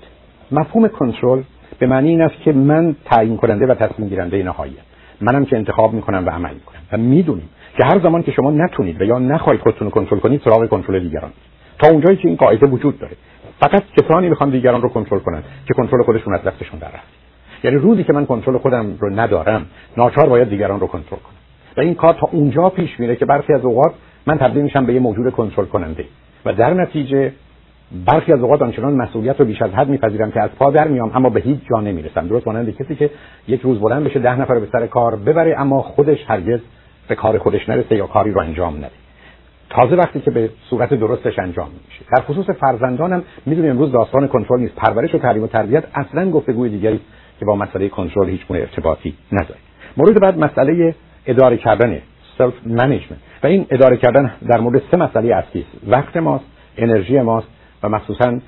[0.52, 1.42] مفهوم کنترل
[1.80, 4.78] به معنی این است که من تعیین کننده و تصمیم گیرنده نهایی
[5.22, 6.80] منم که انتخاب می‌کنم و عمل می‌کنم.
[6.92, 10.42] و می‌دونیم که هر زمان که شما نتونید و یا نخواهید خودتون رو کنترل کنید
[10.46, 11.32] سراغ کنترل دیگران
[11.80, 13.14] تا اونجایی که این قاعده وجود داره.
[13.60, 17.08] فقط کسانی می‌خوان دیگران رو کنترل کنن که کنترل خودشون از دستشون در رفت
[17.64, 19.66] یعنی روزی که من کنترل خودم رو ندارم
[19.98, 21.45] ناچار باید دیگران رو کنترل کنم.
[21.78, 23.94] و این کار تا اونجا پیش میره که برخی از اوقات
[24.26, 26.06] من تبدیل میشم به یه موجود کنترل کننده
[26.46, 27.32] و در نتیجه
[28.06, 31.12] برخی از اوقات آنچنان مسئولیت رو بیش از حد میپذیرم که از پا در میام
[31.16, 32.28] اما به هیچ جا نمی‌رسم.
[32.28, 33.10] درست مانند کسی که
[33.48, 36.60] یک روز بلند بشه ده نفر به سر کار ببره اما خودش هرگز
[37.08, 38.92] به کار خودش نرسه یا کاری رو انجام نده.
[39.70, 42.06] تازه وقتی که به صورت درستش انجام میشه.
[42.16, 44.76] در خصوص فرزندانم می‌دونیم امروز داستان کنترل نیست.
[44.76, 47.00] پرورش و تعلیم و تربیت اصلا گفتگوی دیگری
[47.40, 49.60] که با مسئله کنترل هیچ گونه ارتباطی نداره.
[49.98, 50.96] مورد بعد مسئله
[51.28, 52.02] اداره کردن
[52.38, 53.20] self-management.
[53.44, 55.92] و این اداره کردن در مورد سه مسئله اصلی است.
[55.92, 56.46] وقت ماست
[56.78, 57.48] انرژی ماست
[57.84, 58.40] و مخصوصا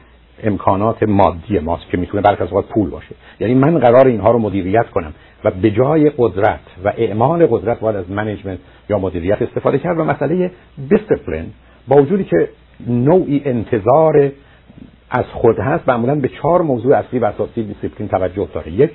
[0.44, 3.16] امکانات مادی ماست که می‌تونه برخی از اوقات پول باشه.
[3.40, 5.14] یعنی من قرار اینها رو مدیریت کنم
[5.44, 8.60] و به جای قدرت و اعمال قدرت باید از management
[8.90, 10.52] یا مدیریت استفاده کرد و مسئله
[10.90, 11.46] دیسپلین
[11.88, 12.50] با وجودی که
[12.88, 14.32] نوعی انتظار
[15.10, 18.72] از خود هست معمولا به چهار موضوع اصلی و اساسی دیسپلین توجه داره.
[18.72, 18.92] یک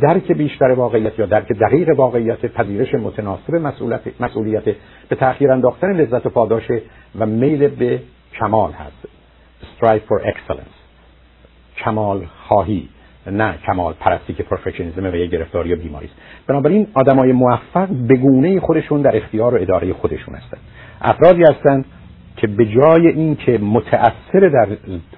[0.00, 4.64] درک بیشتر واقعیت یا درک دقیق واقعیت پذیرش متناسب مسئولیت, مسئولیت
[5.08, 6.70] به تأخیر انداختن لذت و پاداش
[7.18, 8.00] و میل به
[8.38, 9.08] کمال هست.
[9.62, 10.82] Strive for excellence.
[11.84, 12.88] کمال خواهی
[13.26, 16.14] نه کمال پرستی که perfectionism و یه گرفتاری یا بیماری است.
[16.46, 20.60] بنابراین آدمای موفق به گونه خودشون در اختیار و اداره خودشون هستند
[21.02, 21.84] افرادی هستند
[22.36, 24.66] که به جای اینکه متأثر در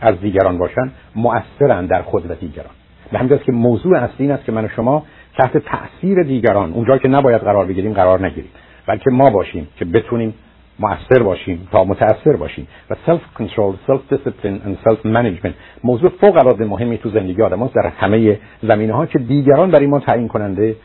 [0.01, 2.71] از دیگران باشن مؤثرن در خود و دیگران.
[3.15, 5.03] به همین که موضوع اصلی این است که من و شما
[5.39, 8.51] تحت تاثیر دیگران اونجا که نباید قرار بگیریم قرار نگیریم
[8.87, 10.35] بلکه ما باشیم که بتونیم
[10.79, 12.67] مؤثر باشیم تا متاثر باشیم.
[12.91, 15.55] و self-control self-discipline و self-management
[15.85, 20.01] موضوع فوق العاده مهمی تو زندگی آدم در همه زمینه ها که دیگران برای ما
[20.01, 20.77] تعیین کننده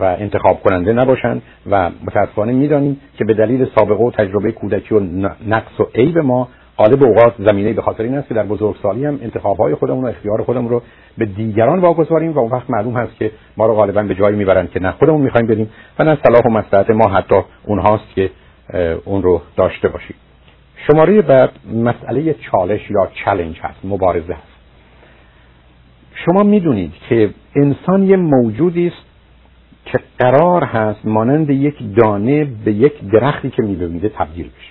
[0.00, 5.00] و انتخاب کننده نباشن و متاسفانه می‌دانیم که به دلیل سابقه و تجربه کودکی و
[5.48, 6.48] نقص و عیب ما
[6.78, 10.42] غالب اوقات زمینه به خاطر این است که در بزرگسالی هم انتخابهای خودمون و اختیار
[10.42, 10.82] خودمون رو
[11.18, 14.66] به دیگران واگذاریم و اون وقت معلوم هست که ما رو غالبا به جایی می‌برن
[14.66, 18.30] که نه خودمون می‌خوایم بریم و نه صلاح و مصلحت ما حتی اونهاست که
[19.04, 20.16] اون رو داشته باشیم.
[20.86, 24.58] شماره بعد مسئله چالش یا چلنج هست مبارزه هست.
[26.14, 29.06] شما می‌دونید که انسان یه موجودی است
[29.84, 34.67] که قرار هست مانند یک دانه به یک درختی که می‌بینید تبدیل بشه.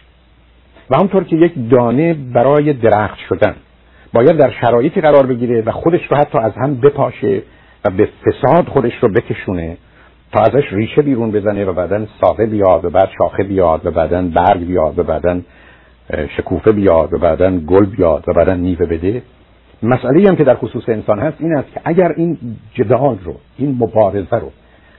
[0.89, 3.55] و همطور که یک دانه برای درخت شدن
[4.13, 7.41] باید در شرایطی قرار بگیره و خودش رو حتی از هم بپاشه
[7.85, 9.77] و به فساد خودش رو بکشونه
[10.31, 14.21] تا ازش ریشه بیرون بزنه و بعدا ساقه بیاد و بعد شاخه بیاد و بعدا
[14.21, 15.41] برگ بیاد و بعدا
[16.37, 19.21] شکوفه بیاد و بعدا گل بیاد و بعدا میوه بده.
[19.83, 22.37] مسئله هم که در خصوص انسان هست این است که اگر این
[22.73, 24.51] جدال رو این مبارزه رو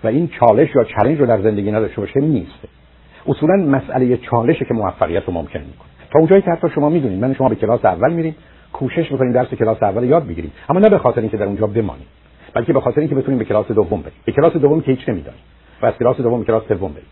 [0.05, 2.78] و این چالش یا چلنج رو در زندگی نداشته باشه نیست.
[3.27, 5.89] اصولا مسئله چالشه که موفقیت رو ممکن می‌کنه.
[6.13, 8.37] تا اونجایی که حتی شما می‌دونید من شما به کلاس اول میریم
[8.73, 10.53] کوشش می‌کنیم درس کلاس اول یاد بگیریم.
[10.69, 12.07] اما نه به خاطر اینکه در اونجا بمانیم
[12.55, 14.19] بلکه به خاطر اینکه بتونیم به کلاس دوم بریم.
[14.25, 15.41] به کلاس دوم که هیچ نمی‌دانیم
[15.83, 17.07] و از کلاس دوم به کلاس سوم بریم.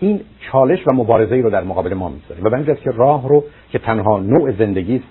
[0.00, 2.56] این چالش و مبارزه ای رو در مقابل ما می‌ذاره.
[2.56, 5.04] و به که راه رو که تنها نوع زندگی است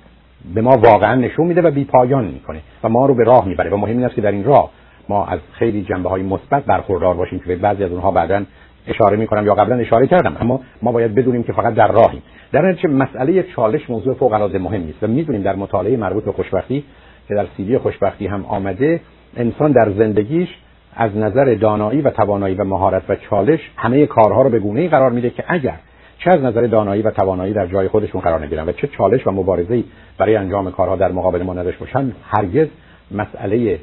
[0.55, 3.69] به ما واقعا نشون میده و بی پایان می‌کنه و ما رو به راه می‌بره.
[3.69, 4.71] و مهم این است که در این راه
[5.09, 8.43] ما از خیلی جنبه های مثبت برخوردار باشیم که بعضی از اونها بعدا
[8.89, 12.21] اشاره می‌کنم یا قبلا اشاره کردم اما ما باید بدونیم که فقط در راهیم.
[12.51, 16.31] در نتیجه مسئله چالش موضوع فوق العاده مهمی است و می‌دونیم در مطالعه مربوط به
[16.31, 16.83] خوشبختی
[17.27, 19.01] که در سیدی خوشبختی هم آمده
[19.37, 20.49] انسان در زندگیش
[20.95, 24.87] از نظر دانایی و توانایی و مهارت و چالش همه کارها رو به گونه ای
[24.87, 25.79] قرار میده که اگر
[26.19, 29.31] چه از نظر دانایی و توانایی در جای خودشون قرار نگیرن و چه چالش و
[29.31, 29.83] مبارزه‌ای
[30.17, 32.67] برای انجام کارها در مقابل ما نداشته باشن هرگز
[33.11, 33.79] مسئله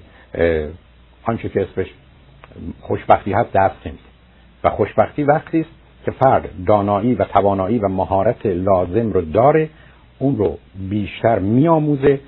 [1.25, 1.87] آنچه که اسمش
[2.81, 4.06] خوشبختی هست دست نمیده
[4.67, 5.71] و خوشبختی وقتی است
[6.05, 9.69] که فرد دانایی و توانایی و مهارت لازم رو داره
[10.19, 10.59] اون رو
[10.91, 12.21] بیشتر میآموزه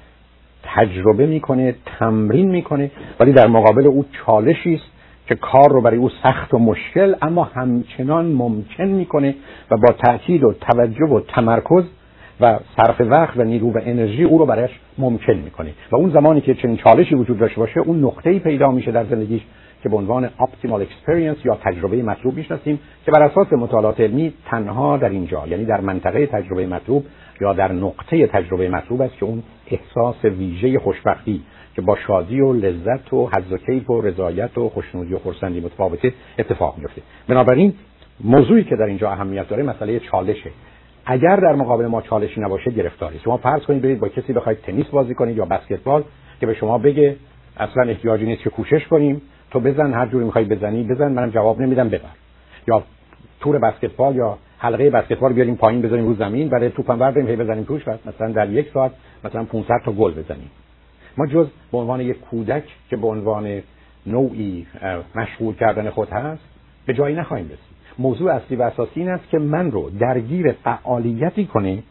[0.63, 2.91] تجربه می‌کنه تمرین می‌کنه.
[3.21, 4.85] ولی در مقابل او چالشی است
[5.27, 9.35] که کار رو برای او سخت و مشکل اما همچنان ممکن می‌کنه
[9.71, 11.85] و با تاکید و توجه و تمرکز
[12.41, 15.71] و صرف وقت و نیرو و انرژی او رو برایش ممکن می‌کنه.
[15.93, 19.43] و اون زمانی که چنین چالشی وجود داشته باشه اون نقطه‌ای پیدا میشه در زندگیش
[19.83, 24.97] که به عنوان optimal experience یا تجربه مطلوب می‌شناسیم که بر اساس مطالعات علمی تنها
[24.97, 27.05] در اینجا یعنی در منطقه تجربه مطلوب
[27.41, 31.43] یا در نقطه تجربه مطلوب است که اون احساس ویژه خوشبختی
[31.75, 35.61] که با شادی و لذت و حظ و کیف و رضایت و خوشنودی و خرسندی
[35.61, 37.75] متفاوته اتفاق میفته بنابراین
[38.25, 40.51] موضوعی که در اینجا اهمیت داره مسئله چالشه.
[41.07, 44.87] اگر در مقابل ما چالشی نباشه گرفتاری شما فرض کنید برید با کسی بخواید تنیس
[44.87, 46.05] بازی کنید یا بسکتبال
[46.41, 47.17] که به شما بگه
[47.57, 49.23] اصلا احتیاجی نیست که کوشش کنیم.
[49.51, 52.09] تو بزن هر جوری می‌خوای بزنی بزن منم جواب نمیدم ببر.
[52.69, 52.83] یا
[53.41, 57.65] تور بسکتبال یا حلقه بسکتبال بیاریم پایین بذاریم رو زمین برای توپم برداریم هی بزنیم
[57.65, 58.93] توش و مثلا در یک ساعت
[59.25, 60.51] مثلا 500 تا گل بزنیم.
[61.17, 63.63] ما جز به عنوان یک کودک که به عنوان
[64.07, 64.67] نوعی
[65.15, 66.43] مشغول کردن خود هست
[66.87, 67.79] به جایی نخواهیم رسید.
[67.99, 71.83] موضوع اصلی و اساسی این است که من رو درگیر فعالیتی کنه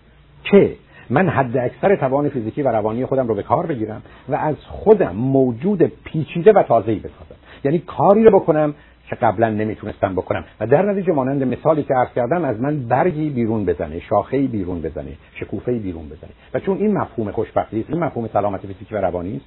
[0.43, 0.75] که
[1.09, 5.15] من حد اکثر توان فیزیکی و روانی خودم رو به کار بگیرم و از خودم
[5.15, 7.36] موجود پیچیده و تازه‌ای بسازم.
[7.63, 8.73] یعنی کاری رو بکنم
[9.09, 10.45] که قبلا نمی‌تونستم بکنم.
[10.59, 14.81] و در نتیجه مانند مثالی که عرض کردم از من برگی بیرون بزنه شاخه‌ای بیرون
[14.81, 16.29] بزنه شکوفه‌ای بیرون بزنه.
[16.53, 19.45] و چون این مفهوم خوشبختی این مفهوم سلامت فیزیکی و روانی است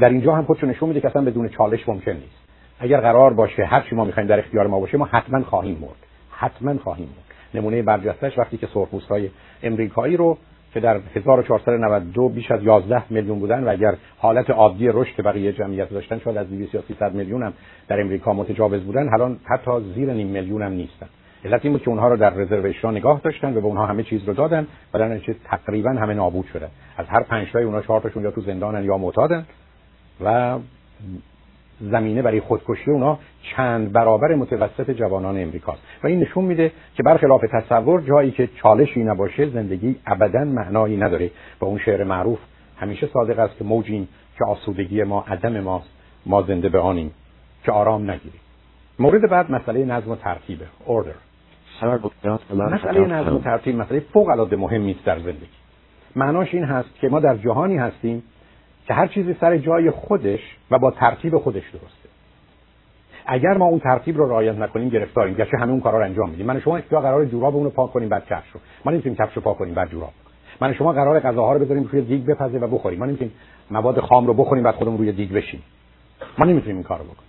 [0.00, 2.46] در اینجا هم خودشون نشون میده که اصلا بدون چالش ممکن نیست.
[2.80, 6.06] اگر قرار باشه هر چی ما می‌خوایم در اختیار ما باشه ما حتما خواهیم مرد.
[6.30, 7.36] حتما خواهیم مرد.
[7.54, 9.30] نمونه برجستش وقتی که سرخپوست‌های
[9.62, 10.38] امریکایی رو
[10.76, 15.90] که در 1492 بیش از 11 میلیون بودن و اگر حالت عادی رشد بقیه جمعیت
[15.90, 17.52] داشتن شاید از 200 یا 300 میلیون هم
[17.88, 21.06] در امریکا متجاوز بودن الان حتی زیر نیم میلیون هم نیستن.
[21.44, 24.24] علت این بود که اونها رو در رزرویشن نگاه داشتن و به اونها همه چیز
[24.24, 26.68] رو دادن و در نتیجه تقریبا همه نابود شدن.
[26.96, 29.46] از هر 5 تای اونها 4 تاشون یا تو زندانن یا معتادن
[30.24, 30.58] و
[31.80, 35.82] زمینه برای خودکشی اونا چند برابر متوسط جوانان امریکاست.
[36.02, 41.30] و این نشون میده که برخلاف تصور جایی که چالشی نباشه زندگی ابدا معنایی نداره.
[41.60, 42.38] و اون شعر معروف
[42.80, 44.08] همیشه صادق است که موجیم
[44.38, 45.90] که آسودگی ما عدم ماست
[46.26, 47.12] ما زنده به آنیم.
[47.64, 48.40] که آرام نگیریم.
[48.98, 51.16] مورد بعد مسئله نظم و ترتیبه order.
[52.50, 55.56] مسئله نظم و ترتیب مسئله فوق العاده مهمی است در زندگی.
[56.16, 58.22] معناش این هست که ما در جهانی هستیم
[58.86, 62.08] که هر چیزی سر جای خودش و با ترتیب خودش درسته.
[63.26, 65.34] اگر ما اون ترتیب رو رعایت نکنیم گرفتاریم.
[65.34, 66.46] گرچه همه اون کارا رو انجام میدیم.
[66.46, 68.60] من شما اختیار قرار جوراب رو پاک کنیم بعد کفش رو.
[68.84, 70.12] ما نمی‌تونیم کفش رو پاک کنیم بعد جوراب.
[70.60, 72.98] من شما قرار غذاها رو بذاریم روی دیگ بپزه و بخوریم.
[72.98, 73.32] ما نمی‌تونیم
[73.70, 75.62] مواد خام رو بخوریم بعد خودمون روی دیگ بشیم
[76.38, 77.26] ما نمی‌تونیم این کارو بکنیم.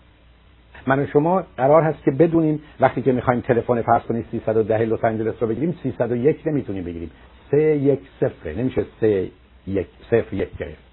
[0.88, 5.36] من شما قرار هست که بدونیم وقتی که می‌خوایم تلفن فرض کنید 310 لس آنجلس
[5.40, 7.12] رو بگیریم 301 نمی‌تونیم بگیریم.
[7.52, 10.87] 310 نمیشه 31 0 1 گرفت.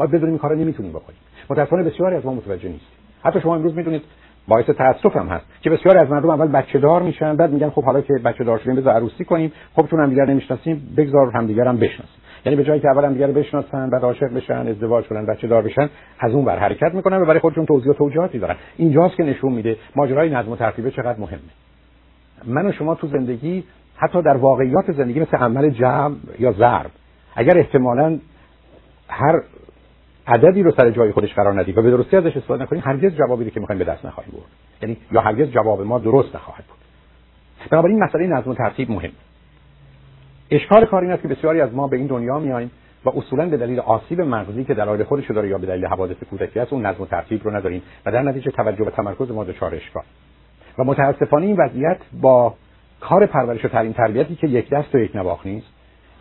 [0.00, 1.18] ما بدونیم کارو نمی‌تونیم بکنیم.
[1.50, 2.86] متأسفانه بسیاری از ما متوجه نیست
[3.22, 4.02] حتی شما امروز می‌دونید
[4.48, 7.84] باعث تاسف هم هست که بسیاری از مردم اول بچه دار میشن بعد میگن خب
[7.84, 9.52] حالا که بچه دار شدیم بذار عروسی کنیم.
[9.76, 12.20] خب چون هم دیگر نمی‌شناسیم بگذار هم دیگر هم بشناسیم.
[12.46, 15.62] یعنی به جایی که اول هم دیگر بشناسن بعد عاشق بشن ازدواج کنن بچه دار
[15.62, 15.88] بشن
[16.20, 18.56] از اون بر حرکت می‌کنن و برای خودشون توضیح و توجیهاتی دارن.
[18.76, 21.40] اینجاست که نشون میده ماجرای نظم و ترتیب چقدر مهمه.
[22.46, 23.64] من و شما تو زندگی
[23.96, 26.90] حتی در واقعیات زندگی مثل عمل جمع یا ضرب
[27.36, 28.18] اگر احتمالا
[29.08, 29.40] هر
[30.30, 33.50] عددی رو سر جای خودش قرار ندید و به درستی ازش استفاده نکنید هرگز جوابی
[33.50, 34.50] که می‌خوایم به دست نخواهیم برد.
[34.82, 36.78] یعنی یا هرگز جواب ما درست نخواهد بود.
[37.70, 39.10] بنابراین مسئله نظم و ترتیب مهم.
[40.50, 42.70] اشکال کار این است که بسیاری از ما به این دنیا میاییم
[43.04, 46.60] و اصولا به دلیل آسیب مغزی که دلایل خودش داره یا به دلیل حوادث کودکی
[46.60, 49.74] است اون نظم و ترتیب رو نداریم و در نتیجه توجه و تمرکز ما دچار
[49.74, 50.02] اشکال.
[50.78, 52.54] و متاسفانه این وضعیت با
[53.00, 55.66] کار پرورش و تعلیم تربیتی که یک دست و یک نواخت نیست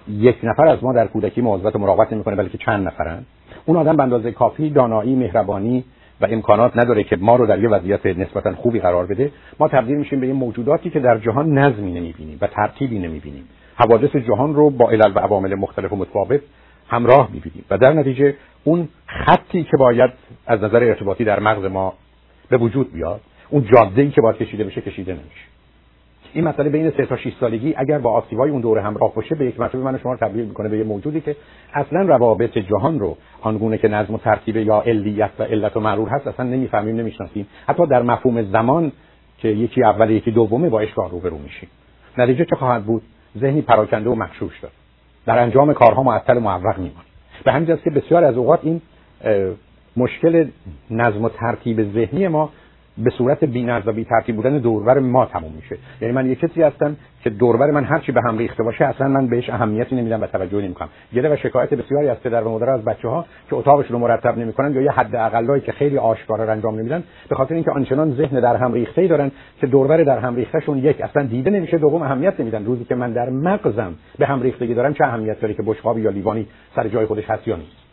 [0.08, 3.26] یک نفر از ما در کودکی مواظبت و مراقبت نمی‌کنه بلکه چند نفرن.
[3.70, 5.84] اون آدم به اندازه کافی دانایی مهربانی
[6.22, 9.32] و امکانات نداره که ما رو در یه وضعیت نسبتا خوبی قرار بده.
[9.60, 13.44] ما تبدیل میشیم به یه موجوداتی که در جهان نظمی نمی‌بینیم و ترتیبی نمی‌بینیم.
[13.76, 16.42] حوادث جهان رو با علل و عوامل مختلف و متفاوت
[16.88, 20.12] همراه می‌بینیم و در نتیجه اون خطی که باید
[20.48, 21.94] از نظر ارتباطی در مغز ما
[22.50, 25.59] به وجود بیاد اون جاده ای که باید کشیده بشه کشیده نمیشه.
[26.34, 29.46] این مسئله بین 3 تا 6 سالگی اگر با آسیبای اون دوره همراه باشه به
[29.46, 31.36] یک مرتبه من شما رو تبدیل می‌کنه به یه موجودی که
[31.74, 36.10] اصلا روابط جهان رو آنگونه که نظم و ترتیب یا علیت و علت و معلول
[36.10, 37.48] هست اصلا نمی‌فهمیم نمی‌شناسیم.
[37.68, 38.92] حتی در مفهوم زمان
[39.38, 41.70] که یکی اول یکی دومه با اشکال رو برو میشیم.
[42.18, 43.02] نتیجه چه خواهد بود؟
[43.38, 44.74] ذهنی پراکنده و مخشوش داره.
[45.26, 47.06] در انجام کارها معطل و معوق میمونه
[47.46, 48.82] به همین که بسیار از اوقات این
[49.98, 50.48] مشکل
[50.92, 52.50] نظم و ترتیب ذهنی ما
[53.04, 55.78] به صورت بی‌نظم و بی‌ترتیب بودن دوربر ما تموم میشه.
[56.02, 59.28] یعنی من یه کسی هستم که دوربر من هرچی به هم ریخته باشه اصلا من
[59.28, 60.90] بهش اهمیتی نمیدم و توجه نمی‌کنم.
[61.14, 64.38] گله و شکایت بسیاری از پدر و مادر از بچه ها که اتاقشون رو مرتب
[64.38, 68.40] نمی‌کنن یا یه حد اقلایی که خیلی آشکارا انجام نمیدن به خاطر اینکه آنچنان ذهن
[68.40, 69.32] در هم ریخته ای دارن
[69.62, 72.66] که دوربر در هم ریختهشون یک اصلا دیده نمیشه دوم اهمیت نمیدن.
[72.66, 76.10] روزی که من در مغزم به هم ریختگی دارم چه اهمیت داره که بشقاب یا
[76.10, 77.89] لیوانی سر جای خودش هست یا نیست؟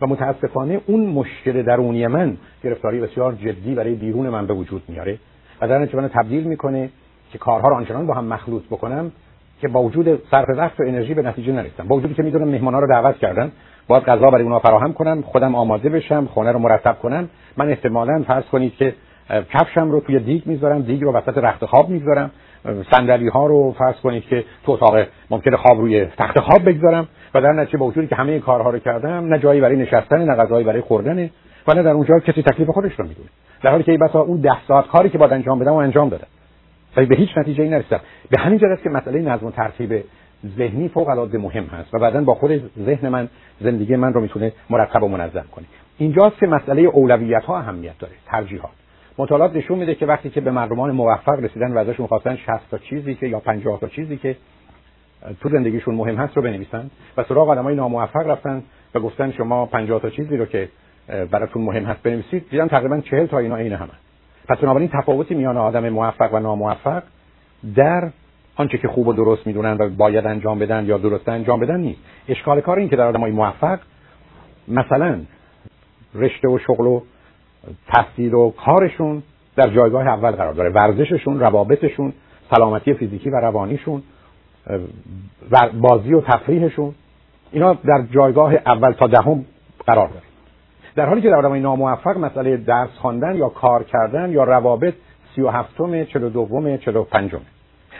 [0.00, 5.18] و متاسفانه اون مشکل درونی من گرفتاری بسیار جدی برای بیرون من به وجود میاره
[5.60, 6.90] و در من تبدیل می‌کنه
[7.32, 9.12] که کارها رو آنچنان با هم مخلوط بکنم
[9.60, 11.88] که با وجود صرف وقت و انرژی به نتیجه نرسم.
[11.88, 13.52] با وجودی که می‌دونم مهمانا رو دعوت کردن
[13.88, 17.28] باید غذا برای اونا فراهم کنم خودم آماده بشم خونه رو مرتب کنم.
[17.56, 18.94] من احتمالا فرض کنید که
[19.28, 22.30] کفشم رو توی دیگ می‌ذارم دیگ رو وسط رخت خواب می‌ذارم
[22.90, 27.08] صندلی ها رو فرض کنید که تو اتاق ممکنه خواب روی تخت خواب بگذارم.
[27.34, 30.34] و در نتیجه با وجودی که همه کارها رو کردم نه جایی برای نشستن نه
[30.34, 31.30] غذایی برای خوردن
[31.68, 33.28] و نه در اونجا کسی تکلیف خودش رو می‌دونه.
[33.62, 36.08] در حالی که ای بسا اون ده ساعت کاری که باید انجام بدم و انجام
[36.08, 36.26] دادم.
[36.96, 38.00] ولی به هیچ نتیجه ای نرسیدم.
[38.30, 40.04] به همین جهت که مسئله نظم و ترتیب
[40.56, 43.28] ذهنی فوق العاده مهم هست و بعدا با خود ذهن من
[43.60, 45.64] زندگی من رو می‌تونه مرتب و منظم کنه.
[45.98, 48.70] اینجاست که مسئله اولویت ها اهمیت داره ترجیحات.
[49.18, 52.78] مطالعات نشون میده که وقتی که به مردمان موفق رسیدن و ازشون خواستن 60 تا
[52.78, 54.36] چیزی که یا 50 تا چیزی که
[55.40, 58.62] تو زندگیشون مهم هست رو بنویسن و سراغ آدمای ناموفق رفتن
[58.94, 60.68] و گفتن شما 50 تا چیزی رو که
[61.30, 62.50] براتون مهم هست بنویسید.
[62.50, 63.90] دیدن تقریبا 40 تا اینا عین همه.
[64.48, 67.02] پس بنابراین تفاوتی میان آدم موفق و ناموفق
[67.76, 68.10] در
[68.56, 72.00] آنچه که خوب و درست می‌دونن و باید انجام بدن یا درست انجام بدن نیست.
[72.28, 73.78] اشکال کار این که در آدمای موفق
[74.68, 75.20] مثلا
[76.14, 77.02] رشته و شغل و
[77.86, 79.22] تحصیل و کارشون
[79.56, 80.70] در جایگاه اول قرار داره.
[80.70, 82.12] ورزششون روابطشون
[82.50, 84.02] سلامتی فیزیکی و روانیشون
[85.80, 86.94] بازی و تفریحشون.
[87.52, 89.44] اینا در جایگاه اول تا دهم
[89.86, 90.22] قرار داره.
[90.96, 94.94] در حالی که در آدمای ناموفق مسئله درس خواندن یا کار کردن یا روابط
[95.34, 97.40] سی و هفتم چلو دوم چلو پنجم.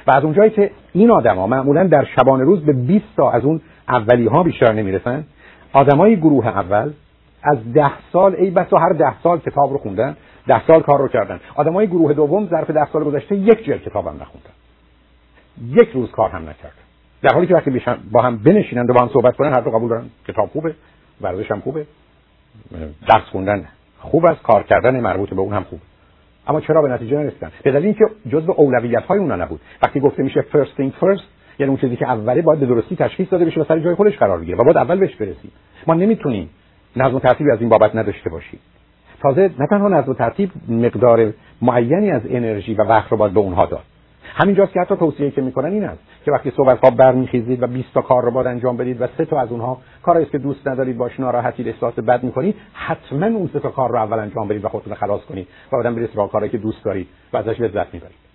[0.07, 3.61] و از اونجایی که این آدما معمولا در شبانه روز به 20 تا از اون
[3.89, 5.25] اولی ها بیشتر نمی‌رسن
[5.73, 6.93] آدمای گروه اول
[7.43, 10.17] از ده سال ای بسا هر ده سال کتاب رو خوندن
[10.47, 11.41] ده سال کار رو کردن.
[11.55, 14.58] آدمای گروه دوم ظرف ده سال گذشته یک جلد کتاب هم نخوندن.
[15.67, 16.89] یک روز کار هم نکردن
[17.23, 17.83] در حالی که وقتی
[18.13, 20.75] با هم بنشینند و با هم صحبت کنن هر دو قبول دارن کتاب خوبه
[21.21, 21.87] ورزش هم خوبه
[23.09, 23.65] درس خوندن
[23.99, 25.83] خوب است کار کردن مربوط به اون هم خوبه
[26.49, 29.61] اما چرا به نتیجه نرسیدن؟ به دلیل اینکه جزء اولویت های اونا نبود.
[29.83, 31.23] وقتی گفته میشه first thing first
[31.59, 34.17] یعنی اون چیزی که اوله باید به درستی تشخیص داده بشه و سر جای خودش
[34.17, 35.53] قرار بگیره و باید اول بهش برسیم.
[35.87, 36.51] ما نمی‌تونیم
[36.97, 38.61] نظم و ترتیبی از این بابت نداشته باشیم.
[39.23, 41.33] تازه نه تنها نظم و ترتیب مقدار
[41.63, 43.85] معینی از انرژی و وقت رو باید به اونها داد.
[44.35, 47.95] همینجاست که حتی توصیه که می‌کنن این است که وقتی صبح خواب برمیخیزید و 20
[47.95, 50.69] تا کار رو باید انجام بدید و سه تا از اونها کاری است که دوست
[50.69, 54.65] ندارید باش ناراحتید احساس بد می‌کنید حتما اون سه تا کار رو اول انجام بدید
[54.65, 57.95] و خودتون خلاص کنید و بعدم برید راه کاری که دوست دارید و ازش لذت
[57.95, 58.29] می‌برید.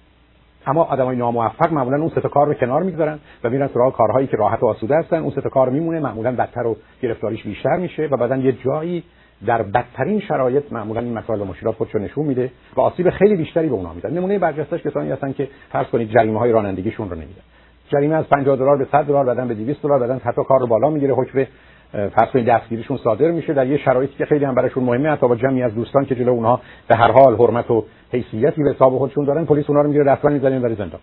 [0.67, 4.27] اما آدمای ناموفق معمولا اون سه تا کار رو کنار می‌گذارن و میرن سراغ کارهایی
[4.27, 5.17] که راحت و آسوده هستن.
[5.17, 9.03] اون سه تا کار میمونه معمولا بدتر و گرفتاریش بیشتر میشه و بعدا یه جایی
[9.45, 13.67] در بدترین شرایط معمولا این مسائل و مشکلات خودشو نشون میده و آسیب خیلی بیشتری
[13.67, 17.41] به اونها میده نمونه برجستهش کسانی هستن که فرض کنید جریمه های رانندگیشون رو نمیدن
[17.89, 20.67] جریمه از 50 دلار به 100 دلار بعدن به 200 دلار بعدن حتی کار رو
[20.67, 21.45] بالا می‌گیره حکم
[21.91, 25.35] فرض کنید دستگیریشون صادر میشه در یه شرایطی که خیلی هم براشون مهمه حتی با
[25.35, 29.25] جمعی از دوستان که جلو اونها به هر حال حرمت و حیثیتی به حساب خودشون
[29.25, 30.99] دارن پلیس اونها رو می‌گیره دستگاه می‌زنه برای زندان.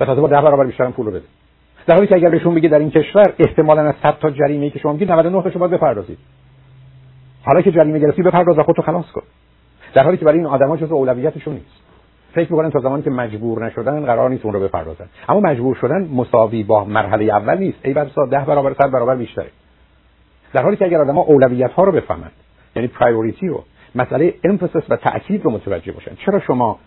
[0.00, 1.24] و تازه با 10 برابر بیشتر پول رو بده.
[1.86, 4.70] در حالی که اگر بهشون بگی در این کشور احتمالاً از 100 تا جریمه ای
[4.70, 6.18] که شما میگید 99 تاشو باید بپردازید.
[7.44, 9.22] حالا که جریمه گرفتی بپرداز و خودتو خلاص کن.
[9.94, 11.80] در حالی که برای این آدما جزو اولویتشون نیست.
[12.34, 15.06] فکر می‌کنن تا زمانی که مجبور نشدن قرار نیست اون رو بپردازن.
[15.28, 17.78] اما مجبور شدن مساوی با مرحله اول نیست.
[17.84, 19.50] ای بسا ده برابر صد برابر بیشتره.
[20.52, 22.32] در حالی که اگر آدما اولویت ها رو بفهمند
[22.76, 23.64] یعنی پرایوریتی رو
[23.94, 26.14] مسئله امفسس و تاکید رو متوجه باشن.
[26.14, 26.78] چرا شما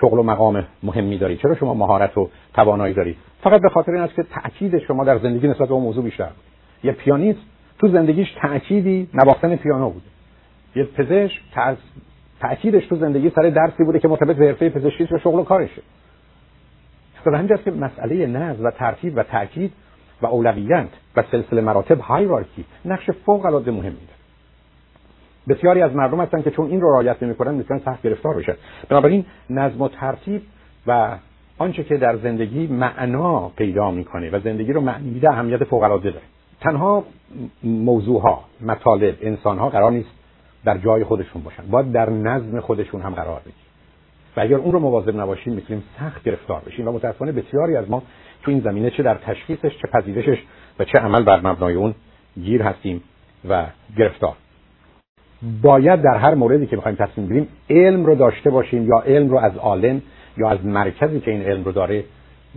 [0.00, 4.02] شغل و مقام مهمی دارید چرا شما مهارت و توانایی دارید فقط به خاطر این
[4.02, 6.30] است که تاکید شما در زندگی نسبت به اون موضوع بیشتر.
[6.84, 7.40] یه پیانیست
[7.78, 10.06] تو زندگیش تأکیدی نواختن پیانو بوده.
[10.76, 11.40] یه پزشک
[12.40, 15.82] تأکیدش تو زندگی سر درسی بوده که مرتبط به حرفه پزشکی و شغل و کارشه
[17.26, 19.72] همینجاست که مسئله نظم و ترتیب و تأکید
[20.22, 24.12] و اولویت و سلسله مراتب هایرارکی نقش فوق العاده مهم میده
[25.48, 28.54] بسیاری از مردم هستن که چون این رو رعایت نمی‌کنن می‌تونن سخت گرفتار بشن.
[28.88, 30.42] بنابراین نظم و ترتیب
[30.86, 31.16] و
[31.58, 36.10] آنچه که در زندگی معنا پیدا می‌کنه و زندگی رو معنی میده اهمیت فوق العاده
[36.10, 36.24] داره.
[36.60, 37.04] تنها
[37.62, 40.10] موضوع ها مطالب انسان ها قرار نیست
[40.64, 41.62] در جای خودشون باشن.
[41.70, 43.58] باید در نظم خودشون هم قرار بگیرن.
[44.36, 46.88] و اگر اون رو مواظب نباشیم می‌تونیم سخت گرفتار بشیم.
[46.88, 48.02] و متاسفانه بسیاری از ما
[48.42, 50.38] تو این زمینه چه در تشخیصش چه پذیرشش
[50.78, 51.94] و چه عمل بر مبنای اون
[52.44, 53.02] گیر هستیم
[53.48, 54.34] و گرفتار.
[55.62, 59.38] باید در هر موردی که بخوایم تصمیم بگیریم علم رو داشته باشیم یا علم رو
[59.38, 60.02] از عالم
[60.36, 62.04] یا از مرکزی که این علم رو داره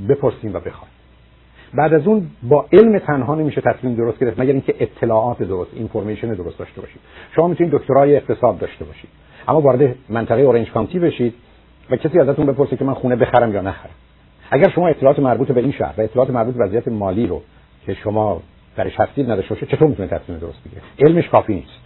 [0.09, 0.91] بپرسیم و بخوایم.
[1.73, 6.33] بعد از اون با علم تنها نمیشه تصمیم درست گرفت مگر اینکه اطلاعات درست اینفورمیشن
[6.33, 7.01] درست داشته باشید.
[7.35, 9.09] شما می‌تونید دکترای اقتصاد داشته باشید.
[9.47, 11.33] اما وارد منطقه اورنج کانتی بشید
[11.89, 13.91] و کسی ازتون بپرسه که من خونه بخرم یا نخرم.
[14.51, 17.41] اگر شما اطلاعات مربوط به این شهر و اطلاعات مربوط به وضعیت مالی رو
[17.85, 18.41] که شما
[18.75, 21.79] درش هستید نداشته باشید چطور می‌تونید تصمیم درست بگیرید؟ علمش کافی نیست.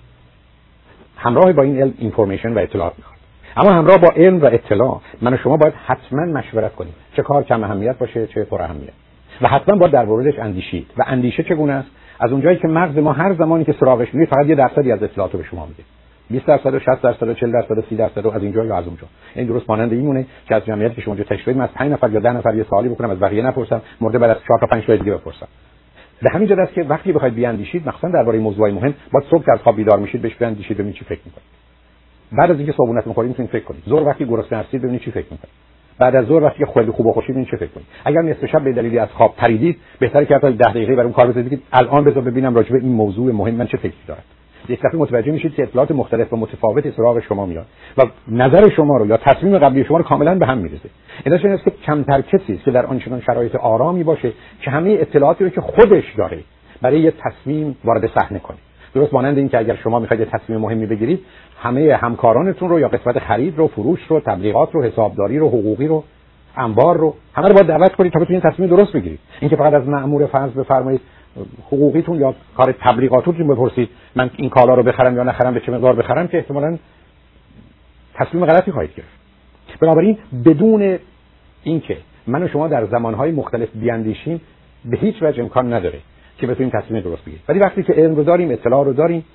[1.18, 3.16] همراه با این علم اینفورمیشن و اطلاعات می‌خواد.
[3.57, 6.94] اما همراه با علم و اطلاع من و شما باید حتما مشورت کنیم.
[7.16, 8.94] چه کار کم اهمیت باشه چه پر اهمیت
[9.41, 10.88] و حتما با در موردش اندیشید.
[10.98, 11.90] و اندیشه چگونه است؟
[12.20, 15.32] از اونجایی که مغز ما هر زمانی که سراغش میره فقط یه درصدی از اطلاعات
[15.34, 15.84] رو به شما میده.
[16.30, 18.88] 20 درصد و 60 درصد و 40 درصد و 30 درصد از اینجا یا از
[18.88, 19.07] اونجا.
[19.36, 22.20] این درست مانند اینونه که از جمعیت که شما اونجا تشریح از 5 نفر یا
[22.20, 24.95] 10 نفر یه سوالی بکنم از بقیه نپرسم مورد بعد از 4 تا 5 تا
[24.95, 25.48] دیگه بپرسم.
[26.22, 29.60] به همین جهت است که وقتی بخواید بیاندیشید مخصوصا درباره موضوعی مهم با صبح از
[29.60, 31.48] خواب بیدار میشید بهش بیاندیشید ببینید چی فکر می‌کنید.
[32.32, 33.84] بعد از اینکه صبحونت می‌خورید می‌تونید فکر کنید.
[33.86, 35.53] زور وقتی گرسنه هستید ببینید چی فکر می‌کنید.
[36.00, 38.46] بعد از ظهر وقتی که خیلی خوب و خوشید این چه فکر کنید اگر نصف
[38.46, 41.62] شب به دلیلی از خواب پریدید بهتره که حتی 10 دقیقه برای اون کار بذارید
[41.74, 44.24] الان بذار ببینم راجع به این موضوع مهم من چه فکری دارد.
[44.70, 47.66] یک دفعه متوجه میشید که اطلاعات مختلف و متفاوتی سراغ شما میاد
[47.98, 50.90] و نظر شما رو یا تصمیم قبلی شما رو کاملا به هم میریزه.
[51.26, 54.32] این است که کمتر کسی است که در آنچنان شرایط آرامی باشه
[54.62, 56.40] که همه اطلاعاتی رو که خودش داره
[56.82, 58.58] برای یه تصمیم وارد صحنه کنه.
[58.96, 61.20] درست مانند این که اگر شما می‌خواید تصمیم مهمی بگیرید
[61.62, 66.04] همه همکارانتون رو یا قسمت خرید رو فروش رو تبلیغات رو حسابداری رو حقوقی رو
[66.58, 69.20] انبار رو همه رو باید دعوت کنید تا بتونید تصمیم درست بگیرید.
[69.40, 71.02] اینکه فقط از مأمور فرض بفرمایید
[71.68, 75.96] حقوقیتون یا کار تبلیغاتتون بپرسید من این کالا رو بخرم یا نخرم به چه مقدار
[75.96, 76.78] بخرم که احتمالاً
[78.14, 79.80] تصمیم غلطی خواهید گرفت.
[79.82, 80.98] بنابراین بدون
[81.64, 81.98] اینکه
[82.28, 84.42] من و شما در زمانهای مختلف بیاندیشیم
[84.86, 86.00] به هیچ وجه امکان نداره
[86.38, 87.44] که بتونیم تصمیم درست بگیریم.
[87.49, 89.26] ولی وقتی که علم رو داریم اطلاع رو داریم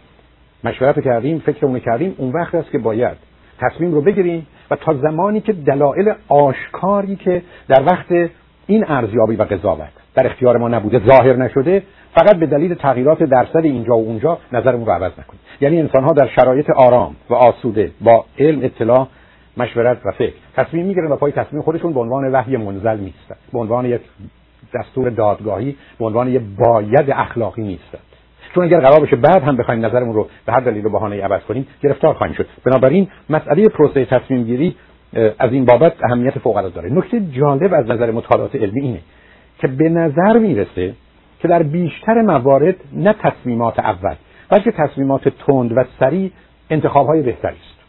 [0.64, 3.16] مشورت رو کردیم فکرمون کردیم اون وقت است که باید
[3.60, 8.30] تصمیم رو بگیریم و تا زمانی که دلایل آشکاری که در وقت
[8.66, 11.82] این ارزیابی و قضاوت در اختیار ما نبوده ظاهر نشده
[12.14, 15.40] فقط به دلیل تغییرات درصد اینجا و اونجا نظرمون رو عوض نکنیم.
[15.60, 19.08] یعنی انسان ها در شرایط آرام و آسوده با علم اطلاع
[19.56, 23.58] مشورت و فکر تصمیم می‌گیرن و پای تصمیم خودشون به عنوان وحی منزل نیستن به
[23.58, 24.00] عنوان یک
[24.74, 27.98] دستور دادگاهی به عنوان یک باید اخلاقی نیستن
[28.54, 31.42] چون اگر قرار بشه بعد هم بخوایم نظرمون رو به هر دلیل و بهانه عوض
[31.42, 32.46] کنیم گرفتار خواهیم شد.
[32.64, 34.76] بنابراین مسئله پروسه تصمیم گیری
[35.38, 36.92] از این بابت اهمیت فوق العاده داره.
[36.92, 39.00] نکته جالب از نظر مطالعات علمی اینه
[39.58, 40.94] که به نظر می‌رسه
[41.40, 44.14] که در بیشتر موارد نه تصمیمات اول
[44.48, 46.30] بلکه تصمیمات تند و سریع
[46.70, 47.80] انتخاب های بهتری است.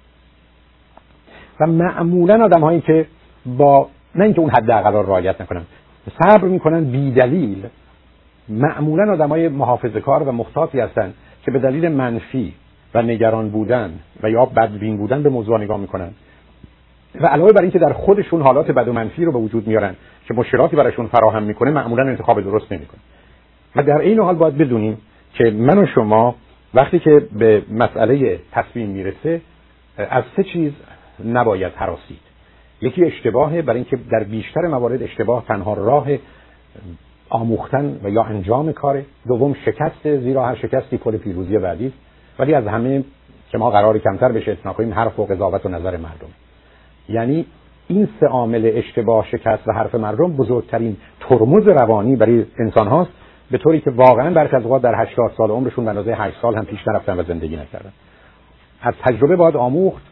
[1.60, 3.06] و معمولا آدم هایی که
[3.46, 5.62] با نه اینکه اون حداقل را رعایت نکنن
[6.10, 7.66] صبر می‌کنن بی دلیل.
[8.50, 11.14] معمولا آدمای محافظه کار و محتاطی هستن
[11.46, 12.54] که به دلیل منفی
[12.94, 16.12] و نگران بودن و یا بدبین بودن به موضوع نگاه می‌کنن.
[17.22, 19.96] و علاوه بر اینکه در خودشون حالات بد و منفی رو به وجود میارن
[20.28, 23.00] که مشکلاتی براشون فراهم می‌کنه معمولا انتخاب درست نمی‌کنه
[23.76, 24.98] و در این حال باید بدونیم
[25.34, 26.36] که من و شما
[26.74, 29.42] وقتی که به مسئله تصمیم می‌رسه
[29.98, 30.72] از سه چیز
[31.26, 32.31] نباید حراسید.
[32.82, 36.08] یکی اشتباهه برای اینکه در بیشتر موارد اشتباه تنها راه
[37.30, 39.06] آموختن و یا انجام کاره.
[39.28, 41.94] دوم شکست زیرا هر شکستی پل پیروزی بعدی
[42.40, 43.04] ولی از همه
[43.52, 46.30] که ما قرار کمتر بشه اتنا کنیم حرف و قضاوت و نظر مردم.
[47.10, 47.46] یعنی
[47.88, 53.12] این سه عامل اشتباه شکست و حرف مردم بزرگترین ترمز روانی برای انسان هاست
[53.52, 56.66] به طوری که واقعا برخی از در 80 سال عمرشون به اندازه 8 سال هم
[56.66, 57.92] پیش نرفتن و زندگی نکردن.
[58.82, 60.11] از تجربه باید آموخت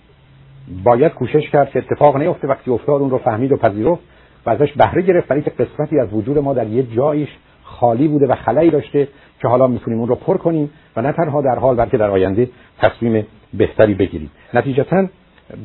[0.83, 4.01] باید کوشش کرد که اتفاق نیفته وقتی افتاد اون رو فهمید و پذیرفت
[4.45, 5.27] و ازش بهره گرفت.
[5.27, 7.29] برای که قسمتی از وجود ما در یه جایش
[7.63, 9.07] خالی بوده و خلایی داشته
[9.41, 12.49] که حالا می‌تونیم اون رو پر کنیم و نه تنها در حال بلکه در آینده
[12.81, 14.31] تصمیم بهتری بگیریم.
[14.53, 15.07] نتیجتا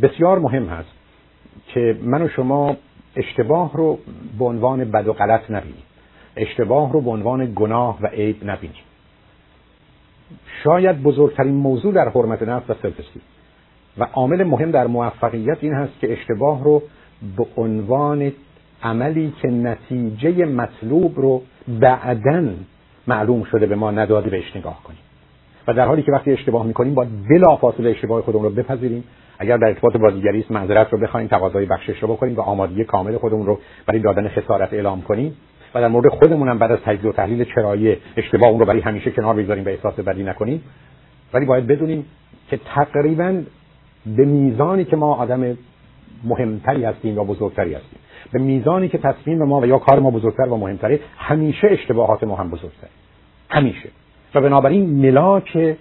[0.03, 0.89] بسیار مهم هست
[1.67, 2.77] که من و شما
[3.17, 3.99] اشتباه رو
[4.39, 5.83] به عنوان بد و غلط نبینیم.
[6.37, 8.83] اشتباه رو به عنوان گناه و عیب نبینیم.
[10.65, 13.01] شاید بزرگترین موضوع در حرمت نفس و سلف
[13.99, 16.83] و عامل مهم در موفقیت این هست که اشتباه رو
[17.37, 18.33] به عنوان
[18.83, 21.43] عملی که نتیجه مطلوب رو
[21.81, 22.45] بعدا
[23.07, 24.99] معلوم شده به ما نداده بهش نگاه کنیم.
[25.69, 29.05] و در حالی که وقتی اشتباه می‌کنیم باید بلافاصله اشتباه خودمون رو بپذیریم.
[29.39, 32.85] اگر در ارتباط با دیگری است معذرت رو بخوایم تقاضای بخشش رو بکنیم و آمادگی
[32.85, 35.37] کامل خودمون رو برای دادن خسارت اعلام کنیم.
[35.75, 38.81] و در مورد خودمون هم بعد از تجزیه و تحلیل چرایی اشتباه اون رو برای
[38.81, 40.63] همیشه کنار بگذاریم و احساس بدی نکنیم.
[41.35, 42.05] ولی باید بدونیم
[42.49, 43.43] که تقریبا
[44.07, 45.59] به میزانی که ما آدم
[46.25, 47.99] مهمتری هستیم یا بزرگتری هستیم.
[48.33, 52.37] به میزانی که تصمیم ما و یا کار ما بزرگتر و مهمتره همیشه اشتباهات ما
[52.37, 52.89] هم بزرگتر
[53.51, 53.89] همیشه.
[54.35, 55.77] و بنابراین ملاک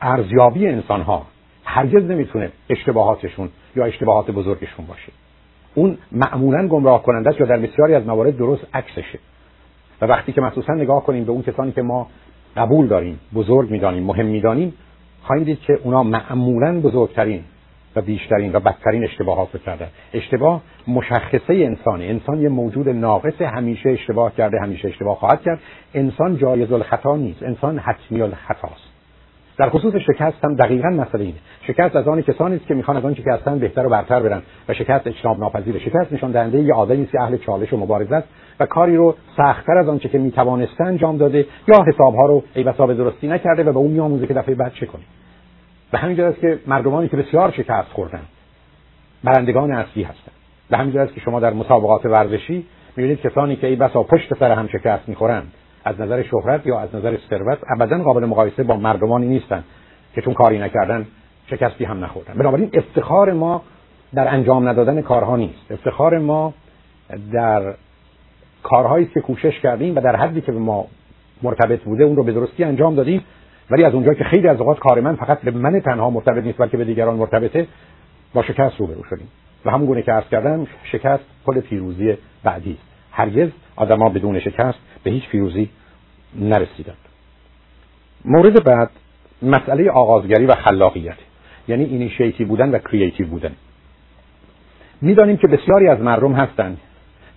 [0.00, 1.26] ارزیابی انسان ها
[1.64, 5.12] هرگز نمی‌تونه اشتباهاتشون یا اشتباهات بزرگشون باشه.
[5.74, 9.18] اون معمولا گمراه کننده است یا در بسیاری از موارد درست عکسشه.
[10.00, 12.06] و وقتی که مخصوصا نگاه کنیم به اون کسانی که ما
[12.56, 14.72] قبول داریم بزرگ می‌دانیم مهم می‌دانیم
[15.26, 17.40] خواهیم دید که اونا معمولا بزرگترین
[17.96, 23.90] و بیشترین و بدترین اشتباهات رو کردن اشتباه مشخصه انسانه انسان یه موجود ناقص همیشه
[23.90, 25.58] اشتباه کرده همیشه اشتباه خواهد کرد.
[25.94, 27.42] انسان جایز الخطا نیست.
[27.42, 28.94] انسان حتمی الخطاست.
[29.58, 31.38] در خصوص شکست هم دقیقا مسئله اینه.
[31.66, 34.42] شکست از آن کسانی است که می‌خوان از آن که هستن بهتر و برتر برن
[34.68, 38.14] و شکست اجتناب ناپذیره شکست نشان دهنده یه آدمی است که اهل چالش و مبارزه
[38.14, 38.28] است.
[38.60, 42.86] و کاری رو سختتر از آنچه که می‌توانسته انجام داده یا حسابها رو ای بسا
[42.86, 45.02] درستی نکرده و به اون میآموزه که دفعه بعد چه کنه.
[45.90, 48.22] به همین است که مردمانی که بسیار شکست خوردن
[49.24, 50.34] برندگان اصلی هستند
[50.70, 52.66] به همین است که شما در مسابقات ورزشی
[52.96, 55.52] می‌بینید کسانی که ای بسا پشت سر هم شکست می‌خورند
[55.84, 59.64] از نظر شهرت یا از نظر ثروت ابدا قابل مقایسه با مردمانی نیستن
[60.14, 61.06] که چون کاری نکردن
[61.50, 62.34] شکستی هم نخوردن.
[62.34, 63.62] بنابراین افتخار ما
[64.14, 65.70] در انجام ندادن کارها نیست.
[65.72, 66.54] افتخار ما
[67.32, 67.74] در
[68.64, 70.86] کارهایی که کوشش کردیم و در حدی که به ما
[71.42, 73.24] مرتبط بوده اون رو به درستی انجام دادیم.
[73.70, 76.58] ولی از اونجا که خیلی از اوقات کار من فقط به من تنها مرتبط نیست
[76.58, 77.66] بلکه به دیگران مرتبطه
[78.34, 79.28] با شکست روبرو شدیم.
[79.64, 82.78] و همون گونه که عرض کردم شکست پل پیروزی بعدی
[83.12, 85.68] هرگز آدما بدون شکست به هیچ پیروزی
[86.34, 86.96] نرسیدند.
[88.24, 88.90] مورد بعد
[89.42, 91.16] مسئله آغازگری و خلاقیت.
[91.68, 93.52] یعنی اینیشیتیو بودن و creative بودن.
[95.00, 96.78] می‌دانیم که بسیاری از مردم هستند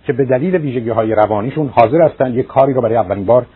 [0.08, 3.46] که به دلیل ویژگی های روانیشون حاضر هستند یک کاری رو برای اولین بار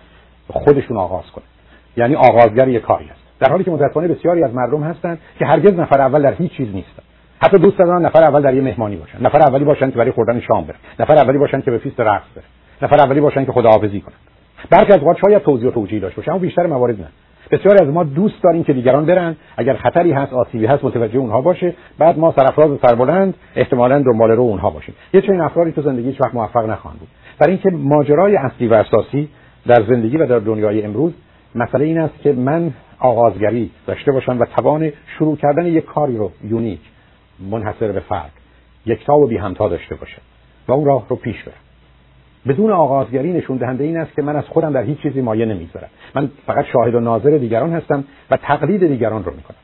[0.49, 1.49] خودشون آغاز کنند
[1.97, 5.73] یعنی آغازگر یک کاری است در حالی که متاسفانه بسیاری از مردم هستند که هرگز
[5.75, 7.05] نفر اول در هیچ چیز نیستند
[7.43, 9.27] حتی دوست دارن نفر اول در یه مهمانی باشن.
[9.27, 10.77] نفر اولی باشن که برای خوردن شام برن.
[11.01, 12.45] نفر اولی باشن که به پیست رقص برن.
[12.83, 14.15] نفر اولی باشن که خداحافظی کنن.
[14.71, 17.09] برخی از اوقات شاید توضیح و توجیه داشته باشه اما بیشتر موارد نه.
[17.53, 19.37] بسیاری از ما دوست داریم که دیگران برن.
[19.57, 21.75] اگر خطری هست آسیبی هست متوجه اونها باشه.
[21.99, 24.95] بعد ما سرفراز و سربلند احتمالاً دنبال رو اونها باشیم.
[25.15, 27.09] یه چنین افرادی تو زندگی هیچ وقت موفق نخواهند بود.
[27.39, 29.29] برای اینکه ماجرای اصلی و اساسی
[29.67, 31.13] در زندگی و در دنیای امروز
[31.55, 36.31] مسئله این است که من آغازگری داشته باشم و توان شروع کردن یک کاری رو
[36.45, 36.81] یونیک
[37.51, 38.33] منحصر به فرد
[38.87, 40.23] یکتا و بی همتا داشته باشم
[40.69, 41.62] و اون راه رو پیش برم.
[42.49, 45.89] بدون آغازگری نشون دهنده این است که من از خودم در هیچ چیزی مایه نمی‌ذارم
[46.15, 49.57] من فقط شاهد و ناظر دیگران هستم و تقلید دیگران رو می‌کنم.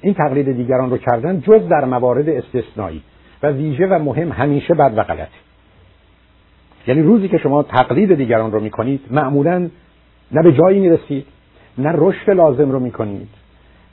[0.00, 3.02] این تقلید دیگران رو کردن جز در موارد استثنایی
[3.42, 5.28] و ویژه و مهم همیشه بد و غلطه.
[6.86, 9.68] یعنی روزی که شما تقلید دیگران رو می‌کنید معمولا
[10.32, 11.26] نه به جایی می‌رسید
[11.78, 13.28] نه رشد لازم رو می‌کنید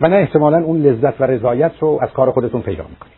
[0.02, 3.18] و نه احتمالا اون لذت و رضایت رو از کار خودتون پیدا می‌کنید.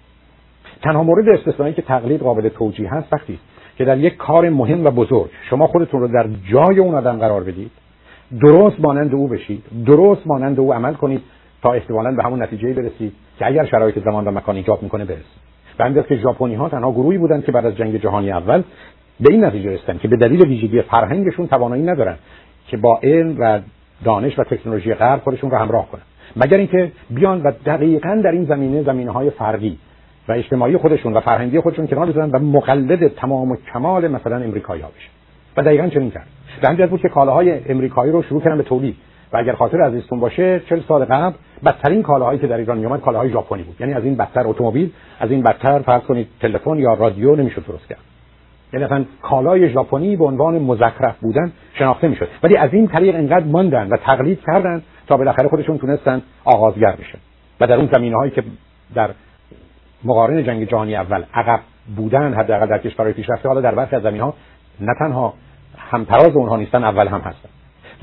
[0.81, 3.39] تنها مورد استثنایی که تقلید قابل توجیه هست وقتی
[3.80, 7.43] که در یک کار مهم و بزرگ شما خودتون رو در جای اون آدم قرار
[7.43, 7.72] بدید
[8.41, 11.22] درست مانند او بشید درست مانند او عمل کنید
[11.61, 15.49] تا احتمالا به همون نتیجه برسید که اگر شرایط زمان و مکان ایجاب می‌کنه برسید
[15.77, 18.64] به که ژاپنی ها تنها گروهی بودند که بعد از جنگ جهانی اول
[19.19, 22.15] به این نتیجه رسیدن که به دلیل ویژگی فرهنگشون توانایی ندارن
[22.68, 23.60] که با علم و
[24.03, 26.01] دانش و تکنولوژی غرب خودشون رو همراه کنن.
[26.35, 29.30] مگر اینکه بیان و دقیقا در این زمینه زمینه های
[30.30, 34.81] و اجتماعی خودشون و فرهنگی خودشون کنار بذارن و مقلد تمام و کمال مثلا امریکایی
[34.81, 35.10] ها بشن.
[35.57, 36.27] و دقیقا چنین کرد.
[36.77, 38.95] به بود که کالاهای امریکایی رو شروع کردن به تولید.
[39.34, 41.35] و اگر خاطر عزیزتون باشه 40 سال قبل
[41.65, 43.76] بدترین کالاهایی که در ایران میومد کالاهای ژاپنی بود.
[43.80, 47.88] یعنی از این بدتر اتومبیل از این بدتر فرض کنید تلفن یا رادیو نمی‌شد درست
[47.89, 47.99] کرد.
[48.73, 52.27] یعنی اصلا کالای ژاپنی به عنوان مزخرف بودن شناخته می‌شد.
[52.43, 57.18] ولی از این طریق انقدر ماندن و تقلید کردن تا بالاخره خودشون تونستن آغازگر بشن.
[57.60, 58.43] و در اون زمینه هایی که
[58.95, 59.10] در
[60.03, 61.23] مقارن جنگ جهانی اول.
[61.34, 61.59] عقب
[61.95, 64.34] بودن حداقل در کشورهای پیشرفته حالا در برخی از زمین ها
[64.80, 65.34] نه تنها
[65.77, 67.49] همتراز اونها نیستن اول هم هستن.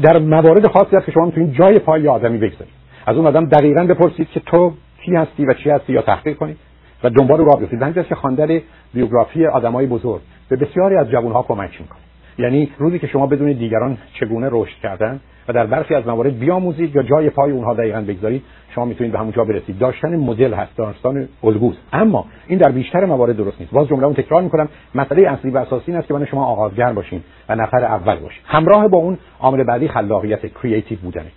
[0.02, 2.74] در موارد خاصی هست که شما می‌تونید جای پای آدمی بگذارید.
[3.06, 6.56] از اون آدم دقیقا بپرسید که تو کی هستی و چی هستی یا تحقیق کنید
[7.04, 7.82] و دنبال راه بیفتید.
[7.82, 8.60] همین که خواندن
[8.94, 11.98] بیوگرافی آدمای بزرگ به بسیاری از جوانها کمک می‌کنه.
[12.38, 16.96] یعنی روزی که شما بدونید دیگران چگونه رشد کردن و در برخی از موارد بیاموزید
[16.96, 18.42] یا جای پای اونها دقیقا بگذارید.
[18.74, 19.78] شما می‌تونید به همون جا برسید.
[19.78, 21.78] داشتن مدل هست داستان الگوست.
[21.92, 23.72] اما این در بیشتر موارد درست نیست.
[23.72, 24.68] باز جمله تکرار می‌کنم.
[24.94, 28.42] مسئله اصلی و اساسی این است که من شما آغازگر باشین و نفر اول باشین
[28.44, 31.30] همراه با اون عامل بعدی خلاقیت کریتیو بودنه.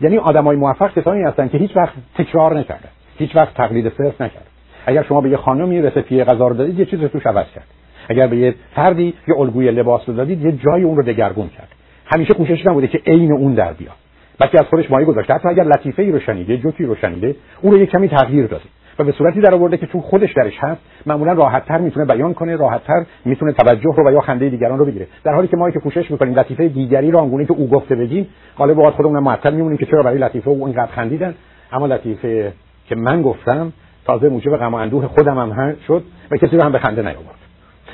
[0.00, 2.88] یعنی آدمای موفق کسانی هستن که هیچ وقت تکرار نکردن.
[3.18, 4.46] هیچ وقت تقلید صرف نکردن.
[4.86, 7.66] اگر شما به یه خانمی رسپی غذا رو دادید یه چیز رو توش عوض کرد.
[8.08, 11.68] اگر به یه فردی یه الگوی لباس رو دادید یه جای اون رو دگرگون کرد.
[12.14, 13.94] همیشه کوشش نبوده که عین اون در بیاد.
[14.38, 15.34] بلکه از خودش مایه گذاشته.
[15.34, 18.64] حتی اگر لطیفه ای رو شنیده جوکی رو شنیده اون رو یه کمی تغییر داده.
[18.98, 22.56] و به صورتی در آورده که تو خودش درش هست معمولا راحتتر می‌تونه بیان کنه
[22.56, 25.06] راحتتر می‌تونه توجه رو و یا خنده دیگران رو بگیره.
[25.24, 28.28] در حالی که ما که کوشش می‌کنیم لطیفه دیگری رو آنگونه که او گفته بگیم
[28.58, 31.34] غالب اوقات خودمون معطل میمونیم که چرا برای لطیفه او اینقدر خندیدن.
[31.72, 32.52] اما لطیفه
[32.88, 33.72] که من گفتم
[34.06, 37.38] تازه موجب غم و اندوه خودم هم شد و کسی رو هم به خنده نیاورد.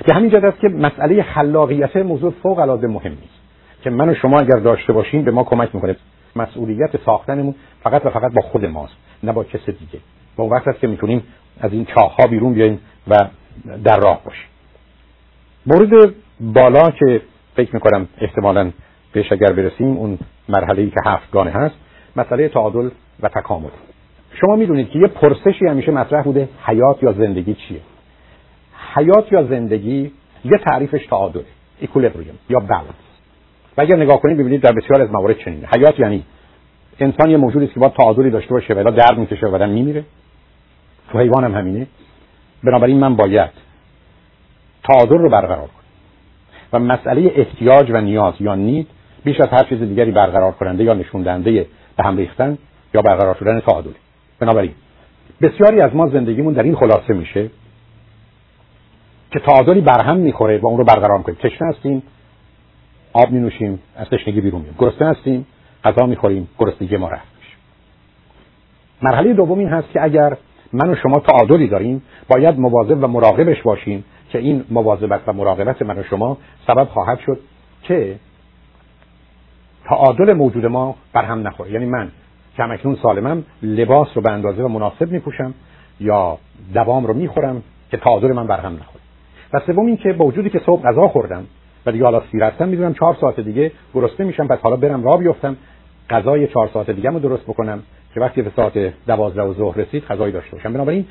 [0.07, 3.44] به همین جهت است که مسئله خلاقیت موضوع فوق العاده مهم نیست.
[3.85, 5.97] که من و شما اگر داشته باشیم به ما کمک می‌کنه
[6.37, 9.99] مسئولیت ساختنمون فقط و فقط با خود ماست نه با کس دیگه.
[10.37, 11.23] و اون وقت که می‌تونیم
[11.61, 13.17] از این چاه ها بیرون بیاییم و
[13.85, 14.47] در راه باشیم.
[15.67, 17.23] مورد بالا که
[17.57, 18.71] فکر می‌کنم احتمالا
[19.13, 21.75] بهش اگر برسیم اون مرحله ای که هفتگانه هست
[22.17, 22.91] مسئله تعادل
[23.21, 23.71] و تکامل.
[24.41, 27.81] شما می‌دونید که یه پرسشی همیشه مطرح بوده حیات یا زندگی چیه؟
[28.95, 30.13] حیات یا زندگی
[30.45, 31.45] یه تعریفش تعادله.
[31.81, 33.04] ایکولیبریوم یا بالانس
[33.77, 36.25] و اگر نگاه کنید ببینید در بسیار از موارد چنینه حیات یعنی
[37.01, 40.05] انسان یه موجودی است که با تعادلی داشته باشه و درد می‌کشه و بعدن میمیره.
[41.13, 41.87] تو حیوان هم همینه.
[42.65, 43.51] بنابراین من باید
[44.85, 45.85] تعادل رو برقرار کنم.
[46.73, 48.87] و مسئله احتیاج و نیاز یا نید
[49.25, 52.59] بیش از هر چیز دیگری برقرار کننده یا نشون دهنده به هم ریختن
[52.95, 53.91] یا برقرار شدن تعادل
[54.41, 54.73] بنابراین
[55.43, 57.51] بسیاری از ما زندگیمون در این خلاصه میشه
[59.31, 62.03] که تعادلی برهم می‌خوره و اون رو برقرار کنیم تشنه هستیم.
[63.15, 65.47] آب می نوشیم از تشنگی بیرون مییم گرسنه هستیم
[65.85, 67.57] غذا می‌خوریم گرسنگی ما رفت میشه.
[69.03, 70.37] مرحله دوم این هست که اگر
[70.73, 75.83] من و شما تعادلی داریم باید مواظب و مراقبش باشیم که این مواظبت و مراقبت
[75.83, 77.41] من و شما سبب خواهد شد
[77.83, 78.17] که
[79.85, 81.71] تعادل موجود ما بر هم نخوره.
[81.71, 82.09] یعنی من
[82.57, 85.55] کمکنون سالمم لباس رو به اندازه و مناسب میپوشم
[86.01, 86.39] یا
[86.75, 89.05] دوام رو می‌خورم که تعادل من بر هم نخوره.
[89.53, 91.47] و سوم این که با وجودی که صبح غذا خوردم
[91.87, 92.95] و دیگه حالا سیر هستم می‌دونم.
[92.95, 95.57] چهار ساعت دیگه گرسنه میشم پس حالا برم راه بیفتم.
[96.11, 97.83] غذای چهار ساعت دیگه رو درست بکنم.
[98.15, 100.73] که وقتی به ساعت دوازده و ظهر رسید غذایی داشته باشم.
[100.73, 101.05] بنابراین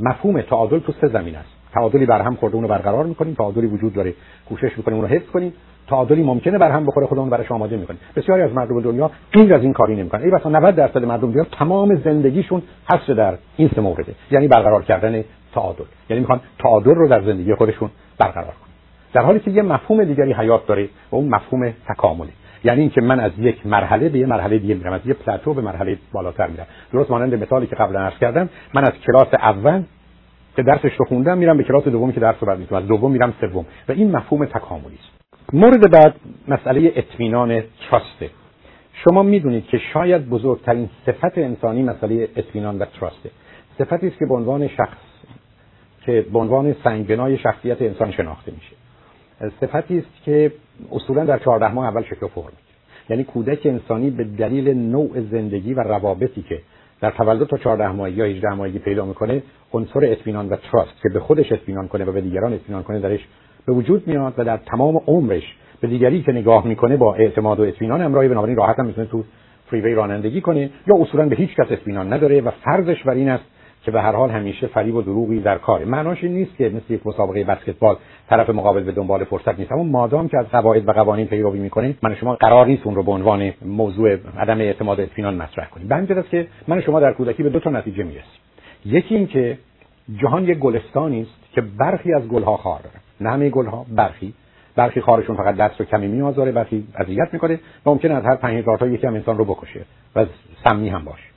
[0.00, 1.48] مفهوم تعادل تو سه زمین است.
[1.72, 3.34] تعادلی بر هم خورده اون رو برقرار می‌کنیم.
[3.34, 4.14] تعادلی وجود داره.
[4.48, 5.52] کوشش می‌کنیم اون رو حفظ کنیم.
[5.88, 8.00] تعادلی ممکنه بر هم بخوره خودمون براش آماده می‌کنیم.
[8.16, 10.22] بسیاری از مردم دنیا غیر از این کاری نمی‌کنن.
[10.22, 14.14] ای بسا 90 درصد مردم دنیا تمام زندگیشون هست در این سه مورده.
[14.30, 15.24] یعنی برقرار کردن
[15.54, 15.84] تعادل.
[16.10, 18.67] یعنی می‌خوان تعادل رو در زندگی خودشون برقرار کنن.
[19.12, 22.30] در حالی که یه مفهوم دیگری حیات داره و اون مفهوم تکامله
[22.64, 25.62] یعنی اینکه من از یک مرحله به یه مرحله دیگه میرم از یه پلاتو به
[25.62, 26.66] مرحله بالاتر میرم.
[26.92, 29.82] درست مانند مثالی که قبلا عرض کردم من از کلاس اول
[30.56, 33.34] که درسش رو خوندم میرم به کلاس دومی که درس رو بعد از دوم میرم
[33.40, 33.66] سوم.
[33.88, 35.18] و این مفهوم تکاملی است.
[35.52, 36.14] مورد بعد
[36.48, 38.24] مسئله اطمینان تراست
[38.92, 43.30] شما می‌دونید که شاید بزرگترین صفت انسانی مسئله اطمینان و تراسته
[43.78, 44.98] صفتی است که به عنوان شخص
[46.06, 48.76] که به عنوان سنگبنای شخصیت انسان شناخته میشه.
[49.60, 50.52] صفتی است که
[50.92, 52.52] اصولا در چهارده ماه اول شکل و فرم
[53.10, 56.60] یعنی کودک انسانی به دلیل نوع زندگی و روابطی که
[57.00, 59.42] در تولد تا 14 ماهگی یا 18 ماهگی پیدا می‌کنه
[59.72, 63.26] عنصر اطمینان و تراست که به خودش اطمینان کنه و به دیگران اطمینان کنه درش
[63.66, 67.62] به وجود میاد و در تمام عمرش به دیگری که نگاه می‌کنه با اعتماد و
[67.62, 69.24] اطمینان همراهی بنابراین راحت هم می‌تونه تو
[69.66, 73.44] فریوی رانندگی کنه یا اصولا به هیچ کس اطمینان نداره و فرضش بر این است
[73.88, 76.94] که به هر حال همیشه فریب و دروغی در کار معناش این نیست که مثل
[76.94, 77.96] یک مسابقه بسکتبال
[78.30, 79.72] طرف مقابل به دنبال فرصت نیست.
[79.72, 83.02] اما مادام که از قواعد و قوانین پیروی می‌کنیم من شما قرار نیست اون رو
[83.02, 85.88] به عنوان موضوع عدم اعتماد اطمینان مطرح کنیم.
[85.88, 88.40] به که من شما در کودکی به دو تا نتیجه می‌رسیم.
[88.86, 89.58] یکی این که
[90.22, 94.34] جهان یک گلستانی است که برخی از گلها خار دارن نه همه گلها برخی.
[94.76, 97.60] برخی خارشون فقط دست و کمی میآزاره برخی اذیت می‌کنه.
[97.86, 99.80] و ممکن از هر 5000 تا یکی هم انسان رو بکشه
[100.16, 100.26] و
[100.64, 101.27] سمی هم باشه.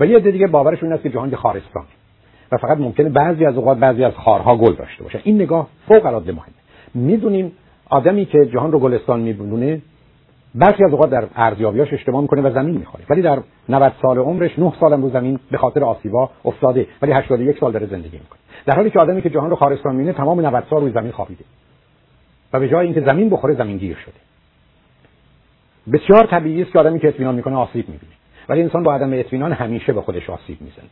[0.00, 1.84] و یه عده دیگه باورشون است که جهان خارستان.
[2.52, 5.20] و فقط ممکنه بعضی از اوقات بعضی از خارها گل داشته باشه.
[5.24, 6.54] این نگاه فوق العاده مهمه.
[6.94, 7.52] می‌دونیم
[7.90, 9.80] آدمی که جهان رو گلستان میبونه
[10.54, 13.04] برخی از اوقات در ارزیابیاش اشتباه می‌کنه و زمین می‌خوره.
[13.10, 17.58] ولی در 90 سال عمرش 9 سالم رو زمین به خاطر آسیبا افتاده ولی 81
[17.58, 18.38] سال داره زندگی می‌کنه.
[18.66, 21.44] در حالی که آدمی که جهان رو خارستان می‌بینه تمام 90 سال روی زمین خوابیده.
[22.52, 24.14] و به جای اینکه زمین بخوره زمین گیر شده.
[25.92, 28.12] بسیار طبیعی است که آدمی که اطمینان می‌کنه آسیب می‌بینه.
[28.48, 30.88] ولی انسان با عدم اطمینان همیشه به خودش آسیب می‌زنه.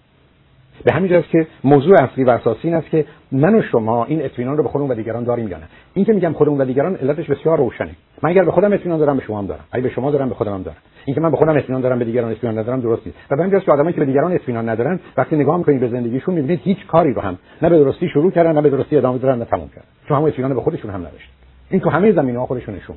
[0.84, 4.24] به همین جاست که موضوع اصلی و اساسی این است که من و شما این
[4.24, 5.64] اطمینان رو به خودمون و دیگران داریم یا نه.
[5.94, 7.90] این که میگم خودمون و دیگران علتش بسیار روشنه.
[8.22, 9.64] من اگر به خودم اطمینان دارم به شما هم دارم.
[9.72, 10.76] اگه به شما دارم به خودم هم دارم.
[11.04, 13.18] این که من به خودم اطمینان دارم به دیگران اطمینان ندارم درست نیست.
[13.30, 15.88] و به همین جاست که آدمایی که به دیگران اطمینان ندارن وقتی نگاه می‌کنید به
[15.88, 19.18] زندگیشون می‌بینید هیچ کاری رو هم نه به درستی شروع کردن نه به درستی ادامه
[19.18, 19.86] دادن نه تموم کردن.
[20.08, 21.32] چون هم اطمینان به خودشون هم نداشتن.
[21.70, 22.96] این تو همه زمینه‌ها خودشون نشون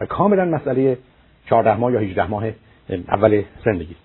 [0.00, 0.98] و کاملا مسئله
[1.46, 2.44] 14 ماه یا 18 ماه
[3.08, 3.96] اول زندگی.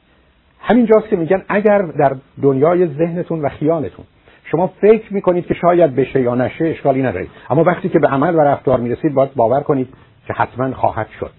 [0.60, 4.06] همین جاست که میگن اگر در دنیای ذهنتون و خیالتون
[4.52, 7.30] شما فکر می‌کنید که شاید بشه یا نشه اشکالی ندارید.
[7.50, 9.88] اما وقتی که به عمل و رفتار می‌رسید باید باور کنید
[10.28, 11.32] که حتما خواهد شد.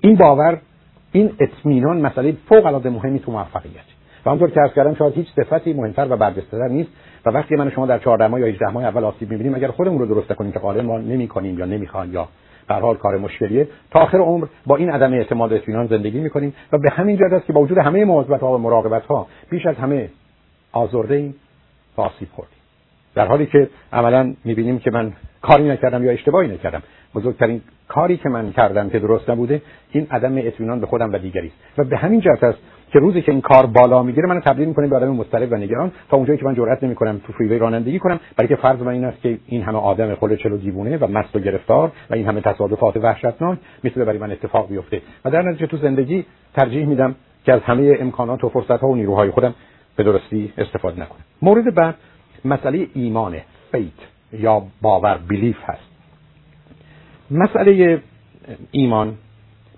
[0.00, 0.58] این باور
[1.12, 3.84] این اطمینان مسئله فوق العاده مهمی تو موفقیت.
[4.26, 6.90] و همونطور که عرض کردم شاید هیچ صفتی مهمتر و برجسته‌تر نیست.
[7.26, 9.98] و وقتی من شما در 14 ماه یا 18 ماه اول آسیب می‌بینیم اگر خودمون
[9.98, 12.28] رو درست کنیم که غالب ما نمی‌کنیم یا نمی‌خوان یا
[12.68, 13.68] به حال کار مشکلیه.
[13.90, 17.32] تا آخر عمر با این عدم اعتماد و اطمینان زندگی می‌کنیم و به همین جهت
[17.32, 20.08] است که با وجود همه مواظبت ها و مراقبت ها بیش از همه
[20.72, 21.34] آزرده ایم
[21.96, 22.58] و آسیب خوردیم.
[23.14, 25.12] در حالی که عملا می‌بینیم که من
[25.42, 26.82] کاری نکردم یا اشتباهی نکردم.
[27.14, 31.46] بزرگترین کاری که من کردم که درست نبوده این عدم اطمینان به خودم و دیگری
[31.46, 31.78] است.
[31.78, 32.58] و به همین جهت است
[32.94, 35.92] که روزی که این کار بالا می‌گیره من تبدیل می‌کنه به آدم مضطرب و نگران
[36.08, 38.20] تا اونجایی که من جرئت نمی‌کنم تو فریوی رانندگی کنم.
[38.36, 41.36] برای که فرض من این است که این همه آدم خل چلو دیوونه و مست
[41.36, 45.02] و گرفتار و این همه تصادفات وحشتناک می‌تونه برای من اتفاق بیفته.
[45.24, 47.14] و در نتیجه تو زندگی ترجیح میدم
[47.44, 49.54] که از همه امکانات و فرصت ها و نیروهای خودم
[49.96, 51.24] به درستی استفاده نکنم.
[51.42, 51.94] مورد بعد
[52.44, 53.36] مسئله ایمان
[53.72, 54.00] فیت
[54.32, 55.88] یا باور بیلیف هست.
[57.30, 58.02] مسئله
[58.70, 59.14] ایمان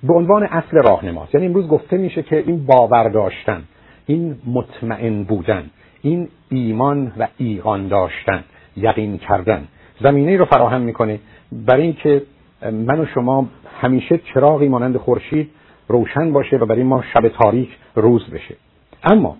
[0.06, 1.34] به عنوان اصل راهنماست.
[1.34, 3.62] یعنی امروز گفته میشه که این باور داشتن
[4.06, 5.70] این مطمئن بودن
[6.02, 8.44] این ایمان و ایقان داشتن
[8.76, 9.68] یقین کردن.
[10.00, 11.18] زمینه رو فراهم می‌کنه
[11.52, 12.22] برای اینکه
[12.62, 13.48] من و شما
[13.80, 15.50] همیشه چراغی مانند خورشید
[15.88, 18.56] روشن باشه و برای ما شب تاریک روز بشه.
[19.04, 19.36] اما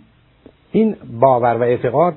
[0.72, 2.14] این باور و اعتقاد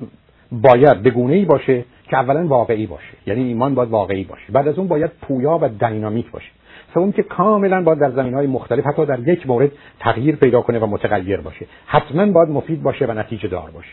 [0.52, 3.14] باید به ای باشه که اولا واقعی باشه.
[3.26, 4.52] یعنی ایمان باید واقعی باشه.
[4.52, 6.50] بعد از اون باید پویا و دینامیک باشه.
[6.94, 10.78] سوم که کاملا باید در زمین های مختلف حتی در یک مورد تغییر پیدا کنه
[10.78, 11.66] و متغیر باشه.
[11.86, 13.92] حتما باید مفید باشه و نتیجه دار باشه.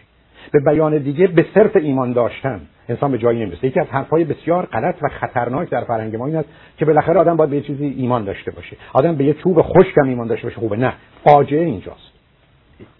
[0.52, 3.68] به بیان دیگه به صرف ایمان داشتن انسان به جایی نمی‌رسه.
[3.68, 7.38] یکی از حرفهای بسیار غلط و خطرناک در فرهنگ ما این است که بالاخره آدم
[7.38, 8.78] باید به چیزی ایمان داشته باشه.
[8.94, 10.60] آدم به یه چوب خشکم ایمان داشته باشه.
[10.60, 10.78] خوبه.
[10.78, 10.94] نه.
[11.24, 12.12] فاجعه اینجاست.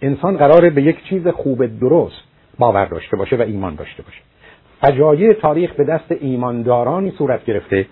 [0.02, 2.22] انسان قراره به یک چیز خوب درست
[2.58, 4.20] باور داشته باشه و ایمان داشته باشه.
[4.80, 7.86] فجایع تاریخ به دست ایماندارانی صورت گرفته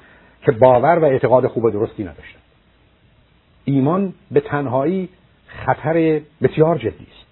[0.46, 2.38] که باور و اعتقاد خوب و درستی نداشتن.
[3.64, 5.08] ایمان به تنهایی
[5.46, 7.26] خطر بسیار جدی است.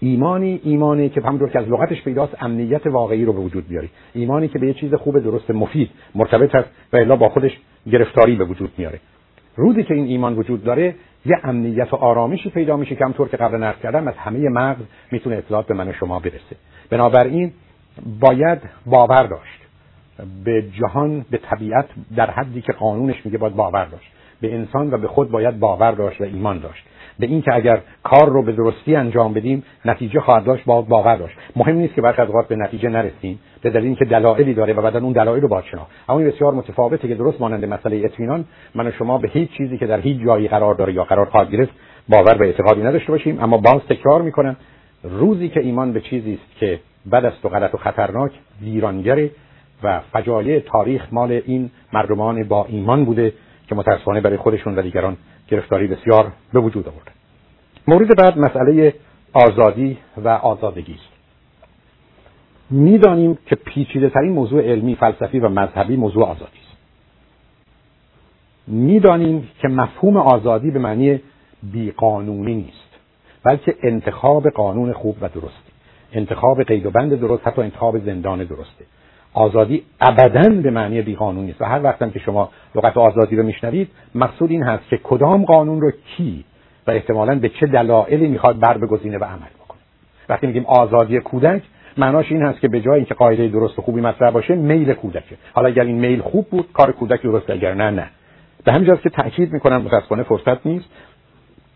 [0.00, 4.48] ایمانی ایمانی که همونطور که از لغتش پیداست امنیت واقعی رو به وجود بیاری ایمانی
[4.48, 7.58] که به یه چیز خوب درست مفید مرتبط است و الا با خودش
[7.92, 9.00] گرفتاری به وجود میاره.
[9.56, 10.94] روزی که این ایمان وجود داره
[11.26, 14.82] یه امنیت و آرامشی پیدا میشه که همطور که قبل نقل کردم از همه مغز
[15.10, 16.56] می‌تونه اطلاعات به من و شما برسه.
[16.90, 17.52] بنابراین
[18.20, 19.67] باید باور داشت.
[20.44, 21.86] به جهان به طبیعت
[22.16, 24.10] در حدی که قانونش میگه باید باور داشت.
[24.40, 26.84] به انسان و به خود باید باور داشت و ایمان داشت.
[27.18, 31.36] به اینکه اگر کار رو به درستی انجام بدیم نتیجه خواهد داشت باید باور داشت.
[31.56, 35.00] مهم نیست که برخی از به نتیجه نرسیم به دلیل اینکه دلایلی داره و بعدا
[35.00, 38.86] اون دلایل رو باید شناخت اما این بسیار متفاوته که درست مانند مسئله اطمینان من
[38.86, 41.72] و شما به هیچ چیزی که در هیچ جایی قرار داره یا قرار خواهد گرفت
[42.08, 43.42] باور به اعتقادی نداشته باشیم.
[43.42, 44.56] اما باز تکرار می‌کنم
[45.02, 46.80] روزی که ایمان به چیزی است که
[47.12, 48.32] بد است و غلط و خطرناک
[48.62, 49.30] ویرانگره.
[49.82, 53.32] و فجایع تاریخ مال این مردمان با ایمان بوده
[53.68, 55.16] که متاسفانه برای خودشون و دیگران
[55.48, 57.10] گرفتاری بسیار به وجود آورده.
[57.88, 58.94] مورد بعد مسئله
[59.32, 61.18] آزادی و آزادگی است.
[62.70, 66.76] می‌دانیم که پیچیده ترین موضوع علمی فلسفی و مذهبی موضوع آزادی است.
[68.66, 71.20] می‌دانیم که مفهوم آزادی به معنی
[71.62, 72.88] بیقانونی نیست
[73.44, 75.72] بلکه انتخاب قانون خوب و درستی
[76.12, 78.84] انتخاب قید و بند درست حتی انتخاب زندان درسته.
[79.38, 81.60] آزادی ابدا به معنی بیقانونی نیست.
[81.60, 85.80] و هر وقتم که شما لغت آزادی رو میشنوید مقصود این هست که کدام قانون
[85.80, 86.44] رو کی
[86.86, 89.78] و احتمالا به چه دلایلی می‌خواد بر بگزینه و عمل بکنه.
[90.28, 91.62] وقتی میگیم آزادی کودک
[91.98, 95.36] معناش این هست که به جای اینکه قاعده درست و خوبی مطرح باشه میل کودکه.
[95.54, 98.06] حالا اگر این میل خوب بود کار کودک درست اگر نه نه.
[98.64, 100.88] به همین که تاکید می‌کنم متاسفانه فرصت نیست.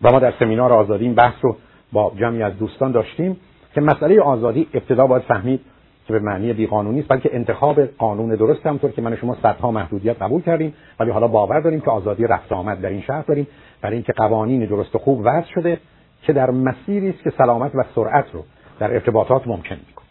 [0.01, 1.57] و ما در سمینار آزادی این بحث رو
[1.91, 3.37] با جمعی از دوستان داشتیم
[3.75, 5.61] که مسئله آزادی ابتدا باید فهمید
[6.07, 10.21] که به معنی بیقانونی است بلکه انتخاب قانون درست همطور که من شما صدها محدودیت
[10.21, 13.47] قبول کردیم ولی حالا باور داریم که آزادی رفت آمد در این شهر داریم
[13.81, 15.79] برای اینکه قوانین درست و خوب وضع شده
[16.21, 18.43] که در مسیری است که سلامت و سرعت رو
[18.79, 20.05] در ارتباطات ممکن می‌کنه.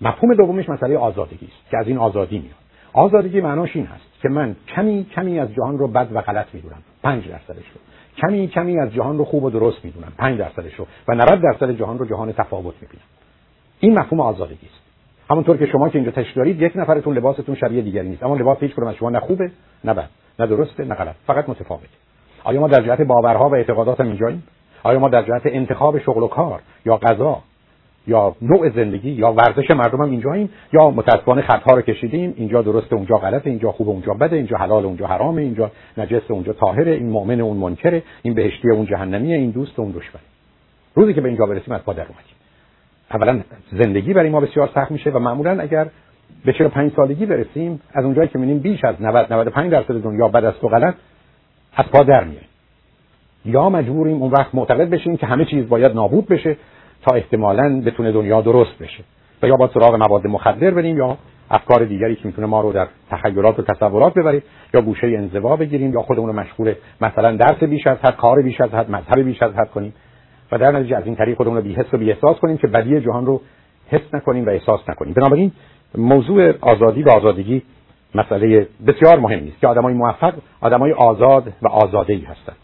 [0.00, 2.54] مفهوم دومش مسئله آزادگی است که از این آزادی میاد.
[2.92, 6.82] آزادگی معناش این هست که من کمی کمی از جهان رو بد و غلط می‌دونم
[7.02, 7.80] 5 درصدش رو.
[8.16, 11.70] کمی کمی از جهان رو خوب و درست می‌دونم 5 درصدش رو و 90 درصد
[11.70, 13.04] جهان رو جهان تفاوت می‌بینم.
[13.80, 14.68] این مفهوم آزادگی
[15.30, 18.22] همونطور که شما که اینجا تشریح دارید یک نفرتون لباستون شبیه دیگری نیست.
[18.22, 19.50] اما لباس هیچ کدوم از شما نه خوبه
[19.84, 20.08] نه بد
[20.38, 21.14] نه درسته نه غلط.
[21.26, 21.88] فقط متفاوته
[22.44, 24.42] آیا ما در جهت باورها و اعتقادات هم اینجاییم؟
[24.82, 27.42] آیا ما در جهت انتخاب شغل و کار یا غذا
[28.06, 32.96] یا نوع زندگی یا ورزش مردم هم اینجاییم؟ یا متاسفانه خطا رو کشیدیم اینجا درسته
[32.96, 37.10] اونجا غلطه اینجا خوبه اونجا بده اینجا حلال اونجا حرامه اینجا نجس اونجا طاهره این
[37.10, 40.24] مؤمن اون منکره این بهشتی اون جهنمیه این دوست اون دشمنه
[40.94, 42.35] روزی که به اینجا برسیم از پادر اومدیم.
[43.10, 43.40] اولا
[43.72, 45.86] زندگی برای ما بسیار سخت میشه و معمولا اگر
[46.44, 50.44] به 45 سالگی برسیم از اونجایی که می‌بینیم بیش از 90 95 درصد دنیا بعد
[50.44, 50.94] از تو غلط
[51.76, 52.42] از پا در میره
[53.44, 56.56] یا مجبوریم اون وقت معتقد بشیم که همه چیز باید نابود بشه
[57.02, 59.04] تا احتمالا بتونه دنیا درست بشه.
[59.42, 61.16] و یا با سراغ مواد مخدر بریم یا
[61.50, 64.42] افکار دیگری که می‌تونه ما رو در تخیلات و تصورات ببره
[64.74, 68.60] یا گوشه انزوا بگیریم یا خودمون رو مشغول مثلا درس بیش از حد کار بیش
[68.60, 69.94] از حد مذهب بیش از حد کنیم.
[70.52, 72.66] و در نتیجه از این طریق خودمون رو بی حس و بی احساس کنیم که
[72.66, 73.40] بدی جهان رو
[73.88, 75.14] حس نکنیم و احساس نکنیم.
[75.14, 75.52] بنابراین
[75.94, 77.62] موضوع آزادی و آزادگی
[78.14, 82.56] مسئله بسیار مهمی است که آدمای موفق آدمای آزاد و آزاده ای هستند.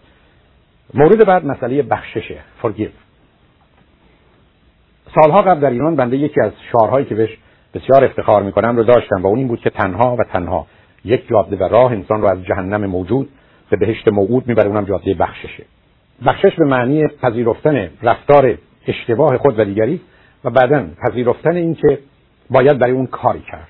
[0.95, 2.93] مورد بعد مسئله بخششه forgive.
[5.15, 7.39] سالها قبل در ایران بنده یکی از شعارهایی که بهش
[7.75, 10.67] بسیار افتخار می‌کنم رو داشتم و اون این بود که تنها و تنها
[11.05, 13.29] یک جاده و راه انسان رو از جهنم موجود
[13.71, 15.65] به بهشت موعود می‌بره اونم جاده بخششه.
[16.27, 20.01] بخشش به معنی پذیرفتن رفتار اشتباه خود و دیگری
[20.45, 21.99] و بعدا پذیرفتن این که
[22.51, 23.69] باید برای اون کاری کرد.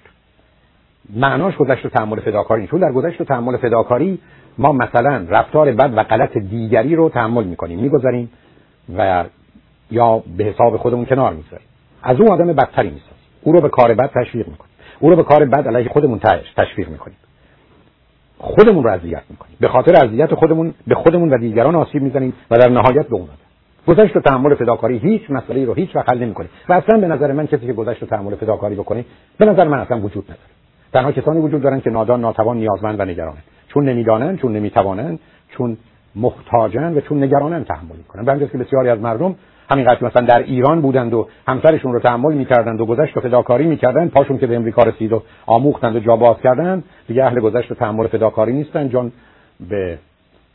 [1.16, 2.66] معناش گذشت و تحمل فداکاری.
[2.66, 4.18] چون در گذشت و تحمل فداکاری
[4.58, 8.30] ما مثلا رفتار بد و غلط دیگری رو تحمل می‌کنیم می‌گذاریم
[8.96, 9.24] و
[9.90, 11.66] یا به حساب خودمون کنار می‌ذاریم.
[12.02, 13.16] از اون آدم بدتری می‌سازیم.
[13.42, 14.72] او رو به کار بد تشویق می‌کنیم.
[15.00, 16.20] او رو به کار بد علیه خودمون
[16.56, 17.16] تشویق می‌کنیم.
[18.42, 19.56] خودمون رو اذیت می‌کنیم.
[19.60, 23.28] به خاطر اذیت خودمون به خودمون و دیگران آسیب می‌زنیم و در نهایت به اون
[23.86, 26.48] گذشت و تحمل فداکاری هیچ مسئله رو هیچ وقت حل نمی‌کنه.
[26.68, 29.04] و اصلا به نظر من کسی که گذشت و تحمل فداکاری بکنه
[29.38, 30.52] به نظر من اصلا وجود نداره.
[30.92, 33.42] تنها کسانی وجود دارن که نادان ناتوان نیازمند و نگرانند.
[33.68, 35.76] چون نمی‌دانند چون نمی‌توانند چون
[36.14, 39.34] محتاجن و چون نگرانند تحمل می‌کنن به که بسیاری از مردم
[39.70, 43.66] همین قضیه مثلا در ایران بودند و همسرشون رو تحمل می‌کردند و گذشت و فداکاری
[43.66, 47.72] می‌کردند پاشون که به امریکا رسید و آموختند و جا باز کردند دیگه اهل گذشت
[47.72, 49.12] و تحمل فداکاری نیستن چون
[49.70, 49.98] به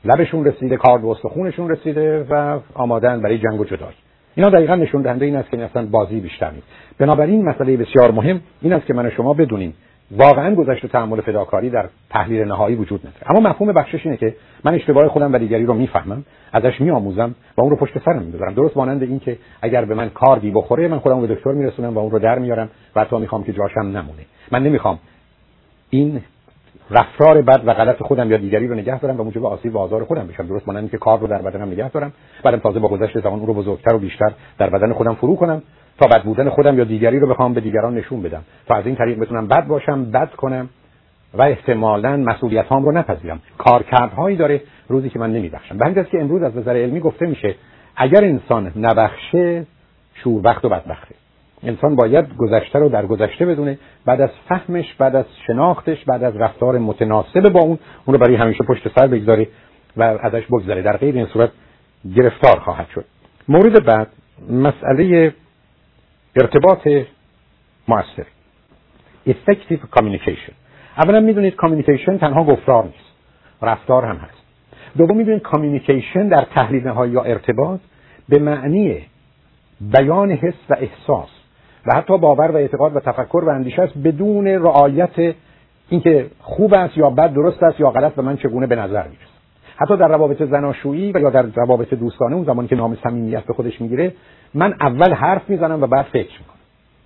[0.05, 3.95] لبشون رسیده کار به استخونشون رسیده و آمادن برای جنگ و جدایی
[4.35, 6.67] اینا دقیقا نشون دهنده این است که اصلا بازی بیشتر نیست.
[6.97, 9.73] بنابراین مسئله بسیار مهم این است که من شما بدونیم
[10.11, 13.31] واقعا گذشت و تحمل فداکاری در تحلیل نهایی وجود نداره.
[13.31, 16.23] اما مفهوم بخشش اینه که من اشتباه خودم و دیگری رو می‌فهمم
[16.53, 20.09] ازش میآموزم و اون رو پشت سرم می‌ذارم درست مانند این که اگر به من
[20.09, 23.17] کار بی بخوره من خودم به دکتر میرسونم و اون رو در میارم و حتی
[23.17, 24.25] می‌خوام که جاشم نمونه.
[24.51, 24.99] من نمی‌خوام
[25.89, 26.21] این
[26.91, 30.03] رفتار بد و غلط خودم یا دیگری رو نگه دارم و موجب آسیب و آزار
[30.03, 30.47] خودم بشم.
[30.47, 32.13] درست مانند که کار رو در بدنم نگه دارم
[32.43, 35.61] بعدم تازه با گذشت زمان اون رو بزرگتر و بیشتر در بدن خودم فرو کنم
[35.99, 38.43] تا بد بودن خودم یا دیگری رو بخوام به دیگران نشون بدم.
[38.67, 40.69] تا از این طریق بتونم بد باشم بد کنم
[41.33, 43.39] و احتمالا مسئولیت هام رو نپذیرم.
[43.57, 45.77] کارکردهایی داره روزی که من نمیبخشم.
[45.77, 47.55] به همین که امروز از نظر علمی گفته میشه
[47.95, 49.65] اگر انسان نبخشه
[50.13, 51.15] شوربخت و بدبخته.
[51.63, 56.37] انسان باید گذشته رو در گذشته بدونه بعد از فهمش بعد از شناختش بعد از
[56.37, 59.47] رفتار متناسب با اون اون رو برای همیشه پشت سر بگذاره
[59.97, 61.51] و ازش بگذاره در غیر این صورت
[62.15, 63.05] گرفتار خواهد شد.
[63.47, 64.07] مورد بعد
[64.49, 65.33] مسئله
[66.37, 66.87] ارتباط
[67.87, 68.25] مؤثر
[69.27, 70.53] effective communication.
[70.97, 73.07] اولا می‌دونید communication تنها گفتار نیست
[73.61, 74.43] رفتار هم هست.
[74.97, 77.79] دوم می‌دونید communication در تحلیل نهایی یا ارتباط
[78.29, 79.05] به معنی
[79.81, 81.29] بیان حس و احساس
[81.85, 85.35] و حتی باور و اعتقاد و تفکر و اندیشه است بدون رعایت
[85.89, 89.36] اینکه خوب است یا بد درست است یا غلط به من چگونه به نظر می‌رسه
[89.77, 93.53] حتی در روابط زناشویی و یا در روابط دوستانه اون زمانی که نام صمیمیت به
[93.53, 94.13] خودش می‌گیره
[94.53, 96.57] من اول حرف می‌زنم و بعد فکر می‌کنم.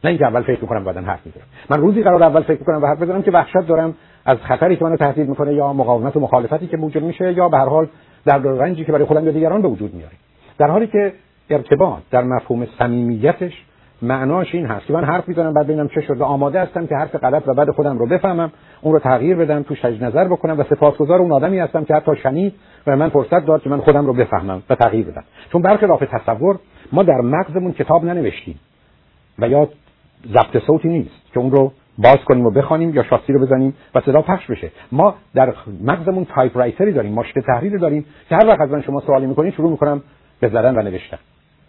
[0.03, 1.43] نه اینکه اول فکر می‌کنم بعدا حرف می‌زنم.
[1.69, 3.93] من روزی قرار اول فکر می‌کنم و حرف بزنم که وحشت دارم
[4.26, 7.57] از خطری که منو تهدید می‌کنه یا مقاومت و مخالفتی که موجود میشه یا به
[7.57, 7.88] هر حال
[8.26, 10.14] در رنجی که برای خودم یا دیگران به وجود میاره.
[10.57, 11.14] در حالی که
[11.49, 13.65] ارتباط در مفهوم صمیمیتش
[14.02, 17.15] معناش این هست که من حرف می‌زنم بعد ببینم چه شده آماده هستم که حرف
[17.15, 18.52] غلط و بعد خودم رو بفهمم
[18.82, 22.15] اون رو تغییر بدم تو شج نظر بکنم و سپاسگزار اون آدمی هستم که حتی
[22.15, 22.53] شنید
[22.88, 25.23] و من فرصت داد که من خودم رو بفهمم و تغییر بدم.
[25.52, 26.60] چون برخلاف تصور
[26.91, 28.60] ما در مغزمون کتاب ننوشتیم
[29.40, 29.69] و یا
[30.28, 34.02] ضبط صوتی نیست که اون رو باز کنیم و بخوانیم یا شاسی رو بزنیم و
[34.02, 34.72] صدا پخش بشه.
[34.91, 35.53] ما در
[35.84, 39.53] مغزمون typewriter ی داریم ماشین تحریر داریم که هر وقت از من شما سوالی می‌کنید
[39.53, 40.02] شروع می‌کنم
[40.40, 41.18] به زدن و نوشتن.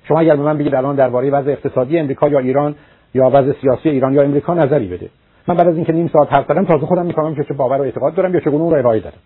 [0.08, 2.74] شما اگر به من بگید الان درباره وضع اقتصادی امریکا یا ایران
[3.14, 5.08] یا وضع سیاسی ایران یا امریکا نظری بده.
[5.48, 7.82] من بعد از اینکه نیم ساعت حرف زدم تازه خودم می‌فهمم که چه باور و
[7.82, 9.18] اعتقاد دارم یا چگونه اون رو ارائه دادم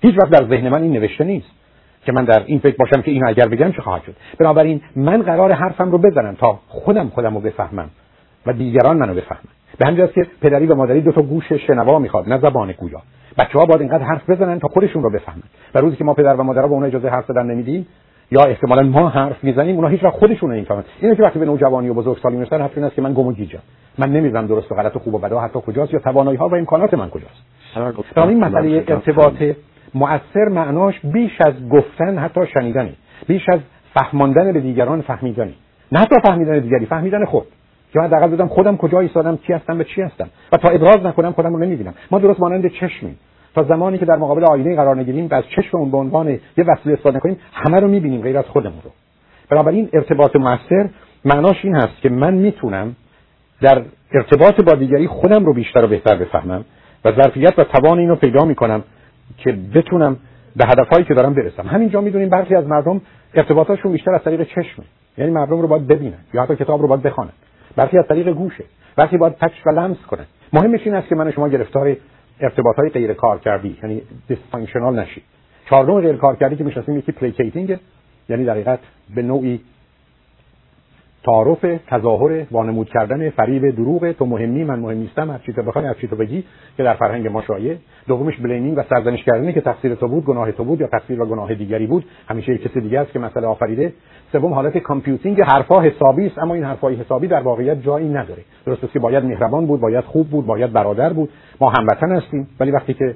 [0.00, 1.50] هیچ وقت در ذهن من این نوشته نیست
[2.04, 4.14] که من در این فکر باشم که این اگر بگم چه خواهد شد.
[4.38, 7.90] بنابراین من قرار حرفم رو بزنم تا خودم خودم رو بفهمم
[8.46, 9.40] و دیگران منو بفهمن.
[9.78, 13.02] به همین که پدری و مادری دو تا گوش شنوا می‌خواد نه زبان گویا.
[13.38, 15.42] بچه ها باید اینقدر حرف بزنن تا خودشون رو بفهمن.
[15.74, 17.86] و روزی که ما پدر و مادر به اون اجازه حرف زدن نمیدیم
[18.30, 20.84] یا احتمالا ما حرف می‌زنیم اونا هیچ وقت خودشون نمی‌فهمن.
[21.00, 23.32] اینه که وقتی به نوجوانی و بزرگسالی می‌رسن حرف این است که من گم و
[23.32, 23.58] گیجم.
[23.98, 26.54] من نمی‌دونم درست و غلط و خوب و بد حتی کجاست یا توانایی ها و
[26.54, 27.42] امکانات من کجاست.
[28.16, 29.42] این مسئله ارتباط
[29.94, 32.96] مؤثر معناش بیش از گفتن حتی شنیدنی.
[33.26, 33.60] بیش از
[33.94, 35.54] فهماندن به دیگران فهمیدنی.
[35.92, 37.46] نه حتی فهمیدن دیگری فهمیدن خود.
[37.92, 40.28] که من حداقل بدم خودم کجا ایستادم کی هستم به چی هستم.
[40.52, 41.94] و تا ابراز نکنم خودم رو نمی‌بینم.
[42.10, 43.18] ما درست مانند چشمیم.
[43.56, 46.94] تا زمانی که در مقابل آینه قرار نگیریم و از چشممون به عنوان یه وسیله
[46.94, 48.90] استفاده کنیم همه رو می‌بینیم غیر از خودمون رو.
[49.50, 50.88] بنابراین ارتباط موثر
[51.24, 52.96] معناش این هست که من می‌تونم
[53.60, 56.64] در ارتباط با دیگری خودم رو بیشتر و بهتر بفهمم
[57.04, 58.82] و ظرفیت و توان اینو پیدا می‌کنم
[59.38, 60.16] که بتونم
[60.56, 61.66] به هدفهایی که دارم برسم.
[61.66, 63.00] همینجا می‌دونیم برخی از مردم
[63.34, 64.84] ارتباطاتشون بیشتر از طریق چشمه.
[65.18, 67.32] یعنی مردم رو باید ببینن یا حتی کتاب رو باید بخونن.
[67.76, 68.64] برخی از طریق گوشه.
[68.96, 70.24] برخی باید touch و لمس کنن.
[70.52, 71.96] مهمش این است که من و شما گرفتار
[72.40, 75.22] ارتباط های غیر کارکردی یعنی dysfunctional نشید
[75.70, 77.78] چهارم غیر کارکردی که می‌شناسیم یکی placating
[78.28, 78.78] یعنی در حقیقت
[79.14, 79.60] به نوعی
[81.26, 85.86] تعارف تظاهر وانمود کردن فریب دروغ تو مهمی من مهم نیستم هر چی تو بخوای
[85.86, 86.44] هر چی تو بگی
[86.76, 87.76] که در فرهنگ ما شایع.
[88.08, 91.26] دومش blaming و سرزنش کردنی که تقصیر تو بود گناه تو بود یا تقصیر و
[91.26, 93.92] گناه دیگری بود همیشه یک کسی دیگه است که مسئله آفریده.
[94.32, 98.42] سوم حالت computing حرفا حسابی است اما این حرفای حسابی در واقعیت جایی نداره.
[98.66, 101.28] درست است که باید مهربان بود باید خوب بود باید برادر بود.
[101.60, 103.14] ما هموطن هستیم ولی وقتی که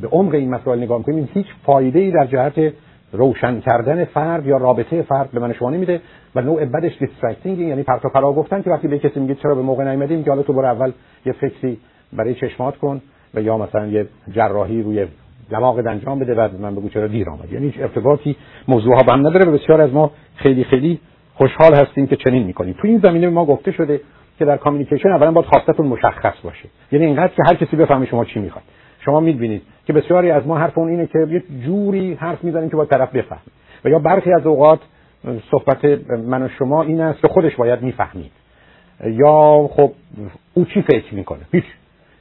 [0.00, 2.72] به عمق این مسائل نگاه می‌کنیم هیچ فایده ای در جهت
[3.12, 6.00] روشن کردن فرد یا رابطه فرد به من شما نمیده
[6.34, 9.54] و نوع بدش distracting یعنی پرت و پلا گفتن که وقتی به کسی میگه چرا
[9.54, 10.92] به موقع نیومدی میگه حالا تو برو اول
[11.26, 11.78] یه فکری
[12.12, 13.00] برای چشمات کن
[13.34, 15.06] و یا مثلا یه جراحی روی
[15.50, 18.36] دماغ انجام بده بعد من بگو چرا دیر آمد یعنی هیچ ارتباطی
[18.68, 21.00] موضوع ها هم نداره و بسیار از ما خیلی خیلی
[21.34, 22.74] خوشحال هستیم که چنین می‌کنیم.
[22.82, 24.00] تو این زمینه ما گفته شده
[24.38, 26.68] که در communication اولا باید خواستتون مشخص باشه.
[26.92, 28.64] یعنی اینقدر که هر کسی بفهمه شما چی می‌خواد.
[29.04, 32.76] شما می‌دونید که بسیاری از ما حرف اون اینه که یه جوری حرف می‌زنیم که
[32.76, 33.40] با طرف بفهمه.
[33.84, 34.80] و یا برخی از اوقات
[35.50, 35.84] صحبت
[36.24, 38.30] من و شما این است که خودش باید می‌فهمید.
[39.04, 39.92] یا خب
[40.54, 41.64] او چی فکر می‌کنه؟ هیچ.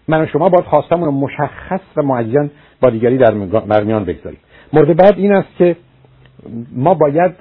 [0.07, 2.49] من و شما باید خواستمون رو مشخص و معین
[2.81, 3.33] با دیگری در
[3.83, 4.39] میان بگذاریم.
[4.73, 5.75] مورد بعد این است که
[6.75, 7.31] ما باید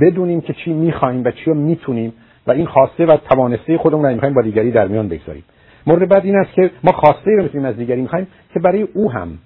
[0.00, 2.12] بدونیم که چی می‌خوایم و چی رو می‌تونیم
[2.46, 5.44] و این خواسته و توانسته خودمون رو می‌خوایم با دیگری در میان بگذاریم.
[5.86, 9.12] مورد بعد این است که ما خواسته رو می‌تونیم از دیگری می‌خوایم که برای او
[9.12, 9.38] هم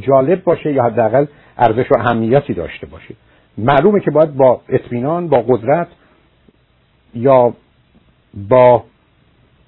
[0.00, 1.26] جالب باشه یا حداقل
[1.58, 3.14] ارزش و اهمیتی داشته باشه.
[3.58, 5.88] معلومه که باید با اطمینان با قدرت
[7.14, 7.54] یا
[8.48, 8.84] با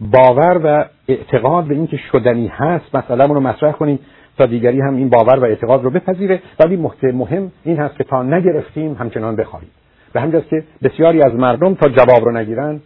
[0.00, 3.98] باور و اعتقاد به اینکه شدنی هست مثلا رو مطرح کنیم
[4.38, 6.42] تا دیگری هم این باور و اعتقاد رو بپذیره.
[6.60, 9.70] ولی مهم این هست که تا نگرفتیم همچنان بخواهیم
[10.12, 12.80] به همجاست که بسیاری از مردم تا جواب رو نگیرن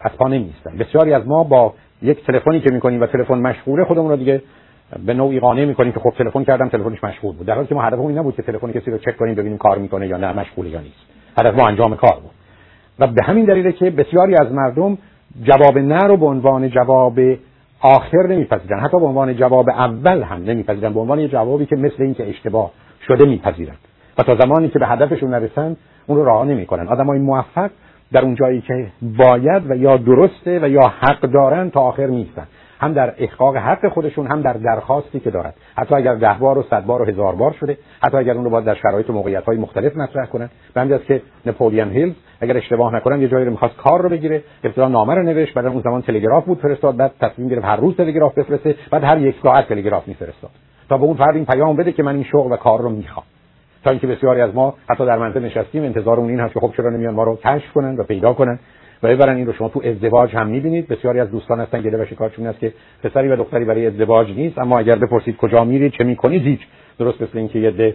[0.00, 4.10] از پا نمیستن بسیاری از ما با یک تلفنی که می‌کنیم و تلفن مشغوله خودمون
[4.10, 4.42] رو دیگه
[5.06, 7.46] به نوعی قانع می‌کنیم که خب تلفن کردم تلفنش مشغول بود.
[7.46, 10.06] در حالی که ما هدفمون نبود که تلفن کسی رو چک کنیم ببینیم کار می‌کنه
[10.06, 11.06] یا نه مشغوله یا نیست.
[11.38, 12.30] هدف ما انجام کار بود.
[12.98, 14.98] و به همین دلیله که بسیاری از مردم
[15.42, 17.18] جواب نه رو به عنوان جواب
[17.80, 18.80] آخر نمیپذیرن.
[18.80, 20.92] حتی به عنوان جواب اول هم نمیپذیرن.
[20.92, 22.70] به عنوان جوابی که مثل این که اشتباه
[23.06, 23.74] شده میپذیرن.
[24.18, 25.76] و تا زمانی که به هدفشون نرسن
[26.06, 26.88] اون رو رها نمی‌کنن.
[26.88, 27.70] آدمای موفق
[28.12, 32.46] در اون جایی که باید و یا درسته و یا حق دارن تا آخر نیستن.
[32.80, 36.62] هم در احقاق حق خودشون هم در درخواستی که دارد حتی اگر ده بار و
[36.70, 39.44] صد بار و هزار بار شده حتی اگر اون رو باید در شرایط و موقعیت
[39.44, 40.50] های مختلف مطرح کنن.
[40.74, 44.42] به همین که نپولیان هیل اگر اشتباه نکنم یه جایی رو می‌خواست کار رو بگیره
[44.64, 47.96] ابتدا نامه رو نوشت بعد اون زمان تلگراف بود فرستاد بعد تصمیم گرفت هر روز
[47.96, 50.50] تلگراف بفرسته بعد هر یک ساعت تلگراف میفرستاد.
[50.88, 53.26] تا به اون فرد این پیام بده که من این شغل و کار رو می‌خوام.
[53.84, 56.72] تا اینکه بسیاری از ما حتی در منزل نشستیم انتظار اون این هست که خب
[56.76, 58.58] چرا نمیان ما رو کشف کنن و پیدا کنن
[59.02, 60.88] و ببرن این رو شما تو ازدواج هم می‌بینید.
[60.88, 62.72] بسیاری از دوستان هستن گله و شکایتشون است که
[63.02, 66.60] پسری و دختری برای ازدواج نیست اما اگر بپرسید کجا میرید چه می‌کنید هیچ.
[66.98, 67.94] درست مثل اینکه یه ده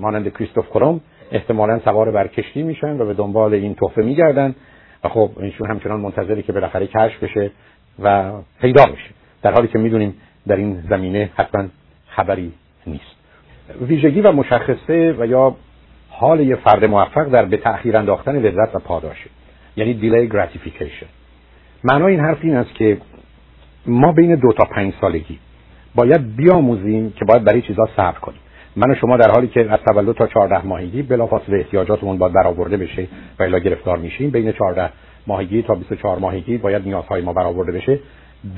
[0.00, 1.00] مانند کریستوف کروم
[1.32, 4.54] احتمالا سوار بر کشتی میشن و به دنبال این تحفه میگردن
[5.04, 7.50] و خب اینشون همچنان منتظری که بالاخره کشف بشه
[8.02, 9.10] و پیدا بشه.
[9.42, 10.14] در حالی که می‌دونیم
[10.46, 11.64] در این زمینه حتما
[12.06, 12.52] خبری
[12.86, 13.15] نیست.
[13.80, 15.56] ویژگی و مشخصه و یا
[16.10, 19.30] حال یه فرد موفق در به تأخیر انداختن لذت و پاداشه
[19.76, 21.06] یعنی delay gratification
[21.84, 22.98] معنای این حرف این است که
[23.86, 25.38] ما بین دو تا پنج سالگی
[25.94, 28.40] باید بیاموزیم که باید برای چیزا صبر کنیم.
[28.76, 32.76] من و شما در حالی که از تولد تا 14 ماهگی بلافاصله احتیاجاتمون باید برآورده
[32.76, 33.06] بشه
[33.38, 34.90] و الا گرفتار میشیم بین 14
[35.26, 37.98] ماهگی تا 24 ماهگی باید نیازهای ما برآورده بشه.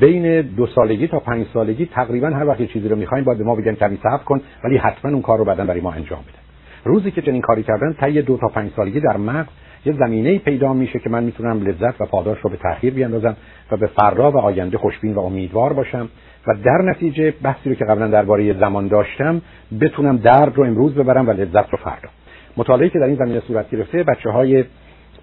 [0.01, 3.55] بین دو سالگی تا پنج سالگی تقریبا هر وقت چیزی رو می‌خوایم باید به ما
[3.55, 6.39] بگن کمی صبر کن ولی حتما اون کار رو بعدا برای ما انجام بده.
[6.85, 9.48] روزی که چنین کاری کردن طی دو تا پنج سالگی در مغز
[9.86, 13.36] یه زمینه پیدا میشه که من می‌تونم لذت و پاداش رو به تاخیر بیاندازم
[13.73, 16.09] و به فردا و آینده خوشبین و امیدوار باشم
[16.47, 19.43] و در نتیجه بحثی رو که قبلا درباره زمان داشتم
[19.81, 22.09] بتونم درد رو امروز ببرم و لذت رو فردا.
[22.56, 24.65] مطالعه که در این زمینه صورت گرفته بچه های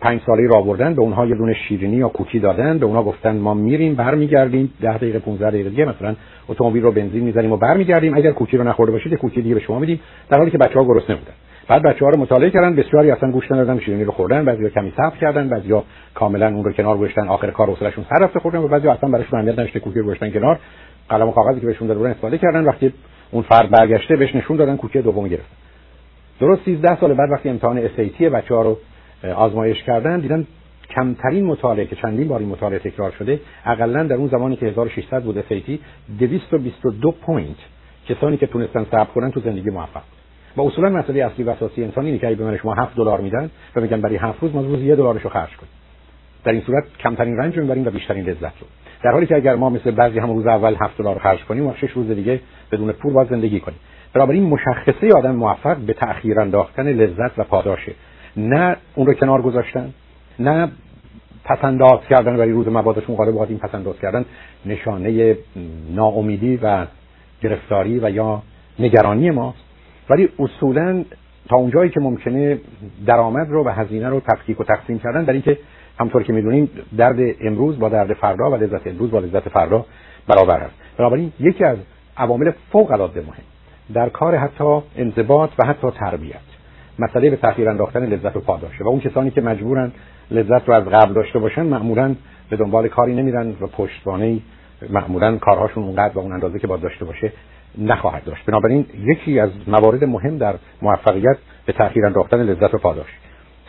[0.06, 3.38] پنج ساله را آوردن به اونها یه دونه شیرینی یا کوکی دادن به اونها گفتن
[3.38, 6.16] ما میریم برمیگردیم ده دقیقه 15 دقیقه دیگه مثلا
[6.48, 8.14] اتومبیل رو بنزین می‌زنیم و برمیگردیم.
[8.14, 10.00] اگر کوکی رو نخورده باشید کوکی دیگه به شما میدیم.
[10.30, 11.34] در حالی که بچه‌ها گرسنه بودن.
[11.68, 14.94] بعد بچه ها رو مطالعه کردن بسیاری اصلا گوش ندادن شیرینی رو خوردن بعضیا کمی
[14.98, 15.84] صبر کردن بعضیا
[16.14, 17.28] کاملا اون رو کنار گذاشتن.
[17.28, 20.30] آخر کار حوصله‌شون سر رفته خوردن و بعضیا اصلا براش اهمیت نداشته کوکی رو گذاشتن
[20.30, 20.60] کنار.
[21.10, 22.64] قلم و کاغذی که بهشون دادن استفاده کردن.
[22.64, 22.94] وقتی
[23.32, 25.50] اون فرد برگشته بهش نشون دادن کوکی دوم گرفت.
[26.40, 28.78] درست 13 سال بعد وقتی امتحان SAT بچه‌ها رو
[29.36, 30.48] آزمایش کردن دیدن
[30.90, 35.24] کمترین مطالعه که چندین بار این مطالعه تکرار شده اقلا در اون زمانی که 1600
[35.24, 35.72] بود SAT
[36.20, 37.58] 222 point
[38.10, 40.02] کسانی که تونستن صبر کنن تو زندگی موفق.
[40.58, 43.50] و اصولا مسئله اصلی و اساسی انسانی اینه که به من شما 7 دلار میدن
[43.76, 45.72] و میگن برای 7 روز ما روز 1 دلارشو خرج کنیم
[46.44, 48.68] در این صورت کمترین رنج می‌بریم و بیشترین لذت رو.
[49.04, 51.74] در حالی که اگر ما مثل بعضی هم روز اول 7 دلار خرج کنیم و
[51.74, 52.40] 6 روز دیگه
[52.72, 53.78] بدون پول باز زندگی کنیم.
[54.14, 57.92] بنابراین مشخصه آدم موفق به تأخیر انداختن لذت و پاداشه.
[58.38, 59.94] نه اون رو کنار گذاشتن
[60.40, 60.72] نه
[61.46, 64.26] پسنداز کردن برای روز مبادش مقابل با این پسنداز کردن.
[64.66, 65.38] نشانه
[65.96, 66.86] ناامیدی و
[67.42, 68.42] گرفتاری و یا
[68.80, 69.64] نگرانی ماست
[70.10, 71.04] ولی اصولا
[71.50, 72.60] تا اونجایی که ممکنه
[73.06, 75.58] درآمد رو و هزینه رو تفکیک و تقسیم کردن در اینکه
[76.00, 79.86] همطور که می‌دونیم درد امروز با درد فردا و لذت امروز با لذت فردا
[80.28, 80.76] برابر است.
[80.98, 81.78] بنابراین یکی از
[82.18, 83.44] عوامل فوق العاده مهم
[83.94, 86.55] در کار حتی انضباط و حتی تربیت.
[87.00, 89.92] مسئله به تاخیر انداختن لذت و پاداشه و اون کسانی که مجبورن
[90.32, 92.16] لذت رو از قبل داشته باشن معمولا
[92.50, 94.40] به دنبال کاری نمیرن و پشتوانه
[94.90, 97.32] معمولا کارهاشون اونقدر و اون اندازه که باید داشته باشه
[97.78, 98.46] نخواهد داشت.
[98.46, 103.08] بنابراین یکی از موارد مهم در موفقیت به تاخیر انداختن لذت و پاداش.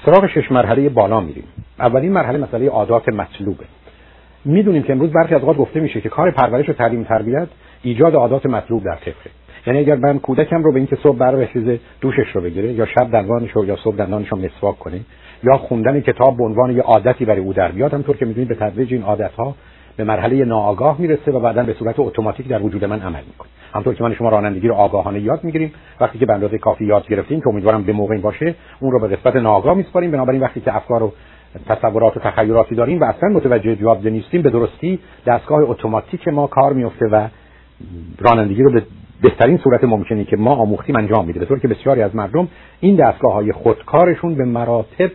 [0.06, 1.44] سراغ شش مرحله بالا میریم.
[1.78, 3.64] اولین مرحله مسئله عادات مطلوبه.
[4.44, 7.48] می‌دونیم که امروز برخی از اوقات گفته میشه که کار پرورش و تعلیم تربیت
[7.82, 9.32] ایجاد عادات مطلوب در طفله
[9.66, 13.10] یعنی اگر من کودکم رو به اینکه صبح بر بخیزه دوشش رو بگیره یا شب
[13.10, 15.00] دندانش رو یا صبح دندانش رو مسواک کنه
[15.42, 18.54] یا خوندن کتاب به عنوان یه عادتی برای او در بیاد همطور که می‌دونید به
[18.54, 19.54] تدریج این عادت ها
[19.96, 23.48] به مرحله ناآگاه می‌رسه و بعدا به صورت اتوماتیک در وجود من عمل می‌کنه.
[23.74, 27.40] همطور که من شما رانندگی رو آگاهانه یاد می‌گیریم وقتی که به کافی یاد گرفتیم
[27.40, 30.10] که امیدوارم به موقع باشه اون رو به قسمت ناآگاه میسپاریم.
[30.10, 31.12] بنابراین وقتی که افکار و
[31.68, 36.72] تصورات و تخیلاتی داریم و اصلا متوجه جواب نیستیم به درستی دستگاه اتوماتیک ما کار
[36.72, 37.28] میفته و
[38.18, 38.82] رانندگی رو به
[39.22, 41.40] بهترین صورت ممکنی که ما آموختیم انجام میده.
[41.40, 42.48] به طور که بسیاری از مردم
[42.80, 45.10] این دستگاه های خودکارشون به مراتب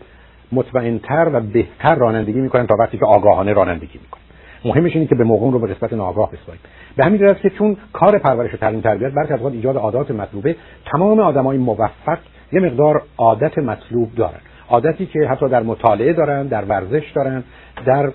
[0.51, 4.21] مطمئنتر و بهتر رانندگی می‌کنن تا وقتی که آگاهانه رانندگی می‌کنن.
[4.65, 6.61] مهمش اینه که به موقع رو به قسمت ناآگاه بسپاریم.
[6.95, 10.55] به همین جهت که چون کار پرورش و تعلیم تربیت برخی از ایجاد عادات مطلوبه
[10.85, 12.17] تمام آدمای موفق
[12.51, 14.39] یه مقدار عادت مطلوب دارن.
[14.69, 17.43] عادتی که حتی در مطالعه دارن در ورزش دارن
[17.85, 18.11] در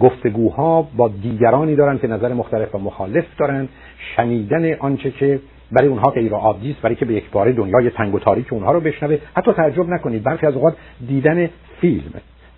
[0.00, 3.68] گفتگوها با دیگرانی دارن که نظر مختلف و مخالف دارن.
[4.16, 5.40] شنیدن آنچه که
[5.72, 8.72] برای اونها غیر عادی است برای که به یک بار دنیای تنگ و تاریک اونها
[8.72, 9.18] رو بشنوه.
[9.36, 10.74] حتی تعجب نکنید برخی از اوقات
[11.08, 11.48] دیدن
[11.80, 12.12] فیلم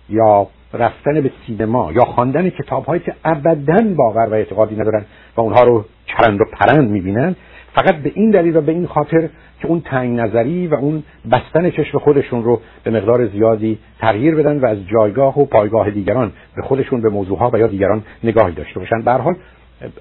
[0.09, 5.05] یا رفتن به سینما یا خواندن کتابهایی که ابدا باور و اعتقادی ندارن
[5.37, 7.35] و اونها رو چرند و پرند می‌بینن
[7.73, 9.29] فقط به این دلیل و به این خاطر
[9.59, 14.59] که اون تنگ نظری و اون بستن چشم خودشون رو به مقدار زیادی تغییر بدن
[14.59, 18.79] و از جایگاه و پایگاه دیگران به خودشون به موضوعها و یا دیگران نگاهی داشته
[18.79, 19.01] باشن.
[19.01, 19.35] به حال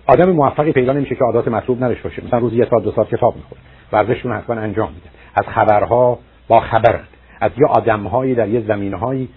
[0.07, 2.25] آدم موفقی پیدا نمیشه که عادات مطلوب نداشته باشه.
[2.27, 3.61] مثلا روزی یه ساعت دو ساعت کتاب می‌خوره
[3.93, 5.09] ورزششون حتما انجام میده.
[5.35, 6.19] از خبرها
[6.49, 7.09] با خبرند
[7.41, 9.29] از یه آدمهایی در یه زمینهایی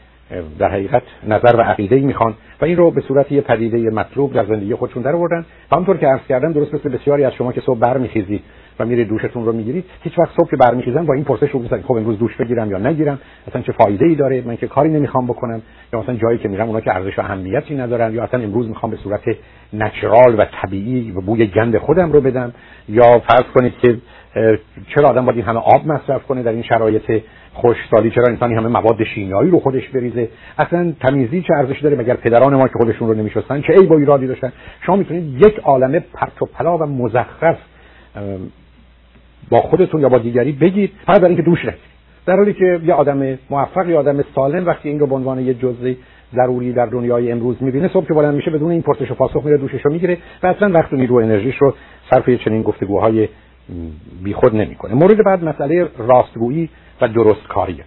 [0.59, 4.45] در حقیقت نظر و عقیده می‌خوان و این رو به صورت یه پدیده مطلوب در
[4.45, 5.45] زندگی خودشون در آوردن.
[5.71, 8.41] همونطور که عرض کردم درست مثل بسیاری از شما که صبح برمیخیزید
[8.79, 11.93] و میرید دوشتون رو می‌گیرید هیچ وقت صبح که برمیخیزن با این پرسش رو خب
[11.93, 15.61] امروز دوش بگیرم یا نگیرم؟ اصلا چه فایده ای داره؟ من که کاری نمی‌خوام بکنم.
[15.93, 18.13] یا مثلا جایی که میرم اونا که ارزش و اهمیتی ندارن.
[18.13, 19.21] یا اصلا امروز می‌خوام به صورت
[19.73, 22.53] نچرال و طبیعی و بوی گند خودم رو بدم.
[22.89, 23.97] یا فرض کنید که
[24.95, 27.21] چرا آدم باید این همه آب مصرف کنه در این شرایط
[27.53, 32.15] خوشسالی؟ چرا انسانی همه مواد شیمیایی رو خودش بریزه؟ اصلا تمیزی چه ارزشی داره مگر
[32.15, 34.51] پدران ما که خودشون رو نمیشستن چه ای با ایرادی داشتن؟
[34.85, 37.57] شما می‌تونید یک عالمه پرت و پلا و مزخرف
[39.49, 41.95] با خودتون یا با دیگری بگید فقط برای اینکه دوش نگیرید
[42.25, 45.53] در حالی که یه آدم موفق یا آدم سالم وقتی این رو به عنوان یه
[45.53, 45.97] جزئی
[46.35, 49.57] ضروری در دنیای امروز می‌بینه صبح که بلند میشه بدون این پرسش و پاسخ میره
[49.57, 51.73] دوشش رو می‌گیره و اصلا وقت و نیرو انرژیش رو
[52.09, 53.29] صرف چنین گفتگوهای
[54.23, 54.93] بیخود نمی‌کنه.
[54.93, 56.69] مورد بعد مسئله راستگویی
[57.01, 57.83] و درستکاریه.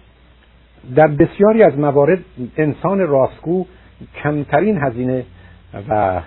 [0.95, 2.19] در بسیاری از موارد
[2.57, 3.65] انسان راستگو
[4.23, 5.23] کمترین هزینه
[5.89, 6.21] و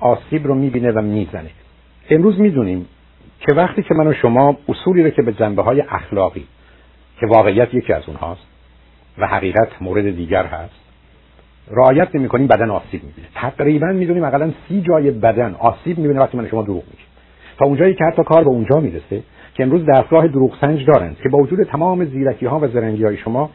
[0.00, 1.50] آسیب رو می‌بینه و می‌زنه.
[2.10, 2.86] امروز می‌دونیم
[3.40, 6.46] که وقتی که من و شما اصولی رو که به جنبه های اخلاقی
[7.20, 8.46] که واقعیت یکی از اونهاست
[9.18, 10.80] و حقیقت مورد دیگر هست
[11.70, 13.28] رعایت نمی کنیم بدن آسیب می‌بینه.
[13.34, 17.06] تقریبا می‌دونیم اقلا سی جای بدن آسیب می‌بینه وقتی من شما دروغ میگیم.
[17.58, 19.22] تا اونجایی که حتی کار به اونجا می‌رسه
[19.54, 23.16] که امروز دستگاه دروغ سنج دارند که با وجود تمام زیرکی ها و زرنگی های
[23.16, 23.50] شما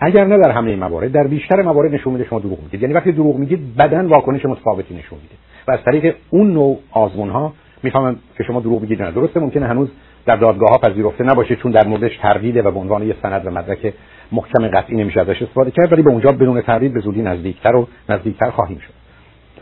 [0.00, 2.82] اگر نه در همه موارد در بیشتر موارد نشون میده شما دروغ میگید.
[2.82, 5.34] یعنی وقتی دروغ میگید بدن واکنش متفاوتی نشون میده.
[5.68, 7.52] و از طریق اون نوع آزمون ها
[7.84, 9.10] می‌فهمم که شما دروغ میگید نه.
[9.10, 9.88] درسته ممکنه هنوز
[10.26, 13.50] در دادگاه ها پذیرفته نباشه چون در موردش تردیده و به عنوان یه سند و
[13.50, 13.94] مدرک
[14.32, 17.88] محکم قطعی نمیشه ازش استفاده کرد ولی به اونجا بدون تردید به زودی نزدیکتر و
[18.08, 18.92] نزدیکتر خواهیم شد.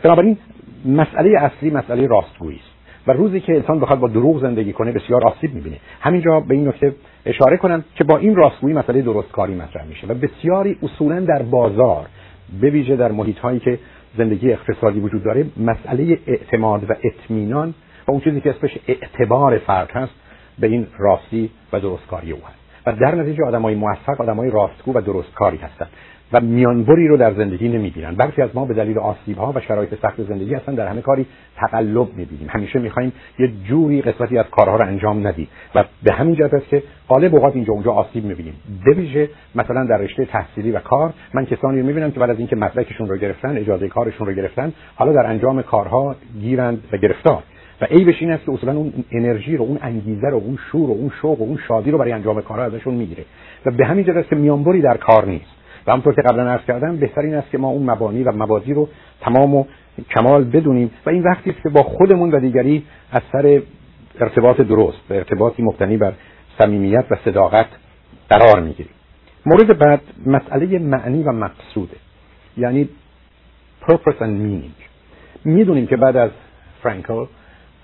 [0.03, 0.37] بنابراین
[0.85, 2.73] مسئله اصلی مسئله راستگویی است.
[3.07, 5.77] و روزی که انسان بخواد با دروغ زندگی کنه بسیار آسیب می‌بینه.
[6.01, 6.95] همینجا به این نکته
[7.25, 12.05] اشاره کنم که با این راستگویی مسئله درستکاری مطرح میشه و بسیاری اصولا در بازار
[12.61, 13.79] به ویژه در محیط هایی که
[14.17, 17.73] زندگی اقتصادی وجود داره مسئله اعتماد و اطمینان
[18.07, 20.13] و اون چیزی که اسمش اعتبار فرد هست
[20.59, 22.63] به این راستی و درستکاری او هست.
[22.85, 25.89] و در نتیجه آدمای موفق آدمای راستگو و درستکاری هستند
[26.33, 30.01] و میانبری رو در زندگی نمی‌بینن برخی از ما به دلیل آسیب ها و شرایط
[30.01, 31.25] سخت زندگی اصلا در همه کاری
[31.55, 32.47] تقلب می‌بینیم.
[32.49, 36.67] همیشه می‌خوایم یه جوری قسمتی از کارها رو انجام ندیم و به همین جهت است
[36.67, 38.53] که غالب اوقات اینجا اونجا آسیب می‌بینیم.
[38.85, 42.55] بویژه مثلا در رشته تحصیلی و کار من کسانی رو می‌بینم که بعد از اینکه
[42.55, 47.43] مدرکشون رو گرفتن اجازه کارشون رو گرفتن حالا در انجام کارها گیرند و گرفتار.
[47.83, 50.93] و عیبش این است که اصولا اون انرژی رو اون انگیزه رو اون شور و
[50.93, 53.25] اون شوق و اون شادی رو برای انجام کارها ازشون می‌گیره.
[53.65, 55.45] و به همین جهت که میانبری در کار نیست.
[55.87, 58.89] و همونطور که قبلا عرض کردم بهترین است که ما اون مبانی و مبادی رو
[59.21, 59.65] تمام و
[60.09, 63.61] کمال بدونیم و این وقتی است که با خودمون و دیگری از سر
[64.19, 66.13] ارتباط درست و ارتباطی مبتنی بر
[66.59, 67.67] صمیمیت و صداقت
[68.29, 68.93] قرار می‌گیریم.
[69.45, 71.97] مورد بعد مسئله معنی و مقصوده
[72.57, 72.89] یعنی
[73.81, 74.83] purpose and meaning.
[75.45, 76.31] می‌دونیم که بعد از
[76.83, 77.25] فرانکل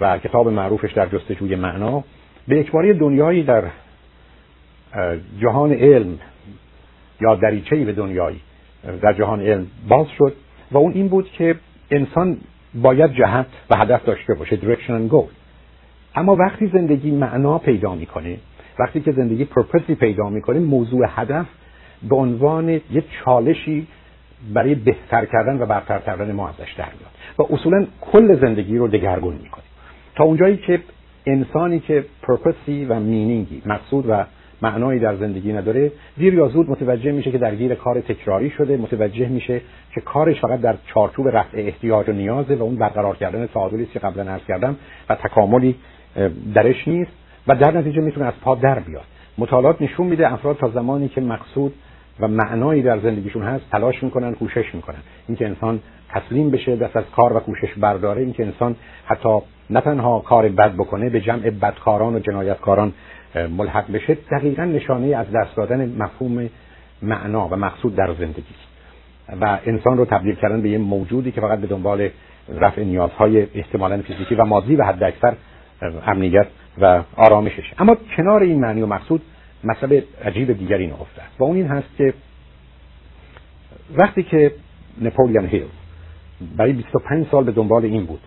[0.01, 2.03] و کتاب معروفش در جستجوی معنا
[2.47, 3.63] به اکباری دنیایی در
[5.41, 6.19] جهان علم
[7.21, 8.41] یا دریچه به دنیایی
[9.01, 10.33] در جهان علم باز شد
[10.71, 11.55] و اون این بود که
[11.91, 12.37] انسان
[12.75, 15.29] باید جهت و هدف داشته باشه direction and goal.
[16.15, 18.37] اما وقتی زندگی معنا پیدا می‌کنه
[18.79, 21.45] وقتی که زندگی پرپسی پیدا می‌کنه موضوع هدف
[22.09, 23.87] به عنوان یه چالشی
[24.53, 27.11] برای بهتر کردن و برتر کردن ما ازش در میاد.
[27.37, 29.63] و اصولا کل زندگی رو دگرگون می‌کنه.
[30.23, 30.79] اونجایی که
[31.25, 34.25] انسانی که پرپسی و مینینگی مقصود و
[34.61, 39.27] معنایی در زندگی نداره دیر یا زود متوجه میشه که درگیر کار تکراری شده متوجه
[39.27, 39.61] میشه
[39.93, 43.99] که کارش فقط در چارچوب رفع احتیاج و نیازه و اون برقرار کردن تعادلی که
[43.99, 44.75] قبلا عرض کردم
[45.09, 45.75] و تکاملی
[46.53, 47.11] درش نیست
[47.47, 49.03] و در نتیجه می‌تونه از پا در بیاد.
[49.37, 51.73] مطالعات نشون میده افراد تا زمانی که مقصود
[52.19, 54.99] و معنایی در زندگیشون هست تلاش می‌کنن کوشش می‌کنن.
[55.27, 55.79] اینکه انسان
[56.09, 58.21] تسلیم بشه دست از کار و کوشش برداره.
[58.21, 58.75] اینکه انسان
[59.05, 62.93] حتی نه تنها کار بد بکنه به جمع بدکاران و جنایتکاران
[63.57, 64.17] ملحق بشه.
[64.31, 66.49] دقیقا نشانه از دست دادن مفهوم
[67.01, 68.55] معنا و مقصود در زندگی
[69.41, 72.09] و انسان رو تبدیل کردن به یه موجودی که فقط به دنبال
[72.49, 75.33] رفع نیازهای احتمالا فیزیکی و مادی و حد اکثر
[76.07, 76.47] امنیت
[76.81, 79.21] و آرامشش اما کنار این معنی و مقصود
[79.63, 81.41] مسئله عجیب دیگری نهفته است.
[81.41, 82.13] و اون این هست که
[83.95, 84.51] وقتی که
[85.01, 85.63] نپولیان هیل
[86.57, 88.19] برای 25 سال به دنبال این بود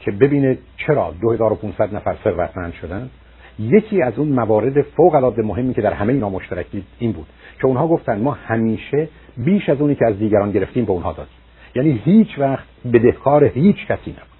[0.00, 3.10] که ببینه چرا 2500 نفر ثروتمند شدن.
[3.58, 7.26] یکی از اون موارد فوق العاده مهمی که در همه اینا مشترکی این بود
[7.60, 11.34] که اونها گفتن ما همیشه بیش از اونی که از دیگران گرفتیم به اونها دادیم.
[11.74, 14.34] یعنی هیچ وقت بدهکار هیچ کسی نبود.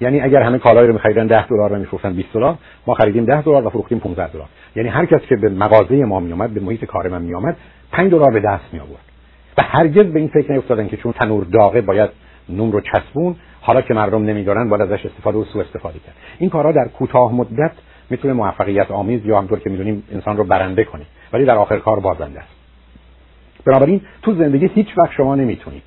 [0.00, 3.42] یعنی اگر همه کالایی رو می‌خریدن 10 دلار و می‌فروختن 20 دلار ما خریدیم 10
[3.42, 4.48] دلار و فروختیم 15 دلار.
[4.76, 7.56] یعنی هر کس که به مغازه ما میومد به محیط کار من میومد
[7.92, 9.00] 5 دلار به دست می آورد
[9.58, 12.10] و هرگز به این فکر نیفتادن که چون تنور داغه باید
[12.48, 16.14] نون رو چسبون حالا که مردم نمیدارن باید ازش استفاده و سوء استفاده کرد.
[16.38, 17.72] این کارها در کوتاه مدت
[18.10, 22.00] می‌تونه موفقیت آمیز یا همطور که می‌دونیم انسان رو برنده کنه ولی در آخر کار
[22.00, 22.54] بازنده است.
[23.64, 25.82] بنابراین تو زندگی هیچ وقت شما نمی‌تونید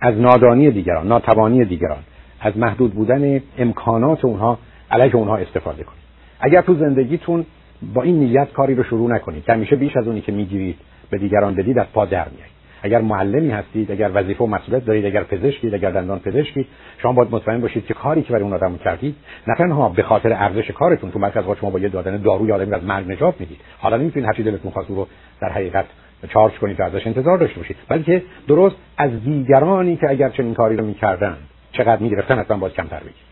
[0.00, 2.02] از نادانی دیگران ناتوانی دیگران
[2.40, 4.58] از محدود بودن امکانات اونها
[4.90, 6.00] علیه اونها استفاده کنید.
[6.40, 7.46] اگر تو زندگیتون
[7.94, 10.78] با این نیت کاری رو شروع نکنید همیشه بیش از اونی که می‌گیرید
[11.10, 15.06] به دیگران بدید از پا در میایید اگر معلمی هستید اگر وظیفه و مسئولیت دارید
[15.06, 16.66] اگر پزشکید اگر دندان پزشکید
[17.02, 19.16] شما باید مطمئن باشید که کاری که برای اون آدم کردید
[19.48, 22.84] نه تنها به خاطر ارزش کارتون تو مرکز شما با یه دادن دارو یا از
[22.84, 23.60] مرگ نجات می‌دید.
[23.78, 25.06] حالا نمی‌تونید هر چی دلتون خواست رو
[25.40, 25.84] در حقیقت
[26.28, 27.76] چارج کنید و ازش انتظار داشته باشید.
[27.88, 31.36] بلکه درست از دیگرانی که اگر چنین کاری رو می‌کردن
[31.72, 33.30] چقدر می‌گرفتن حتما باید کمتر بگید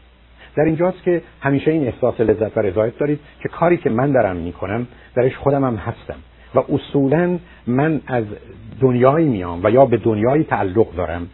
[0.57, 4.37] در اینجاست که همیشه این احساس لذت و رضایت دارید که کاری که من دارم
[4.37, 6.17] می‌کنم درش خودم هستم.
[6.55, 8.25] و اصولا من از
[8.81, 11.27] دنیایی میام و یا به دنیایی تعلق دارم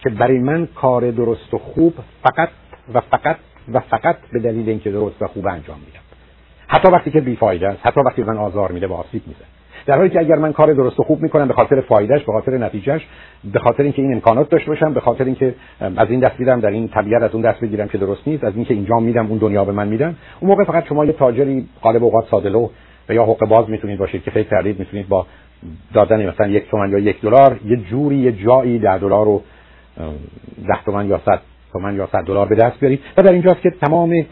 [0.00, 2.48] که برای من کار درست و خوب فقط
[2.94, 3.36] و فقط
[3.72, 6.00] و فقط به دلیل اینکه درست و خوب انجام میدم.
[6.68, 9.46] حتی وقتی که بیفایده است حتی وقتی من آزار میده و آسیب می‌زنه.
[9.86, 12.58] در حالی که اگر من کار درست و خوب می‌کنم به خاطر فایدهش به خاطر
[12.58, 13.06] نتیجهش
[13.52, 16.70] به خاطر اینکه این امکانات داشته باشم به خاطر اینکه از این دست میدم در
[16.70, 19.64] این طبیعت از اون دست بگیرم که درست نیست از اینکه اینجا میدم اون دنیا
[19.64, 22.68] به من میدن اون موقع فقط شما یه تاجری غالب اوقات سادلو
[23.08, 25.26] و یا حقوق باز می‌تونید باشید که فکر کردید می‌تونید با
[25.94, 29.42] دادن مثلا یک تومن یا یک دلار یه جوری یه جایی ده دلار رو
[30.68, 31.40] ده تومن یا صد
[31.72, 33.00] تومن یا صد دلار به دست بیارید.
[33.16, 34.24] و در اینجاست که تمام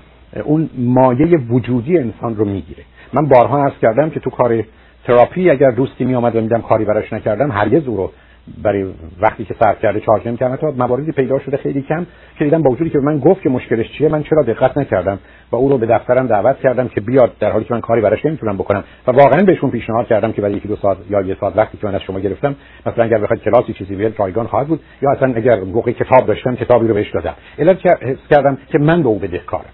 [0.44, 2.82] اون مایه وجودی انسان رو می‌گیره.
[3.12, 4.64] من بارها عرض کردم که تو کار
[5.04, 8.12] تراپی اگر دوستی می آمد و میدم کاری براش نکردم هرگز او رو
[8.62, 8.84] برای
[9.20, 12.06] وقتی که صرف کرده چارج نمی‌کردم تا مواردی پیدا شده خیلی کم
[12.38, 15.18] که دیدم با وجودی که من گفت که مشکلش چیه من چرا دقت نکردم
[15.52, 18.26] و او رو به دفترم دعوت کردم که بیاد در حالی که من کاری براش
[18.26, 21.56] نمی‌تونم بکنم و واقعا بهشون پیشنهاد کردم که برای یکی دو ساعت یا یه ساعت
[21.56, 22.54] وقتی که من از شما گرفتم
[22.86, 26.56] مثلا اگر بخواید کلاسی چیزی بیاد رایگان خواهد بود یا اصلا اگر موقع کتاب داشتم
[26.56, 27.34] کتابی رو بهش دادم.
[27.58, 29.70] علت حس کردم که من به او بدهکارم.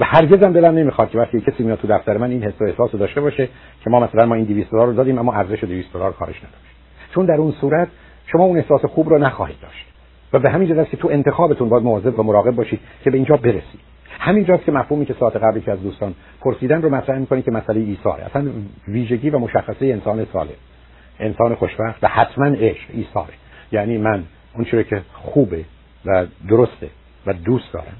[0.00, 2.64] و هرگز هم دلم نمی‌خواد که وقتی کسی میاد تو دفتر من این حس و
[2.64, 3.48] احساس داشته باشه
[3.84, 6.67] که ما مثلا ما این 200 دلار رو دادیم اما ارزش 200 دلار کارش نداشت.
[7.14, 7.88] چون در اون صورت
[8.26, 9.86] شما اون احساس خوب رو نخواهید داشت.
[10.32, 13.36] و به همین جهت که تو انتخابتون باید مواظب و مراقب باشید که به اینجا
[13.36, 13.80] برسید.
[14.18, 17.80] همینجاست که مفهومی که ساعت قبلی که از دوستان پرسیدن رو مطرح می‌کنید که مسئله
[17.80, 18.24] ایثاره.
[18.24, 18.44] اصلا
[18.88, 20.48] ویژگی و مشخصه انسان سالم
[21.20, 23.34] انسان خوشبخت و حتما عشق ایثاره.
[23.72, 24.24] یعنی من
[24.54, 25.64] اون چیزی که خوبه
[26.06, 26.88] و درسته
[27.26, 27.96] و دوست دارم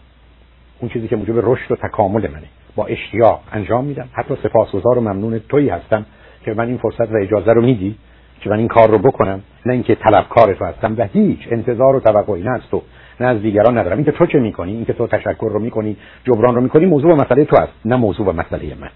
[0.80, 2.46] اون چیزی که موجب رشد و تکامل منه.
[2.76, 4.08] با اشتیاق انجام میدم.
[4.12, 6.06] حتی سپاسگزار و ممنون تویی هستم
[6.44, 7.96] که من این فرصت و اجازه رو میدی
[8.40, 12.00] که من این کار رو بکنم نه اینکه طلبکار تو هستم و هیچ انتظار و
[12.00, 12.82] توقعی نه از تو
[13.20, 13.96] نه از دیگران ندارم.
[13.96, 17.44] اینکه تو چه می‌کنی؟ اینکه تو تشکر رو می‌کنی؟ جبران رو می‌کنی؟ موضوع و مسئله
[17.44, 18.90] تو است نه موضوع و مسئله من.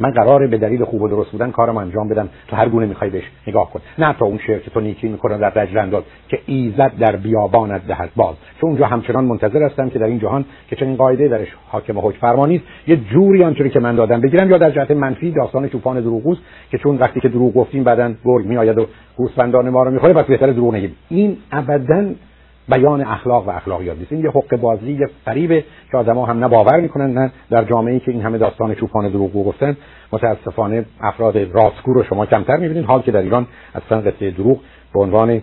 [0.00, 2.28] من قراره به دلیل خوب و درست بودن کارم انجام بدم.
[2.48, 3.80] تو هر گونه می‌خوای بهش نگاه کن.
[3.98, 8.10] نه تا اون شعر که تو نیکی می‌کنه در رجل که ایزد در بیابانت دهد
[8.16, 8.34] باز.
[8.60, 12.18] چون اونجا همچنان منتظر هستم که در این جهان که چنین قاعده درش حاکم حکم
[12.20, 14.50] فرمانی یه جوری آنچوری که من دادم بگیرم.
[14.50, 16.38] یا در جهت منفی داستان طوفان دروغوس
[16.70, 20.24] که چون وقتی که دروغ گفتیم بعدن گرگ میآید و گوسفندان ما رو می‌خوره پس
[20.24, 20.96] بهتر دروغ نگیم.
[21.08, 22.04] این ابدا
[22.68, 24.12] بیان اخلاق و اخلاقیات نیست.
[24.12, 27.98] این یه حق بازی یه فریبه که آدما هم نه باور می‌کنن نه در جامعه
[27.98, 29.76] که این همه داستان چوپان دروغگو گفتن.
[30.12, 34.60] متاسفانه افراد راستگو رو شما کمتر می‌بینید حال که در ایران اصلا قصه دروغ
[34.94, 35.42] به عنوان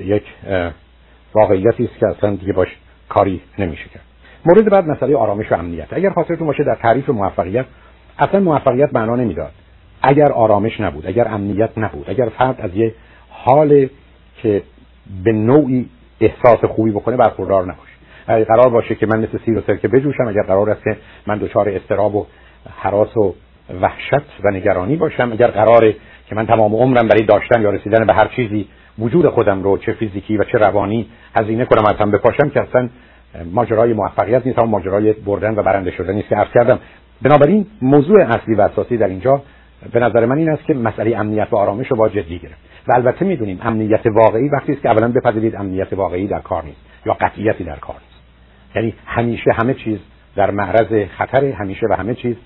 [0.00, 0.22] یک
[1.34, 2.68] واقعیتی است که اصلا دیگه باش
[3.08, 4.02] کاری نمیشه کرد.
[4.46, 5.86] مورد بعد مسئله آرامش و امنیت.
[5.90, 7.64] اگر خاطرتون باشه در تعریف موفقیت
[8.18, 9.52] اصلا موفقیت معنا نمی‌داد.
[10.02, 12.94] اگر آرامش نبود اگر امنیت نبود اگر فرد از یه
[13.30, 13.88] حال
[14.42, 14.62] که
[15.24, 15.88] به نوعی
[16.20, 17.92] احساس خوبی بکنه برخوردار نباشه.
[18.26, 21.38] اگر قرار باشه که من مثل سیر و سرکه بجوشم اگر قرار است که من
[21.38, 22.26] دچار استراب و
[22.76, 23.34] حراس و
[23.80, 25.96] وحشت و نگرانی باشم اگر قراره
[26.28, 28.68] که من تمام عمرم برای داشتن یا رسیدن به هر چیزی
[28.98, 31.08] وجود خودم رو چه فیزیکی و چه روانی
[31.40, 32.88] هزینه کنم از هم بپاشم که اصلا
[33.52, 36.78] ماجرای موفقیت نیست اما ماجرای بردن و برنده شدن نیست که عرض کردم.
[37.22, 39.42] بنابراین موضوع اصلی و اساسی در اینجا
[39.92, 42.65] به نظر من این است که مسئله امنیت و آرامش رو با جدی گرفت.
[42.88, 46.80] و البته می‌دونیم امنیت واقعی وقتی است که اولا بپذیرید امنیت واقعی در کار نیست
[47.06, 48.22] یا قطعیتی در کار نیست.
[48.76, 49.98] یعنی همیشه همه چیز
[50.36, 52.36] در معرض خطر همیشه و همه چیز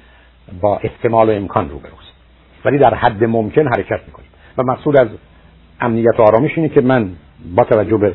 [0.61, 2.13] با احتمال و امکان روبروست.
[2.65, 4.29] ولی در حد ممکن حرکت می‌کنیم.
[4.59, 5.09] و مقصود از
[5.81, 7.11] امنیت و آرامش اینه که من
[7.57, 8.15] با توجه به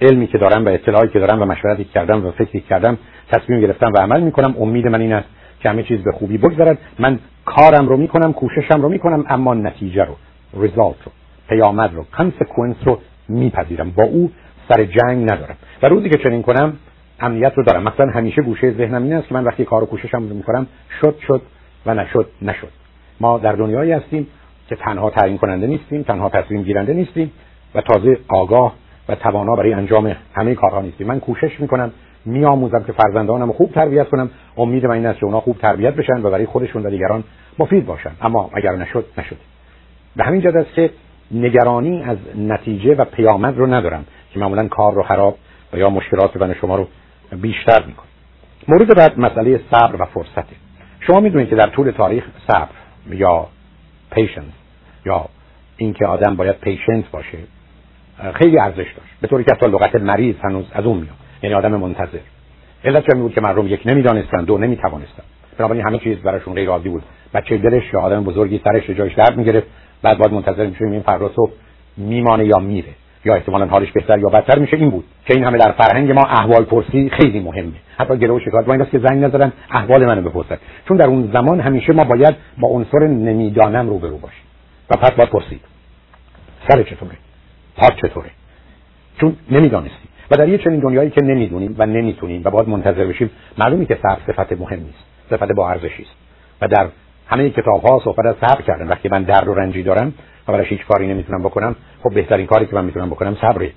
[0.00, 2.98] علمی که دارم و اطلاعی که دارم و مشورتی کردم و فکری کردم
[3.28, 4.54] تصمیم گرفتم و عمل می‌کنم.
[4.60, 5.28] امید من این است
[5.60, 6.78] که همه چیز به خوبی بگذرد.
[6.98, 10.16] من کارم رو می‌کنم کوششم رو می‌کنم اما نتیجه رو
[10.62, 11.12] ریزالت رو.
[11.50, 12.98] پیامد رو کانسکونس رو
[13.28, 13.90] میپذیرم.
[13.90, 14.30] با او
[14.68, 15.56] سر جنگ ندارم.
[15.82, 16.72] و روزی که چنین کنم
[17.20, 17.82] امنیت رو دارم.
[17.82, 20.66] مثلا همیشه گوشه ذهنم این است که من وقتی کار و کوششم می‌کنم
[21.00, 21.42] شد شد
[21.86, 22.68] و نشد نشد.
[23.20, 24.26] ما در دنیایی هستیم
[24.68, 27.32] که تنها تعیین کننده نیستیم تنها تصمیم گیرنده نیستیم
[27.74, 28.74] و تازه آگاه
[29.08, 31.06] و توانا برای انجام همه کارها نیستیم.
[31.06, 31.92] من کوشش می‌کنم
[32.24, 34.30] میآموزم که فرزندانم خوب تربیت کنم.
[34.56, 37.24] امید من این است که اونا خوب تربیت بشن و برای خودشون و دیگران
[37.58, 38.10] مفید باشن.
[38.22, 39.36] اما اگر نشد نشد.
[40.16, 40.90] به همین جد است که
[41.30, 45.38] نگرانی از نتیجه و پیامد رو ندارم که معمولا کار رو خراب
[45.72, 46.88] و یا مشکلات بدن شما رو
[47.32, 48.06] بیشتر می‌کنه.
[48.68, 50.56] مورد بعد مسئله صبر و فرصته.
[51.00, 52.68] شما می‌دونید که در طول تاریخ صبر
[53.10, 53.46] یا
[54.12, 54.44] پیشنس
[55.06, 55.26] یا
[55.76, 57.38] اینکه آدم باید پیشنس باشه
[58.34, 59.20] خیلی ارزش داشت.
[59.20, 61.14] به طوری که حتی لغت مریض هنوز از اون میاد.
[61.42, 62.18] یعنی آدم منتظر.
[62.84, 65.22] علت چه بود که مردم یک نمی‌دانستن دو نمی‌توانستن
[65.58, 67.02] بنابراین همه چیز براشون غیر عادی بود.
[67.34, 69.66] بچه دلش یا آدم بزرگی سرش جایش درد می‌گرفت.
[70.02, 71.52] بعد باید منتظر میشه این فردا صبح
[71.96, 72.88] میمانه یا میره.
[73.24, 74.76] یا احتمالا حالش بهتر یا بدتر میشه.
[74.76, 77.72] این بود که این همه در فرهنگ ما احوال پرسی خیلی مهمه.
[77.98, 80.56] حتی و شکایت با این که زنگ نزدن احوال منو بپرسن.
[80.88, 84.42] چون در اون زمان همیشه ما باید با عنصر نمی‌دانم رو برو باشیم.
[84.90, 85.60] و پس باید پرسید.
[86.68, 87.12] سر چطوره؟
[87.76, 88.30] پاک چطوره؟
[89.20, 93.30] چون نمی‌دانستی و در یه چنین دنیایی که نمی‌دونیم و نمی‌تونیم و باید منتظر بشیم
[93.58, 95.04] معلومی که صبر صفت مهم نیست.
[95.30, 96.14] صفت با ارزشی است.
[96.60, 96.88] و در
[97.30, 98.88] همه کتاب ها صحبت از صبر کردن.
[98.88, 100.12] وقتی من درد و رنجی دارم
[100.48, 103.70] و براش هیچ کاری نمی‌تونم بکنم خب بهترین کاری که من می‌تونم بکنم صبره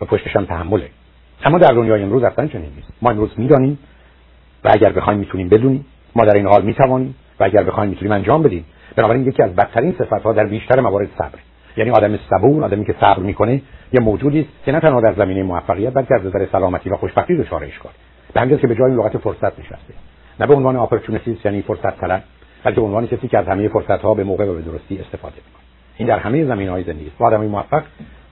[0.00, 0.88] و پشتشم تحمله.
[1.44, 2.92] اما در دنیای امروز اصلا چنین نیست.
[3.02, 3.78] ما امروز می‌دانیم
[4.64, 5.86] و اگر بخوایم می‌تونیم بدونیم.
[6.16, 8.64] ما در این حال می‌توانیم و اگر بخوایم می‌تونیم انجام بدیم.
[8.96, 11.38] بنابراین یکی از بدترین صفت ها در بیشتر موارد صبر.
[11.76, 13.62] یعنی آدم صبور آدمی که صبر می‌کنه
[13.92, 17.36] یه موجودی است که نه تنها در زمینه موفقیت بلکه از نظر سلامتی و خوشبختی
[17.36, 17.92] دچار اشکال.
[18.34, 19.94] به که به جای لغت فرصت نشسته.
[20.40, 22.22] نه به عنوان opportunist یعنی فرصت طلب.
[22.64, 25.36] بلکه به عنوان کسی که از همه فرصت ها به موقع و به درستی استفاده
[25.36, 25.62] می‌کنه.
[25.96, 27.22] این در همه زمین های زندگی است.
[27.22, 27.82] آدمی موفق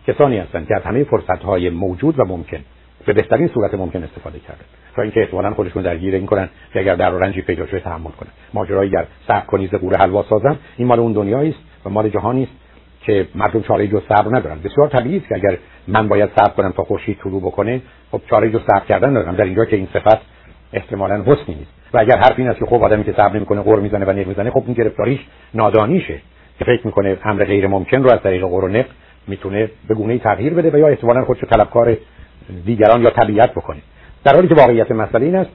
[0.06, 2.58] کسانی هستند که از همه فرصت های موجود و ممکن
[3.06, 4.64] به بهترین صورت ممکن استفاده کرده
[4.96, 8.30] تا اینکه احتمالاً خودشون درگیر این کنن که اگر در رنجی پیدا شده تحمل کنن.
[8.54, 12.08] ماجرای گر صبر کنی ز غوره حلوا سازن این مال اون دنیایی است و مال
[12.08, 12.52] جهانی است
[13.02, 14.58] که مردم چاره جز صبر ندارن.
[14.64, 15.58] بسیار طبیعی است که اگر
[15.88, 19.36] من باید صبر کنم تا خورشید طلوع بکنه خب چاره جز صبر کردن ندارم.
[19.36, 20.18] در اینجا که این صفت
[20.72, 21.70] احتمالاً حسنی نیست.
[21.94, 24.26] و اگر حرف این است که خب آدمی که صبر نمی‌کنه قور می‌زنه و نق
[24.26, 25.20] می‌زنه خب این گرفتاریش
[25.54, 26.20] نادانیشه.
[26.58, 28.86] که فکر می‌کنه امر غیر ممکن رو از طریق قور و نق
[29.26, 31.96] می‌تونه به گونه تغییر بده و یا احتمالاً خودشو طلبکار
[32.66, 33.78] دیگران یا طبیعت بکنه.
[34.24, 35.50] در حالی که واقعیت مسئله این است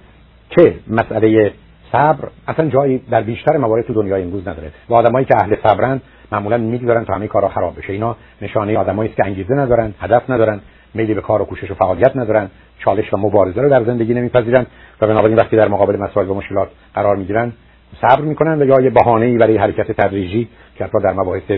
[0.49, 1.51] که مسئله
[1.91, 4.71] صبر اصلا جایی در بیشتر موارد تو دنیای امروز نداره.
[4.89, 6.01] و آدمایی که اهل صبرن
[6.31, 7.93] معمولا می‌گذارن تا همه کارا خراب بشه.
[7.93, 10.59] اینا نشانه آدمایی است که انگیزه ندارن هدف ندارن.
[10.95, 12.49] میلی به کار و کوشش و فعالیت ندارن
[12.79, 14.65] چالش و مبارزه رو در زندگی نمیپذیرن
[15.01, 17.53] و بنابراین وقتی در مقابل مسائل و مشکلات قرار می‌گیرن
[18.01, 20.47] صبر می‌کنن و یا یه بهانه‌ای برای حرکت تدریجی
[20.77, 21.51] که حتی در مباحث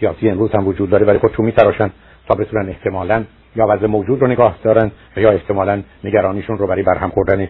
[0.00, 1.90] سیاسی امروز هم وجود داره ولی خودشون میتراشن
[2.28, 3.24] تا بتونن احتمالاً
[3.56, 7.48] یا وضع موجود رو نگاه دارن و یا احتمالاً نگرانیشون رو برای برهم خوردن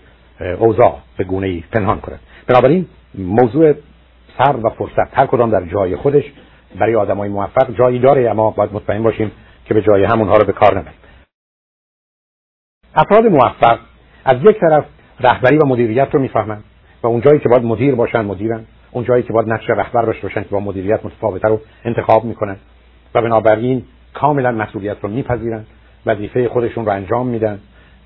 [0.59, 2.19] اوضاع به گونه ای پنهان کنن.
[2.47, 3.73] بنابراین موضوع
[4.39, 6.25] صبر و فرصت هر کدام در جای خودش
[6.79, 9.31] برای آدمای موفق جایی داره اما باید مطمئن باشیم
[9.65, 10.95] که به جای همونها رو به کار نبریم.
[12.99, 13.79] افراد موفق
[14.25, 14.85] از یک طرف
[15.21, 16.65] رهبری و مدیریت رو می‌فهمند
[17.03, 18.65] و اون جایی که باید مدیر باشن مدیرن.
[18.91, 22.57] اون جایی که باید نقش رهبر داشته باشن که با مدیریت متفاوته رو انتخاب می‌کنن.
[23.15, 25.65] و بنابراین کاملا مسئولیت رو میپذیرن.
[26.07, 27.59] وظیفه خودشون رو انجام میدن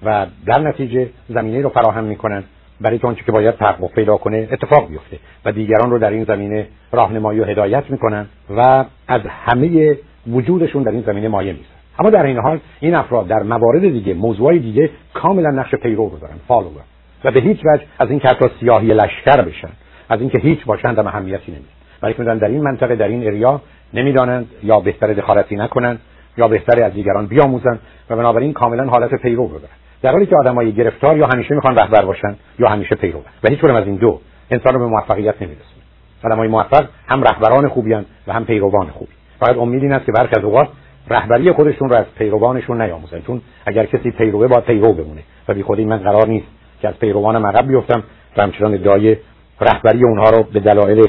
[0.03, 2.45] و در نتیجه زمینه رو فراهم می‌کنن.
[2.81, 6.67] برای که که باید تحقق پیدا کنه اتفاق بیفته و دیگران رو در این زمینه
[6.93, 9.99] راهنمایی و هدایت می‌کنن و از همه
[10.31, 14.15] وجودشون در این زمینه مایه میسن اما در این حال این افراد در موارد دیگه
[14.15, 16.83] موضوعی دیگه کاملا نقش پیرو رو دارن فالوور
[17.25, 19.69] و به هیچ وجه از این حتی سیاهی لشکر بشن
[20.09, 21.69] از اینکه هیچ باشند هم اهمیتی نمیده
[22.03, 23.61] ولی می‌دونن در این منطقه در این اریا
[23.95, 26.01] نمی‌دانند یا بهتر دخالتی نکنند
[26.37, 27.79] یا بهتر از دیگران بیاموزن
[28.11, 31.77] و بنابراین کاملا حالت پیرو رو دارن در حالی که آدمای گرفتار یا همیشه می‌خوان
[31.77, 35.83] رهبر باشن یا همیشه پیرو و هیچ از این دو انسان رو به موفقیت نمیرسونه.
[36.25, 37.95] آدمای موفق هم رهبران خوبی
[38.27, 39.13] و هم پیروان خوبی.
[39.41, 40.69] فقط امید این است که برخی از اوقات
[41.09, 43.21] رهبری خودشون رو از پیروانشون نیاموزن.
[43.27, 45.23] چون اگر کسی پیروه با پیرو بمونه.
[45.49, 46.47] و بی خودی من قرار نیست
[46.83, 48.03] که از پیروانم عقب بیفتم
[48.37, 49.17] و همچنان ادعای
[49.61, 51.07] رهبری اونها رو به دلایل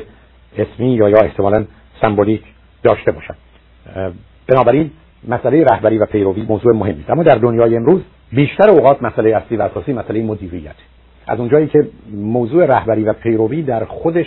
[0.57, 1.65] اسمی یا یا احتمالا
[2.01, 2.43] سمبولیک
[2.83, 3.35] داشته باشم.
[4.47, 4.91] بنابراین
[5.27, 9.57] مسئله رهبری و پیروی موضوع مهمی است اما در دنیای امروز بیشتر اوقات مسئله اصلی
[9.57, 10.75] و اساسی مسئله مدیریت.
[11.27, 14.25] از اونجایی که موضوع رهبری و پیروی در خودش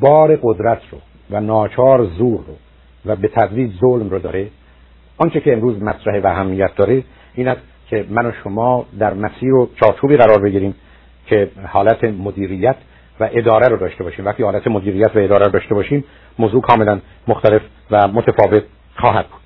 [0.00, 0.98] بار قدرت رو
[1.30, 2.54] و ناچار زور رو
[3.06, 4.46] و به تدریج ظلم رو داره
[5.18, 7.60] آنچه که امروز مطرح و اهمیت داره این است
[7.90, 10.74] که من و شما در مسیر و چارچوبی قرار بگیریم
[11.26, 12.76] که حالت مدیریت
[13.20, 14.24] و اداره رو داشته باشیم.
[14.24, 16.04] وقتی حالت مدیریت و اداره رو داشته باشیم
[16.38, 18.62] موضوع کاملا مختلف و متفاوت
[18.96, 19.40] خواهد بود.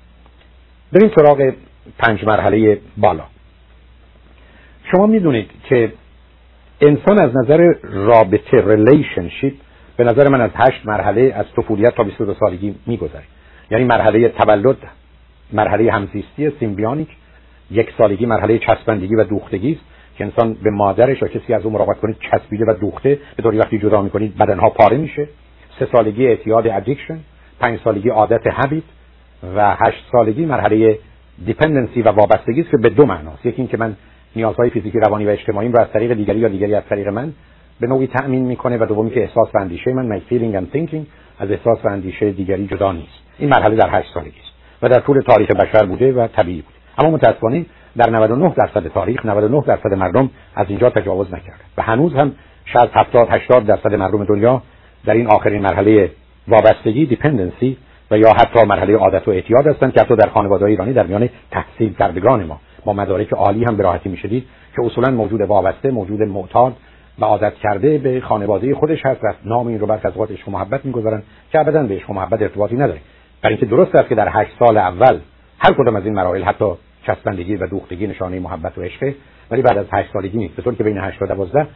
[0.93, 1.53] بریم سراغ
[1.97, 3.23] پنج مرحله بالا.
[4.91, 5.93] شما می‌دونید که
[6.81, 9.53] انسان از نظر رابطه relationship
[9.97, 13.23] به نظر من از هشت مرحله از طفولیت تا 22 سالگی میگذره.
[13.71, 14.77] یعنی مرحله تولد
[15.53, 17.07] مرحله همزیستی symbiotic
[17.71, 19.81] یک سالگی مرحله چسبندگی و دوختگی است
[20.17, 23.57] که انسان به مادرش یا کسی از اون مراقبت کنید چسبیده و دوخته به طوری
[23.57, 25.27] وقتی جدا می‌کنید بدنها پاره میشه.
[25.79, 27.19] سه سالگی اعتیاد addiction
[27.59, 28.83] پنج سالگی عادت habit
[29.55, 30.99] و هشت سالگی مرحله
[31.45, 33.95] dependency و وابستگی است که به دو معناست یکی اینکه من
[34.35, 37.33] نیازهای فیزیکی روانی و اجتماعی رو از طریق دیگری یا دیگری از طریق من
[37.79, 41.05] به نوعی تأمین می‌کنه و دومی که احساس و اندیشه من my feeling and thinking
[41.39, 43.19] از احساس و اندیشه دیگری جدا نیست.
[43.37, 44.48] این مرحله در هشت سالگی
[44.81, 46.75] و در طول تاریخ بشر بوده و طبیعی بوده.
[46.97, 47.65] اما متاسفانه
[47.97, 51.63] در 99 درصد تاریخ 99 درصد مردم از اینجا تجاوز نکرده.
[51.77, 52.31] و هنوز هم
[52.65, 54.61] شاید 70 80 درصد مردم دنیا
[55.05, 56.11] در این آخرین مرحله
[56.47, 57.77] وابستگی دیپندنسی
[58.11, 61.29] و یا حتی مرحله عادت و اعتیاد هستند که حتی در خانواده ایرانی در میان
[61.51, 62.59] تحصیل کردگان ما.
[62.85, 66.73] ما مدارک عالی هم به راحتی می‌شدید که اصولا موجود وابسته موجود معتاد
[67.19, 70.85] و عادت کرده به خانواده خودش هست و نام این رو برخ از اوقات محبت
[70.85, 72.99] می‌گذارن که ابدا به عشق و محبت ارتباطی نداره.
[73.41, 75.19] برای اینکه درست است که در هشت سال اول
[75.59, 76.65] هر کدام از این مراحل حتی
[77.07, 79.15] چسبندگی و دوختگی نشانه محبت و عشقه
[79.51, 80.55] ولی بعد از هشت سالگی نیست.
[80.55, 81.67] به طور که بین 8 تا 12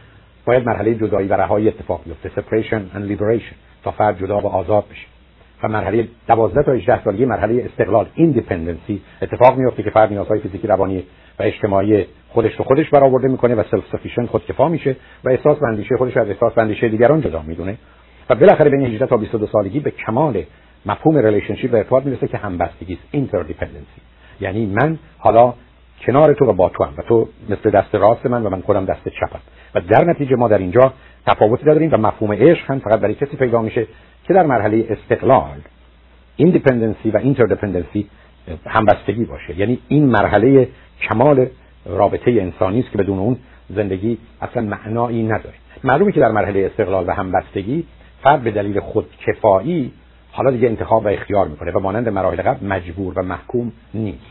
[0.44, 2.30] باید مرحله جدایی و رهایی اتفاق بیفته.
[2.40, 3.54] Separation and liberation.
[3.84, 5.06] تا فرد جدا و آزاد بشه.
[5.62, 10.66] و مرحله 12 تا 18 سالگی مرحله استقلال independency اتفاق میفته که فرد نیازهای فیزیکی
[10.66, 11.04] روانی
[11.38, 15.64] و اجتماعی خودش رو خودش برآورده می‌کنه و self sufficient خودکفا میشه و احساس و
[15.64, 17.76] اندیشه خودش از احساس و اندیشه دیگران جدا می‌دونه.
[18.30, 20.42] و بالاخره بین 18 تا 22 سالگی به کمال
[20.86, 23.02] مفهوم relationship و ارتباط می‌رسه که همبستگی است.
[23.10, 24.00] interdependency
[24.40, 25.54] یعنی من حالا
[26.06, 28.84] کنار تو و با تو هم و تو مثل دست راست من و من خودم
[28.84, 29.40] دست چپم
[29.74, 30.92] و در نتیجه ما در اینجا
[31.26, 33.86] تفاوتی داریم و مفهوم عشق هم فقط برای کسی پیدا میشه
[34.24, 35.60] که در مرحله استقلال
[36.36, 38.08] independency و interdependency
[38.66, 39.58] همبستگی باشه.
[39.58, 40.68] یعنی این مرحله
[41.00, 41.46] کمال
[41.86, 43.36] رابطه انسانی است که بدون اون
[43.70, 45.54] زندگی اصلا معنایی نداره.
[45.84, 47.86] معلومه که در مرحله استقلال و همبستگی
[48.22, 49.92] فرد به دلیل خودکفایی
[50.34, 54.26] حالا دیگه انتخاب و اختیار می‌کنه و مانند مراحل قبل مجبور و محکوم نیست.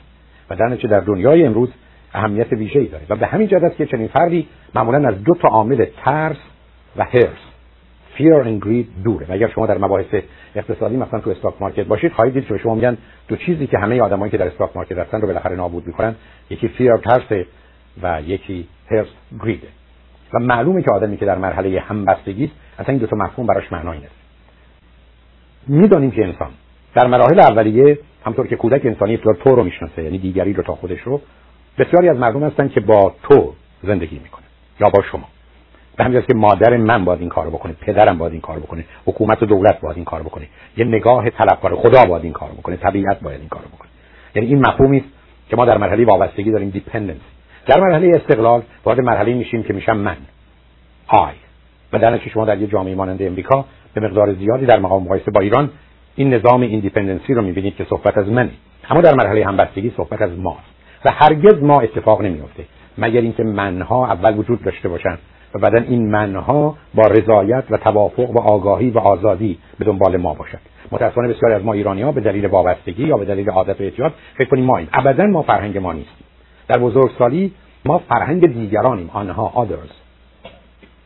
[0.50, 1.70] و در در دنیای امروز
[2.14, 3.04] اهمیت ویژه‌ای داره.
[3.10, 6.38] و به همین جهت است که چنین فردی معمولا از دو تا عامل ترس
[6.98, 7.44] و هرس
[8.18, 9.26] fear and greed دوره.
[9.30, 10.16] و اگر شما در مباحث
[10.56, 14.02] اقتصادی مثلا تو استاک مارکت باشید خواهید دید که شما میگن دو چیزی که همه
[14.02, 16.16] آدمایی که در استاک مارکت هستن رو بالاخره نابود می‌کنن.
[16.50, 17.46] یکی fear ترس
[18.04, 19.08] و یکی هرس
[19.40, 19.66] greed.
[20.34, 23.72] و معلومه که آدمی که در مرحله همبستگی است اصلا این دو تا مفهوم براش
[23.72, 24.23] معنایی نیست
[25.68, 26.50] می‌دانیم که انسان.
[26.96, 30.76] در مراحل اولیه همطور که کودک انسانی ابتدا تو رو می‌شناسه یعنی دیگری رو تا
[30.76, 31.22] خودش رو
[31.78, 34.44] بسیاری از مردم هستن که با تو زندگی می‌کنه
[34.80, 35.28] یا با شما.
[35.98, 39.44] به همین که مادر من باید این کارو بکنه پدرم باید این کارو بکنه حکومت
[39.44, 43.20] و دولت باید این کارو بکنه یه نگاه طلبکار خدا باید این کارو بکنه طبیعت
[43.20, 43.90] باید این کارو بکنه.
[44.36, 45.08] یعنی این مفهومی است
[45.50, 47.18] که ما در مرحله وابستگی داریم dependence
[47.66, 50.18] در مرحله استقلال وارد مرحله میشیم که میشم من
[51.08, 51.34] I
[51.94, 55.42] و در شما در یه جامعه مانند امریکا به مقدار زیادی در مقام مقایسه با
[55.42, 55.70] ایران
[56.16, 58.52] این نظام independency رو می‌بینید که صحبت از منه.
[58.90, 60.74] اما در مرحله همبستگی صحبت از ماست.
[61.06, 62.64] و هرگز ما اتفاق نمیفته
[62.98, 65.18] مگر اینکه منها اول وجود داشته باشن
[65.56, 70.34] و بعدا این منها با رضایت و توافق و آگاهی و آزادی به دنبال ما
[70.34, 70.60] باشد.
[70.92, 74.14] متاسفانه بسیاری از ما ایرانی ها به دلیل وابستگی یا به دلیل عادت و اعتیاد
[74.38, 76.26] فکر کنیم ما ابدا ما فرهنگ ما نیستیم.
[76.68, 77.54] در بزرگسالی
[77.86, 79.10] ما فرهنگ دیگرانیم.
[79.14, 79.94] آنها others.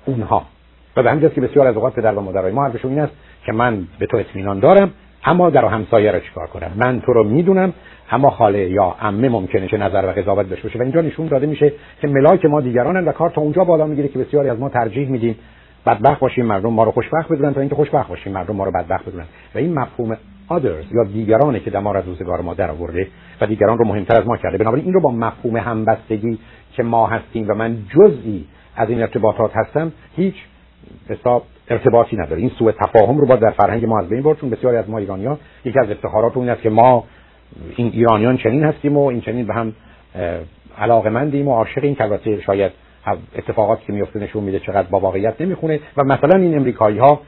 [0.06, 0.46] اونها.
[0.98, 3.14] و به همین که بسیار از اوقات پدر و مادرای ما حرفشون این است
[3.46, 4.92] که من به تو اطمینان دارم
[5.26, 7.74] اما در همسایه رو چیکار کنم؟ من تو رو می‌دونم
[8.12, 11.74] اما خاله یا عمه ممکنه که نظر و قضاوت بشه و اینجا نشون داده میشه
[12.02, 15.10] که ملاک ما دیگرانن و کار تا اونجا بالا می‌گیره که بسیاری از ما ترجیح
[15.10, 15.36] میدیم
[15.86, 19.06] بدبخت باشیم مردم ما رو خوشبخت بدونن تا اینکه خوشبخت باشیم مردم ما رو بدبخت
[19.06, 19.26] بدونن.
[19.56, 20.18] و این مفهوم
[20.50, 23.08] others یا دیگرانه که دمار از روزگار ما در آورده
[23.42, 24.58] و دیگران رو مهمتر از ما کرده.
[24.58, 26.40] بنابراین این رو با مفهوم همبستگی
[26.74, 28.46] که ما هستیم و من جزئی
[28.76, 30.36] از این ارتباطات هستم هیچ
[31.10, 32.42] حساب ارتباطی نداره.
[32.42, 34.98] این سوء تفاهم رو با در فرهنگ ما از بین برد چون بسیاری از ما
[34.98, 37.04] ایرانی‌ها یکی از افتخارات اون است که ما
[37.76, 39.74] این ایرانیان چنین هستیم و این چنین به هم
[40.78, 42.72] علاقمندیم و عاشق این که شاید
[43.36, 45.80] اتفاقاتی که میفته نشون میده چقدر با واقعیت نمی‌خونه.
[45.98, 47.22] و مثلا این امریکایی ها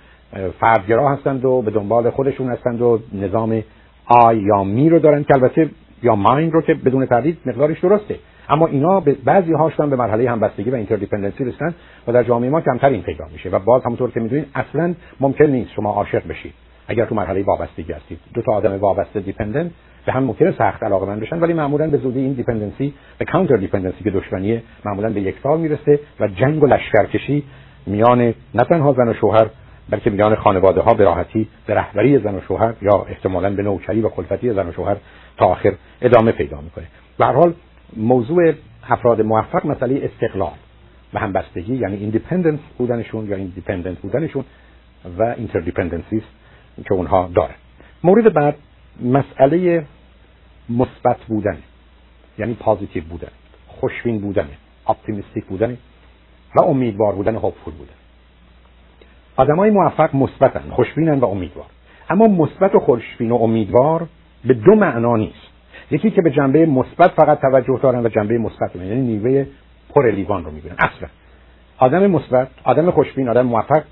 [0.60, 3.64] فردگرا هستند و به دنبال خودشون هستند و نظام
[4.06, 5.70] I یا me رو دارن که البته
[6.04, 8.16] یا mine رو که بدون تردید مقدارش درسته.
[8.50, 11.74] اما اینا به بعضی هاشون به مرحله همبستگی و interdependency رسیدن
[12.08, 13.50] و در جامعه ما کمتر این پیدا میشه.
[13.50, 16.54] و باز همونطور که می‌دونید اصلا ممکن نیست شما عاشق بشید
[16.88, 18.20] اگر تو مرحله وابستگی هستید.
[18.34, 19.72] دو تا آدم وابسته dependent
[20.06, 24.04] به هم ممکنه سخت علاقه‌مند بشن ولی معمولا به زودی این dependency و counter dependency
[24.04, 27.44] که دشمنیه معمولا به یک سال می‌رسه و جنگ و لشکرکشی
[27.86, 29.48] میان نه تنها زن و شوهر
[29.90, 34.02] بلکه میان خانواده ها به راحتی به رهبری زن و شوهر یا احتمالا به نوکری
[34.02, 34.98] و کلفتی زن و شوهر
[35.38, 36.86] تا آخر ادامه پیدا می‌کنه.
[37.18, 37.54] به هر حال
[37.98, 38.54] موضوع
[38.90, 40.58] افراد موفق مسئله استقلال
[41.14, 44.46] و همبستگی یعنی independence بودنشون یا independent بودنشون
[45.18, 46.22] و interdependencies
[46.86, 47.56] که اونها داره.
[48.04, 48.56] مورد بعد
[49.02, 49.86] مسئله
[50.70, 51.58] مثبت بودن
[52.38, 53.32] یعنی positive بودن
[53.68, 54.48] خوشبین بودن
[54.88, 55.78] optimistic بودن
[56.56, 57.94] و امیدوار بودن hopeful بودن.
[59.36, 61.66] آدمای موفق مثبتن خوشبینن و امیدوار.
[62.10, 64.08] اما مثبت و خوشبین و امیدوار
[64.46, 65.49] به دو معنا نیست.
[65.92, 69.46] یکی که به جنبه مثبت فقط توجه دارن و جنبه مثبت یعنی نیمه
[69.90, 70.76] پر لیوان رو می‌بینن.
[70.80, 71.10] اصلا.
[71.78, 73.84] آدم مثبت آدم خوشبین آدم موفق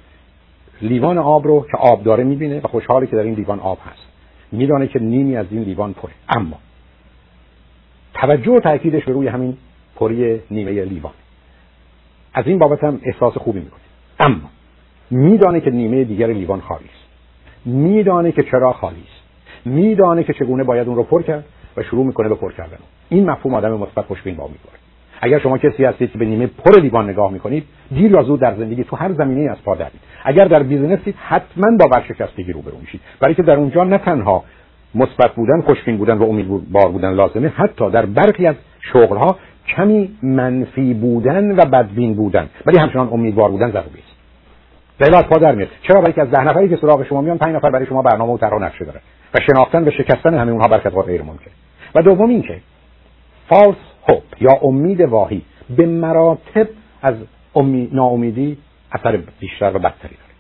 [0.81, 4.07] لیوان آب رو که آب داره می‌بینه و خوشحاله که در این لیوان آب هست.
[4.51, 6.11] میدانه که نیمی از این لیوان پره.
[6.29, 6.59] اما
[8.13, 9.57] توجه و تاکیدش روی همین
[9.95, 11.13] پری نیمه لیوان.
[12.33, 13.81] از این بابت هم احساس خوبی می‌کنه.
[14.19, 14.49] اما
[15.11, 17.07] میدانه که نیمه دیگر لیوان خالی است.
[17.65, 19.23] میدانه که چرا خالی است.
[19.65, 21.45] میدانه که چگونه باید اون رو پر کرد.
[21.77, 22.77] و شروع می‌کنه به پر کردن.
[23.09, 24.77] این مفهوم آدم مثبت خوشبین با امیدواره
[25.21, 28.55] اگر شما کسی هستید که به نیمه پر لیوان نگاه می‌کنید دیر یا زود در
[28.55, 33.01] زندگی تو هر زمینه از پا درید اگر در بیزنسید حتما با ورشکستگی روبرو میشید.
[33.19, 34.43] برای که در اونجا نه تنها
[34.95, 38.55] مثبت بودن خوشبین بودن و امیدوار بودن لازمه حتی در برخی از
[38.93, 42.49] شغلها کمی منفی بودن و بدبین بودن.
[42.65, 44.17] ولی همچنان امیدوار بودن ضروری است.
[44.99, 45.67] دلیل از پا در میاد.
[45.81, 48.33] چرا؟ برای که از ده نفری که سراغ شما میان پنج نفر برای شما برنامه
[48.33, 48.99] و طرح نقشه داره.
[49.33, 51.51] و شناختن و شکستن همه اونها برکت غیر ممکن.
[51.97, 52.59] و دوم اینکه
[53.49, 53.75] فالس
[54.07, 55.41] هوپ یا امید واهی
[55.77, 56.67] به مراتب
[57.01, 57.15] از
[57.55, 58.57] امید ناامیدی
[58.91, 60.33] اثر بیشتر و بدتری داره.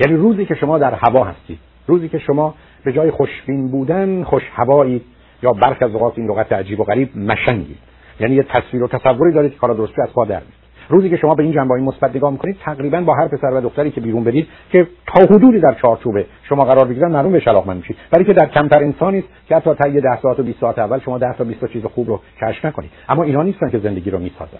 [0.00, 2.54] یعنی روزی که شما در هوا هستید روزی که شما
[2.84, 5.02] به جای خوشبین بودن خوش هوایی
[5.42, 7.78] یا برخ از اوقات این لغت عجیب و غریب مشنگید.
[8.20, 10.42] یعنی یه تصویر و تصوری دارید که کارا درستی از پا در
[10.90, 13.90] روزی که شما به این جنبه مثبت نگاه می‌کنید تقریبا با هر پسر و دختری
[13.90, 17.96] که بیرون برید که تا حدودی در چارچوب شما قرار بگیرن معلوم به علاقمند میشید.
[18.10, 20.78] برای که در کمتر انسانی است که حتی تا یه 10 ساعت و 20 ساعت
[20.78, 22.90] اول شما 10 تا 20 چیز خوب رو کشف نکنید.
[23.08, 24.58] اما اینا نیستن که زندگی رو می‌سازن.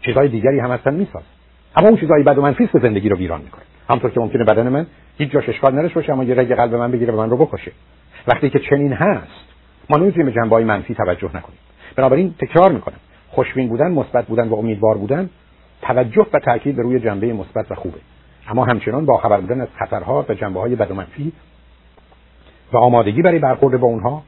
[0.00, 1.26] چیزهای دیگری هم هستن می‌سازن.
[1.76, 3.62] اما اون چیزهای بد و منفی است زندگی رو ویران می‌کنه.
[3.90, 4.86] همونطور که ممکنه بدن من
[5.18, 7.72] هیچ جاش اشکال نداشته باشه اما یه رگ قلب من بگیره و من رو بکشه.
[8.28, 9.46] وقتی که چنین هست
[9.90, 11.58] ما نمی‌تونیم به جنبه منفی توجه نکنیم.
[11.96, 12.96] بنابراین تکرار می‌کنم.
[13.28, 15.30] خوشبین بودن مثبت بودن و امیدوار بودن
[15.82, 17.98] توجه و تاکید روی جنبه مثبت و خوبه.
[18.48, 21.32] اما همچنان با خبر بودن از خطرها و جنبه های بد و منفی
[22.72, 24.22] و آمادگی برای برخورد با اونها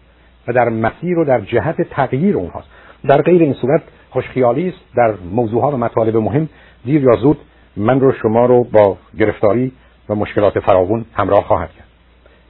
[0.48, 2.68] و در مسیر و در جهت تغییر اونهاست.
[3.04, 4.78] در غیر این صورت خوشخیالی است.
[4.96, 6.48] در موضوعها و مطالب مهم
[6.84, 7.38] دیر یا زود
[7.76, 9.72] من رو شما رو با گرفتاری
[10.08, 11.88] و مشکلات فراوون همراه خواهد کرد.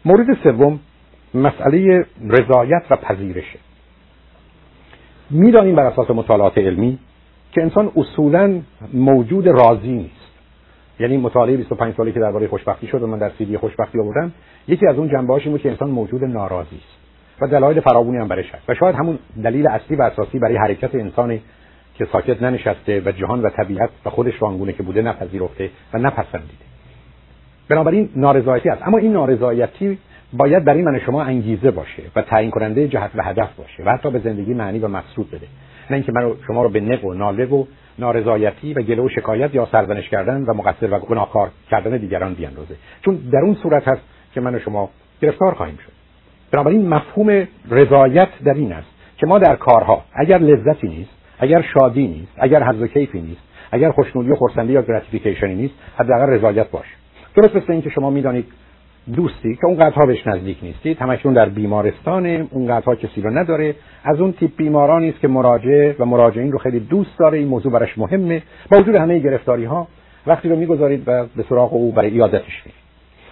[0.04, 0.80] مورد سوم
[1.34, 3.58] مسئله رضایت و پذیرشه.
[5.30, 6.98] می‌دانیم بر اساس مطالعات علمی
[7.58, 8.60] که انسان اصولا
[8.94, 10.28] موجود راضی نیست.
[11.00, 14.32] یعنی مطالعه 25 سالی که درباره خوشبختی شد و من در سیدی خوشبختی آوردم
[14.68, 16.98] یکی از اون جنبه‌هاش این که انسان موجود ناراضی است
[17.40, 20.94] و دلایل فراوانی هم برش هست و شاید همون دلیل اصلی و اساسی برای حرکت
[20.94, 21.42] انسانی
[21.94, 26.64] که ساکت ننشسته و جهان و طبیعت و خودش رو که بوده نپذیرفته و نپسندیده.
[27.68, 28.82] بنابراین نارضایتی است.
[28.86, 29.98] اما این نارضایتی
[30.32, 34.10] باید برای من شما انگیزه باشه و تعیین کننده جهت و هدف باشه و حتی
[34.10, 35.46] به زندگی معنی و مقصود بده.
[35.90, 37.64] نه اینکه من شما رو به نق و ناله و
[37.98, 42.74] نارضایتی و گله و شکایت یا سرزنش کردن و مقصر و گناهکار کردن دیگران بیاندازه.
[43.04, 44.00] چون در اون صورت هست
[44.34, 44.90] که من و شما
[45.22, 45.92] گرفتار خواهیم شد.
[46.52, 52.06] بنابراین مفهوم رضایت در این است که ما در کارها اگر لذتی نیست اگر شادی
[52.06, 53.42] نیست اگر حظ و کیفی نیست
[53.72, 56.86] اگر خوشنودی و خرسندی یا گراتیفیکیشنی نیست حداقل رضایت باش.
[57.34, 58.46] درست مثل اینکه شما می‌دانید
[59.16, 60.98] دوستی که اون قدرها بهش نزدیک نیستید.
[60.98, 63.74] همشون در بیمارستان اون قدرها کسی رو نداره.
[64.04, 67.38] از اون تیپ بیمارانی است که مراجع و مراجعین رو خیلی دوست داره.
[67.38, 68.42] این موضوع براش مهمه.
[68.70, 69.88] با وجود همه گرفتاری ها
[70.26, 72.88] وقتی رو می‌گذارید و به سراغ او برای ایادتش میرید.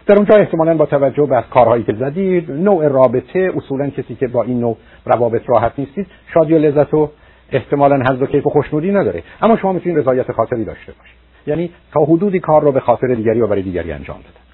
[0.07, 4.27] در اونجا احتمالا با توجه به از کارهایی که زدید نوع رابطه اصولا کسی که
[4.27, 7.11] با این نوع روابط راحت نیستید شادی و لذت و
[7.53, 9.23] احتمالا حظ و کیف و خوشنودی نداره.
[9.43, 11.17] اما شما می‌تونید رضایت خاطری داشته باشید.
[11.47, 14.46] یعنی تا حدودی کار رو به خاطر دیگری و برای دیگری انجام بده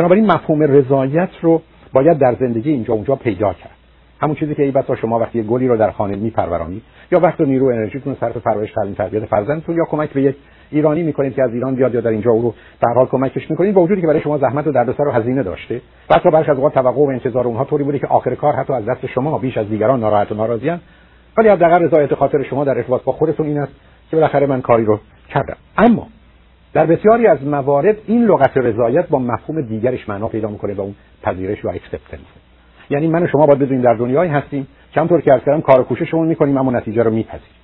[0.00, 1.62] بنابراین مفهوم رضایت رو
[1.92, 3.70] باید در زندگی اینجا اونجا پیدا کرد.
[4.20, 7.44] همون چیزی که ای بسا شما وقتی گلی رو در خانه میپرورانید یا وقت و
[7.44, 10.36] نیرو انرژیتون صرف پرورش تعلیم تربیت فرزندتون یا کمک به یک
[10.70, 13.74] ایرانی می‌کنید که از ایران بیاد یا در اینجا او رو در حال کمکش می‌کنید
[13.74, 15.80] با وجودی که برای شما زحمت و دردسر و هزینه داشته
[16.10, 18.86] حتی برخی از اوقات توقع و انتظار اونها طوری بوده که آخر کار حتی از
[18.86, 20.80] دست شما بیش از دیگران ناراحت و ناراضی‌ان
[21.38, 23.72] ولی حداقل رضایت خاطر شما در ارتباط با خودتون این است
[24.10, 25.56] که بالاخره من کاری رو کردم.
[25.78, 26.06] اما
[26.72, 30.94] در بسیاری از موارد این لغت رضایت با مفهوم دیگرش معنا پیدا می‌کنه و اون
[31.22, 32.20] پذیرش و acceptance
[32.90, 35.80] یعنی من و شما باید بدونیم در دنیایی هستیم که همطور که عرض کردم کار
[35.80, 37.60] و کوششمون می‌کنیم اما نتیجه رو میپذیریم.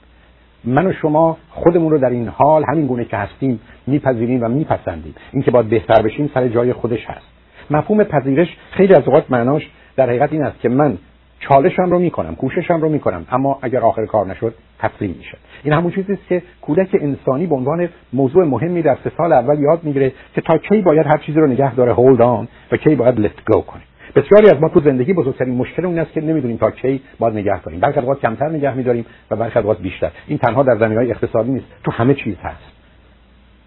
[0.64, 5.14] من و شما خودمون رو در این حال همین گونه که هستیم میپذیریم و میپسندیم.
[5.32, 7.26] اینکه باید بهتر بشیم سر جای خودش هست.
[7.70, 10.98] مفهوم پذیرش خیلی از اوقات معناش در حقیقت این است که من
[11.40, 15.92] چالشم رو می‌کنم کوششم رو می‌کنم اما اگر آخر کار نشد تسلیم میشه این همون
[15.92, 20.12] چیزی است که کودک انسانی به عنوان موضوع مهمی در سه سال اول یاد می‌گیره
[20.34, 23.44] که تا کی باید هر چیزی رو نگه داره هولد آن و کی باید لت
[23.52, 23.82] گو کنه.
[24.16, 27.62] بسیاری از ما تو زندگی بزرگترین مشکل اون است که نمی‌دونیم تا کی باید نگه
[27.62, 27.80] داریم.
[27.80, 30.10] برخی اوقات کمتر نگه میداریم و برخی اوقات بیشتر.
[30.26, 31.66] این تنها در زمینه‌های اقتصادی نیست.
[31.84, 32.72] تو همه چیز هست.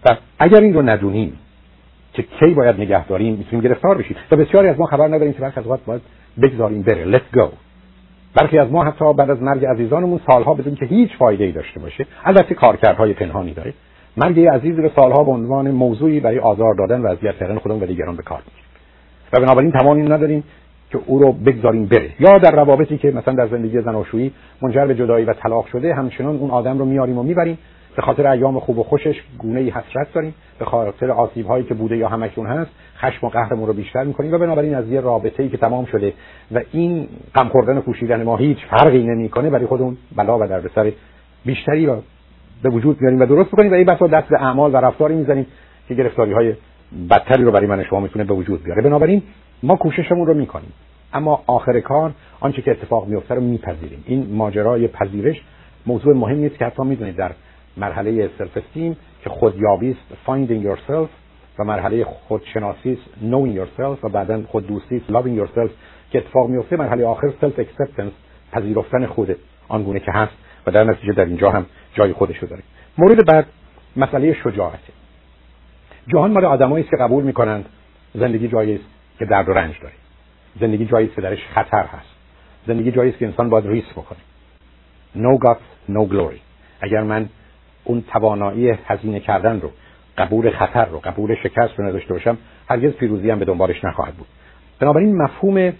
[0.04, 1.38] و اگر این رو ندونیم
[2.12, 4.16] که کی باید نگه داریم می‌تونیم گرفتار بشیم.
[4.30, 6.02] و بسیاری از ما خبر نداریم که اوقات باید
[6.42, 7.18] بگذاریم بره.
[7.18, 7.48] let go.
[8.34, 11.80] برخی از ما حتی بعد از مرگ عزیزانمون سالها بدون که هیچ فایده ای داشته
[11.80, 12.06] باشه.
[12.24, 13.74] البته کارکردهای پنهانی داره
[14.16, 17.86] مرگ عزیز رو سالها به عنوان موضوعی برای آزار دادن و اذیت کردن خودمون و
[17.86, 18.70] دیگران به کار می‌گیریم
[19.32, 20.44] و بنابراین تمامی نداریم
[20.90, 22.10] که او رو بگذاریم بره.
[22.20, 26.36] یا در روابطی که مثلا در زندگی زناشویی منجر به جدایی و طلاق شده همچنان
[26.36, 27.58] اون آدم رو میاریم و می‌بریم.
[28.00, 30.34] به خاطر ایام خوب و خوشش گونه ای حسرت داریم.
[30.58, 34.34] به خاطر آسیب هایی که بوده یا همکنون هست خشم و قهرمون رو بیشتر می‌کنیم
[34.34, 36.12] و بنابراین از یه رابطه ای که تمام شده
[36.54, 40.92] و این غم خوردن و پوشیدن ما هیچ فرقی نمی‌کنه برای خودمون بلا و دردسر
[41.44, 42.02] بیشتری رو
[42.62, 45.46] به وجود میاریم و درست می‌کنیم و این بسا دست به اعمال و رفتاری می‌زنیم
[45.88, 46.54] که گرفتاری های
[47.10, 48.82] بدتری رو برای من شما می‌تونه به وجود بیاره.
[48.82, 49.22] بنابراین
[49.62, 50.72] ما کوششمون رو می‌کنیم.
[51.12, 54.04] اما آخر کار آنچه که اتفاق میفته رو میپذیریم.
[54.06, 55.42] این ماجرای پذیرش
[55.86, 57.30] موضوع مهمی است که حتی می‌دونید در
[57.76, 61.08] مرحله سلف استیم که خودیابی است finding yourself
[61.58, 65.70] و مرحله خودشناسی است knowing yourself و بعدا خود دوستی است loving yourself
[66.10, 68.12] که اتفاق میفته مرحله آخر self acceptance
[68.52, 69.36] پذیرفتن خود
[69.68, 70.32] آنگونه که هست.
[70.66, 72.62] و در نتیجه در اینجا هم جای خودش رو داره.
[72.98, 73.46] مورد بعد
[73.96, 74.80] مسئله شجاعت.
[76.08, 77.66] جهان مال آدمایی است که قبول می‌کنند
[78.14, 78.84] زندگی جایی است
[79.18, 79.94] که درد و رنج داره.
[80.60, 82.08] زندگی جایی است که درش خطر هست.
[82.66, 84.18] زندگی جایی است که انسان باید ریسک بکنه.
[85.16, 86.40] No guts no glory.
[86.80, 87.28] اگر من
[87.90, 89.70] اون توانایی هزینه کردن رو
[90.18, 92.38] قبول خطر رو قبول شکست رو نداشته باشم
[92.68, 94.26] هرگز پیروزی هم به دنبالش نخواهد بود.
[94.80, 95.72] بنابراین مفهوم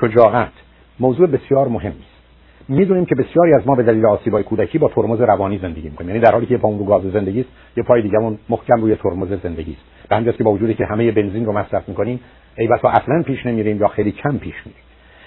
[0.00, 0.52] شجاعت
[1.00, 2.22] موضوع بسیار مهمی است.
[2.68, 6.08] می‌دونیم که بسیاری از ما به دلیل آسیبای کودکی با ترمز روانی زندگی می‌کنیم.
[6.08, 9.28] یعنی در حالی که پامون رو گاز زندگی است یه پای دیگه‌مون محکم روی ترمز
[9.42, 10.08] زندگی است.
[10.08, 12.20] به همین که با وجودی که همه بنزین رو مصرف می‌کنیم
[12.58, 14.82] ای بسا اصلا پیش نمیریم یا خیلی کم پیش میریم.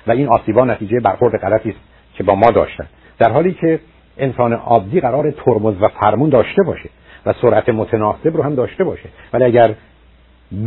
[0.07, 1.80] و این آسیبا نتیجه برخورد غلطی است
[2.14, 2.88] که با ما داشتن.
[3.19, 3.80] در حالی که
[4.18, 6.90] انسان عادی قرار ترمز و فرمون داشته باشه
[7.26, 9.10] و سرعت متناسب رو هم داشته باشه.
[9.34, 9.76] ولی اگر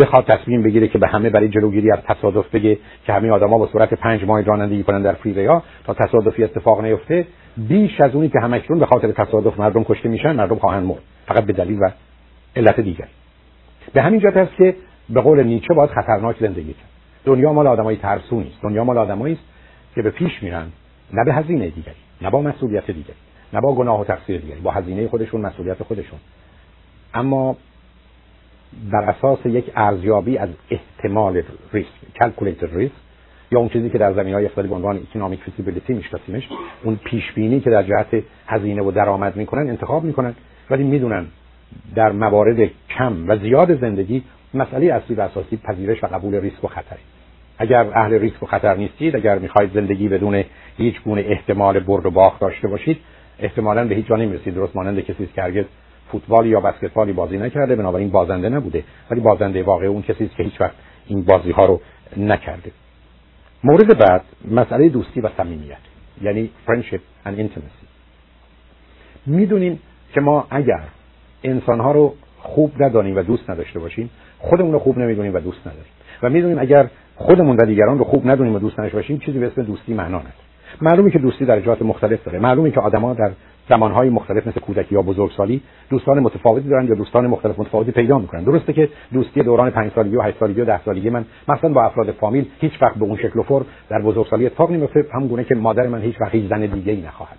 [0.00, 3.68] بخواد تصمیم بگیره که به همه برای جلوگیری از تصادف بگه که همه آدما با
[3.72, 8.38] سرعت پنج مایل رانندگی کنن در فریوی تا تصادفی اتفاق نیفته بیش از اونی که
[8.42, 11.02] همکنون به خاطر تصادف مردم کشته میشن مردم خواهند مرد.
[11.26, 11.90] فقط به دلیل و
[12.56, 13.08] علت دیگر.
[13.92, 14.74] به همین جهت است که
[15.10, 16.88] به قول نیچه باید خطرناک زندگی کرد.
[17.24, 18.62] دنیا مال آدمای ترسو نیست.
[18.62, 19.42] دنیا مال آدمایی است
[19.94, 20.66] که به پیش میرن
[21.12, 23.16] نه به هزینه دیگری نه با مسئولیت دیگری.
[23.52, 26.18] نه با گناه و تقصیر دیگری با هزینه خودشون مسئولیت خودشون.
[27.14, 27.56] اما
[28.92, 31.88] بر اساس یک ارزیابی از احتمال ریسک
[32.22, 32.92] calculated risk
[33.50, 36.48] یا اون چیزی که در زمینه های اقتصادی به عنوان economic feasibility میشناسیمش
[36.82, 40.34] اون پیش بینی که در جهت هزینه و درآمد می‌کنن انتخاب می‌کنن.
[40.70, 41.26] ولی می‌دونن
[41.94, 44.22] در موارد کم و زیاد زندگی
[44.54, 47.00] مسئله اصلی و اساسی پذیرش و قبول ریسک و خطری
[47.58, 50.44] اگر اهل ریسک و خطر نیستید اگر می‌خواهید زندگی بدون
[50.76, 52.98] هیچ گونه احتمال برد و باخت داشته باشید
[53.38, 54.54] احتمالا به هیچ جا نمی‌رسید.
[54.54, 55.64] درست مانند کسی که هرگز
[56.12, 58.84] فوتبال یا بسکتبالی بازی نکرده بنابراین بازنده نبوده.
[59.10, 60.74] ولی بازنده واقعی اون کسی است که هیچ وقت
[61.06, 61.80] این بازی ها رو
[62.16, 62.72] نکرده.
[63.64, 65.76] مورد بعد مسئله دوستی و صمیمیت
[66.22, 67.86] یعنی friendship and intimacy.
[69.26, 69.80] می‌دونیم
[70.14, 70.80] که ما اگر
[71.44, 75.60] انسان ها رو خوب ندانیم و دوست نداشته باشیم خودمون رو خوب نمی‌دونیم و دوست
[75.60, 75.92] نداریم.
[76.22, 79.46] و می‌دونیم اگر خودمون و دیگران رو خوب ندونیم و دوست نداشته باشیم چیزی به
[79.46, 80.47] اسم دوستی معنا نداره.
[80.82, 82.38] معلومه که دوستی درجات مختلف داره.
[82.38, 83.30] معلومه که آدما در
[83.68, 88.44] زمانهای مختلف مثل کودکی یا بزرگسالی دوستان متفاوتی دارن یا دوستان مختلف متفاوتی پیدا می‌کنن.
[88.44, 91.84] درسته که دوستی دوران 5 سالگی و 8 سالگی و 10 سالگی من مثلا با
[91.84, 95.44] افراد فامیل هیچ وقت به اون شکل و فرم در بزرگسالی اتفاق نمیفته همون گونه
[95.44, 97.38] که مادر من هیچ وقت هیچ زن دیگه ای نخواهد.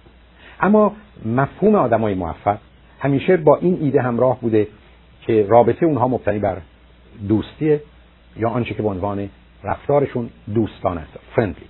[0.62, 0.96] اما
[1.26, 2.58] مفهوم آدمای موفق
[3.00, 4.68] همیشه با این ایده همراه بوده
[5.22, 6.58] که رابطه اونها مبتنی بر
[7.28, 7.80] دوستی
[8.38, 9.30] یا آنچه که به عنوان
[9.64, 11.20] رفتارشون دوستانه است.
[11.36, 11.66] فرندلی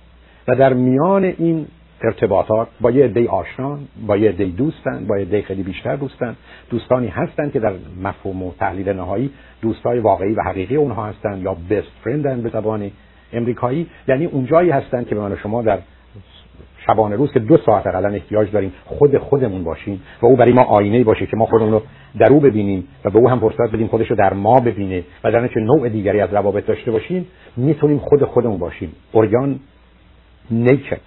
[0.54, 1.66] در میان این
[2.02, 6.36] ارتباطات با یه عده آشنا با یه عده دوستن با یه عده خیلی بیشتر دوستن
[6.70, 7.72] دوستانی هستن که در
[8.02, 9.30] مفهوم و تحلیل نهایی
[9.62, 12.90] دوستای واقعی و حقیقی اونها هستن یا بست فرندن به زبان
[13.32, 13.86] امریکایی.
[14.08, 15.78] یعنی اونجایی هستن که به من شما در
[16.86, 20.62] شبانه روز که دو ساعت اقلا احتیاج داریم خود خودمون باشیم و او برای ما
[20.62, 21.82] آینه باشه که ما خودمون رو
[22.18, 25.32] در او ببینیم و به او هم فرصت بدیم خودش رو در ما ببینه و
[25.32, 28.92] در نوع دیگری از روابط داشته باشیم می‌تونیم خود خودمون باشیم.
[29.12, 29.60] عریان
[30.50, 31.00] naked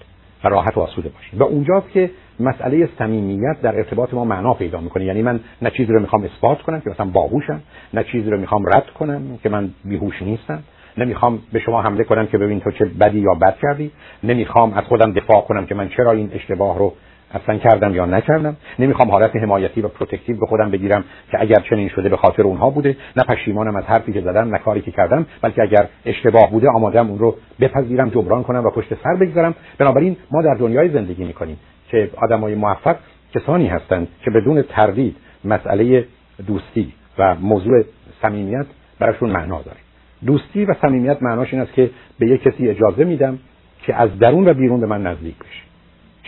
[0.44, 4.80] و راحت و آسوده باشیم و اونجاست که مسئله صمیمیت در ارتباط ما معنا پیدا
[4.80, 5.06] می‌کنه.
[5.06, 7.62] یعنی من نه چیزی رو می‌خوام اثبات کنم که مثلا باهوشم
[7.94, 10.64] نه چیزی رو می‌خوام رد کنم که من بیهوش نیستم
[10.98, 13.92] نمی‌خوام به شما حمله کنم که ببین تو چه بدی یا بد کردی
[14.24, 16.94] نمی‌خوام از خودم دفاع کنم که من چرا این اشتباه رو
[17.34, 18.58] اصلا کردم یا نکردم.
[18.80, 22.70] نمی‌خوام حالت حمایتی و protective به خودم بگیرم که اگر چنین شده به خاطر اونها
[22.70, 26.70] بوده نه پشیمانم از حرفی که زدم نه کاری که کردم بلکه اگر اشتباه بوده
[26.70, 29.56] آمادم اون رو بپذیرم جبران کنم و پشت سر بگذارم.
[29.78, 32.95] بنابراین ما در دنیای زندگی می‌کنیم که آدمای موفق
[33.36, 36.06] کسانی هستند که بدون تردید مسئله
[36.48, 37.84] دوستی و موضوع
[38.22, 38.66] صمیمیت
[39.00, 39.78] براشون معنا داره.
[40.26, 41.90] دوستی و صمیمیت معناش این است که
[42.20, 43.40] به یک کسی اجازه میدم
[43.86, 45.62] که از درون و بیرون به من نزدیک بشه.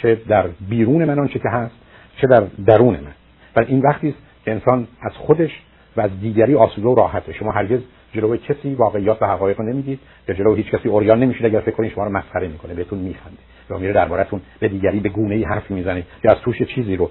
[0.06, 1.75] چه در بیرون من آنچه که هست
[2.17, 3.14] چه در درون من.
[3.56, 5.61] و این وقتی است که انسان از خودش
[5.98, 7.34] و از دیگری آسوده و راحته.
[7.34, 7.80] شما هرگز
[8.14, 10.00] جلوی کسی واقعیات و حقایق نمی‌دید.
[10.27, 11.45] یا جلو هیچ کسی اوریان نمیشید.
[11.45, 13.38] اگر فکر کنید شما رو مسخره می‌کنه بهتون میخنده.
[13.69, 17.09] یا میره دربارتون به دیگری به گونه ای حرفی می‌زنه یا از توش چیزی رو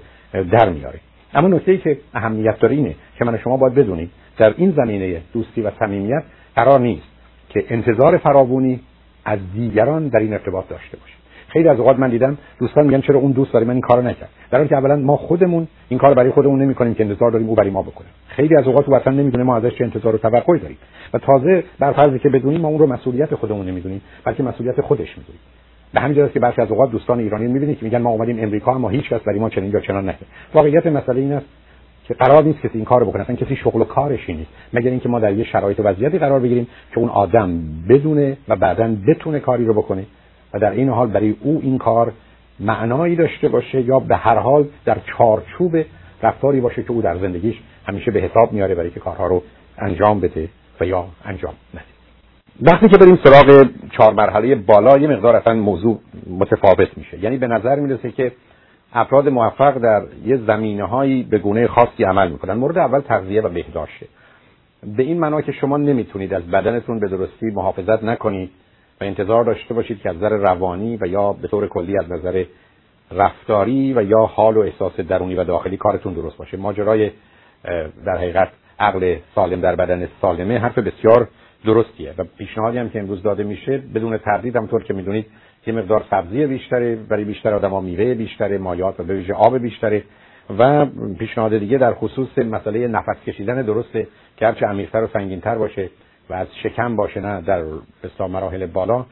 [0.51, 0.99] در میاره.
[1.33, 5.21] اما نکته ای که اهمیت داره اینه که من شما باید بدونید در این زمینه
[5.33, 6.23] دوستی و صمیمیت
[6.55, 7.07] قرار نیست
[7.49, 8.79] که انتظار فراوونی
[9.25, 11.14] از دیگران در این ارتباط داشته باشید
[11.55, 14.29] خیلی از اوقات من دیدم دوستان میگن چرا اون دوست داره من این کارو نکرد.
[14.51, 17.55] در حالی که اولا ما خودمون این کار برای خودمون نمی‌کنیم که انتظار داریم او
[17.55, 18.07] برای ما بکنه.
[18.27, 20.77] خیلی از اوقات او اصلا نمی‌دونه ما ازش چه انتظار و توقعی داریم.
[21.13, 25.17] و تازه بر فرضی که بدونیم ما اون رو مسئولیت خودمون نمی‌دونیم بلکه مسئولیت خودش
[25.17, 25.39] می‌دونیم.
[25.93, 28.75] به همین جهت که برخی از اوقات دوستان ایرانی می‌بینید که میگن ما اومدیم امریکا
[28.75, 30.27] اما هیچ کس برای ما چنین یا چنان نکرد.
[30.53, 31.45] واقعیت مسئله این است
[32.07, 33.21] که قرار نیست کسی این کارو بکنه.
[33.21, 34.49] اصلا کسی شغل و کارش نیست.
[34.73, 37.59] مگر اینکه ما در یه شرایط و وضعیتی قرار بگیریم که اون آدم
[37.89, 40.05] بدونه و بعدا بتونه کاری رو بکنه.
[40.59, 42.13] در این حال برای او این کار
[42.59, 45.77] معنایی داشته باشه یا به هر حال در چارچوب
[46.23, 47.55] رفتاری باشه که او در زندگیش
[47.87, 49.43] همیشه به حساب میاره برای که کارها رو
[49.77, 50.49] انجام بده
[50.81, 51.83] و یا انجام نده.
[52.61, 57.19] وقتی که بریم سراغ چهار مرحله بالا یه مقدار اصلا موضوع متفاوت میشه.
[57.23, 58.31] یعنی به نظر می‌رسه که
[58.93, 62.53] افراد موفق در یه زمینه هایی به گونه خاصی عمل می‌کنن.
[62.53, 64.07] مورد اول تغذیه و بهداشته.
[64.97, 68.49] به این معنا که شما نمی‌تونید از بدنتون به درستی محافظت نکنید.
[69.01, 72.43] و انتظار داشته باشید که از نظر روانی و یا به طور کلی از نظر
[73.11, 76.57] رفتاری و یا حال و احساس درونی و داخلی کارتون درست باشه.
[76.57, 77.11] ماجرای
[78.05, 78.49] در حقیقت
[78.79, 81.27] عقل سالم در بدن سالمه حرف بسیار
[81.65, 85.25] درستیه و پیشنهادی هم که امروز داده میشه بدون تردید همطور که می‌دونید
[85.67, 90.03] یه مقدار سبزی بیشتره برای بیشتر آدما میوه بیشتره مایات و به ویژه آب بیشتره
[90.59, 90.85] و
[91.19, 94.07] پیشنهاد دیگه در خصوص مسئله نفس کشیدن درسته
[94.37, 95.89] که هرچه عمیق‌تر و سنگین‌تر باشه
[96.29, 97.63] و از شکم باشه نه در
[98.03, 99.05] بسیار مراحل بالا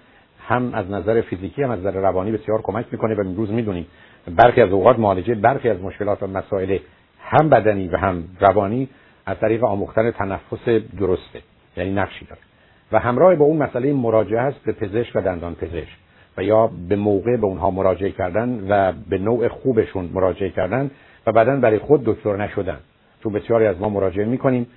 [0.47, 3.15] هم از نظر فیزیکی هم از نظر روانی بسیار کمک می‌کنه.
[3.15, 3.87] و امروز می‌دونیم
[4.35, 6.77] برخی از اوقات معالجه برخی از مشکلات و مسائل
[7.19, 8.89] هم بدنی و هم روانی
[9.25, 10.69] از طریق آموختن تنفس
[10.99, 11.41] درسته
[11.77, 12.41] یعنی نقشی داره.
[12.91, 15.97] و همراه با اون مسئله مراجعه است به پزشک و دندان پزشک
[16.37, 20.91] و یا به موقع به اونها مراجعه کردن و به نوع خوبشون مراجعه کردن
[21.27, 22.77] و بعدا برای خود دکتر نشدن.
[23.23, 24.67] چون بسیاری از ما مراجعه می‌کنیم.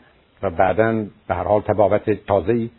[0.42, 2.70] و بعدا به هر حال تبابت تازه‌ای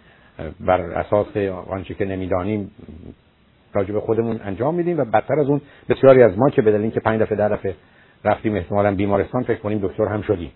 [0.60, 1.38] بر اساس
[1.70, 2.72] آنچه که نمی‌دانیم
[3.74, 6.82] راجع به خودمون انجام میدیم و بدتر از اون بسیاری از ما که به دلیل
[6.82, 7.76] اینکه پنج دفعه در دفعه
[8.26, 10.52] رفتیم احتمالا بیمارستان فکر کنیم دکتر هم شدیم.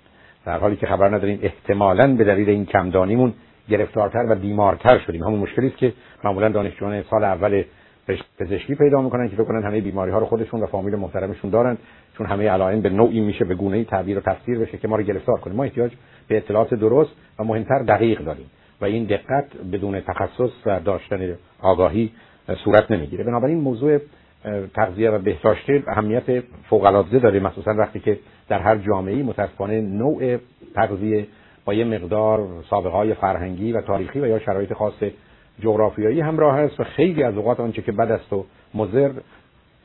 [0.46, 3.34] در حالی که خبر نداریم احتمالا به دلیل این کمدانیمون
[3.70, 5.24] گرفتارتر و بیمارتر شدیم.
[5.24, 7.64] همون مشکلی است که معمولا دانشجویان سال اول
[8.40, 11.78] پزشکی پیدا می‌کنن که فکر کنن همه بیماری ها رو خودشون و فامیل محترمشون دارن
[12.18, 15.04] چون همه علائم به نوعی میشه به گونه تعبیر و تفسیر بشه که ما رو
[15.04, 15.54] گرفتار کنه.
[15.54, 15.92] ما احتیاج
[16.28, 18.46] به اطلاعات درست و مهمتر دقیق داریم.
[18.82, 22.12] و این دقت بدون تخصص و داشتن آگاهی
[22.64, 23.24] صورت نمی‌گیره.
[23.24, 24.00] بنابراین موضوع
[24.76, 28.20] تغذیه و بهداشت اهمیت فوق العاده داره مخصوصا وقتی که
[28.50, 30.38] در هر جامعه متاسفانه نوع
[30.76, 31.28] تغذیه
[31.66, 34.94] با یه مقدار سابقه های فرهنگی و تاریخی و یا شرایط خاص
[35.60, 39.12] جغرافیایی همراه هست و خیلی از اوقات آنچه که بد است و مضر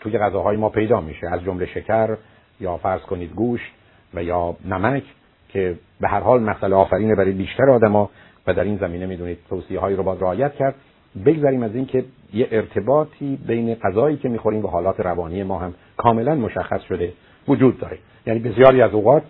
[0.01, 1.27] توی غذاهای ما پیدا میشه.
[1.33, 2.17] از جمله شکر
[2.61, 3.73] یا فرض کنید گوشت
[4.15, 5.03] و یا نمک.
[5.49, 8.11] که به هر حال مسئله آفرینه برای بیشتر آدما
[8.47, 10.75] و در این زمینه می‌دونید توصیه هایی رو باید رعایت کرد.
[11.27, 16.35] بگذاریم از اینکه یه ارتباطی بین غذایی که می‌خوریم و حالات روانی ما هم کاملا
[16.35, 17.13] مشخص شده
[17.49, 17.99] وجود داره.
[18.27, 19.23] یعنی بسیاری از اوقات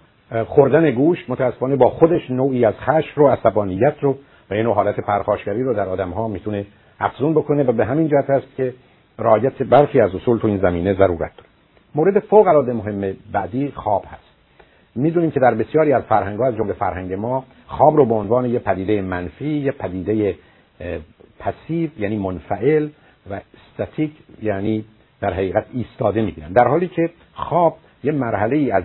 [0.46, 4.18] خوردن گوشت متاسفانه با خودش نوعی از خشم رو عصبانیت رو
[4.50, 6.66] و این حالت پرخاشگری رو در آدم ها می‌تونه
[7.00, 8.74] افزون بکنه و به همین جهت است که
[9.18, 11.48] رعایت برخی از اصول تو این زمینه ضرورت داره.
[11.94, 14.25] مورد فوق العاده مهم بعدی خواب هست.
[14.96, 18.44] می‌دونیم که در بسیاری از فرهنگ ها از جمله فرهنگ ما خواب رو به عنوان
[18.44, 20.34] یه پدیده منفی یه پدیده
[21.38, 22.88] پسیو یعنی منفعل
[23.30, 24.10] و استاتیک
[24.42, 24.84] یعنی
[25.20, 26.52] در حقیقت ایستاده می‌گیرن.
[26.52, 28.84] در حالی که خواب یه مرحله ای از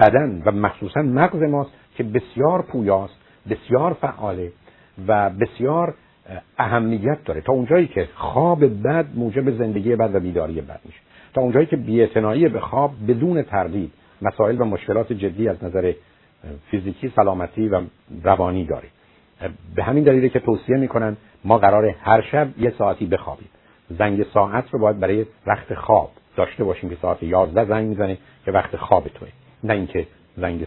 [0.00, 3.14] بدن و مخصوصا مغز ماست که بسیار پویاست
[3.50, 4.52] بسیار فعاله
[5.08, 5.94] و بسیار
[6.58, 7.40] اهمیت داره.
[7.40, 10.98] تا اونجایی که خواب بد موجب زندگی بد و بیداری بد میشه.
[11.34, 15.92] تا اونجایی که بی‌اعتنایی به خواب بدون تردید مسائل و مشکلات جدی از نظر
[16.70, 17.80] فیزیکی سلامتی و
[18.22, 18.88] روانی داره.
[19.74, 23.48] به همین دلیله که توصیه می‌کنن ما قرار هر شب یه ساعتی بخوابیم.
[23.90, 28.52] زنگ ساعت رو باید برای وقت خواب داشته باشیم که ساعت 11 زنگ می‌زنه که
[28.52, 29.28] وقت خواب توه.
[29.64, 30.06] نه اینکه
[30.36, 30.66] زنگ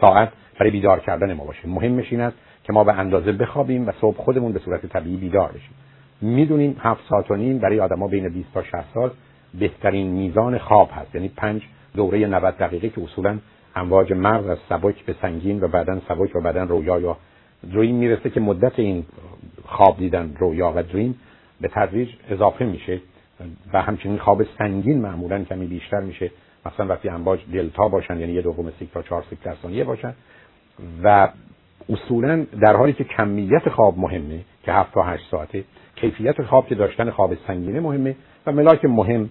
[0.00, 1.68] ساعت برای بیدار کردن ما باشه.
[1.68, 5.48] مهمش این است که ما به اندازه بخوابیم و صبح خودمون به صورت طبیعی بیدار
[5.48, 5.74] بشیم.
[6.20, 9.10] می‌دونیم هفت ساعت و نیم برای آدما بین 20 تا 60 سال
[9.54, 11.14] بهترین میزان خواب هست.
[11.14, 11.62] یعنی پنج
[11.96, 13.38] دوره 90 دقیقه که اصولا
[13.76, 17.16] امواج مغز از سبک به سنگین و بعدا سبک و بعدا رویا یا
[17.74, 19.04] دریم می‌رسه که مدت این
[19.64, 21.20] خواب دیدن رویا و دریم
[21.60, 23.00] به تدریج اضافه میشه
[23.72, 26.30] و همچنین خواب سنگین معمولا کمی بیشتر میشه.
[26.66, 30.14] مثلا وقتی امواج دلتا باشن یعنی یه دوم سیک تا چهار سیک در ثانیه باشن.
[31.02, 31.28] و
[31.88, 35.64] اصولا در حالی که کمیت خواب مهمه که هفت تا هشت ساعته
[35.96, 38.16] کیفیت خواب که داشتن خواب سنگینه مهمه.
[38.46, 39.30] و ملاک مهم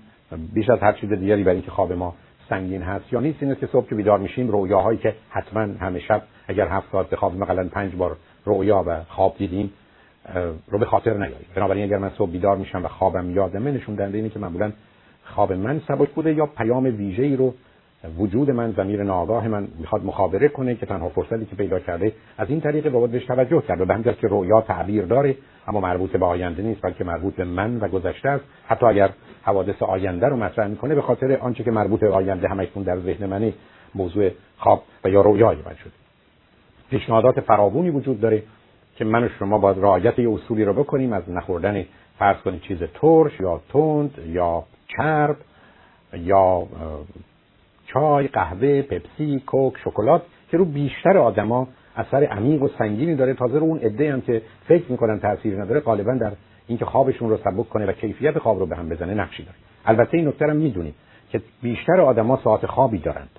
[0.53, 2.15] بیش از هر چیز دیگری برای اینکه خواب ما
[2.49, 6.21] سنگین هست یا نیست این که صبح که بیدار میشیم رویاهایی که حتما همه شب
[6.47, 9.73] اگر هفت ساعت بخوابیم مثلا پنج بار رویا و خواب دیدیم
[10.67, 11.47] رو به خاطر نیاریم.
[11.55, 14.71] بنابراین اگر من صبح بیدار میشم و خوابم یادمه نشون دهنده اینه که معمولا
[15.23, 17.53] خواب من سبک بوده یا پیام ویژه‌ای رو
[18.17, 22.49] وجود من زمیر ناگاه من می‌خواد مخابره کنه که تنها فرصتی که پیدا کرده از
[22.49, 23.87] این طریق باید بهش توجه کرد.
[23.87, 25.35] به همجاست که رویا تعبیر داره
[25.67, 28.43] اما مربوط به آینده نیست بلکه مربوط به من و گذشته است.
[28.67, 29.09] حتی اگر
[29.49, 33.25] حوادث آینده رو مطرح می‌کنه به خاطر آنچه که مربوط به آینده همشون در ذهن
[33.25, 33.53] منه
[33.95, 35.91] موضوع خواب و یا رویای من شده.
[36.89, 38.43] پیشنهادات فراوونی وجود داره
[38.95, 41.85] که من و شما باید رعایت یه اصولی رو بکنیم از نخوردن
[42.19, 45.37] فرض کنید چیز ترش یا تند یا چرب
[46.13, 46.67] یا
[47.87, 50.21] چای، قهوه، پپسی، کوک، شکلات
[50.51, 53.33] که رو بیشتر آدما اثر عمیق و سنگینی داره.
[53.33, 56.31] تازه رو اون عده هم که فکر می‌کنن تاثیر نداره غالبا در
[56.69, 59.57] اینکه خوابشون رو سبک کنه و کیفیت خواب رو به هم بزنه نقشی داره.
[59.85, 60.95] البته این نکته هم می‌دونید
[61.29, 63.29] که بیشتر آدما ساعت خوابی دارند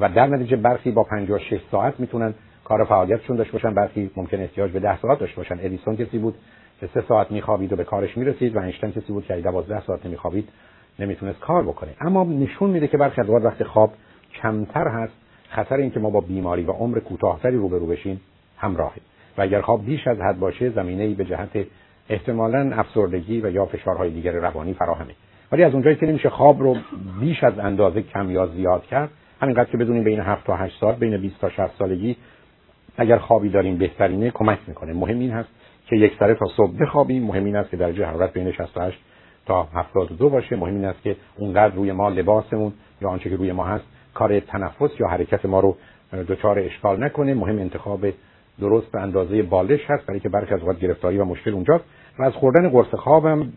[0.00, 4.70] و در نتیجه برخی با 56 ساعت می‌تونن کار فعالیتشون داشته باشن برخی ممکن احتیاج
[4.70, 5.58] به 10 ساعت داشته باشن.
[5.60, 6.34] ادیسون کسی بود
[6.80, 10.06] که 3 ساعت میخوابید و به کارش می‌رسید و اینشتین کسی بود که 12 ساعت
[10.06, 10.48] نمیخوابید
[10.98, 11.90] نمی‌تونست کار بکنه.
[12.00, 13.92] اما نشون میده که برخی از وقت خواب
[14.42, 15.12] کمتر هست.
[15.48, 18.20] خطر اینکه ما با بیماری و عمر کوتاهتری روبرو بشیم
[18.56, 19.00] همراهه.
[19.38, 21.66] و اگر خواب بیش از حد باشه زمینه به جهت
[22.08, 25.14] احتمالا افسردگی و یا فشارهای دیگر روانی فراهمه.
[25.52, 26.76] ولی از اونجایی که نمیشه خواب رو
[27.20, 29.10] بیش از اندازه کم یا زیاد کرد
[29.40, 32.16] همینقدر که بدونیم بین 7 تا 8 سال بین 20 تا 60 سالگی
[32.96, 34.92] اگر خوابی داریم بهترینه کمک می‌کنه.
[34.92, 35.48] مهم این هست
[35.86, 37.22] که یک سره تا صبح بخوابیم.
[37.22, 38.98] مهم این است که درجه حرارت بین 68
[39.46, 40.56] تا 72 باشه.
[40.56, 43.84] مهم این است که اونقدر روی ما لباسمون یا آنچه که روی ما هست
[44.14, 45.76] کار تنفس یا حرکت ما رو
[46.28, 47.34] دچار اشکال نکنه.
[47.34, 48.06] مهم انتخاب
[48.60, 51.84] درست به اندازه بالش هست برای که برخی از اوقات گرفتاری و مشکل اونجاست.
[52.18, 53.52] و از خوردن قرص خوابم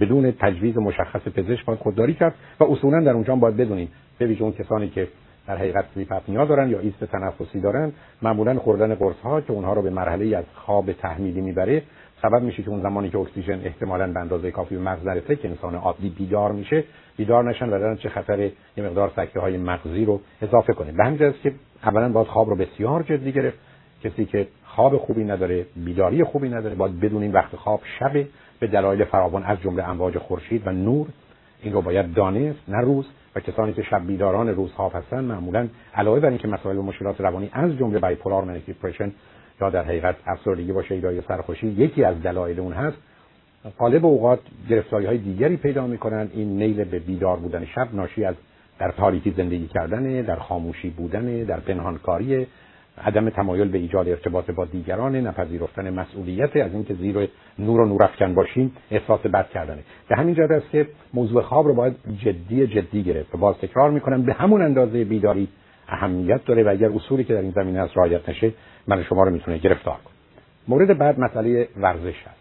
[0.00, 3.88] بدون تجویز مشخص پزشک باید خودداری کرد و اصولا در اونجا باید بدونیم
[4.18, 5.08] به ویژه اون کسانی که
[5.46, 9.82] در حقیقت سلیپ دارن یا ایست تنفسی دارن معمولا خوردن قرص ها که اونها رو
[9.82, 11.82] به مرحله از خواب تحمیلی می‌بره
[12.22, 15.48] سبب میشه که اون زمانی که اکسیژن احتمالاً به اندازه کافی به مغز نرسه که
[15.48, 16.84] انسان عادی بیدار میشه
[17.16, 20.92] بیدار نشن و چه خطر یه مقدار سکته های مغزی رو اضافه کنه.
[20.92, 21.52] به همین که
[21.84, 23.58] اولا باید خواب رو بسیار جدی گرفت.
[24.04, 28.12] کسی که خواب خوبی نداره بیداری خوبی نداره باید بدونیم وقت خواب شب
[28.60, 31.06] به دلایل فراوان از جمله امواج خورشید و نور
[31.62, 33.06] این رو باید دانست نه روز.
[33.36, 37.20] و کسانی که شب بیداران روز خواب هستن معمولا علاوه بر اینکه مسائل و مشکلات
[37.20, 39.12] روانی از جمله bipolar manic depression
[39.60, 42.96] یا در حقیقت افسردگی باشه یا سرخوشی یکی از دلایل اون هست
[43.78, 46.28] غالب اوقات گرفتاری های دیگری پیدا می‌کنن.
[46.34, 48.34] این میل به بیدار بودن شب ناشی از
[48.78, 52.46] در تاریکی زندگی کردن در خاموشی بودن در پنهانکاری
[53.04, 58.34] عدم تمایل به ایجاد ارتباط با دیگران نپذیرفتن مسئولیت از اینکه زیر نور و نورافکن
[58.34, 59.82] باشیم احساس بد کردنه.
[60.08, 63.34] به همین جهت است که موضوع خواب رو باید جدی جدی گرفت.
[63.34, 65.48] و باز تکرار می‌کنم به همون اندازه بیداری
[65.88, 68.52] اهمیت داره و اگر اصولی که در این زمینه از رعایت نشه
[68.86, 70.14] من شما رو می‌تونه گرفتار کنه.
[70.68, 72.40] مورد بعد مسئله ورزش هست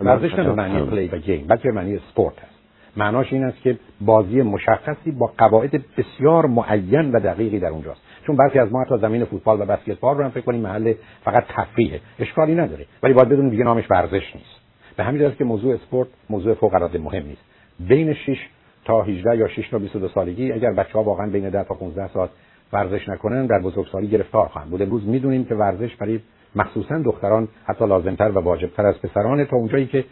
[0.00, 2.56] ورزش نه معنی play و game بلکه معنی سپورت هست
[2.96, 8.00] معناش این است که بازی مشخصی با قواعد بسیار معین و دقیقی در اونجاست.
[8.26, 10.92] چون برخی از ما حتی زمین فوتبال و بسکتبال رو هم فکر کنیم محل
[11.24, 12.00] فقط تفریحه.
[12.18, 12.86] اشکالی نداره.
[13.02, 14.60] ولی باید بدونید دیگه نامش ورزش نیست.
[14.96, 17.42] به همین جهت که موضوع اسپورت موضوع فوق العاده مهم نیست.
[17.80, 18.38] بین 6
[18.84, 22.08] تا 18 یا 6 تا 22 سالگی اگر بچه ها واقعا بین 10 تا 15
[22.08, 22.28] سال
[22.72, 24.82] ورزش نکنن در بزرگسالی گرفتار خواهند بود.
[24.82, 26.20] امروز می‌دونیم که ورزش برای
[26.56, 30.04] مخصوصا دختران حتی لازمتر و واجبتر از پسران تا اونجایی که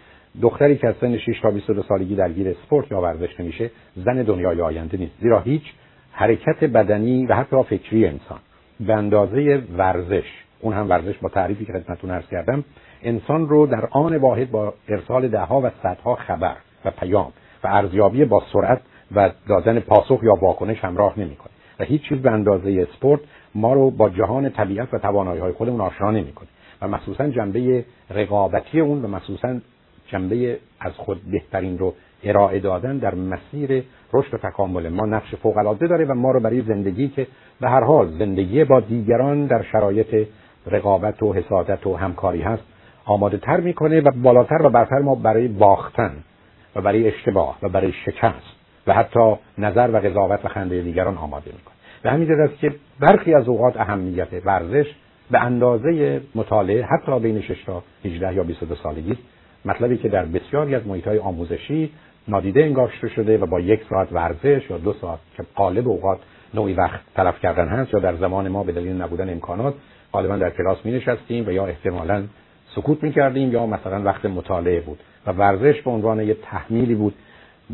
[0.42, 4.60] دختری که از سن 6 تا 22 سالگی درگیر اسپورت یا ورزش نمیشه زن دنیای
[4.60, 5.12] آینده نیست.
[5.20, 5.62] زیرا هیچ
[6.16, 8.38] حرکت بدنی و حتی فکری انسان.
[8.80, 10.24] به اندازه ورزش
[10.60, 12.64] اون هم ورزش با تعریفی که خدمتتون عرض کردم
[13.02, 17.32] انسان رو در آن واحد با ارسال دهها و صدها خبر و پیام
[17.64, 18.80] و ارزیابی با سرعت
[19.14, 21.50] و دادن پاسخ یا واکنش همراه نمی‌کنه.
[21.78, 23.20] و هیچ چیز به اندازه اسپورت
[23.54, 26.48] ما رو با جهان طبیعت و توانایی های خودمون آشنا نمی‌کنه.
[26.82, 29.60] و مخصوصا جنبه رقابتی اون و مخصوصا
[30.06, 35.56] جنبه از خود بهترین رو ارائه دادن در مسیر رشد و تکامل ما نقش فوق
[35.56, 37.26] العاده داره و ما رو برای زندگی که
[37.60, 40.26] به هر حال زندگی با دیگران در شرایط
[40.66, 42.62] رقابت و حسادت و همکاری هست
[43.04, 46.12] آماده تر می‌کنه و بالاتر و برتر ما برای باختن
[46.76, 51.46] و برای اشتباه و برای شکست و حتی نظر و قضاوت و خنده دیگران آماده
[51.46, 51.74] می‌کنه.
[52.04, 54.86] و همین است که برخی از اوقات اهمیت ورزش
[55.30, 59.18] به اندازه مطالعه حتی بین 6 تا 18 یا 22 سالگی
[59.64, 61.90] مطلبی که در بسیاری از محیط های آموزشی
[62.28, 66.18] نادیده انگاشته شده و با یک ساعت ورزش یا دو ساعت که قالب اوقات
[66.54, 69.74] نوعی وقت تلف کردن هست یا در زمان ما به دلیل نبودن امکانات
[70.12, 72.24] غالبا در کلاس می نشستیم و یا احتمالا
[72.74, 74.98] سکوت می کردیم یا مثلا وقت مطالعه بود.
[75.26, 77.14] و ورزش به عنوان یه تحمیلی بود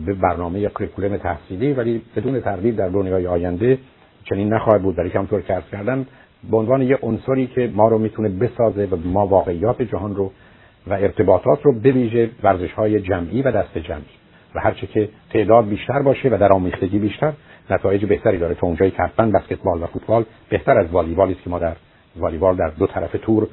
[0.06, 3.78] به برنامه یا کریکولم تحصیلی ولی بدون تردید در دنیای آینده
[4.24, 4.96] چنین نخواهد بود.
[4.96, 6.06] برای همطور که کردن
[6.50, 10.32] به عنوان یه عنصری که ما رو می‌تونه بسازه و ما واقعیات جهان رو
[10.86, 14.19] و ارتباطات رو بویژه ورزش های جمعی و دست جمعی.
[14.54, 17.32] و هرچه که تعداد بیشتر باشه و در آمیختگی بیشتر
[17.70, 21.50] نتایج بهتری داره تا اونجایی که حتما بسکتبال و فوتبال بهتر از والیبالی است که
[21.50, 21.76] ما در
[22.16, 23.48] والیبال در دو طرف تور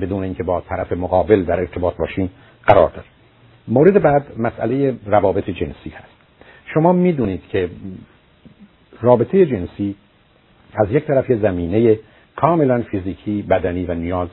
[0.00, 2.30] بدون اینکه با طرف مقابل در ارتباط باشیم
[2.66, 3.06] قرار داره
[3.68, 6.12] مورد بعد مسئله روابط جنسی هست.
[6.74, 7.70] شما می‌دونید که
[9.00, 9.96] رابطه جنسی
[10.74, 11.98] از یک طرف یه زمینه
[12.36, 14.28] کاملا فیزیکی بدنی و نیاز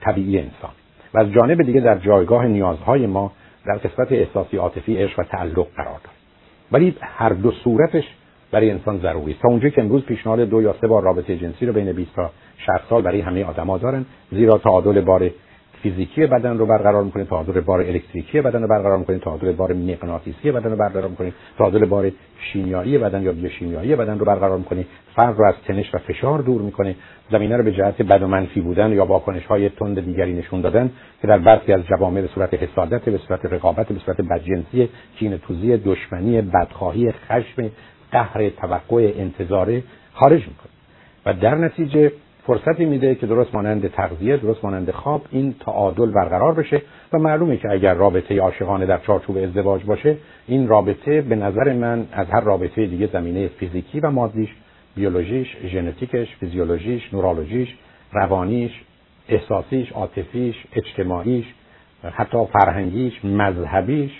[0.00, 0.70] طبیعی انسان.
[1.14, 3.32] و از جانب دیگه در جایگاه نیازهای ما
[3.66, 6.16] در قسمت احساسی عاطفی عشق و تعلق قرار داره
[6.72, 8.04] ولی هر دو صورتش
[8.50, 9.42] برای انسان ضروری است.
[9.42, 12.30] تا اونجایی که امروز پیشنهاد دو یا سه بار رابطه جنسی رو بین 20 تا
[12.58, 15.30] 60 سال برای همه آدما دارن زیرا تعادل بار
[15.82, 20.52] فیزیکی بدن رو برقرار می‌کنه تعادل بار الکتریکی بدن رو برقرار می‌کنه تعادل بار مغناطیسی
[20.52, 22.12] بدن رو برقرار می‌کنه تعادل بار
[22.52, 24.86] شیمیایی بدن یا بیوشیمیایی بدن رو برقرار می‌کنه
[25.16, 26.94] فرد رو از تنش و فشار دور می‌کنه.
[27.30, 30.90] زمینه رو به جهت بد و منفی بودن یا واکنش های تند دیگری نشون دادن
[31.22, 34.88] که در برخی از جوامع به صورت حسادت به صورت رقابت به صورت بدجنسی
[35.18, 37.70] کینه‌توزی دشمنی بدخواهی خشم
[38.12, 40.72] قهر توقع انتظاره خارج می‌کنه.
[41.26, 42.12] و در نتیجه
[42.46, 47.56] فرصتی میده که درست مانند تغذیه درست مانند خواب این تعادل برقرار بشه و معلومه
[47.56, 52.40] که اگر رابطه عاشقانه در چارچوب ازدواج باشه این رابطه به نظر من از هر
[52.40, 54.48] رابطه دیگه زمینه فیزیکی و مادیش
[54.96, 57.68] بیولوژیش ژنتیکش فیزیولوژیش نورولوژیش
[58.12, 58.70] روانیش
[59.28, 61.44] احساسیش عاطفیش اجتماعیش
[62.14, 64.10] حتی فرهنگیش مذهبیش.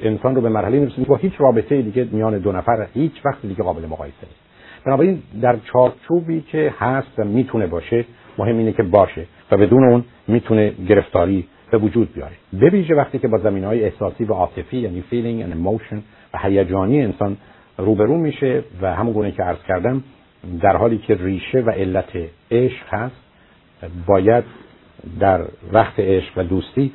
[0.00, 3.62] انسان رو به مرحله میرسونه با هیچ رابطه دیگه میان دو نفر هیچ وقت دیگه
[3.62, 4.40] قابل مقایسه نیست.
[4.84, 8.04] بنابراین در چارچوبی که هست و می‌تونه باشه
[8.38, 12.32] مهم اینه که باشه و بدون اون می‌تونه گرفتاری به وجود بیاره.
[12.52, 15.96] به ویژه وقتی که با زمین های احساسی و عاطفی یعنی feeling and emotion
[16.34, 17.36] و هیجانی انسان
[17.78, 20.04] روبرو میشه و همون گونه که عرض کردم
[20.60, 22.12] در حالی که ریشه و علت
[22.50, 23.16] عشق هست
[24.06, 24.44] باید
[25.20, 26.92] در وقت عشق و دوستی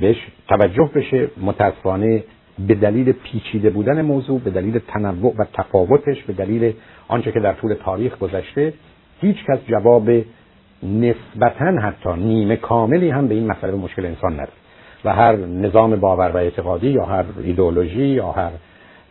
[0.00, 0.16] بهش
[0.48, 2.24] توجه بشه متاسفانه
[2.58, 6.72] به دلیل پیچیده بودن موضوع به دلیل تنوع و تفاوتش به دلیل
[7.08, 8.72] آنچه که در طول تاریخ گذشته
[9.20, 10.10] هیچ کس جواب
[10.82, 14.52] نسبتا حتی نیمه کاملی هم به این مسئله مشکل انسان نداره.
[15.04, 18.50] و هر نظام باور و اعتقادی یا هر ایدئولوژی یا هر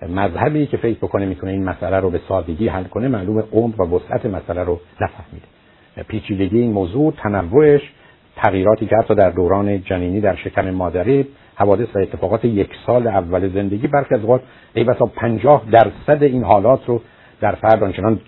[0.09, 3.95] مذهبی که فکر بکنه می‌تونه این مسئله رو به سادگی حل کنه معلوم عمق و
[3.95, 5.45] وسعت مسئله رو نفهمیده.
[6.07, 7.81] پیچیدگی این موضوع تنوعش
[8.35, 13.49] تغییراتی که حتی در دوران جنینی در شکم مادری حوادث و اتفاقات یک سال اول
[13.49, 14.41] زندگی برخی از اوقات
[14.73, 17.01] ای بسا پنجاه درصد این حالات رو
[17.41, 18.19] در فرد آنچنان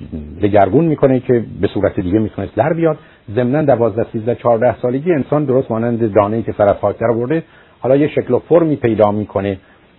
[0.42, 2.98] دگرگون می‌کنه که به صورت دیگه می‌تونست در بیاد.
[3.36, 7.42] ضمنا 12 13 14 سالگی انسان درست مانند دانه‌ای که سر از خاک در
[7.80, 9.58] حالا یه شکل و فرمی پیدا می‌کنه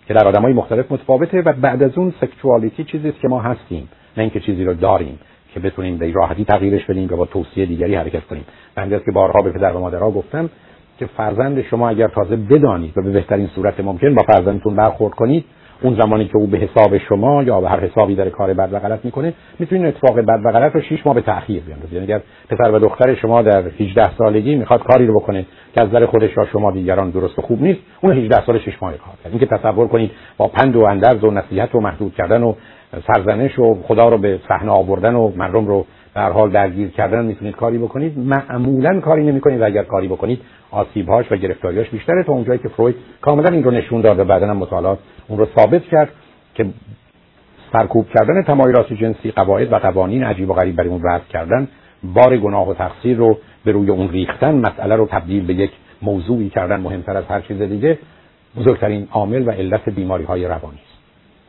[0.09, 3.89] که در آدمای مختلف متفاوته و بعد از اون سکشوالیتی چیزی است که ما هستیم
[4.17, 5.19] نه اینکه چیزی رو داریم
[5.55, 8.45] که بتونیم به راحتی تغییرش بدیم و با توصیه دیگری حرکت کنیم.
[8.75, 10.51] بنده که بارها به پدر و مادرها گفتم
[10.99, 15.45] که فرزند شما اگر تازه بدانید و به بهترین صورت ممکن با فرزندتون برخورد کنید
[15.83, 18.79] اون زمانی که او به حساب شما یا به هر حسابی در کار بد و
[18.79, 22.21] غلط می‌کنه می‌تونید اتفاق بد و غلط رو 6 ماه به تأخیر بیاندازید یعنی اگر
[22.49, 26.31] پسر و دختر شما در 18 سالگی می‌خواد کاری رو بکنه که از نظر خودش
[26.37, 29.33] یا شما دیگران درست و خوب نیست اون 18 سال 6 ماه کار کرد.
[29.33, 32.55] اینکه تصور کنید با پند و اندرز و نصیحت و محدود کردن و
[33.07, 37.57] سرزنش و خدا رو به صحنه آوردن و مردم رو در حال درگیر کردن می‌تونید
[37.57, 38.19] کاری بکنید.
[38.19, 39.61] معمولا کاری نمی‌کنید.
[39.61, 40.41] و اگر کاری بکنید
[40.71, 44.57] آسیبهاش و گرفتاریاش بیشتره تا اونجایی که فروید کاملا این رو نشون داد بعدا هم
[44.57, 44.99] مطالعات
[45.29, 46.09] اون رو ثابت کرد
[46.55, 46.67] که
[47.73, 51.69] سرکوب کردن تمایلات جنسی قواعد و قوانین عجیب و غریب برای اون وضع کردن
[52.03, 55.71] بار گناه و تقصیر رو به روی اون ریختن مسئله رو تبدیل به یک
[56.03, 57.99] موضوعی کردن مهمتر از هر چیز دیگه
[58.57, 60.99] بزرگترین عامل و علت بیماری های روانی است.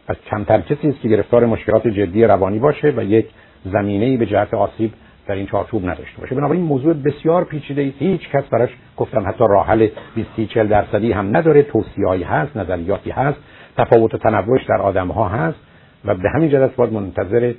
[0.07, 3.25] پس کمتر کسی است که گرفتار مشکلات جدی روانی باشه و یک
[3.65, 4.93] زمینه به جهت آسیب
[5.27, 6.35] در این چارچوب نداشته باشه.
[6.35, 7.95] بنابراین موضوع بسیار پیچیده است.
[7.99, 11.61] هیچ کس براش گفتم حتی راه حل 20 40 درصدی هم نداره.
[11.61, 13.37] توصیه‌ای هست نظریاتی هست.
[13.79, 15.57] تفاوت و تنوعش در آدم ها هست
[16.05, 17.53] و به همین جهت باید منتظر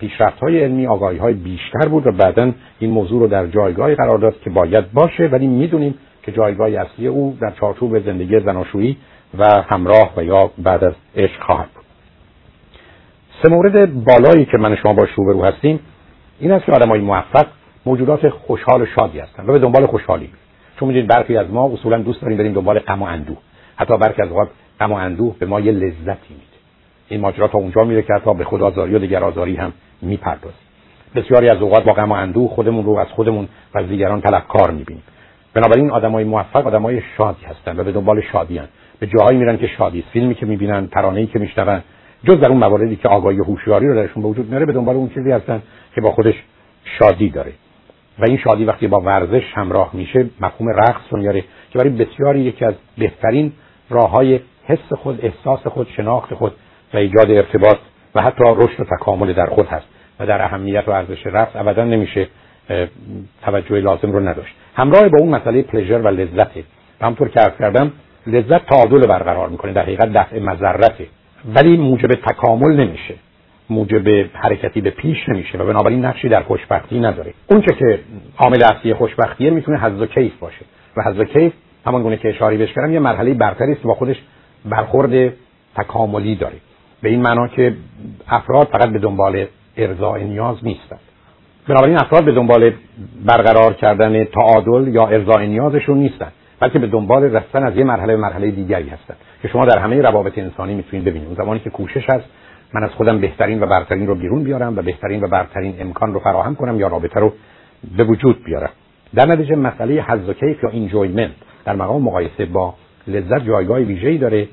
[0.00, 4.18] پیشرفت های علمی آگاهی های بیشتر بود و بعدا این موضوع رو در جایگاهی قرار
[4.18, 5.26] داد که باید باشه.
[5.26, 8.96] ولی می‌دونیم که جایگاه اصلی او در چارچوب زندگی زناشویی
[9.38, 11.84] و همراه و یا بعد از عشق خواهد بود.
[13.42, 15.80] سه مورد بالایی که من شما با روبرو هستیم
[16.40, 17.46] این است که آدمای موفق
[17.86, 20.30] موجودات خوشحال و شادی هستند و به دنبال خوشحالی.
[20.80, 23.36] چون می‌دونید برخی از ما اصولا دوست داریم بریم دنبال غم و اندوه.
[23.76, 24.48] حتی برخی از اوقات
[24.80, 26.44] غم و اندوه به ما یه لذتی میده.
[27.08, 30.60] این ماجرا تا اونجا میره که حتی به خدازاری و دیگر آزاری هم می‌پردازیم.
[31.14, 34.70] بسیاری از اوقات با غم و اندوه خودمون رو از خودمون و از دیگران طلبکار
[34.70, 35.02] می‌بینیم.
[35.54, 39.66] بنابراین آدمای موفق آدمای شادی هستند و به دنبال شادی هستند به جاهایی میرن که
[39.66, 41.82] شادی فیلمی که می‌بینن ترانه‌ای که میشنون
[42.24, 44.96] جز در اون مواردی که آگاهی و هوشیاری رو درشون به وجود میاره به دنبال
[44.96, 45.62] اون چیزی هستن
[45.94, 46.34] که با خودش
[46.84, 47.52] شادی داره.
[48.18, 52.40] و این شادی وقتی با ورزش همراه میشه مفهوم رقص رو میاره که برای بسیاری
[52.40, 53.52] یکی از بهترین
[53.90, 56.52] راه های حس خود احساس خود شناخت خود
[56.94, 57.78] و ایجاد ارتباط
[58.14, 59.86] و حتی رشد و تکامل در خود هست
[60.20, 62.28] و در اهمیت و ارزش رقص ابدا نمیشه
[63.42, 64.54] توجه لازم رو نداشت.
[64.74, 66.64] همراه با اون مسئله پلژر و لذته
[67.00, 67.92] و همطور که عرض کردم
[68.26, 71.06] لذت تعادل برقرار می‌کنه در حقیقت دفع مذرته
[71.54, 73.14] ولی موجب تکامل نمیشه.
[73.70, 77.34] موجب حرکتی به پیش نمیشه و بنابراین نقشی در خوشبختی نداره.
[77.46, 78.00] اون که
[78.38, 80.64] عامل اصلی خوشبختیه می‌تونه حظ و کیف باشه.
[80.96, 81.52] و حظ و کیف
[81.86, 84.16] همان گونه که اشاره بهش کردم یه مرحله برتری است با خودش
[84.64, 85.32] برخورد
[85.76, 86.56] تکاملی داره.
[87.02, 87.74] به این معنا که
[88.28, 91.00] افراد فقط به دنبال ارضاء نیاز نیستند.
[91.68, 92.72] بنابراین افراد به دنبال
[93.26, 98.22] برقرار کردن تعادل یا ارضاء نیازشون نیستند بلکه به دنبال رفتن از یه مرحله به
[98.22, 99.16] مرحله دیگری هستند.
[99.42, 101.28] که شما در همه روابط انسانی می‌تونید ببینید.
[101.28, 102.24] اون زمانی که کوشش هست
[102.74, 106.20] من از خودم بهترین و برترین رو بیرون بیارم و بهترین و برترین امکان رو
[106.20, 107.32] فراهم کنم یا رابطه رو
[107.96, 108.70] به وجود بیارم.
[109.14, 111.32] در نتیجه مسئله حظ و کیف یا اینجویمنت
[111.64, 112.74] در مقام مقایسه با
[113.06, 114.48] لذت جایگاه ویژه‌ای داره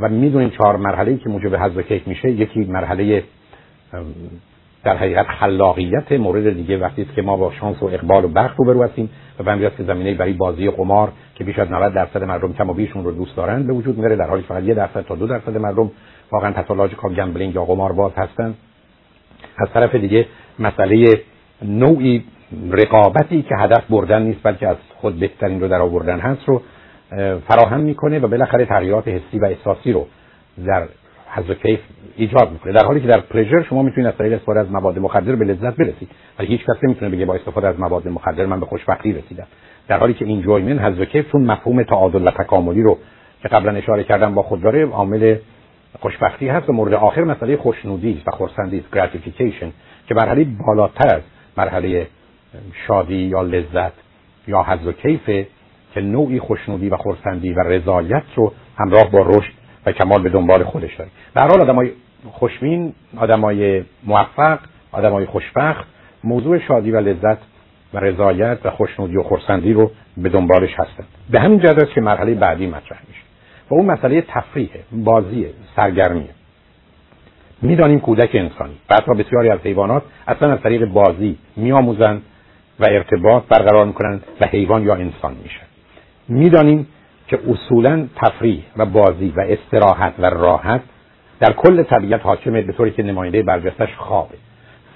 [0.00, 2.30] و می‌دونیم چهار مرحله که موجب حظ و کیف میشه.
[2.30, 3.22] یکی مرحله
[4.84, 6.78] در حقیقت خلاقیت مورد دیگه.
[6.78, 10.14] وقتی که ما با شانس و اقبال و برق روبرو هستیم و به که زمینه
[10.14, 13.66] برای بازی قمار که بیش از 90 درصد مردم کم و بیشون رو دوست دارن
[13.66, 15.90] به وجود میاره در حالی فقط یه درصد تا دو درصد مردم
[16.32, 18.54] واقعا پاتولوژیکال گمبلینگ یا قمار باز هستن.
[19.58, 20.26] از طرف دیگه
[20.58, 21.20] مسئله
[21.62, 22.24] نوعی
[22.70, 26.62] رقابتی که هدف بردن نیست بلکه از خود بهترین رو در آوردن هست رو
[27.48, 30.06] فراهم می‌کنه و بالاخره تغییرات حسی و احساسی رو
[30.66, 30.88] در
[31.30, 31.80] حظ و کیف
[32.16, 32.72] ایجاد می‌کنه.
[32.72, 35.76] در حالی که در پلژر شما می‌تونید از طریق استفاده از مواد مخدر به لذت
[35.76, 36.08] برسید.
[36.38, 39.46] ولی هیچ کس نمی‌تونه بگه با استفاده از مواد مخدر من به خوشبختی رسیدم.
[39.88, 42.98] در حالی که اینجویمنت حظ و کیف چون مفهوم تعادل و تکاملی رو
[43.42, 45.36] که قبلا اشاره کردم با خود داره عامل
[46.00, 49.66] خوشبختی هست و مورد آخر مسئله خوشنودی و خرسندی gratification
[50.08, 51.22] که مرحله بالاتر از
[51.56, 52.06] مرحله
[52.86, 53.92] شادی یا لذت
[54.46, 55.46] یا حظ و کیف
[55.94, 59.52] که نوعی خوشنودی و خرسندی و رضایت رو همراه با رشد
[59.86, 61.90] و کمال به دنبال خودش داره در حال آدمای
[62.30, 64.58] خوشبین آدمای موفق
[64.92, 65.84] آدمای خوشبخت
[66.24, 67.38] موضوع شادی و لذت
[67.94, 71.06] و رضایت و خوشنودی و خرسندی رو به دنبالش هستند.
[71.30, 73.20] به همین جهت است که مرحله بعدی مطرح میشه.
[73.70, 76.30] و اون مسئله تفریح بازی سرگرمیه
[77.62, 82.22] می‌دانیم کودک انسانی حتی بسیاری از حیوانات اصلا از طریق بازی میآموزند
[82.80, 85.67] و ارتباط برقرار می‌کنند و حیوان یا انسان میشن.
[86.28, 86.86] می‌دانیم
[87.28, 90.80] که اصولا تفریح و بازی و استراحت و راحت
[91.40, 94.34] در کل طبیعت حاکمه به طوری که نماینده برجستش خوابه.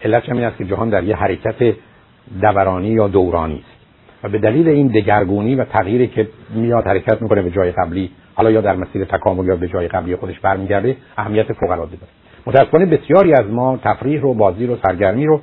[0.05, 1.77] علت همین است که جهان در یه حرکت
[2.41, 3.83] دورانی یا دورانی است.
[4.23, 8.51] و به دلیل این دگرگونی و تغییری که میاد حرکت می‌کنه به جای قبلی حالا
[8.51, 12.13] یا در مسیر تکامل یا به جای قبلی خودش برمیگرده اهمیت فوق العاده داره.
[12.47, 15.41] متاسفانه بسیاری از ما تفریح رو بازی رو سرگرمی رو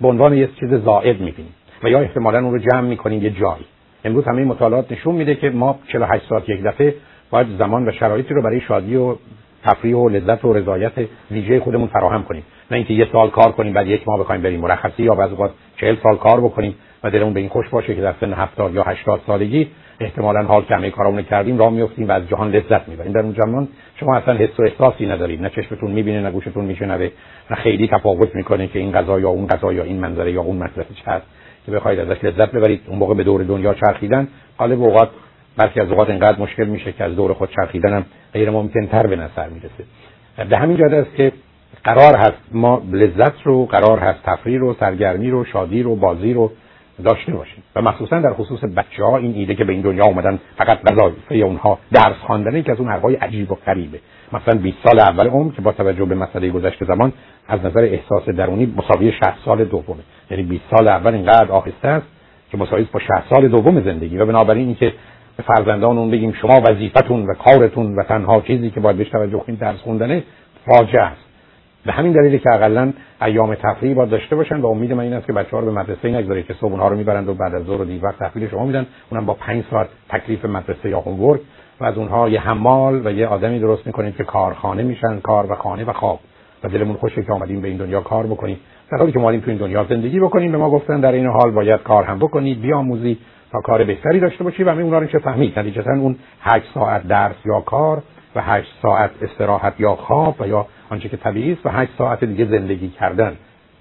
[0.00, 3.64] به عنوان یه چیز زائد می‌بینیم و یا احتمالا اون رو جمع می‌کنیم یه جایی.
[4.04, 6.94] امروز همه مطالعات نشون میده که ما 48 ساعت یک دفعه
[7.30, 9.16] باید زمان و شرایطی رو برای شادی و
[9.64, 10.92] تفریح و لذت و رضایت
[11.30, 12.42] ویژه خودمون فراهم کنیم.
[12.70, 15.50] نه اینکه یه سال کار کنیم بعد یک ماه بخوایم بریم مرخصی یا بعضی اوقات
[15.76, 16.74] 40 سال کار بکنیم
[17.04, 19.68] و دلمون به این خوش باشه که در سن 70 یا 80 سالگی
[20.00, 23.12] احتمالا حال که همه کارامون کردیم راه میافتیم و از جهان لذت می‌بریم.
[23.12, 23.68] در اون زمان
[24.00, 25.42] شما اصلا حس و احساسی ندارید.
[25.42, 27.10] نه چشمتون می‌بینه نه گوشتون میشنوه
[27.50, 30.56] نه خیلی تفاوت می‌کنه که این غذا یا اون غذا یا این منظره یا اون
[30.56, 31.26] منظره چه هست.
[31.66, 34.28] که بخواید ازش لذت ببرید اون موقع به دور دنیا چرخیدن.
[34.58, 35.10] غالب اوقات
[35.56, 39.06] برخی از اوقات اینقدر مشکل میشه که از دور خود چرخیدن هم غیر ممکن تر
[39.06, 39.84] به نظر می‌رسه.
[40.48, 41.32] به همین جهت است که
[41.84, 46.52] قرار هست ما لذت رو قرار هست تفریح رو سرگرمی رو شادی رو بازی رو
[47.02, 47.62] داشته باشیم.
[47.76, 51.34] و مخصوصا در خصوص بچه ها این ایده که به این دنیا آمدن فقط وظایفه
[51.34, 53.98] اونها درس خواندن که از اون حرفای عجیب و غریبه.
[54.32, 57.12] مثلا 20 سال اول عمر که با توجه به مسئله گذشته زمان
[57.48, 60.02] از نظر احساس درونی مساوی 60 سال دومه.
[60.30, 62.06] یعنی 20 سال اول اینقدر آهسته است
[62.50, 64.18] که مساوی با 60 سال دوم زندگی.
[64.18, 64.92] و بنابراین اینکه
[65.36, 69.38] به فرزندان اون بگیم شما وظیفتون و کارتون و تنها چیزی که باید بهش توجه
[69.38, 70.22] کنید درس خوندنه
[70.66, 71.21] فاجعه است.
[71.86, 75.26] به همین دلیلی که اقلا ایام تفریح باید داشته باشن و امید من این است
[75.26, 77.84] که بچه‌ها رو به مدرسه نگذارید که صبح رو می‌برند و بعد از ظهر و
[77.84, 78.86] دیر وقت تحویل شما میدن.
[79.10, 81.40] اونم با 5 ساعت تکلیف مدرسه یا هومورک
[81.80, 85.54] و از اونها یه حمال و یه آدمی درست می‌کنید که کارخانه میشن کار و
[85.54, 86.20] خانه و خواب.
[86.64, 88.60] و دلمون خوشه که آمدیم به این دنیا کار بکنیم.
[88.92, 91.50] در حالی که ما تو این دنیا زندگی بکنیم به ما گفتن در این حال
[91.50, 93.18] باید کار هم بکنید بیاموزی
[93.52, 94.64] تا کار بهتری داشته باشی.
[94.64, 98.02] و همین اونا رو چه فهمید؟ نتیجتا اون 8 ساعت درس یا کار
[98.36, 102.24] و 8 ساعت استراحت یا خواب و یا آنچه که طبیعی است و 8 ساعت
[102.24, 103.36] دیگه زندگی کردن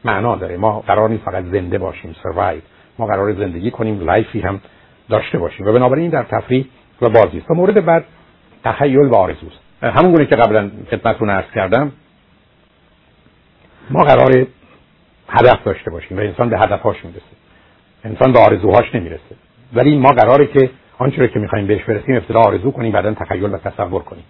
[0.05, 0.57] معنا داره.
[0.57, 2.61] ما قرار نیست فقط زنده باشیم سروایو
[2.99, 4.61] ما قرار زندگی کنیم لایفی هم
[5.09, 5.67] داشته باشیم.
[5.67, 6.65] و بنابراین در تفریح
[7.01, 7.51] و بازی است.
[7.51, 8.05] و مورد بعد
[8.63, 9.59] تخیل و آرزوست.
[9.81, 11.91] همون گونه که قبلا خدمتتون عرض کردم
[13.89, 14.47] ما قرار
[15.29, 17.35] هدف داشته باشیم و انسان به هدفهاش می‌رسه.
[18.03, 19.35] انسان به آرزوهاش نمی‌رسه.
[19.73, 23.57] ولی ما قراره که آنچه که می‌خوایم بهش برسیم ابتدا آرزو کنیم بعدا تخیل و
[23.57, 24.23] تصور کنیم.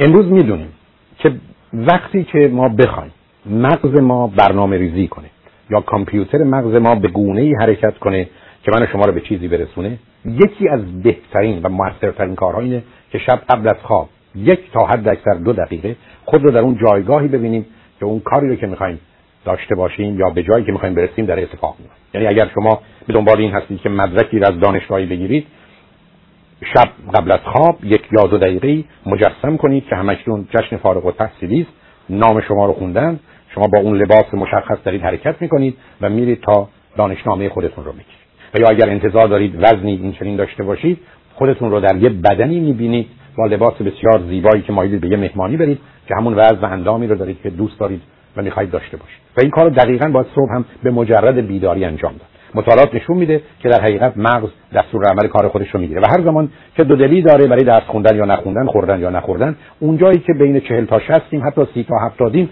[0.00, 0.72] امروز می‌دونیم
[1.18, 1.32] که
[1.74, 3.12] وقتی که ما بخوایم
[3.46, 5.30] مغز ما برنامه ریزی کنه
[5.70, 8.28] یا کامپیوتر مغز ما به گونه ای حرکت کنه
[8.62, 13.18] که من شما رو به چیزی برسونه یکی از بهترین و موثرترین کارها اینه که
[13.18, 17.28] شب قبل از خواب یک تا حد اکثر دو دقیقه خود رو در اون جایگاهی
[17.28, 17.66] ببینیم
[17.98, 19.00] که اون کاری رو که می‌خوایم
[19.44, 23.12] داشته باشیم یا به جایی که می‌خوایم برسیم در اتفاق میفته یعنی اگر شما به
[23.12, 25.46] دنبال این هستید که مدرکی از دانشگاهی بگیرید
[26.74, 31.12] شب قبل از خواب یک یا دو دقیقه مجسم کنید که همشون جشن فارغ و
[31.12, 31.70] تحصیلی است.
[32.10, 33.20] نام شما رو خوندن
[33.54, 38.20] شما با اون لباس مشخص دارید حرکت می‌کنید و میرید تا دانشنامه خودتون رو می‌گیرید
[38.54, 40.98] و یا اگر انتظار دارید وزنی این چنین داشته باشید
[41.34, 43.06] خودتون رو در یه بدنی می‌بینید
[43.38, 47.06] با لباس بسیار زیبایی که مایلید به یه مهمانی برید که همون وزن و اندامی
[47.06, 48.02] رو دارید که دوست دارید
[48.36, 49.20] و می‌خواهید داشته باشید.
[49.36, 52.29] و این کار رو دقیقا باید صبح هم به مجرد بیداری انجام داد.
[52.54, 56.00] مطالعات نشون میده که در حقیقت مغز دستور عمل کار خودش رو می‌گیره.
[56.00, 59.56] و هر زمان که دو دلی داره برای درس خوندن یا نخوندن خوردن یا نخوردن
[59.80, 62.48] اونجایی که بین چهل تا 60 حتی سی تا 70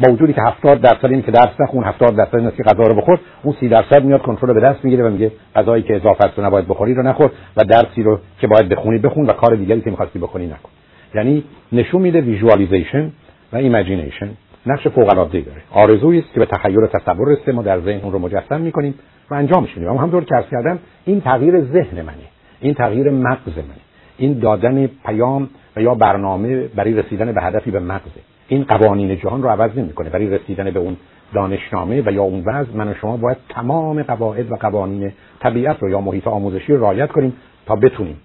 [0.00, 2.94] با وجودی که 70 درصد این که درس نخون 70 درصد این که غذا رو
[2.94, 6.38] بخور اون 30 درصد میاد کنترل به دست می‌گیره و میگه غذایی که اضافه است
[6.38, 9.90] نباید بخوری رو نخور و درسی رو که باید بخونی بخون و کار دیگری که
[9.90, 10.70] می‌خواستی بکنی نکن.
[11.14, 13.12] یعنی نشون میده visualization
[13.52, 14.30] و imagination
[14.66, 15.62] نقش فوق العاده داره.
[15.70, 18.94] آرزویی است که به تخیل و تصور رسه ما در ذهن اون رو مجسم می‌کنیم
[19.30, 22.16] و انجامش اما همونطور که عرض کردم این تغییر ذهن منه.
[22.60, 23.80] این تغییر مغز منه.
[24.18, 29.42] این دادن پیام و یا برنامه برای رسیدن به هدفی به مغزه این قوانین جهان
[29.42, 30.10] رو عوض نمی‌کنه.
[30.10, 30.96] برای رسیدن به اون
[31.34, 35.90] دانشنامه و یا اون وضع من و شما باید تمام قواعد و قوانین طبیعت رو
[35.90, 37.32] یا محیط آموزشی رو رعایت کنیم
[37.66, 38.16] تا بتونیم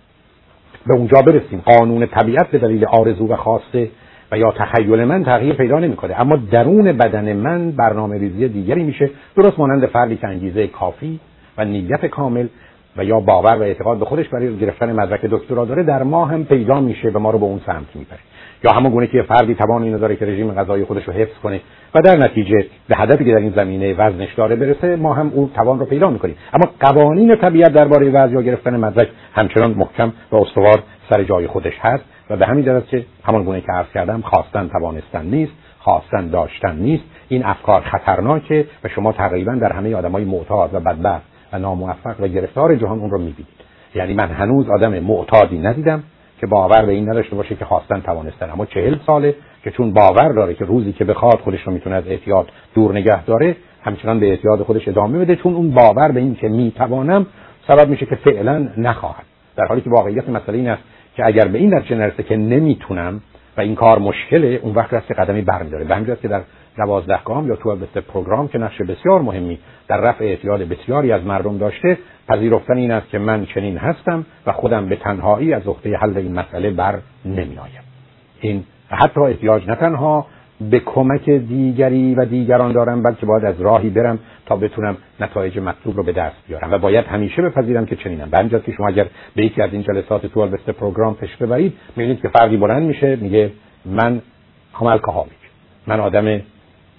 [0.87, 1.59] به اونجا برسیم.
[1.65, 3.89] قانون طبیعت به دلیل آرزو و خواسته
[4.37, 6.21] یا تخیل من تغییر پیدا نمی‌کنه.
[6.21, 11.19] اما درون بدن من برنامه ریزی دیگری میشه درست مانند فردی که انگیزه کافی
[11.57, 12.47] و نیت کامل
[12.97, 16.43] و یا باور و اعتقاد به خودش برای گرفتن مدرک دکترا داره در ما هم
[16.43, 18.19] پیدا میشه و ما رو به اون سمت می‌بره.
[18.63, 21.61] یا همون گونه که فردی توان اینو داره که رژیم غذایی خودش رو حفظ کنه
[21.95, 25.49] و در نتیجه به هدفی که در این زمینه وزنش داره برسه ما هم اون
[25.55, 26.35] توان رو پیدا می‌کنیم.
[26.53, 31.73] اما قوانین طبیعت درباره وزن یا گرفتن مدرک همچنان محکم و استوار سر جای خودش
[31.81, 32.03] هست.
[32.29, 36.75] و به همین دلیل که همان گونه که عرض کردم خواستن توانستن نیست خواستن داشتن
[36.75, 37.03] نیست.
[37.29, 41.23] این افکار خطرناکه و شما تقریبا در همه آدمای معتاد و بدبخت
[41.53, 43.47] و ناموفق و گرفتار جهان اون رو می‌بینید.
[43.95, 46.03] یعنی من هنوز آدم معتادی ندیدم
[46.39, 48.49] که باور به این نداشته باشه که خواستن توانستن.
[48.49, 52.07] اما چهل ساله که چون باور داره که روزی که بخواد خودش رو می‌تونه از
[52.07, 56.35] احتیاط دور نگه داره همچنان به احتیاط خودش ادامه بده چون اون باور به این
[56.35, 57.25] که می‌توانم
[57.67, 60.83] سبب میشه که فعلا نخواهد در حالی که واقعیت مسئله این است
[61.15, 63.21] که اگر به این نتیجه نرسه که نمی‌تونم
[63.57, 65.83] و این کار مشکله اون وقت که قدمی برمیداره.
[65.83, 66.41] به همین که در
[66.77, 67.75] دوازدهگام یا تو
[68.07, 73.09] پروگرام که نقش بسیار مهمی در رفع اعتیاد بسیاری از مردم داشته پذیرفتن این است
[73.09, 77.83] که من چنین هستم و خودم به تنهایی از عهده حل این مسئله بر نمیآیم.
[78.41, 80.27] این حتی احتیاج نه تنها
[80.61, 85.97] به کمک دیگری و دیگران دارم بلکه باید از راهی برم تا بتونم نتایج مطلوب
[85.97, 86.71] رو به دست بیارم.
[86.71, 88.29] و باید همیشه بپذیرم که چنینم.
[88.29, 92.21] به که شما اگر به یکی از این جلسات تو البسته پروگرام پش ببرید می‌بینید
[92.21, 93.51] که فردی بلند میشه میگه
[93.85, 94.21] من
[94.73, 95.31] هم الکهالیک
[95.87, 96.41] من آدم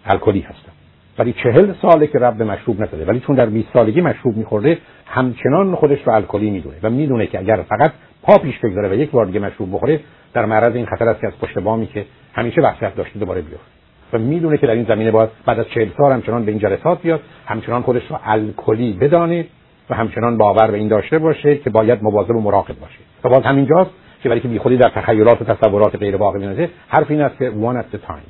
[0.06, 0.72] الکلی هستم.
[1.18, 3.04] ولی چهل ساله که رب مشروب نزده.
[3.04, 6.76] ولی چون در 20 سالگی مشروب میخورده همچنان خودش رو الکلی می‌دونه.
[6.82, 10.00] و می‌دونه که اگر فقط پا پیش بگذاره و یک بار دیگه مشروب بخوره
[10.34, 12.04] در معرض این خطر است که از پشت بامی که
[12.36, 13.66] همیشه وحشت داشته دوباره بیفته
[14.12, 17.02] و می‌دونه که در این زمینه باید بعد از چهل سال همچنان به این جلسات
[17.02, 19.46] بیاد همچنان خودش رو الکلی بدانه
[19.90, 22.98] و همچنان باور به این داشته باشه که باید مواظب و مراقب باشه.
[23.24, 23.90] و باز همینجاست
[24.22, 27.50] که برای که بیخودی در تخیلات و تصورات غیر واقعی میاد حرف این است که
[27.50, 28.26] one at the time.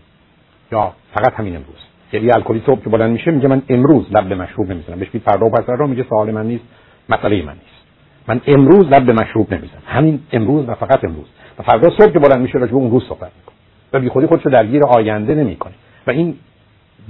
[0.73, 1.77] یا فقط همین امروز.
[2.13, 4.99] یعنی الکلی صبح که بلند میشه میگه من امروز لب مشروب نمی‌زنم.
[4.99, 6.65] بهش فردا و پس میگه سوال من نیست
[7.09, 7.87] مسئله من نیست.
[8.29, 9.83] من امروز لب مشروب نمی‌زنم.
[9.87, 11.27] همین امروز و فقط امروز.
[11.59, 13.56] و فردا صبح که بلند میشه راجع اون روز صحبت می‌کنه.
[13.93, 15.73] و بی خودی خودشو درگیر آینده نمی‌کنه.
[16.07, 16.35] و این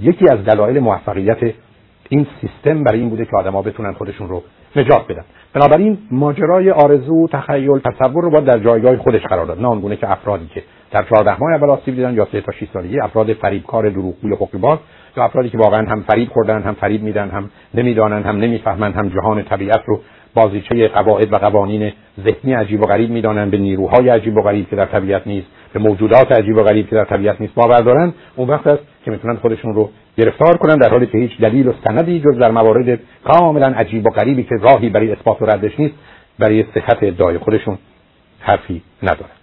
[0.01, 1.39] یکی از دلایل موفقیت
[2.09, 4.43] این سیستم برای این بوده که آدما بتونن خودشون رو
[4.77, 5.25] نجات بدن.
[5.53, 9.61] بنابراین ماجرای آرزو تخیل تصور رو باید در جایگاه خودش قرار داد.
[9.61, 13.01] نه که افرادی که در 14 ماه اول آسیب دیدن یا 3 تا 6 سالگی
[13.01, 14.79] افراد فریبکار دروغگوی باز
[15.17, 19.09] یا افرادی که واقعا هم فریب خوردن هم فریب میدن هم نمی‌دانن هم نمی‌فهمن هم
[19.09, 20.01] جهان طبیعت رو
[20.35, 21.93] بازیچه قواعد و قوانین
[22.25, 25.47] ذهنی عجیب و غریب می‌دانن به نیروهای عجیب و غریب که در طبیعت نیست.
[25.77, 29.11] به موجودات عجیب و غریب که در طبیعت نیست باور دارن اون وقت است که
[29.11, 33.01] می‌تونن خودشون رو گرفتار کنن در حالی که هیچ دلیل و سندی جز در موارد
[33.25, 35.95] کاملا عجیب و غریبی که راهی برای اثبات و ردش نیست
[36.39, 37.79] برای صحت ادعای خودشون
[38.41, 39.37] حرفی ندارن.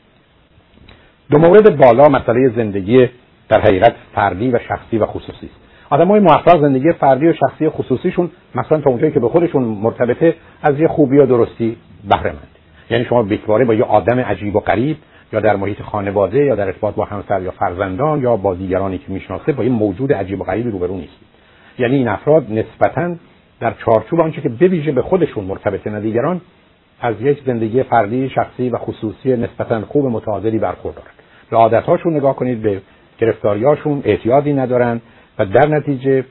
[1.32, 3.10] دو مورد بالا مسئله زندگی
[3.50, 5.64] در حقیقت فردی و شخصی و خصوصی است.
[5.90, 10.36] آدم های موفق زندگی فردی و شخصی خصوصیشون مثلا تا اونجایی که به خودشون مرتبطه
[10.62, 11.78] از یه خوبی و درستی
[12.10, 12.34] بهره
[12.90, 14.98] یعنی شما بیکواره با یه آدم عجیب و غریب
[15.34, 19.06] یا در محیط خانواده یا در ارتباط با همسر یا فرزندان یا با دیگرانی که
[19.08, 21.28] می‌شناسه با یه موجود عجیب و غریبی روبرو نیستید
[21.80, 23.16] یعنی این افراد نسبتا
[23.60, 26.42] در چارچوب آنچه که بویژه به خودشون مرتبطه نه دیگران
[27.02, 31.14] از یک زندگی فردی شخصی و خصوصی نسبتا خوب متعادلی برخوردارند
[31.50, 32.82] به عادتهاشون نگاه کنید به
[33.18, 35.02] گرفتاریاشون اعتیادی ندارن
[35.40, 36.26] و در نتیجه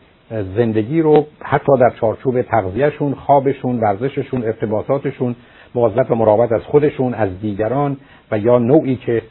[0.57, 5.37] زندگی رو حتی در چارچوب تغذیهشون خوابشون ورزششون ارتباطاتشون
[5.75, 7.97] مواظبت و مراقبت از خودشون از دیگران
[8.33, 9.23] و یا نوعی که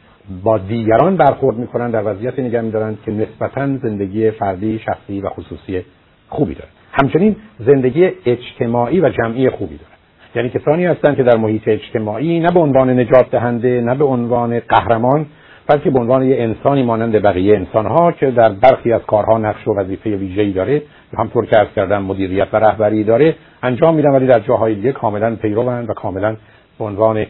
[0.43, 5.85] با دیگران برخورد می‌کنن در وضعیت نگه میدارن که نسبتا زندگی فردی شخصی و خصوصی
[6.29, 9.91] خوبی داره همچنین زندگی اجتماعی و جمعی خوبی داره
[10.35, 14.59] یعنی کسانی هستند که در محیط اجتماعی نه به عنوان نجات دهنده نه به عنوان
[14.59, 15.25] قهرمان
[15.67, 19.73] بلکه به عنوان یه انسانی مانند بقیه انسانها که در برخی از کارها نقش و
[19.73, 20.81] وظیفه ویژه‌ای داره.
[21.17, 23.35] همطور که عرض کردم مدیریت و رهبری داره.
[23.63, 26.35] انجام میدن ولی در جاهای دیگه کاملا پیروند و کاملا
[26.79, 27.25] به عنوان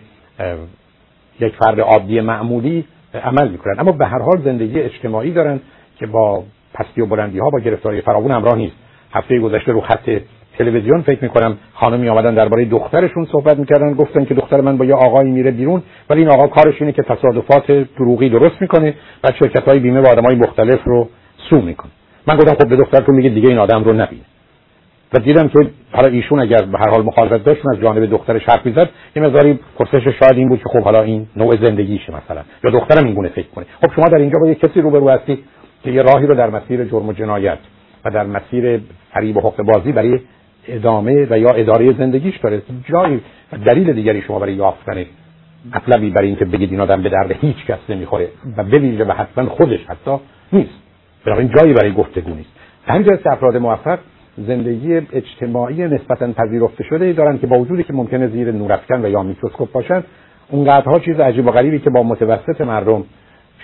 [1.42, 2.86] یک فرد عادی معمولی
[3.24, 3.80] عمل می‌کنن.
[3.80, 5.60] اما به هر حال زندگی اجتماعی دارن
[6.00, 8.76] که با پستی و بلندی ها با گرفتاری فراوون همراه نیست.
[9.14, 10.10] هفته گذشته رو خط
[10.58, 13.94] تلویزیون فکر می‌کنم خانمی آمدن درباره دخترشون صحبت می‌کردن.
[13.94, 17.04] گفتن که دختر من با یه آقایی میره بیرون ولی این آقا کارش اینه که
[17.04, 21.10] تصادفات دروغی درست می‌کنه و شرکت های بیمه و آدمای مختلف رو
[21.50, 21.92] سو می‌کنه.
[22.28, 24.24] من گفتم خب به دخترتون میگه دیگه این آدم رو نبینه
[25.14, 28.66] و دیدم که حالا ایشون اگر به هر حال مخالفت داشت از جانب دخترش حرف
[28.66, 32.42] می‌زد یه مقداری پرسش شاید این بود که خب حالا این نوع زندگیشه مثلا.
[32.64, 33.66] یا دخترم این گونه فکر کنه.
[33.82, 35.40] خب شما در اینجا با یه کسی روبرو هستید
[35.84, 37.58] که یه راهی رو در مسیر جرم و جنایت
[38.06, 38.82] و در مسیر
[39.14, 40.20] فریب و بازی برای
[40.68, 42.62] ادامه و یا اداره زندگیش داره.
[42.90, 43.22] جایی
[43.66, 45.06] دلیل دیگری شما برای یافتن
[45.76, 49.50] مطلبی برای اینکه بگید این آدم به درد هیچ کس نمی‌خوره و بویژه و حتما
[49.50, 50.18] خودش حتی
[50.54, 50.74] نیست.
[51.26, 52.50] بنابراین جایی برای گفتگو نیست.
[52.88, 54.00] همینجا افراد موفق
[54.48, 59.24] زندگی اجتماعی نسبتا پذیرفته شده دارن که با وجودی که ممکنه زیر نورافکن و یا
[59.24, 60.04] میکروسکوپ باشن
[60.50, 63.04] اونقدرها چیز عجیب و غریبی که با متوسط مردم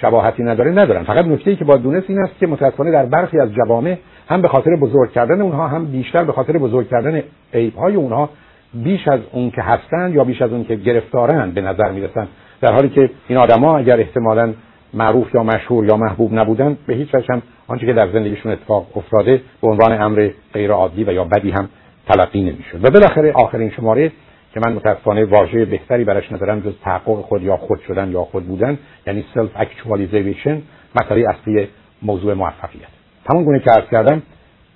[0.02, 1.04] شباهتی نداره ندارن.
[1.04, 3.98] فقط نکته ای که با دونست این است که متاسفانه در برخی از جوامع
[4.30, 7.24] هم به خاطر بزرگ کردن اونها هم بیشتر به خاطر بزرگ کردن
[7.78, 8.30] های اونها
[8.74, 12.28] بیش از اون که هستند یا بیش از اون که گرفتارن به نظر می‌رسن.
[12.62, 14.54] در حالی که این آدما اگر احتمالاً
[14.94, 19.42] معروف یا مشهور یا محبوب نبودن به هیچ وجه آنچه که در زندگیشون اتفاق افتاده
[19.62, 21.70] به عنوان امر غیر عادی و یا بدی هم
[22.08, 22.86] تلقی نمی‌شد.
[22.86, 24.12] و بالاخره آخرین شماره
[24.54, 28.48] که من متاسفانه واژه بهتری براش ندارم جز تحقق خود یا خود شدن یا خود
[28.48, 30.62] بودن یعنی self actualization
[31.02, 31.68] مسئله اصلی
[32.02, 32.88] موضوع موفقیت.
[33.32, 34.22] همون گونه که عرض کردم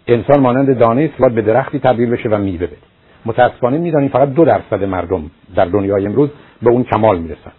[0.08, 2.78] انسان مانند دانه است باید به درختی تبدیل بشه و میوه بده.
[3.26, 6.30] متاسفانه می‌دانیم فقط دو درصد مردم در دنیای امروز
[6.62, 7.52] به اون کمال می‌رسن.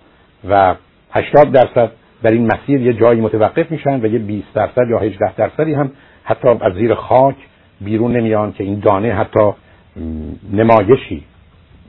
[0.49, 0.75] و
[1.11, 1.91] 80 درصد
[2.23, 5.91] در این مسیر یه جایی متوقف میشن و یه 20 درصد یا 18 درصدی هم
[6.25, 7.37] حتی از زیر خاک
[7.81, 9.51] بیرون نمیان که این دانه حتی
[10.53, 11.25] نمایشی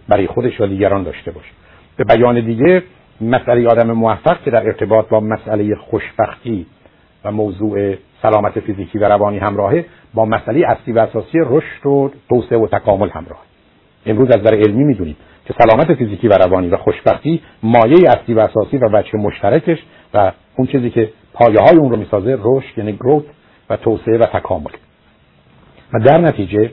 [0.09, 1.49] برای خودش و دیگران داشته باشه.
[1.97, 2.83] به بیان دیگه
[3.21, 6.65] مسئله آدم موفق که در ارتباط با مسئله خوشبختی
[7.25, 12.57] و موضوع سلامت فیزیکی و روانی همراهه با مسئله اصلی و اساسی رشد و توسعه
[12.57, 13.41] و تکامل همراه.
[14.05, 18.39] امروز از نظر علمی می‌دونیم که سلامت فیزیکی و روانی و خوشبختی مایه اصلی و
[18.39, 19.77] اساسی و وجه مشترکش
[20.13, 23.25] و اون چیزی که پایه های اون رو می‌سازه رشد یعنی گروت
[23.69, 24.71] و توسعه و تکامل.
[25.93, 26.71] و در نتیجه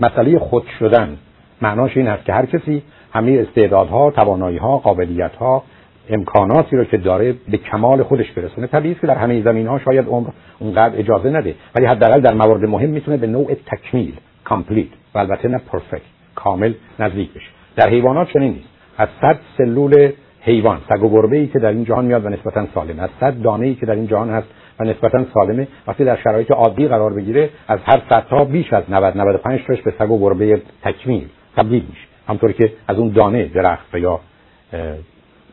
[0.00, 1.18] مسئله خود شدن
[1.62, 5.62] معناش این است که هر کسی همه استعدادها، توانایی‌ها، قابلیت‌ها،
[6.10, 8.66] امکاناتی رو که داره به کمال خودش برسونه.
[8.66, 10.28] طبیعی که در همه زمینه ها شاید عمر
[10.58, 15.48] اونقدر اجازه نده ولی حداقل در موارد مهم می‌تونه به نوع تکمیل complete و البته
[15.48, 16.02] نه perfect
[16.34, 17.46] کامل نزدیک بشه.
[17.76, 18.68] در حیوانات چنین نیست.
[18.98, 22.66] از صد سلول حیوان سگ و گربه ای که در این جهان میاد و نسبتا
[22.74, 24.46] سالمه از صد دانه ای که در این جهان هست
[24.80, 25.68] و نسبتا سالمه.
[25.86, 29.82] وقتی در شرایط عادی قرار بگیره از هر صد تا بیش از 90 95 تاش
[29.82, 32.06] به سگ و گربه تکمیل تبدیل میشه.
[32.28, 34.20] همطوری که از اون دانه درخت یا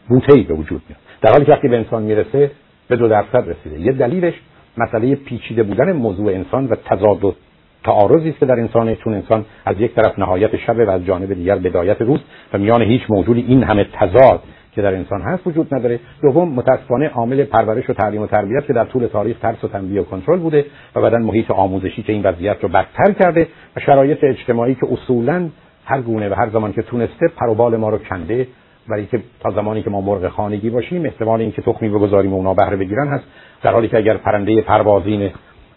[0.08, 1.02] بوته ای به وجود میاد.
[1.22, 2.52] در حالی که وقتی به انسان می‌رسه
[2.88, 3.80] به دو درصد رسیده.
[3.80, 4.34] یه دلیلش
[4.78, 7.36] مسئله پیچیده بودن موضوع انسان و تضاد و
[7.84, 11.34] تعارضی است که در انسان چون انسان از یک طرف نهایت شب و از جانب
[11.34, 12.20] دیگر بدایت روز
[12.54, 14.44] و میان هیچ موجودی این همه تضاد
[14.78, 16.00] که در انسان هست وجود نداره.
[16.22, 20.02] دوم متاسفانه عامل پرورش و تعلیم و تربیت که در طول تاریخ ترس و تنبیه
[20.02, 20.66] و کنترل بوده
[20.96, 25.50] و بعدا محیط آموزشی که این وضعیت رو بدتر کرده و شرایط اجتماعی که اصولا
[25.86, 28.48] هر گونه و هر زمان که تونسته پروبال ما رو کنده
[28.90, 32.54] برای که تا زمانی که ما مرغ خانگی باشیم احتمال اینکه تخمی بگذاریم و اونا
[32.54, 33.24] بهره بگیرن هست.
[33.64, 35.32] در حالی که اگر پرنده پروازین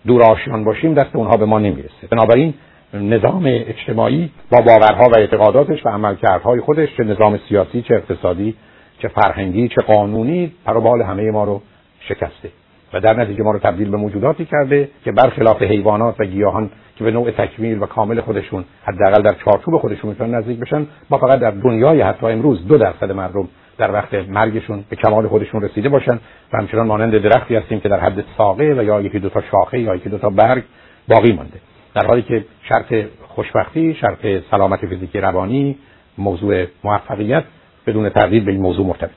[0.06, 2.06] دور آشیان باشیم دست اونها به ما نمی‌رسه.
[2.10, 2.54] بنابراین
[2.94, 8.54] نظام اجتماعی با باورها و اعتقاداتش و عملکردهای خودش چه نظام سیاسی چه اقتصادی
[9.02, 11.62] چه فرهنگی چه قانونی پروبال همه ما رو
[12.00, 12.50] شکسته.
[12.92, 17.04] و در نتیجه ما رو تبدیل به موجوداتی کرده که برخلاف حیوانات و گیاهان که
[17.04, 21.38] به نوع تکمیل و کامل خودشون حداقل در چارچوب خودشون می‌تونن نزدیک بشن ما فقط
[21.38, 23.48] در دنیای حتی امروز دو درصد مردم
[23.78, 26.18] در وقت مرگشون به کمال خودشون رسیده باشن
[26.52, 29.80] و همچنان مانند درختی هستیم که در حد ساقه و یا یکی دو تا شاخه
[29.80, 30.62] یا یکی دو تا برگ
[31.08, 31.60] باقی مانده.
[31.94, 32.94] در حالی که شرط
[33.28, 35.78] خوشبختی شرط سلامت فیزیکی روانی
[36.18, 37.44] موضوع موفقیت
[37.90, 39.10] بدون تردید به این موضوع مرتبط.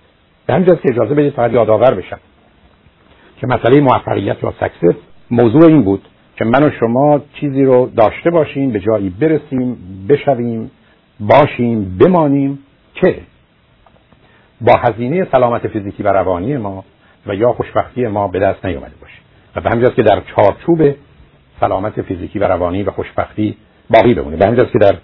[0.45, 2.19] به همین که اجازه بدید فقط یادآور بشم
[3.38, 4.95] که مسئله موفقیت یا سکسس
[5.32, 6.02] موضوع این بود
[6.35, 9.77] که من و شما چیزی رو داشته باشیم به جایی برسیم
[10.10, 10.72] بشویم
[11.19, 12.60] باشیم بمانیم
[12.93, 13.19] که
[14.61, 16.84] با هزینه سلامت فیزیکی و روانی ما
[17.27, 19.18] و یا خوشبختی ما به دست نیامده باشه.
[19.56, 20.95] و به همین که در چارچوب
[21.60, 23.58] سلامت فیزیکی و روانی و خوشبختی
[23.90, 24.38] باقی بمونه.
[24.38, 24.95] به همین که در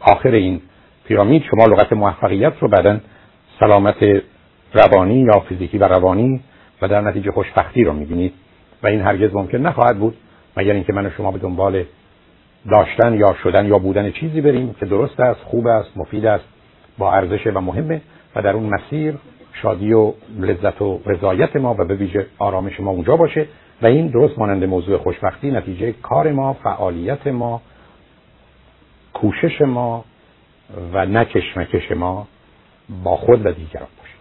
[0.00, 0.60] آخر این
[1.08, 3.00] پیرامید شما لغت موفقیت رو بعدا
[3.60, 4.22] سلامت
[4.74, 6.40] روانی یا فیزیکی و روانی
[6.82, 8.32] و در نتیجه خوشبختی رو می‌بینید.
[8.82, 10.16] و این هرگز ممکن نخواهد بود
[10.56, 11.84] مگر اینکه من و شما به دنبال
[12.70, 16.44] داشتن یا شدن یا بودن چیزی بریم که درست است خوب است مفید است
[16.98, 18.00] با ارزش و مهمه
[18.36, 19.14] و در اون مسیر
[19.52, 23.46] شادی و لذت و رضایت ما و به ویژه آرامش ما اونجا باشه
[23.82, 27.62] و این درست مانند موضوع خوشبختی نتیجه کار ما فعالیت ما
[29.14, 30.04] کوشش ما
[30.92, 32.28] و نکشمکش ما
[33.02, 34.14] با خود و دیگران باشه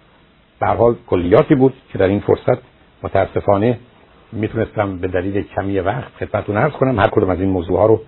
[0.59, 2.61] به حال کلیاتی بود که در این فرصت
[3.03, 3.79] متاسفانه
[4.31, 6.99] می‌تونستم به دلیل کمی وقت خدمتتون عرض کنم.
[6.99, 8.01] هر کدوم از این موضوع ها رو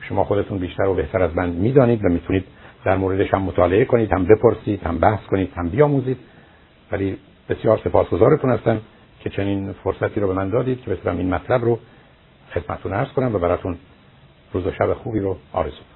[0.00, 2.44] شما خودتون بیشتر و بهتر از من می‌دانید و می‌تونید
[2.84, 6.18] در موردش هم مطالعه کنید هم بپرسید هم بحث کنید هم بیاموزید.
[6.92, 8.80] ولی بسیار سپاسگزارتون هستم
[9.20, 11.78] که چنین فرصتی رو به من دادید که بتونم این مطلب رو
[12.54, 13.76] خدمتتون عرض کنم و براتون
[14.52, 15.76] روز و شب خوبی رو آرزو